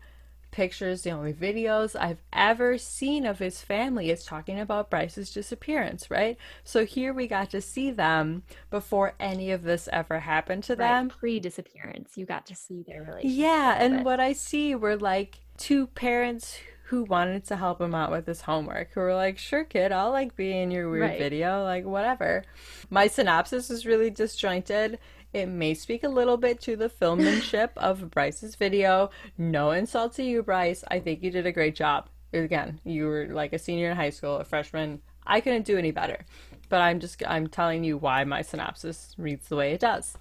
pictures, 0.53 1.03
the 1.03 1.11
only 1.11 1.32
videos 1.32 1.97
I've 1.99 2.23
ever 2.32 2.78
seen 2.78 3.27
of 3.27 3.40
his 3.40 3.61
family 3.61 4.11
is 4.11 4.24
talking 4.24 4.61
about 4.61 4.90
Bryce's 4.90 5.32
disappearance, 5.32 6.11
right? 6.11 6.36
So 6.62 6.85
here 6.85 7.12
we 7.12 7.27
got 7.27 7.51
to 7.51 7.61
see 7.61 7.90
them 7.90 8.44
before 8.70 9.15
any 9.19 9.51
of 9.51 9.62
this 9.62 9.89
ever 9.93 10.20
happened 10.20 10.62
to 10.65 10.77
them. 10.77 11.09
Pre 11.09 11.40
disappearance, 11.40 12.16
you 12.16 12.27
got 12.27 12.47
to 12.47 12.55
see 12.55 12.85
their 12.86 13.03
relationship. 13.03 13.39
Yeah, 13.39 13.82
and 13.82 14.05
what 14.05 14.20
I 14.20 14.35
see 14.35 14.74
were 14.74 14.97
like 14.97 15.40
two 15.57 15.89
parents 15.89 16.59
who 16.93 17.05
wanted 17.05 17.43
to 17.43 17.56
help 17.56 17.81
him 17.81 17.94
out 17.94 18.10
with 18.10 18.27
his 18.27 18.43
homework 18.43 18.93
who 18.93 19.01
were 19.01 19.14
like, 19.14 19.39
sure, 19.39 19.64
kid, 19.64 19.93
I'll 19.93 20.10
like 20.10 20.36
be 20.36 20.55
in 20.55 20.70
your 20.70 20.90
weird 20.90 21.09
Right. 21.09 21.19
video, 21.19 21.64
like 21.64 21.86
whatever. 21.86 22.44
My 22.90 23.06
synopsis 23.06 23.70
is 23.70 23.86
really 23.86 24.10
disjointed. 24.10 24.98
It 25.32 25.47
may 25.47 25.73
speak 25.73 26.05
a 26.05 26.09
little 26.10 26.36
bit 26.36 26.60
to 26.60 26.77
the 26.77 26.90
filmmanship 26.90 27.70
of 27.78 28.10
Bryce's 28.10 28.56
video. 28.56 29.09
No 29.39 29.70
insult 29.70 30.12
to 30.16 30.23
you, 30.23 30.43
Bryce. 30.43 30.85
I 30.90 31.01
think 31.01 31.23
you 31.23 31.31
did 31.31 31.47
a 31.47 31.52
great 31.52 31.74
job. 31.74 32.10
Again, 32.35 32.78
you 32.85 33.06
were 33.06 33.28
like 33.31 33.55
a 33.55 33.59
senior 33.59 33.90
in 33.90 33.97
high 33.97 34.10
school, 34.10 34.36
a 34.36 34.44
freshman. 34.44 35.01
I 35.27 35.40
couldn't 35.40 35.64
do 35.64 35.78
any 35.78 35.93
better. 35.93 36.27
But 36.69 36.82
I'm 36.82 37.01
just 37.01 37.23
I'm 37.27 37.47
telling 37.47 37.85
you 37.85 37.97
why 37.97 38.24
my 38.24 38.43
synopsis 38.43 39.14
reads 39.16 39.48
the 39.48 39.56
way 39.56 39.73
it 39.73 39.81
does 39.81 40.14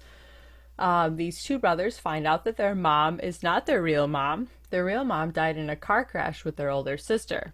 um, 0.78 1.16
these 1.16 1.42
two 1.42 1.58
brothers 1.58 1.98
find 1.98 2.26
out 2.26 2.44
that 2.44 2.56
their 2.56 2.74
mom 2.74 3.20
is 3.20 3.42
not 3.42 3.66
their 3.66 3.82
real 3.82 4.06
mom. 4.06 4.48
Their 4.70 4.84
real 4.84 5.04
mom 5.04 5.30
died 5.30 5.56
in 5.56 5.70
a 5.70 5.76
car 5.76 6.04
crash 6.04 6.44
with 6.44 6.56
their 6.56 6.70
older 6.70 6.96
sister. 6.96 7.52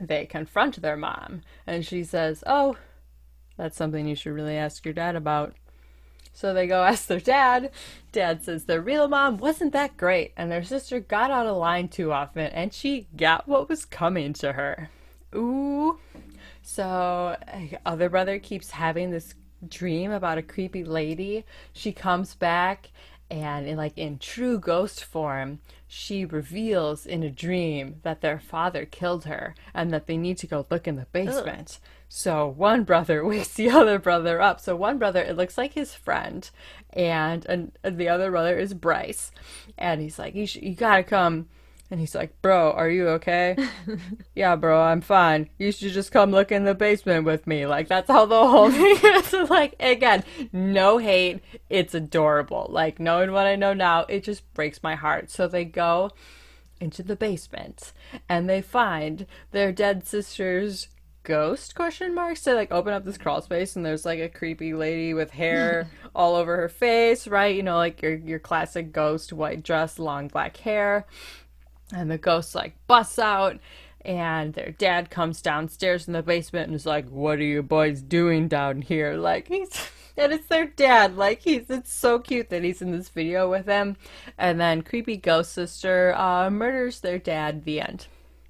They 0.00 0.26
confront 0.26 0.80
their 0.80 0.96
mom, 0.96 1.42
and 1.66 1.84
she 1.84 2.04
says, 2.04 2.44
Oh, 2.46 2.76
that's 3.56 3.76
something 3.76 4.06
you 4.06 4.14
should 4.14 4.32
really 4.32 4.56
ask 4.56 4.84
your 4.84 4.94
dad 4.94 5.16
about. 5.16 5.54
So 6.32 6.54
they 6.54 6.68
go 6.68 6.84
ask 6.84 7.08
their 7.08 7.18
dad. 7.18 7.72
Dad 8.12 8.44
says 8.44 8.64
their 8.64 8.80
real 8.80 9.08
mom 9.08 9.38
wasn't 9.38 9.72
that 9.72 9.96
great, 9.96 10.32
and 10.36 10.50
their 10.50 10.62
sister 10.62 11.00
got 11.00 11.32
out 11.32 11.46
of 11.46 11.56
line 11.56 11.88
too 11.88 12.12
often, 12.12 12.46
and 12.46 12.72
she 12.72 13.08
got 13.16 13.48
what 13.48 13.68
was 13.68 13.84
coming 13.84 14.32
to 14.34 14.52
her. 14.52 14.90
Ooh. 15.34 15.98
So, 16.62 16.84
uh, 16.84 17.78
other 17.84 18.08
brother 18.08 18.38
keeps 18.38 18.70
having 18.70 19.10
this 19.10 19.34
dream 19.66 20.10
about 20.10 20.38
a 20.38 20.42
creepy 20.42 20.84
lady. 20.84 21.44
She 21.72 21.92
comes 21.92 22.34
back 22.34 22.90
and 23.30 23.66
in 23.66 23.76
like 23.76 23.96
in 23.96 24.18
true 24.18 24.58
ghost 24.58 25.04
form, 25.04 25.60
she 25.86 26.24
reveals 26.24 27.04
in 27.04 27.22
a 27.22 27.30
dream 27.30 27.96
that 28.02 28.20
their 28.20 28.38
father 28.38 28.86
killed 28.86 29.24
her 29.24 29.54
and 29.74 29.92
that 29.92 30.06
they 30.06 30.16
need 30.16 30.38
to 30.38 30.46
go 30.46 30.66
look 30.70 30.88
in 30.88 30.96
the 30.96 31.06
basement. 31.12 31.78
So 32.08 32.46
one 32.46 32.84
brother 32.84 33.24
wakes 33.26 33.54
the 33.54 33.70
other 33.70 33.98
brother 33.98 34.40
up. 34.40 34.60
So 34.60 34.74
one 34.74 34.98
brother, 34.98 35.22
it 35.22 35.36
looks 35.36 35.58
like 35.58 35.74
his 35.74 35.94
friend, 35.94 36.48
and, 36.92 37.44
and 37.46 37.72
the 37.82 38.08
other 38.08 38.30
brother 38.30 38.58
is 38.58 38.72
Bryce, 38.72 39.30
and 39.76 40.00
he's 40.00 40.18
like, 40.18 40.34
"You 40.34 40.46
sh- 40.46 40.56
you 40.56 40.74
gotta 40.74 41.02
come 41.02 41.48
And 41.90 42.00
he's 42.00 42.14
like, 42.14 42.40
Bro, 42.42 42.72
are 42.72 42.88
you 42.88 43.08
okay? 43.08 43.56
yeah, 44.34 44.56
bro, 44.56 44.82
I'm 44.82 45.00
fine. 45.00 45.48
You 45.58 45.72
should 45.72 45.92
just 45.92 46.12
come 46.12 46.30
look 46.30 46.52
in 46.52 46.64
the 46.64 46.74
basement 46.74 47.24
with 47.24 47.46
me. 47.46 47.66
Like, 47.66 47.88
that's 47.88 48.10
how 48.10 48.26
the 48.26 48.46
whole 48.46 48.70
thing 48.70 48.98
is. 49.02 49.32
like, 49.48 49.74
again, 49.80 50.24
no 50.52 50.98
hate. 50.98 51.40
It's 51.70 51.94
adorable. 51.94 52.66
Like, 52.68 53.00
knowing 53.00 53.32
what 53.32 53.46
I 53.46 53.56
know 53.56 53.72
now, 53.72 54.02
it 54.02 54.22
just 54.22 54.52
breaks 54.52 54.82
my 54.82 54.96
heart. 54.96 55.30
So 55.30 55.48
they 55.48 55.64
go 55.64 56.10
into 56.80 57.02
the 57.02 57.16
basement 57.16 57.92
and 58.28 58.48
they 58.48 58.62
find 58.62 59.26
their 59.50 59.72
dead 59.72 60.06
sister's 60.06 60.88
ghost 61.24 61.74
question 61.74 62.14
marks 62.14 62.42
they 62.42 62.54
like 62.54 62.72
open 62.72 62.92
up 62.94 63.04
this 63.04 63.18
crawl 63.18 63.42
space 63.42 63.76
and 63.76 63.84
there's 63.84 64.06
like 64.06 64.18
a 64.18 64.30
creepy 64.30 64.72
lady 64.72 65.12
with 65.12 65.30
hair 65.30 65.90
all 66.14 66.34
over 66.34 66.56
her 66.56 66.68
face 66.70 67.26
right 67.26 67.54
you 67.54 67.62
know 67.62 67.76
like 67.76 68.00
your 68.00 68.14
your 68.14 68.38
classic 68.38 68.92
ghost 68.92 69.30
white 69.32 69.62
dress 69.62 69.98
long 69.98 70.28
black 70.28 70.56
hair 70.58 71.06
and 71.92 72.10
the 72.10 72.18
ghost 72.18 72.54
like 72.54 72.74
busts 72.86 73.18
out 73.18 73.58
and 74.02 74.54
their 74.54 74.70
dad 74.72 75.10
comes 75.10 75.42
downstairs 75.42 76.06
in 76.06 76.12
the 76.12 76.22
basement 76.22 76.66
and 76.66 76.76
is 76.76 76.86
like 76.86 77.08
what 77.08 77.38
are 77.38 77.42
you 77.42 77.62
boys 77.62 78.00
doing 78.02 78.48
down 78.48 78.82
here? 78.82 79.14
Like 79.14 79.48
he's 79.48 79.90
and 80.16 80.32
it's 80.32 80.46
their 80.46 80.66
dad. 80.66 81.16
Like 81.16 81.42
he's 81.42 81.68
it's 81.70 81.92
so 81.92 82.18
cute 82.18 82.50
that 82.50 82.64
he's 82.64 82.82
in 82.82 82.92
this 82.92 83.08
video 83.08 83.50
with 83.50 83.66
them. 83.66 83.96
And 84.36 84.60
then 84.60 84.82
creepy 84.82 85.16
ghost 85.16 85.52
sister 85.52 86.14
uh 86.16 86.50
murders 86.50 87.00
their 87.00 87.18
dad. 87.18 87.64
The 87.64 87.80
end. 87.80 88.06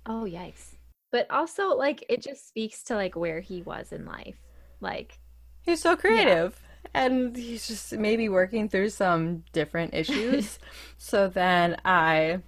Oh, 0.08 0.26
yikes. 0.26 0.74
But 1.10 1.30
also, 1.30 1.68
like, 1.68 2.04
it 2.08 2.22
just 2.22 2.48
speaks 2.48 2.82
to 2.84 2.94
like 2.94 3.14
where 3.16 3.40
he 3.40 3.62
was 3.62 3.92
in 3.92 4.06
life. 4.06 4.36
Like, 4.80 5.18
he's 5.62 5.82
so 5.82 5.96
creative. 5.96 6.60
And 6.94 7.36
he's 7.36 7.68
just 7.68 7.92
maybe 7.92 8.28
working 8.28 8.68
through 8.68 8.90
some 8.90 9.44
different 9.52 9.94
issues. 9.94 10.58
So 11.00 11.28
then 11.28 11.76
i 11.84 12.40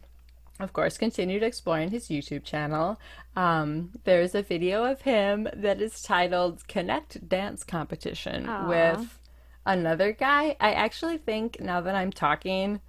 of 0.61 0.73
course 0.73 0.99
continued 0.99 1.43
exploring 1.43 1.91
his 1.91 2.09
youtube 2.09 2.45
channel 2.45 3.01
um, 3.37 3.91
there's 4.05 4.35
a 4.35 4.43
video 4.43 4.85
of 4.85 5.03
him 5.03 5.49
that 5.55 5.81
is 5.81 6.03
titled 6.03 6.67
connect 6.69 7.29
dance 7.29 7.65
competition 7.65 8.49
Aw. 8.49 8.69
with 8.69 9.19
another 9.67 10.13
guy 10.13 10.57
i 10.61 10.73
actually 10.73 11.19
think 11.19 11.61
now 11.61 11.81
that 11.81 11.95
i'm 11.95 12.11
talking 12.11 12.81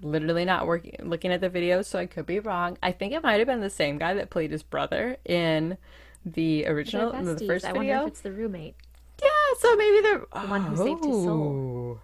literally 0.00 0.44
not 0.44 0.66
working 0.66 0.94
looking 1.02 1.32
at 1.32 1.40
the 1.40 1.48
video 1.48 1.82
so 1.82 1.98
i 1.98 2.06
could 2.06 2.26
be 2.26 2.38
wrong 2.38 2.78
i 2.82 2.92
think 2.92 3.12
it 3.12 3.22
might 3.22 3.38
have 3.38 3.46
been 3.46 3.60
the 3.60 3.70
same 3.70 3.98
guy 3.98 4.14
that 4.14 4.30
played 4.30 4.50
his 4.50 4.62
brother 4.62 5.16
in 5.24 5.76
the 6.24 6.66
original 6.66 7.12
in 7.12 7.24
the 7.24 7.38
first 7.46 7.64
I 7.64 7.72
video 7.72 7.94
wonder 7.94 8.08
if 8.08 8.12
it's 8.12 8.20
the 8.20 8.32
roommate. 8.32 8.74
yeah, 9.22 9.28
so 9.58 9.76
maybe 9.76 10.00
they're 10.02 10.18
the 10.18 10.48
one 10.48 10.62
who 10.62 10.76
saved 10.76 11.04
his 11.04 11.14
soul. 11.14 12.00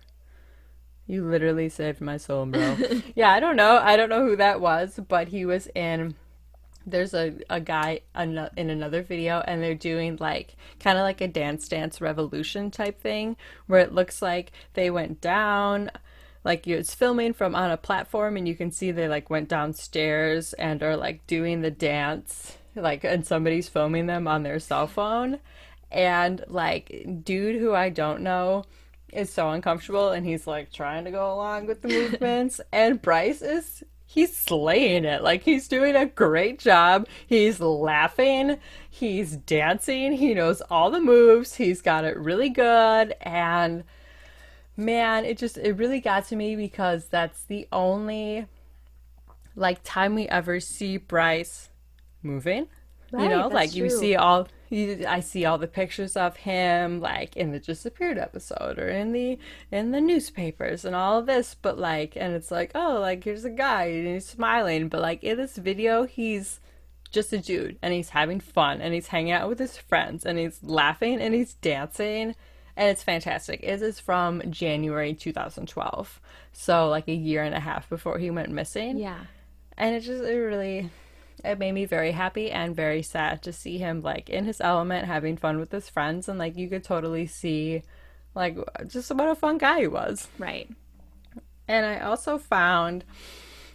You 1.06 1.28
literally 1.28 1.68
saved 1.68 2.00
my 2.00 2.16
soul, 2.16 2.46
bro. 2.46 2.76
yeah, 3.14 3.30
I 3.30 3.40
don't 3.40 3.56
know. 3.56 3.78
I 3.78 3.96
don't 3.96 4.08
know 4.08 4.24
who 4.24 4.36
that 4.36 4.60
was, 4.60 4.98
but 5.06 5.28
he 5.28 5.44
was 5.44 5.68
in. 5.74 6.14
There's 6.86 7.14
a, 7.14 7.34
a 7.48 7.60
guy 7.60 8.00
in 8.14 8.38
another 8.56 9.02
video, 9.02 9.42
and 9.46 9.62
they're 9.62 9.74
doing 9.74 10.16
like 10.18 10.56
kind 10.80 10.98
of 10.98 11.02
like 11.02 11.20
a 11.20 11.28
Dance 11.28 11.68
Dance 11.68 12.00
Revolution 12.00 12.70
type 12.70 13.00
thing, 13.00 13.36
where 13.66 13.80
it 13.80 13.94
looks 13.94 14.22
like 14.22 14.52
they 14.72 14.90
went 14.90 15.20
down, 15.20 15.90
like 16.42 16.66
it's 16.66 16.94
filming 16.94 17.34
from 17.34 17.54
on 17.54 17.70
a 17.70 17.76
platform, 17.76 18.36
and 18.36 18.48
you 18.48 18.54
can 18.54 18.70
see 18.70 18.90
they 18.90 19.08
like 19.08 19.28
went 19.28 19.48
downstairs 19.48 20.54
and 20.54 20.82
are 20.82 20.96
like 20.96 21.26
doing 21.26 21.60
the 21.60 21.70
dance, 21.70 22.56
like, 22.74 23.04
and 23.04 23.26
somebody's 23.26 23.68
filming 23.68 24.06
them 24.06 24.26
on 24.26 24.42
their 24.42 24.58
cell 24.58 24.86
phone 24.86 25.38
and 25.94 26.44
like 26.48 27.06
dude 27.22 27.60
who 27.60 27.72
I 27.72 27.88
don't 27.88 28.20
know 28.20 28.64
is 29.14 29.32
so 29.32 29.50
uncomfortable 29.50 30.10
and 30.10 30.26
he's 30.26 30.46
like 30.46 30.72
trying 30.72 31.04
to 31.04 31.10
go 31.10 31.32
along 31.32 31.66
with 31.66 31.82
the 31.82 31.88
movements. 31.88 32.60
And 32.72 33.00
Bryce 33.00 33.42
is 33.42 33.84
he's 34.06 34.34
slaying 34.36 35.04
it. 35.04 35.22
Like 35.22 35.42
he's 35.42 35.68
doing 35.68 35.96
a 35.96 36.06
great 36.06 36.58
job. 36.58 37.06
He's 37.26 37.60
laughing. 37.60 38.58
He's 38.88 39.36
dancing. 39.36 40.12
He 40.12 40.34
knows 40.34 40.60
all 40.70 40.90
the 40.90 41.00
moves. 41.00 41.54
He's 41.56 41.82
got 41.82 42.04
it 42.04 42.16
really 42.16 42.48
good. 42.48 43.14
And 43.20 43.84
man 44.76 45.24
it 45.24 45.38
just 45.38 45.56
it 45.56 45.72
really 45.74 46.00
got 46.00 46.26
to 46.26 46.34
me 46.34 46.56
because 46.56 47.04
that's 47.04 47.44
the 47.44 47.68
only 47.70 48.44
like 49.54 49.78
time 49.84 50.16
we 50.16 50.26
ever 50.28 50.58
see 50.58 50.96
Bryce 50.96 51.68
moving. 52.22 52.66
You 53.12 53.28
know 53.28 53.46
like 53.46 53.74
you 53.76 53.88
see 53.88 54.16
all 54.16 54.48
you, 54.70 55.04
i 55.08 55.20
see 55.20 55.44
all 55.44 55.58
the 55.58 55.66
pictures 55.66 56.16
of 56.16 56.36
him 56.38 57.00
like 57.00 57.36
in 57.36 57.52
the 57.52 57.58
disappeared 57.58 58.18
episode 58.18 58.78
or 58.78 58.88
in 58.88 59.12
the 59.12 59.38
in 59.70 59.90
the 59.90 60.00
newspapers 60.00 60.84
and 60.84 60.94
all 60.96 61.18
of 61.18 61.26
this 61.26 61.54
but 61.60 61.78
like 61.78 62.16
and 62.16 62.34
it's 62.34 62.50
like 62.50 62.70
oh 62.74 62.98
like 63.00 63.22
here's 63.24 63.44
a 63.44 63.50
guy 63.50 63.84
and 63.84 64.06
he's 64.08 64.26
smiling 64.26 64.88
but 64.88 65.00
like 65.00 65.22
in 65.22 65.36
this 65.36 65.56
video 65.56 66.04
he's 66.04 66.60
just 67.12 67.32
a 67.32 67.38
dude 67.38 67.78
and 67.80 67.94
he's 67.94 68.08
having 68.10 68.40
fun 68.40 68.80
and 68.80 68.92
he's 68.92 69.06
hanging 69.08 69.32
out 69.32 69.48
with 69.48 69.58
his 69.58 69.76
friends 69.78 70.26
and 70.26 70.38
he's 70.38 70.62
laughing 70.64 71.20
and 71.20 71.32
he's 71.34 71.54
dancing 71.54 72.34
and 72.76 72.88
it's 72.90 73.04
fantastic. 73.04 73.60
It 73.62 73.80
is 73.82 74.00
from 74.00 74.42
January 74.50 75.14
2012, 75.14 76.20
so 76.52 76.88
like 76.88 77.06
a 77.06 77.14
year 77.14 77.44
and 77.44 77.54
a 77.54 77.60
half 77.60 77.88
before 77.88 78.18
he 78.18 78.30
went 78.32 78.50
missing 78.50 78.98
Yeah. 78.98 79.20
and 79.78 79.94
it 79.94 80.00
just 80.00 80.24
it 80.24 80.34
really 80.36 80.90
it 81.44 81.58
made 81.58 81.72
me 81.72 81.84
very 81.84 82.12
happy 82.12 82.50
and 82.50 82.74
very 82.74 83.02
sad 83.02 83.42
to 83.42 83.52
see 83.52 83.78
him 83.78 84.00
like 84.00 84.30
in 84.30 84.44
his 84.44 84.60
element 84.60 85.06
having 85.06 85.36
fun 85.36 85.60
with 85.60 85.70
his 85.70 85.88
friends 85.88 86.28
and 86.28 86.38
like 86.38 86.56
you 86.56 86.68
could 86.68 86.82
totally 86.82 87.26
see 87.26 87.82
like 88.34 88.56
just 88.86 89.14
what 89.14 89.28
a 89.28 89.34
fun 89.34 89.58
guy 89.58 89.80
he 89.80 89.86
was. 89.86 90.28
Right. 90.38 90.68
and 91.68 91.86
i 91.86 91.98
also 92.00 92.38
found 92.38 93.04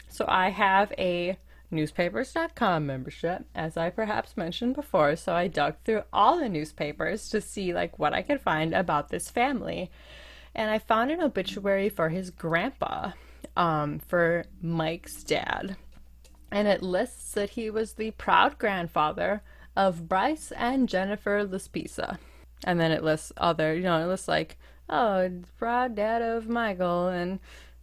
so 0.10 0.26
i 0.28 0.50
have 0.50 0.92
a 0.98 1.38
newspapers.com 1.72 2.86
membership 2.86 3.46
as 3.54 3.78
i 3.78 3.90
perhaps 3.90 4.36
mentioned 4.36 4.76
before 4.76 5.16
so 5.16 5.34
i 5.34 5.48
dug 5.48 5.76
through 5.86 6.02
all 6.12 6.40
the 6.40 6.50
newspapers 6.50 7.30
to 7.30 7.40
see 7.40 7.74
like 7.74 8.00
what 8.00 8.14
i 8.14 8.22
could 8.22 8.42
find 8.42 8.74
about 8.74 9.10
this 9.10 9.30
family. 9.30 9.92
And 10.56 10.72
i 10.72 10.80
found 10.80 11.12
an 11.12 11.22
obituary 11.22 11.90
for 11.90 12.10
his 12.10 12.32
grandpa 12.32 13.12
um, 13.56 14.00
for 14.00 14.46
mike's 14.62 15.24
dad 15.24 15.78
and 16.52 16.68
it 16.68 16.82
lists 16.82 17.32
that 17.34 17.52
he 17.52 17.70
was 17.70 17.94
the 17.94 18.12
proud 18.12 18.58
grandfather 18.58 19.42
of 19.76 20.10
Bryce 20.10 20.52
and 20.52 20.90
Jennifer 20.90 21.46
Laspisa. 21.46 22.18
And 22.64 22.80
then 22.80 22.92
it 22.92 23.04
lists 23.04 23.32
other, 23.38 23.74
you 23.76 23.84
know, 23.84 24.04
it 24.04 24.08
lists 24.08 24.28
like, 24.28 24.58
oh, 24.90 25.30
proud 25.58 25.96
dad 25.96 26.22
of 26.22 26.50
Michael 26.50 27.08
and, 27.08 27.40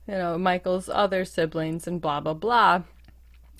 you 0.06 0.14
know, 0.14 0.36
Michael's 0.36 0.88
other 0.88 1.24
siblings 1.24 1.86
and 1.86 2.01
blah, 2.01 2.20
blah, 2.20 2.34
blah. 2.34 2.82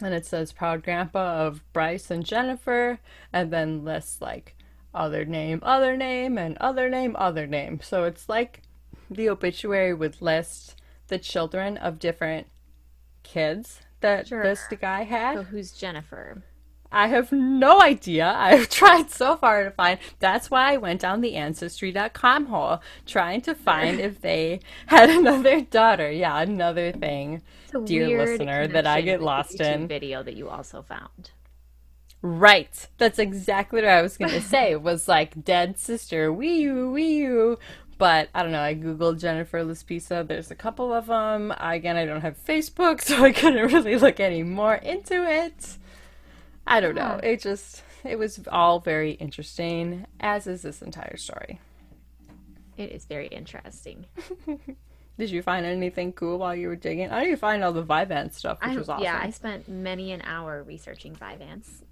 And 0.03 0.13
it 0.13 0.27
says 0.27 0.53
proud 0.53 0.83
grandpa 0.83 1.47
of 1.47 1.63
Bryce 1.73 2.11
and 2.11 2.25
Jennifer, 2.25 2.99
and 3.33 3.51
then 3.51 3.83
lists 3.83 4.21
like 4.21 4.55
other 4.93 5.25
name, 5.25 5.61
other 5.63 5.97
name, 5.97 6.37
and 6.37 6.59
other 6.59 6.91
name, 6.91 7.17
other 7.19 7.47
name. 7.47 7.81
So 7.83 8.05
it's 8.05 8.29
like 8.29 8.63
the 9.11 9.31
obituary 9.31 9.95
would 9.95 10.21
list 10.21 10.81
the 11.09 11.19
children 11.19 11.79
of 11.79 11.99
different 11.99 12.49
kids 13.23 13.81
that 14.07 14.29
Sure. 14.29 14.43
this 14.43 14.65
guy 14.81 15.03
had. 15.03 15.35
So 15.37 15.43
who's 15.43 15.73
Jennifer? 15.73 16.43
I 16.93 17.09
have 17.09 17.33
no 17.33 17.83
idea. 17.83 18.33
I've 18.37 18.69
tried 18.71 19.11
so 19.11 19.37
far 19.37 19.65
to 19.65 19.71
find. 19.73 19.99
That's 20.21 20.51
why 20.51 20.73
I 20.73 20.77
went 20.77 21.01
down 21.01 21.21
the 21.21 21.35
ancestry.com 21.35 22.47
hole 22.47 22.81
trying 23.05 23.41
to 23.43 23.55
find 23.55 23.99
if 24.01 24.21
they 24.21 24.61
had 24.87 25.11
another 25.11 25.61
daughter. 25.63 26.11
Yeah, 26.11 26.41
another 26.41 26.93
thing, 26.93 27.43
dear 27.85 28.25
listener, 28.25 28.69
that 28.69 28.87
I 28.87 29.01
get 29.01 29.21
lost 29.21 29.61
in. 29.61 29.89
video 29.89 30.23
that 30.23 30.37
you 30.37 30.49
also 30.49 30.83
found. 30.83 31.33
Right. 32.23 32.89
That's 32.99 33.19
exactly 33.19 33.83
what 33.83 33.89
I 33.91 34.03
was 34.03 34.17
going 34.17 34.33
to 34.33 34.41
say. 34.41 34.75
Was 34.77 35.07
like 35.09 35.45
dead 35.45 35.79
sister, 35.79 36.33
wee 36.33 36.61
you, 36.61 36.91
wee 36.91 37.17
you. 37.19 37.59
But 37.99 38.29
I 38.35 38.43
don't 38.43 38.53
know. 38.53 38.61
I 38.61 38.75
googled 38.75 39.21
Jennifer 39.21 39.65
Laspisa. 39.65 40.27
There's 40.27 40.51
a 40.51 40.55
couple 40.55 40.93
of 40.93 41.07
them. 41.07 41.53
Again, 41.59 41.97
I 41.97 42.05
don't 42.05 42.21
have 42.21 42.37
Facebook, 42.45 43.01
so 43.03 43.25
I 43.25 43.33
couldn't 43.33 43.73
really 43.73 43.97
look 43.97 44.21
any 44.21 44.43
more 44.43 44.75
into 44.75 45.25
it. 45.25 45.79
I 46.67 46.81
don't 46.81 46.95
know. 46.95 47.21
It 47.23 47.41
just 47.41 47.83
it 48.05 48.19
was 48.19 48.41
all 48.49 48.81
very 48.81 49.13
interesting, 49.13 50.07
as 50.21 50.47
is 50.47 50.63
this 50.63 50.83
entire 50.83 51.17
story. 51.17 51.61
It 52.77 52.93
is 52.93 53.05
very 53.07 53.29
interesting. 53.29 54.07
Did 55.19 55.31
you 55.31 55.41
find 55.41 55.65
anything 55.65 56.13
cool 56.13 56.39
while 56.39 56.55
you 56.55 56.69
were 56.69 56.77
digging? 56.77 57.11
I 57.11 57.25
you 57.25 57.37
find 57.37 57.65
all 57.65 57.73
the 57.73 57.83
Vyvanse 57.83 58.35
stuff, 58.35 58.59
which 58.61 58.73
I, 58.73 58.77
was 58.77 58.89
awesome. 58.89 59.05
Yeah, 59.05 59.19
I 59.23 59.31
spent 59.31 59.67
many 59.67 60.13
an 60.13 60.21
hour 60.23 60.63
researching 60.63 61.15
Vyvanse 61.15 61.83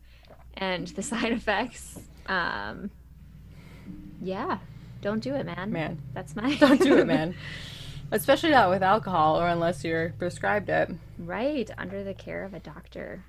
and 0.54 0.86
the 0.88 1.02
side 1.02 1.32
effects. 1.32 1.98
Um, 2.26 2.90
yeah, 4.20 4.58
don't 5.04 5.20
do 5.20 5.34
it, 5.34 5.44
man. 5.44 5.70
Man, 5.70 6.02
That's 6.14 6.34
my. 6.34 6.54
don't 6.60 6.80
do 6.80 6.96
it, 6.96 7.06
man. 7.06 7.34
Especially 8.10 8.50
not 8.50 8.70
with 8.70 8.82
alcohol, 8.82 9.38
or 9.38 9.46
unless 9.46 9.84
you're 9.84 10.14
prescribed 10.18 10.70
it. 10.70 10.90
right 11.18 11.70
under 11.76 12.02
the 12.02 12.14
care 12.14 12.42
of 12.42 12.54
a 12.54 12.58
doctor. 12.58 13.24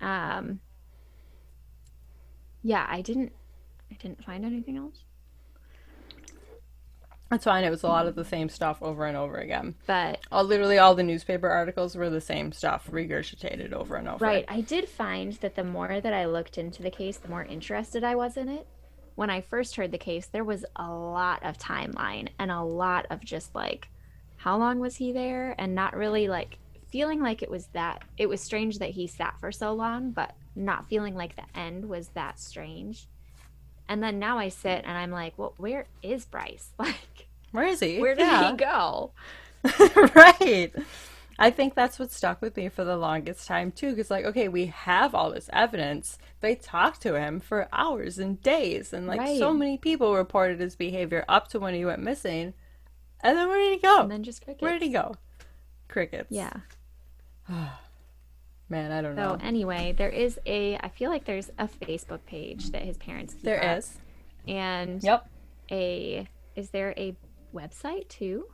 Um, 0.00 0.60
yeah, 2.62 2.84
I 2.88 3.00
didn't. 3.00 3.32
I 3.92 3.94
didn't 3.94 4.24
find 4.24 4.44
anything 4.44 4.76
else. 4.76 5.04
That's 7.30 7.44
fine. 7.44 7.62
It 7.62 7.70
was 7.70 7.84
a 7.84 7.88
lot 7.88 8.08
of 8.08 8.16
the 8.16 8.24
same 8.24 8.48
stuff 8.48 8.82
over 8.82 9.06
and 9.06 9.16
over 9.16 9.36
again. 9.36 9.76
But 9.86 10.18
all, 10.32 10.42
literally 10.42 10.78
all 10.78 10.96
the 10.96 11.04
newspaper 11.04 11.48
articles 11.48 11.94
were 11.94 12.10
the 12.10 12.20
same 12.20 12.50
stuff 12.50 12.88
regurgitated 12.90 13.72
over 13.72 13.94
and 13.94 14.08
over. 14.08 14.24
Right. 14.24 14.44
I 14.48 14.62
did 14.62 14.88
find 14.88 15.34
that 15.34 15.54
the 15.54 15.62
more 15.62 16.00
that 16.00 16.12
I 16.12 16.24
looked 16.26 16.58
into 16.58 16.82
the 16.82 16.90
case, 16.90 17.18
the 17.18 17.28
more 17.28 17.44
interested 17.44 18.02
I 18.02 18.16
was 18.16 18.36
in 18.36 18.48
it. 18.48 18.66
When 19.20 19.28
I 19.28 19.42
first 19.42 19.76
heard 19.76 19.92
the 19.92 19.98
case, 19.98 20.28
there 20.28 20.44
was 20.44 20.64
a 20.76 20.90
lot 20.90 21.44
of 21.44 21.58
timeline 21.58 22.28
and 22.38 22.50
a 22.50 22.62
lot 22.62 23.04
of 23.10 23.22
just 23.22 23.54
like 23.54 23.86
how 24.38 24.56
long 24.56 24.80
was 24.80 24.96
he 24.96 25.12
there 25.12 25.54
and 25.58 25.74
not 25.74 25.94
really 25.94 26.26
like 26.26 26.56
feeling 26.88 27.20
like 27.20 27.42
it 27.42 27.50
was 27.50 27.66
that 27.74 28.02
it 28.16 28.30
was 28.30 28.40
strange 28.40 28.78
that 28.78 28.92
he 28.92 29.06
sat 29.06 29.38
for 29.38 29.52
so 29.52 29.74
long, 29.74 30.12
but 30.12 30.34
not 30.56 30.88
feeling 30.88 31.14
like 31.14 31.36
the 31.36 31.44
end 31.54 31.86
was 31.86 32.08
that 32.14 32.40
strange. 32.40 33.08
And 33.90 34.02
then 34.02 34.18
now 34.18 34.38
I 34.38 34.48
sit 34.48 34.84
and 34.86 34.96
I'm 34.96 35.10
like, 35.10 35.34
well, 35.36 35.52
where 35.58 35.84
is 36.02 36.24
Bryce? 36.24 36.70
Like, 36.78 37.28
where 37.50 37.66
is 37.66 37.80
he? 37.80 38.00
Where 38.00 38.14
did 38.14 38.26
yeah. 38.26 38.52
he 38.52 38.56
go? 38.56 39.10
right. 40.14 40.72
I 41.40 41.50
think 41.50 41.74
that's 41.74 41.98
what 41.98 42.12
stuck 42.12 42.42
with 42.42 42.54
me 42.58 42.68
for 42.68 42.84
the 42.84 42.98
longest 42.98 43.48
time 43.48 43.72
too. 43.72 43.90
Because 43.90 44.10
like, 44.10 44.26
okay, 44.26 44.48
we 44.48 44.66
have 44.66 45.14
all 45.14 45.30
this 45.30 45.48
evidence. 45.54 46.18
They 46.40 46.54
talked 46.54 47.00
to 47.02 47.18
him 47.18 47.40
for 47.40 47.66
hours 47.72 48.18
and 48.18 48.40
days, 48.42 48.92
and 48.92 49.06
like 49.06 49.20
right. 49.20 49.38
so 49.38 49.54
many 49.54 49.78
people 49.78 50.14
reported 50.14 50.60
his 50.60 50.76
behavior 50.76 51.24
up 51.30 51.48
to 51.48 51.58
when 51.58 51.74
he 51.74 51.86
went 51.86 52.02
missing. 52.02 52.52
And 53.22 53.38
then 53.38 53.48
where 53.48 53.58
did 53.58 53.72
he 53.72 53.78
go? 53.78 54.02
And 54.02 54.10
then 54.10 54.22
just 54.22 54.44
crickets. 54.44 54.62
Where 54.62 54.72
did 54.74 54.82
he 54.82 54.90
go? 54.90 55.14
Crickets. 55.88 56.30
Yeah. 56.30 56.52
Man, 58.68 58.92
I 58.92 59.00
don't 59.00 59.16
know. 59.16 59.38
So 59.40 59.44
anyway, 59.44 59.94
there 59.96 60.10
is 60.10 60.38
a. 60.44 60.76
I 60.76 60.90
feel 60.90 61.10
like 61.10 61.24
there's 61.24 61.50
a 61.58 61.66
Facebook 61.66 62.20
page 62.26 62.70
that 62.72 62.82
his 62.82 62.98
parents. 62.98 63.34
There 63.42 63.64
up. 63.64 63.78
is. 63.78 63.98
And. 64.46 65.02
Yep. 65.02 65.26
A. 65.70 66.28
Is 66.54 66.68
there 66.68 66.92
a 66.98 67.16
website 67.54 68.08
too? 68.08 68.44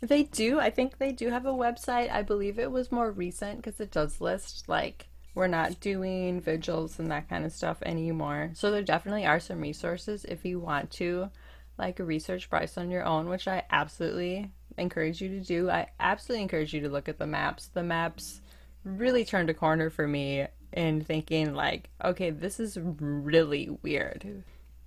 They 0.00 0.22
do. 0.24 0.60
I 0.60 0.70
think 0.70 0.98
they 0.98 1.12
do 1.12 1.30
have 1.30 1.46
a 1.46 1.52
website. 1.52 2.10
I 2.10 2.22
believe 2.22 2.58
it 2.58 2.70
was 2.70 2.92
more 2.92 3.10
recent 3.10 3.56
because 3.56 3.80
it 3.80 3.90
does 3.90 4.20
list 4.20 4.68
like 4.68 5.08
we're 5.34 5.46
not 5.46 5.80
doing 5.80 6.40
vigils 6.40 6.98
and 6.98 7.10
that 7.10 7.28
kind 7.28 7.44
of 7.44 7.52
stuff 7.52 7.78
anymore. 7.82 8.50
So 8.54 8.70
there 8.70 8.82
definitely 8.82 9.26
are 9.26 9.40
some 9.40 9.60
resources 9.60 10.24
if 10.24 10.44
you 10.44 10.60
want 10.60 10.90
to 10.92 11.30
like 11.78 11.98
research 11.98 12.50
Bryce 12.50 12.76
on 12.76 12.90
your 12.90 13.04
own, 13.04 13.28
which 13.28 13.46
I 13.46 13.64
absolutely 13.70 14.50
encourage 14.76 15.20
you 15.20 15.28
to 15.30 15.40
do. 15.40 15.70
I 15.70 15.88
absolutely 16.00 16.42
encourage 16.42 16.74
you 16.74 16.80
to 16.82 16.88
look 16.88 17.08
at 17.08 17.18
the 17.18 17.26
maps. 17.26 17.68
The 17.68 17.82
maps 17.82 18.40
really 18.84 19.24
turned 19.24 19.50
a 19.50 19.54
corner 19.54 19.90
for 19.90 20.06
me 20.06 20.46
in 20.72 21.02
thinking 21.02 21.54
like, 21.54 21.90
okay, 22.04 22.30
this 22.30 22.60
is 22.60 22.78
really 22.82 23.70
weird. 23.82 24.44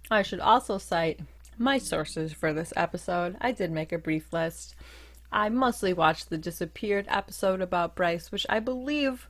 I 0.10 0.22
should 0.22 0.40
also 0.40 0.78
cite 0.78 1.22
my 1.58 1.78
sources 1.78 2.34
for 2.34 2.54
this 2.54 2.74
episode. 2.76 3.38
I 3.40 3.52
did 3.52 3.72
make 3.72 3.92
a 3.92 3.98
brief 3.98 4.34
list. 4.34 4.76
I 5.32 5.50
mostly 5.50 5.94
watched 5.94 6.30
the 6.30 6.38
disappeared 6.38 7.06
episode 7.08 7.62
about 7.62 7.96
Bryce, 7.96 8.32
which 8.32 8.46
I 8.50 8.60
believe 8.60 9.30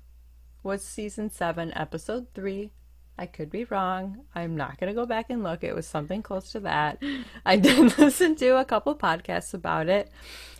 was 0.63 0.83
season 0.83 1.29
7, 1.29 1.71
episode 1.75 2.27
3. 2.33 2.71
I 3.17 3.25
could 3.27 3.51
be 3.51 3.65
wrong. 3.65 4.25
I'm 4.33 4.55
not 4.55 4.79
going 4.79 4.87
to 4.87 4.99
go 4.99 5.05
back 5.05 5.29
and 5.29 5.43
look. 5.43 5.63
It 5.63 5.75
was 5.75 5.85
something 5.85 6.23
close 6.23 6.51
to 6.53 6.59
that. 6.61 7.03
I 7.45 7.57
did 7.57 7.97
listen 7.99 8.35
to 8.37 8.57
a 8.57 8.65
couple 8.65 8.95
podcasts 8.95 9.53
about 9.53 9.89
it. 9.89 10.09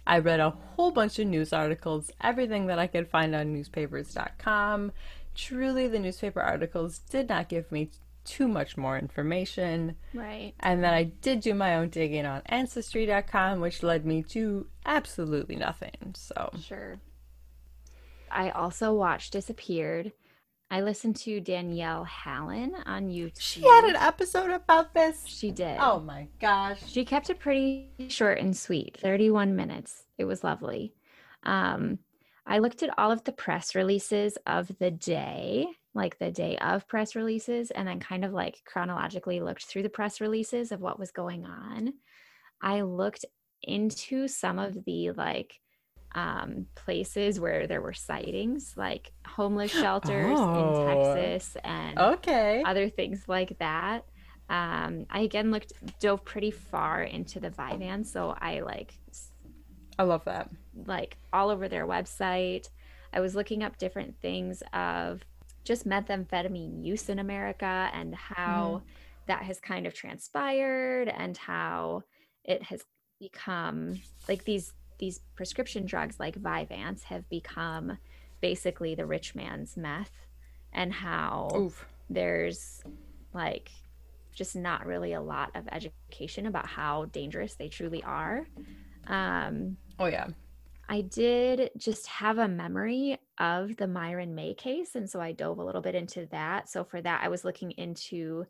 I 0.06 0.20
read 0.20 0.40
a 0.40 0.52
whole 0.52 0.92
bunch 0.92 1.18
of 1.18 1.28
news 1.28 1.54
articles, 1.54 2.12
everything 2.22 2.68
that 2.68 2.78
I 2.78 2.88
could 2.88 3.08
find 3.08 3.34
on 3.34 3.54
newspapers.com. 3.54 4.92
Truly, 5.34 5.88
the 5.88 6.00
newspaper 6.00 6.42
articles 6.42 7.00
did 7.00 7.30
not 7.30 7.50
give 7.50 7.72
me 7.72 7.90
too 8.24 8.48
much 8.48 8.78
more 8.78 8.98
information. 8.98 9.96
Right. 10.14 10.54
And 10.60 10.84
then 10.84 10.94
I 10.94 11.04
did 11.04 11.42
do 11.42 11.54
my 11.54 11.76
own 11.76 11.90
digging 11.90 12.26
on 12.26 12.42
Ancestry.com, 12.46 13.60
which 13.60 13.84
led 13.84 14.06
me 14.06 14.24
to 14.24 14.68
absolutely 14.86 15.56
nothing. 15.56 16.14
So, 16.16 16.52
sure. 16.62 17.00
I 18.30 18.50
also 18.52 18.94
watched 18.94 19.34
Disappeared. 19.34 20.14
I 20.70 20.80
listened 20.80 21.18
to 21.18 21.42
Danelle 21.42 22.08
Hallan 22.08 22.76
on 22.86 23.10
YouTube. 23.10 23.42
She 23.42 23.62
had 23.62 23.84
an 23.84 23.98
episode 23.98 24.52
about 24.52 24.94
this. 24.94 25.26
She 25.26 25.52
did. 25.52 25.78
Oh 25.82 26.00
my 26.00 26.30
gosh. 26.40 26.80
She 26.88 27.04
kept 27.04 27.30
it 27.30 27.40
pretty 27.40 27.90
short 28.08 28.40
and 28.40 28.56
sweet 28.56 28.98
31 29.02 29.54
minutes. 29.54 30.06
It 30.18 30.24
was 30.24 30.46
lovely. 30.46 30.94
Um, 31.44 32.00
I 32.46 32.60
looked 32.60 32.84
at 32.84 32.98
all 32.98 33.12
of 33.12 33.26
the 33.26 33.34
press 33.34 33.76
releases 33.76 34.38
of 34.48 34.72
the 34.80 34.92
day 34.92 35.68
like 35.94 36.18
the 36.20 36.32
day 36.32 36.58
of 36.58 36.88
press 36.88 37.16
releases 37.16 37.72
and 37.72 37.88
then 37.88 38.00
kind 38.00 38.24
of 38.24 38.32
like 38.32 38.62
chronologically 38.66 39.42
looked 39.42 39.66
through 39.66 39.84
the 39.84 39.90
press 39.90 40.22
releases 40.22 40.72
of 40.72 40.82
what 40.82 41.00
was 41.00 41.12
going 41.12 41.46
on. 41.46 41.94
I 42.62 42.82
looked 42.82 43.26
into 43.64 44.28
some 44.28 44.60
of 44.60 44.86
the 44.86 45.12
like 45.12 45.60
um, 46.14 46.68
places 46.76 47.40
where 47.40 47.68
there 47.68 47.82
were 47.82 47.94
sightings, 47.94 48.74
like 48.76 49.12
homeless 49.26 49.72
shelters 49.72 50.38
oh, 50.40 50.80
in 50.80 51.16
Texas 51.16 51.58
and 51.64 52.00
okay. 52.00 52.64
other 52.66 52.90
things 52.90 53.26
like 53.28 53.58
that. 53.60 54.06
Um, 54.50 55.06
I 55.10 55.22
again 55.22 55.52
looked 55.52 55.74
dove 56.00 56.26
pretty 56.26 56.52
far 56.52 57.04
into 57.04 57.40
the 57.40 57.50
Vyvan, 57.50 58.06
so 58.06 58.36
I 58.38 58.60
like 58.60 58.94
I 59.98 60.04
love 60.04 60.26
that. 60.26 60.50
Like 60.86 61.18
all 61.32 61.50
over 61.50 61.70
their 61.70 61.88
website. 61.88 62.70
I 63.14 63.20
was 63.20 63.36
looking 63.36 63.64
up 63.64 63.78
different 63.78 64.16
things 64.22 64.64
of 64.74 65.22
just 65.64 65.88
methamphetamine 65.88 66.84
use 66.84 67.10
in 67.10 67.20
America 67.20 67.90
and 67.94 68.16
how 68.16 68.82
mm-hmm. 68.84 68.86
that 69.28 69.44
has 69.44 69.60
kind 69.60 69.86
of 69.86 69.94
transpired 69.94 71.08
and 71.10 71.38
how 71.38 72.04
it 72.44 72.64
has 72.64 72.84
become 73.20 74.02
like 74.28 74.46
these 74.46 74.74
these 74.98 75.20
prescription 75.36 75.86
drugs 75.86 76.20
like 76.20 76.40
Vyvanse 76.40 77.04
have 77.04 77.28
become 77.30 77.98
basically 78.40 78.96
the 78.96 79.06
rich 79.06 79.36
man's 79.36 79.78
meth 79.78 80.28
and 80.74 80.94
how 80.94 81.50
Oof. 81.56 81.86
there's 82.10 82.84
like 83.34 83.72
just 84.34 84.56
not 84.56 84.86
really 84.86 85.14
a 85.14 85.22
lot 85.22 85.52
of 85.56 85.68
education 85.72 86.46
about 86.46 86.66
how 86.66 87.06
dangerous 87.06 87.56
they 87.56 87.68
truly 87.68 88.04
are. 88.04 88.48
Um, 89.08 89.78
oh 90.00 90.06
yeah. 90.06 90.28
I 90.92 91.00
did 91.00 91.72
just 91.78 92.06
have 92.08 92.38
a 92.38 92.50
memory 92.50 93.18
of 93.40 93.78
the 93.78 93.88
Myron 93.88 94.36
May 94.36 94.54
case. 94.54 94.96
And 94.96 95.10
so 95.10 95.22
I 95.22 95.32
dove 95.32 95.58
a 95.58 95.64
little 95.64 95.80
bit 95.80 95.96
into 95.96 96.26
that. 96.32 96.68
So 96.68 96.84
for 96.84 97.02
that, 97.02 97.22
I 97.24 97.30
was 97.30 97.46
looking 97.46 97.72
into 97.72 98.46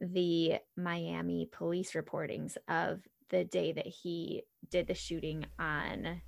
the 0.00 0.56
Miami 0.76 1.48
police 1.52 1.92
reportings 1.92 2.56
of 2.66 3.00
the 3.28 3.44
day 3.44 3.70
that 3.70 3.86
he 3.86 4.42
did 4.70 4.88
the 4.88 4.94
shooting 4.94 5.46
on 5.60 6.20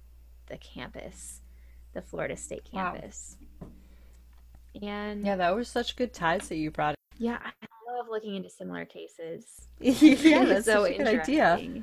the 0.47 0.57
campus, 0.59 1.41
the 1.95 2.03
Florida 2.03 2.37
State 2.37 2.69
campus. 2.73 3.37
Wow. 3.61 3.69
And 4.83 5.27
yeah, 5.27 5.35
that 5.35 5.57
was 5.57 5.67
such 5.67 5.97
good 5.97 6.15
ties 6.15 6.49
that 6.49 6.59
you 6.59 6.71
brought. 6.71 6.95
Yeah, 7.19 7.39
I 7.43 7.93
love 7.93 8.07
looking 8.09 8.37
into 8.37 8.51
similar 8.51 8.85
cases. 8.85 9.67
yeah, 9.81 10.45
that's 10.45 10.67
so 10.67 10.85
a 10.85 10.97
good 10.97 11.09
idea. 11.09 11.83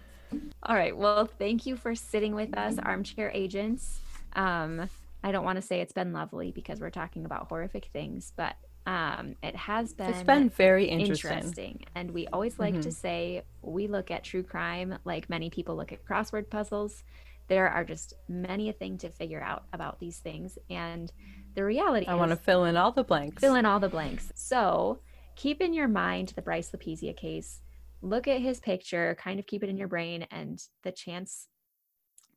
All 0.63 0.75
right. 0.75 0.95
Well, 0.95 1.29
thank 1.39 1.65
you 1.65 1.75
for 1.75 1.95
sitting 1.95 2.35
with 2.35 2.57
us, 2.57 2.77
armchair 2.77 3.31
agents. 3.33 3.99
Um, 4.33 4.89
I 5.23 5.31
don't 5.31 5.45
want 5.45 5.57
to 5.57 5.61
say 5.61 5.81
it's 5.81 5.93
been 5.93 6.13
lovely 6.13 6.51
because 6.51 6.79
we're 6.79 6.89
talking 6.89 7.25
about 7.25 7.47
horrific 7.47 7.85
things, 7.93 8.33
but 8.35 8.55
um, 8.85 9.35
it 9.41 9.55
has 9.55 9.93
been. 9.93 10.09
It's 10.09 10.23
been 10.23 10.49
very 10.49 10.85
interesting. 10.85 11.31
interesting. 11.31 11.85
And 11.95 12.11
we 12.11 12.27
always 12.27 12.59
like 12.59 12.73
mm-hmm. 12.73 12.81
to 12.81 12.91
say 12.91 13.43
we 13.61 13.87
look 13.87 14.11
at 14.11 14.23
true 14.23 14.43
crime 14.43 14.97
like 15.05 15.29
many 15.29 15.49
people 15.49 15.75
look 15.75 15.91
at 15.91 16.05
crossword 16.05 16.49
puzzles. 16.49 17.03
There 17.47 17.69
are 17.69 17.83
just 17.83 18.13
many 18.27 18.69
a 18.69 18.73
thing 18.73 18.97
to 18.99 19.09
figure 19.09 19.41
out 19.41 19.63
about 19.73 19.99
these 19.99 20.17
things, 20.17 20.57
and 20.69 21.11
the 21.55 21.63
reality. 21.63 22.05
I 22.07 22.15
want 22.15 22.31
to 22.31 22.37
fill 22.37 22.65
in 22.65 22.75
all 22.75 22.91
the 22.91 23.03
blanks. 23.03 23.41
Fill 23.41 23.55
in 23.55 23.65
all 23.65 23.79
the 23.79 23.89
blanks. 23.89 24.31
So 24.35 24.99
keep 25.35 25.61
in 25.61 25.73
your 25.73 25.87
mind 25.87 26.33
the 26.35 26.41
Bryce 26.41 26.71
Lapizia 26.71 27.15
case 27.15 27.61
look 28.03 28.27
at 28.27 28.41
his 28.41 28.59
picture, 28.59 29.17
kind 29.19 29.39
of 29.39 29.47
keep 29.47 29.63
it 29.63 29.69
in 29.69 29.77
your 29.77 29.87
brain, 29.87 30.27
and 30.29 30.61
the 30.83 30.91
chance 30.91 31.47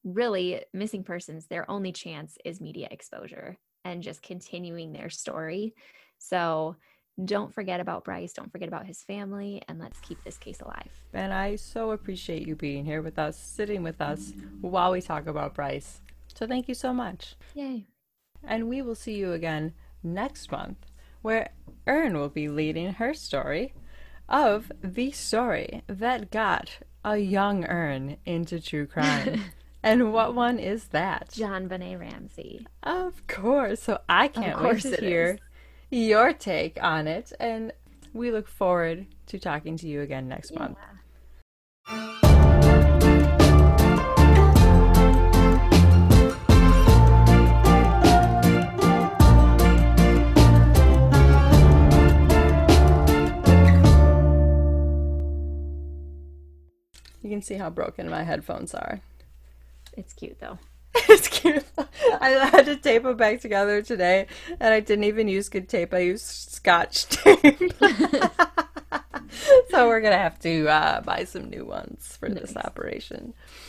really 0.05 0.63
missing 0.73 1.03
persons, 1.03 1.47
their 1.47 1.69
only 1.71 1.93
chance 1.93 2.39
is 2.45 2.61
media 2.61 2.89
exposure 2.91 3.59
and 3.85 4.03
just 4.03 4.23
continuing 4.23 4.93
their 4.93 5.11
story. 5.11 5.75
So 6.19 6.77
don't 7.25 7.53
forget 7.53 7.81
about 7.81 8.05
Bryce, 8.05 8.33
don't 8.33 8.53
forget 8.53 8.69
about 8.69 8.87
his 8.87 9.03
family, 9.03 9.63
and 9.69 9.79
let's 9.79 9.99
keep 10.01 10.23
this 10.23 10.39
case 10.39 10.61
alive. 10.61 10.91
And 11.13 11.33
I 11.33 11.57
so 11.57 11.91
appreciate 11.91 12.47
you 12.47 12.55
being 12.55 12.85
here 12.85 13.03
with 13.03 13.19
us, 13.19 13.37
sitting 13.37 13.83
with 13.83 14.01
us 14.01 14.33
while 14.61 14.93
we 14.93 15.01
talk 15.01 15.27
about 15.27 15.55
Bryce. 15.55 16.01
So 16.35 16.47
thank 16.47 16.69
you 16.69 16.75
so 16.75 16.93
much. 16.93 17.35
Yay. 17.55 17.87
And 18.45 18.69
we 18.69 18.83
will 18.83 18.95
see 18.95 19.15
you 19.15 19.33
again 19.33 19.73
next 20.03 20.53
month, 20.53 20.79
where 21.23 21.51
Erin 21.87 22.17
will 22.17 22.29
be 22.29 22.49
leading 22.49 22.93
her 22.93 23.15
story 23.15 23.73
of 24.29 24.73
the 24.83 25.11
story 25.11 25.83
that 25.87 26.31
got 26.31 26.79
a 27.05 27.19
young 27.19 27.65
Erin 27.65 28.17
into 28.25 28.61
true 28.61 28.87
crime. 28.87 29.45
and 29.83 30.13
what 30.13 30.35
one 30.35 30.59
is 30.59 30.89
that? 30.89 31.31
JonBenét 31.31 31.99
Ramsey. 32.01 32.67
Of 32.83 33.27
course. 33.27 33.83
So 33.83 34.01
I 34.09 34.29
can't 34.29 34.61
wait 34.61 34.83
to 34.83 34.97
hear 34.97 35.39
is. 35.91 36.09
your 36.09 36.33
take 36.33 36.83
on 36.83 37.07
it. 37.07 37.33
And 37.39 37.73
we 38.13 38.33
look 38.33 38.49
forward 38.49 39.07
to 39.27 39.39
talking 39.39 39.77
to 39.79 39.87
you 39.87 40.01
again 40.01 40.29
next 40.29 40.51
yeah. 40.51 40.59
month. 40.61 40.79
Can 57.29 57.43
see 57.43 57.55
how 57.55 57.71
broken 57.71 58.09
my 58.09 58.23
headphones 58.23 58.75
are. 58.75 59.01
It's 59.97 60.13
cute 60.13 60.39
though. 60.41 60.59
it's 61.09 61.29
cute. 61.29 61.65
I 62.21 62.31
had 62.51 62.67
to 62.67 62.77
tape 62.77 63.03
them 63.03 63.17
back 63.17 63.41
together 63.41 63.83
today, 63.83 64.27
and 64.61 64.73
I 64.73 64.81
didn't 64.81 65.05
even 65.05 65.29
use 65.29 65.49
good 65.49 65.69
tape. 65.69 65.93
I 65.93 65.99
used 65.99 66.25
scotch 66.25 67.07
tape. 67.09 67.73
so 69.71 69.89
we're 69.89 70.01
gonna 70.01 70.17
have 70.19 70.39
to 70.41 70.69
uh, 70.69 71.01
buy 71.03 71.25
some 71.25 71.51
new 71.51 71.65
ones 71.65 72.17
for 72.19 72.29
nice. 72.29 72.41
this 72.41 72.57
operation. 72.57 73.35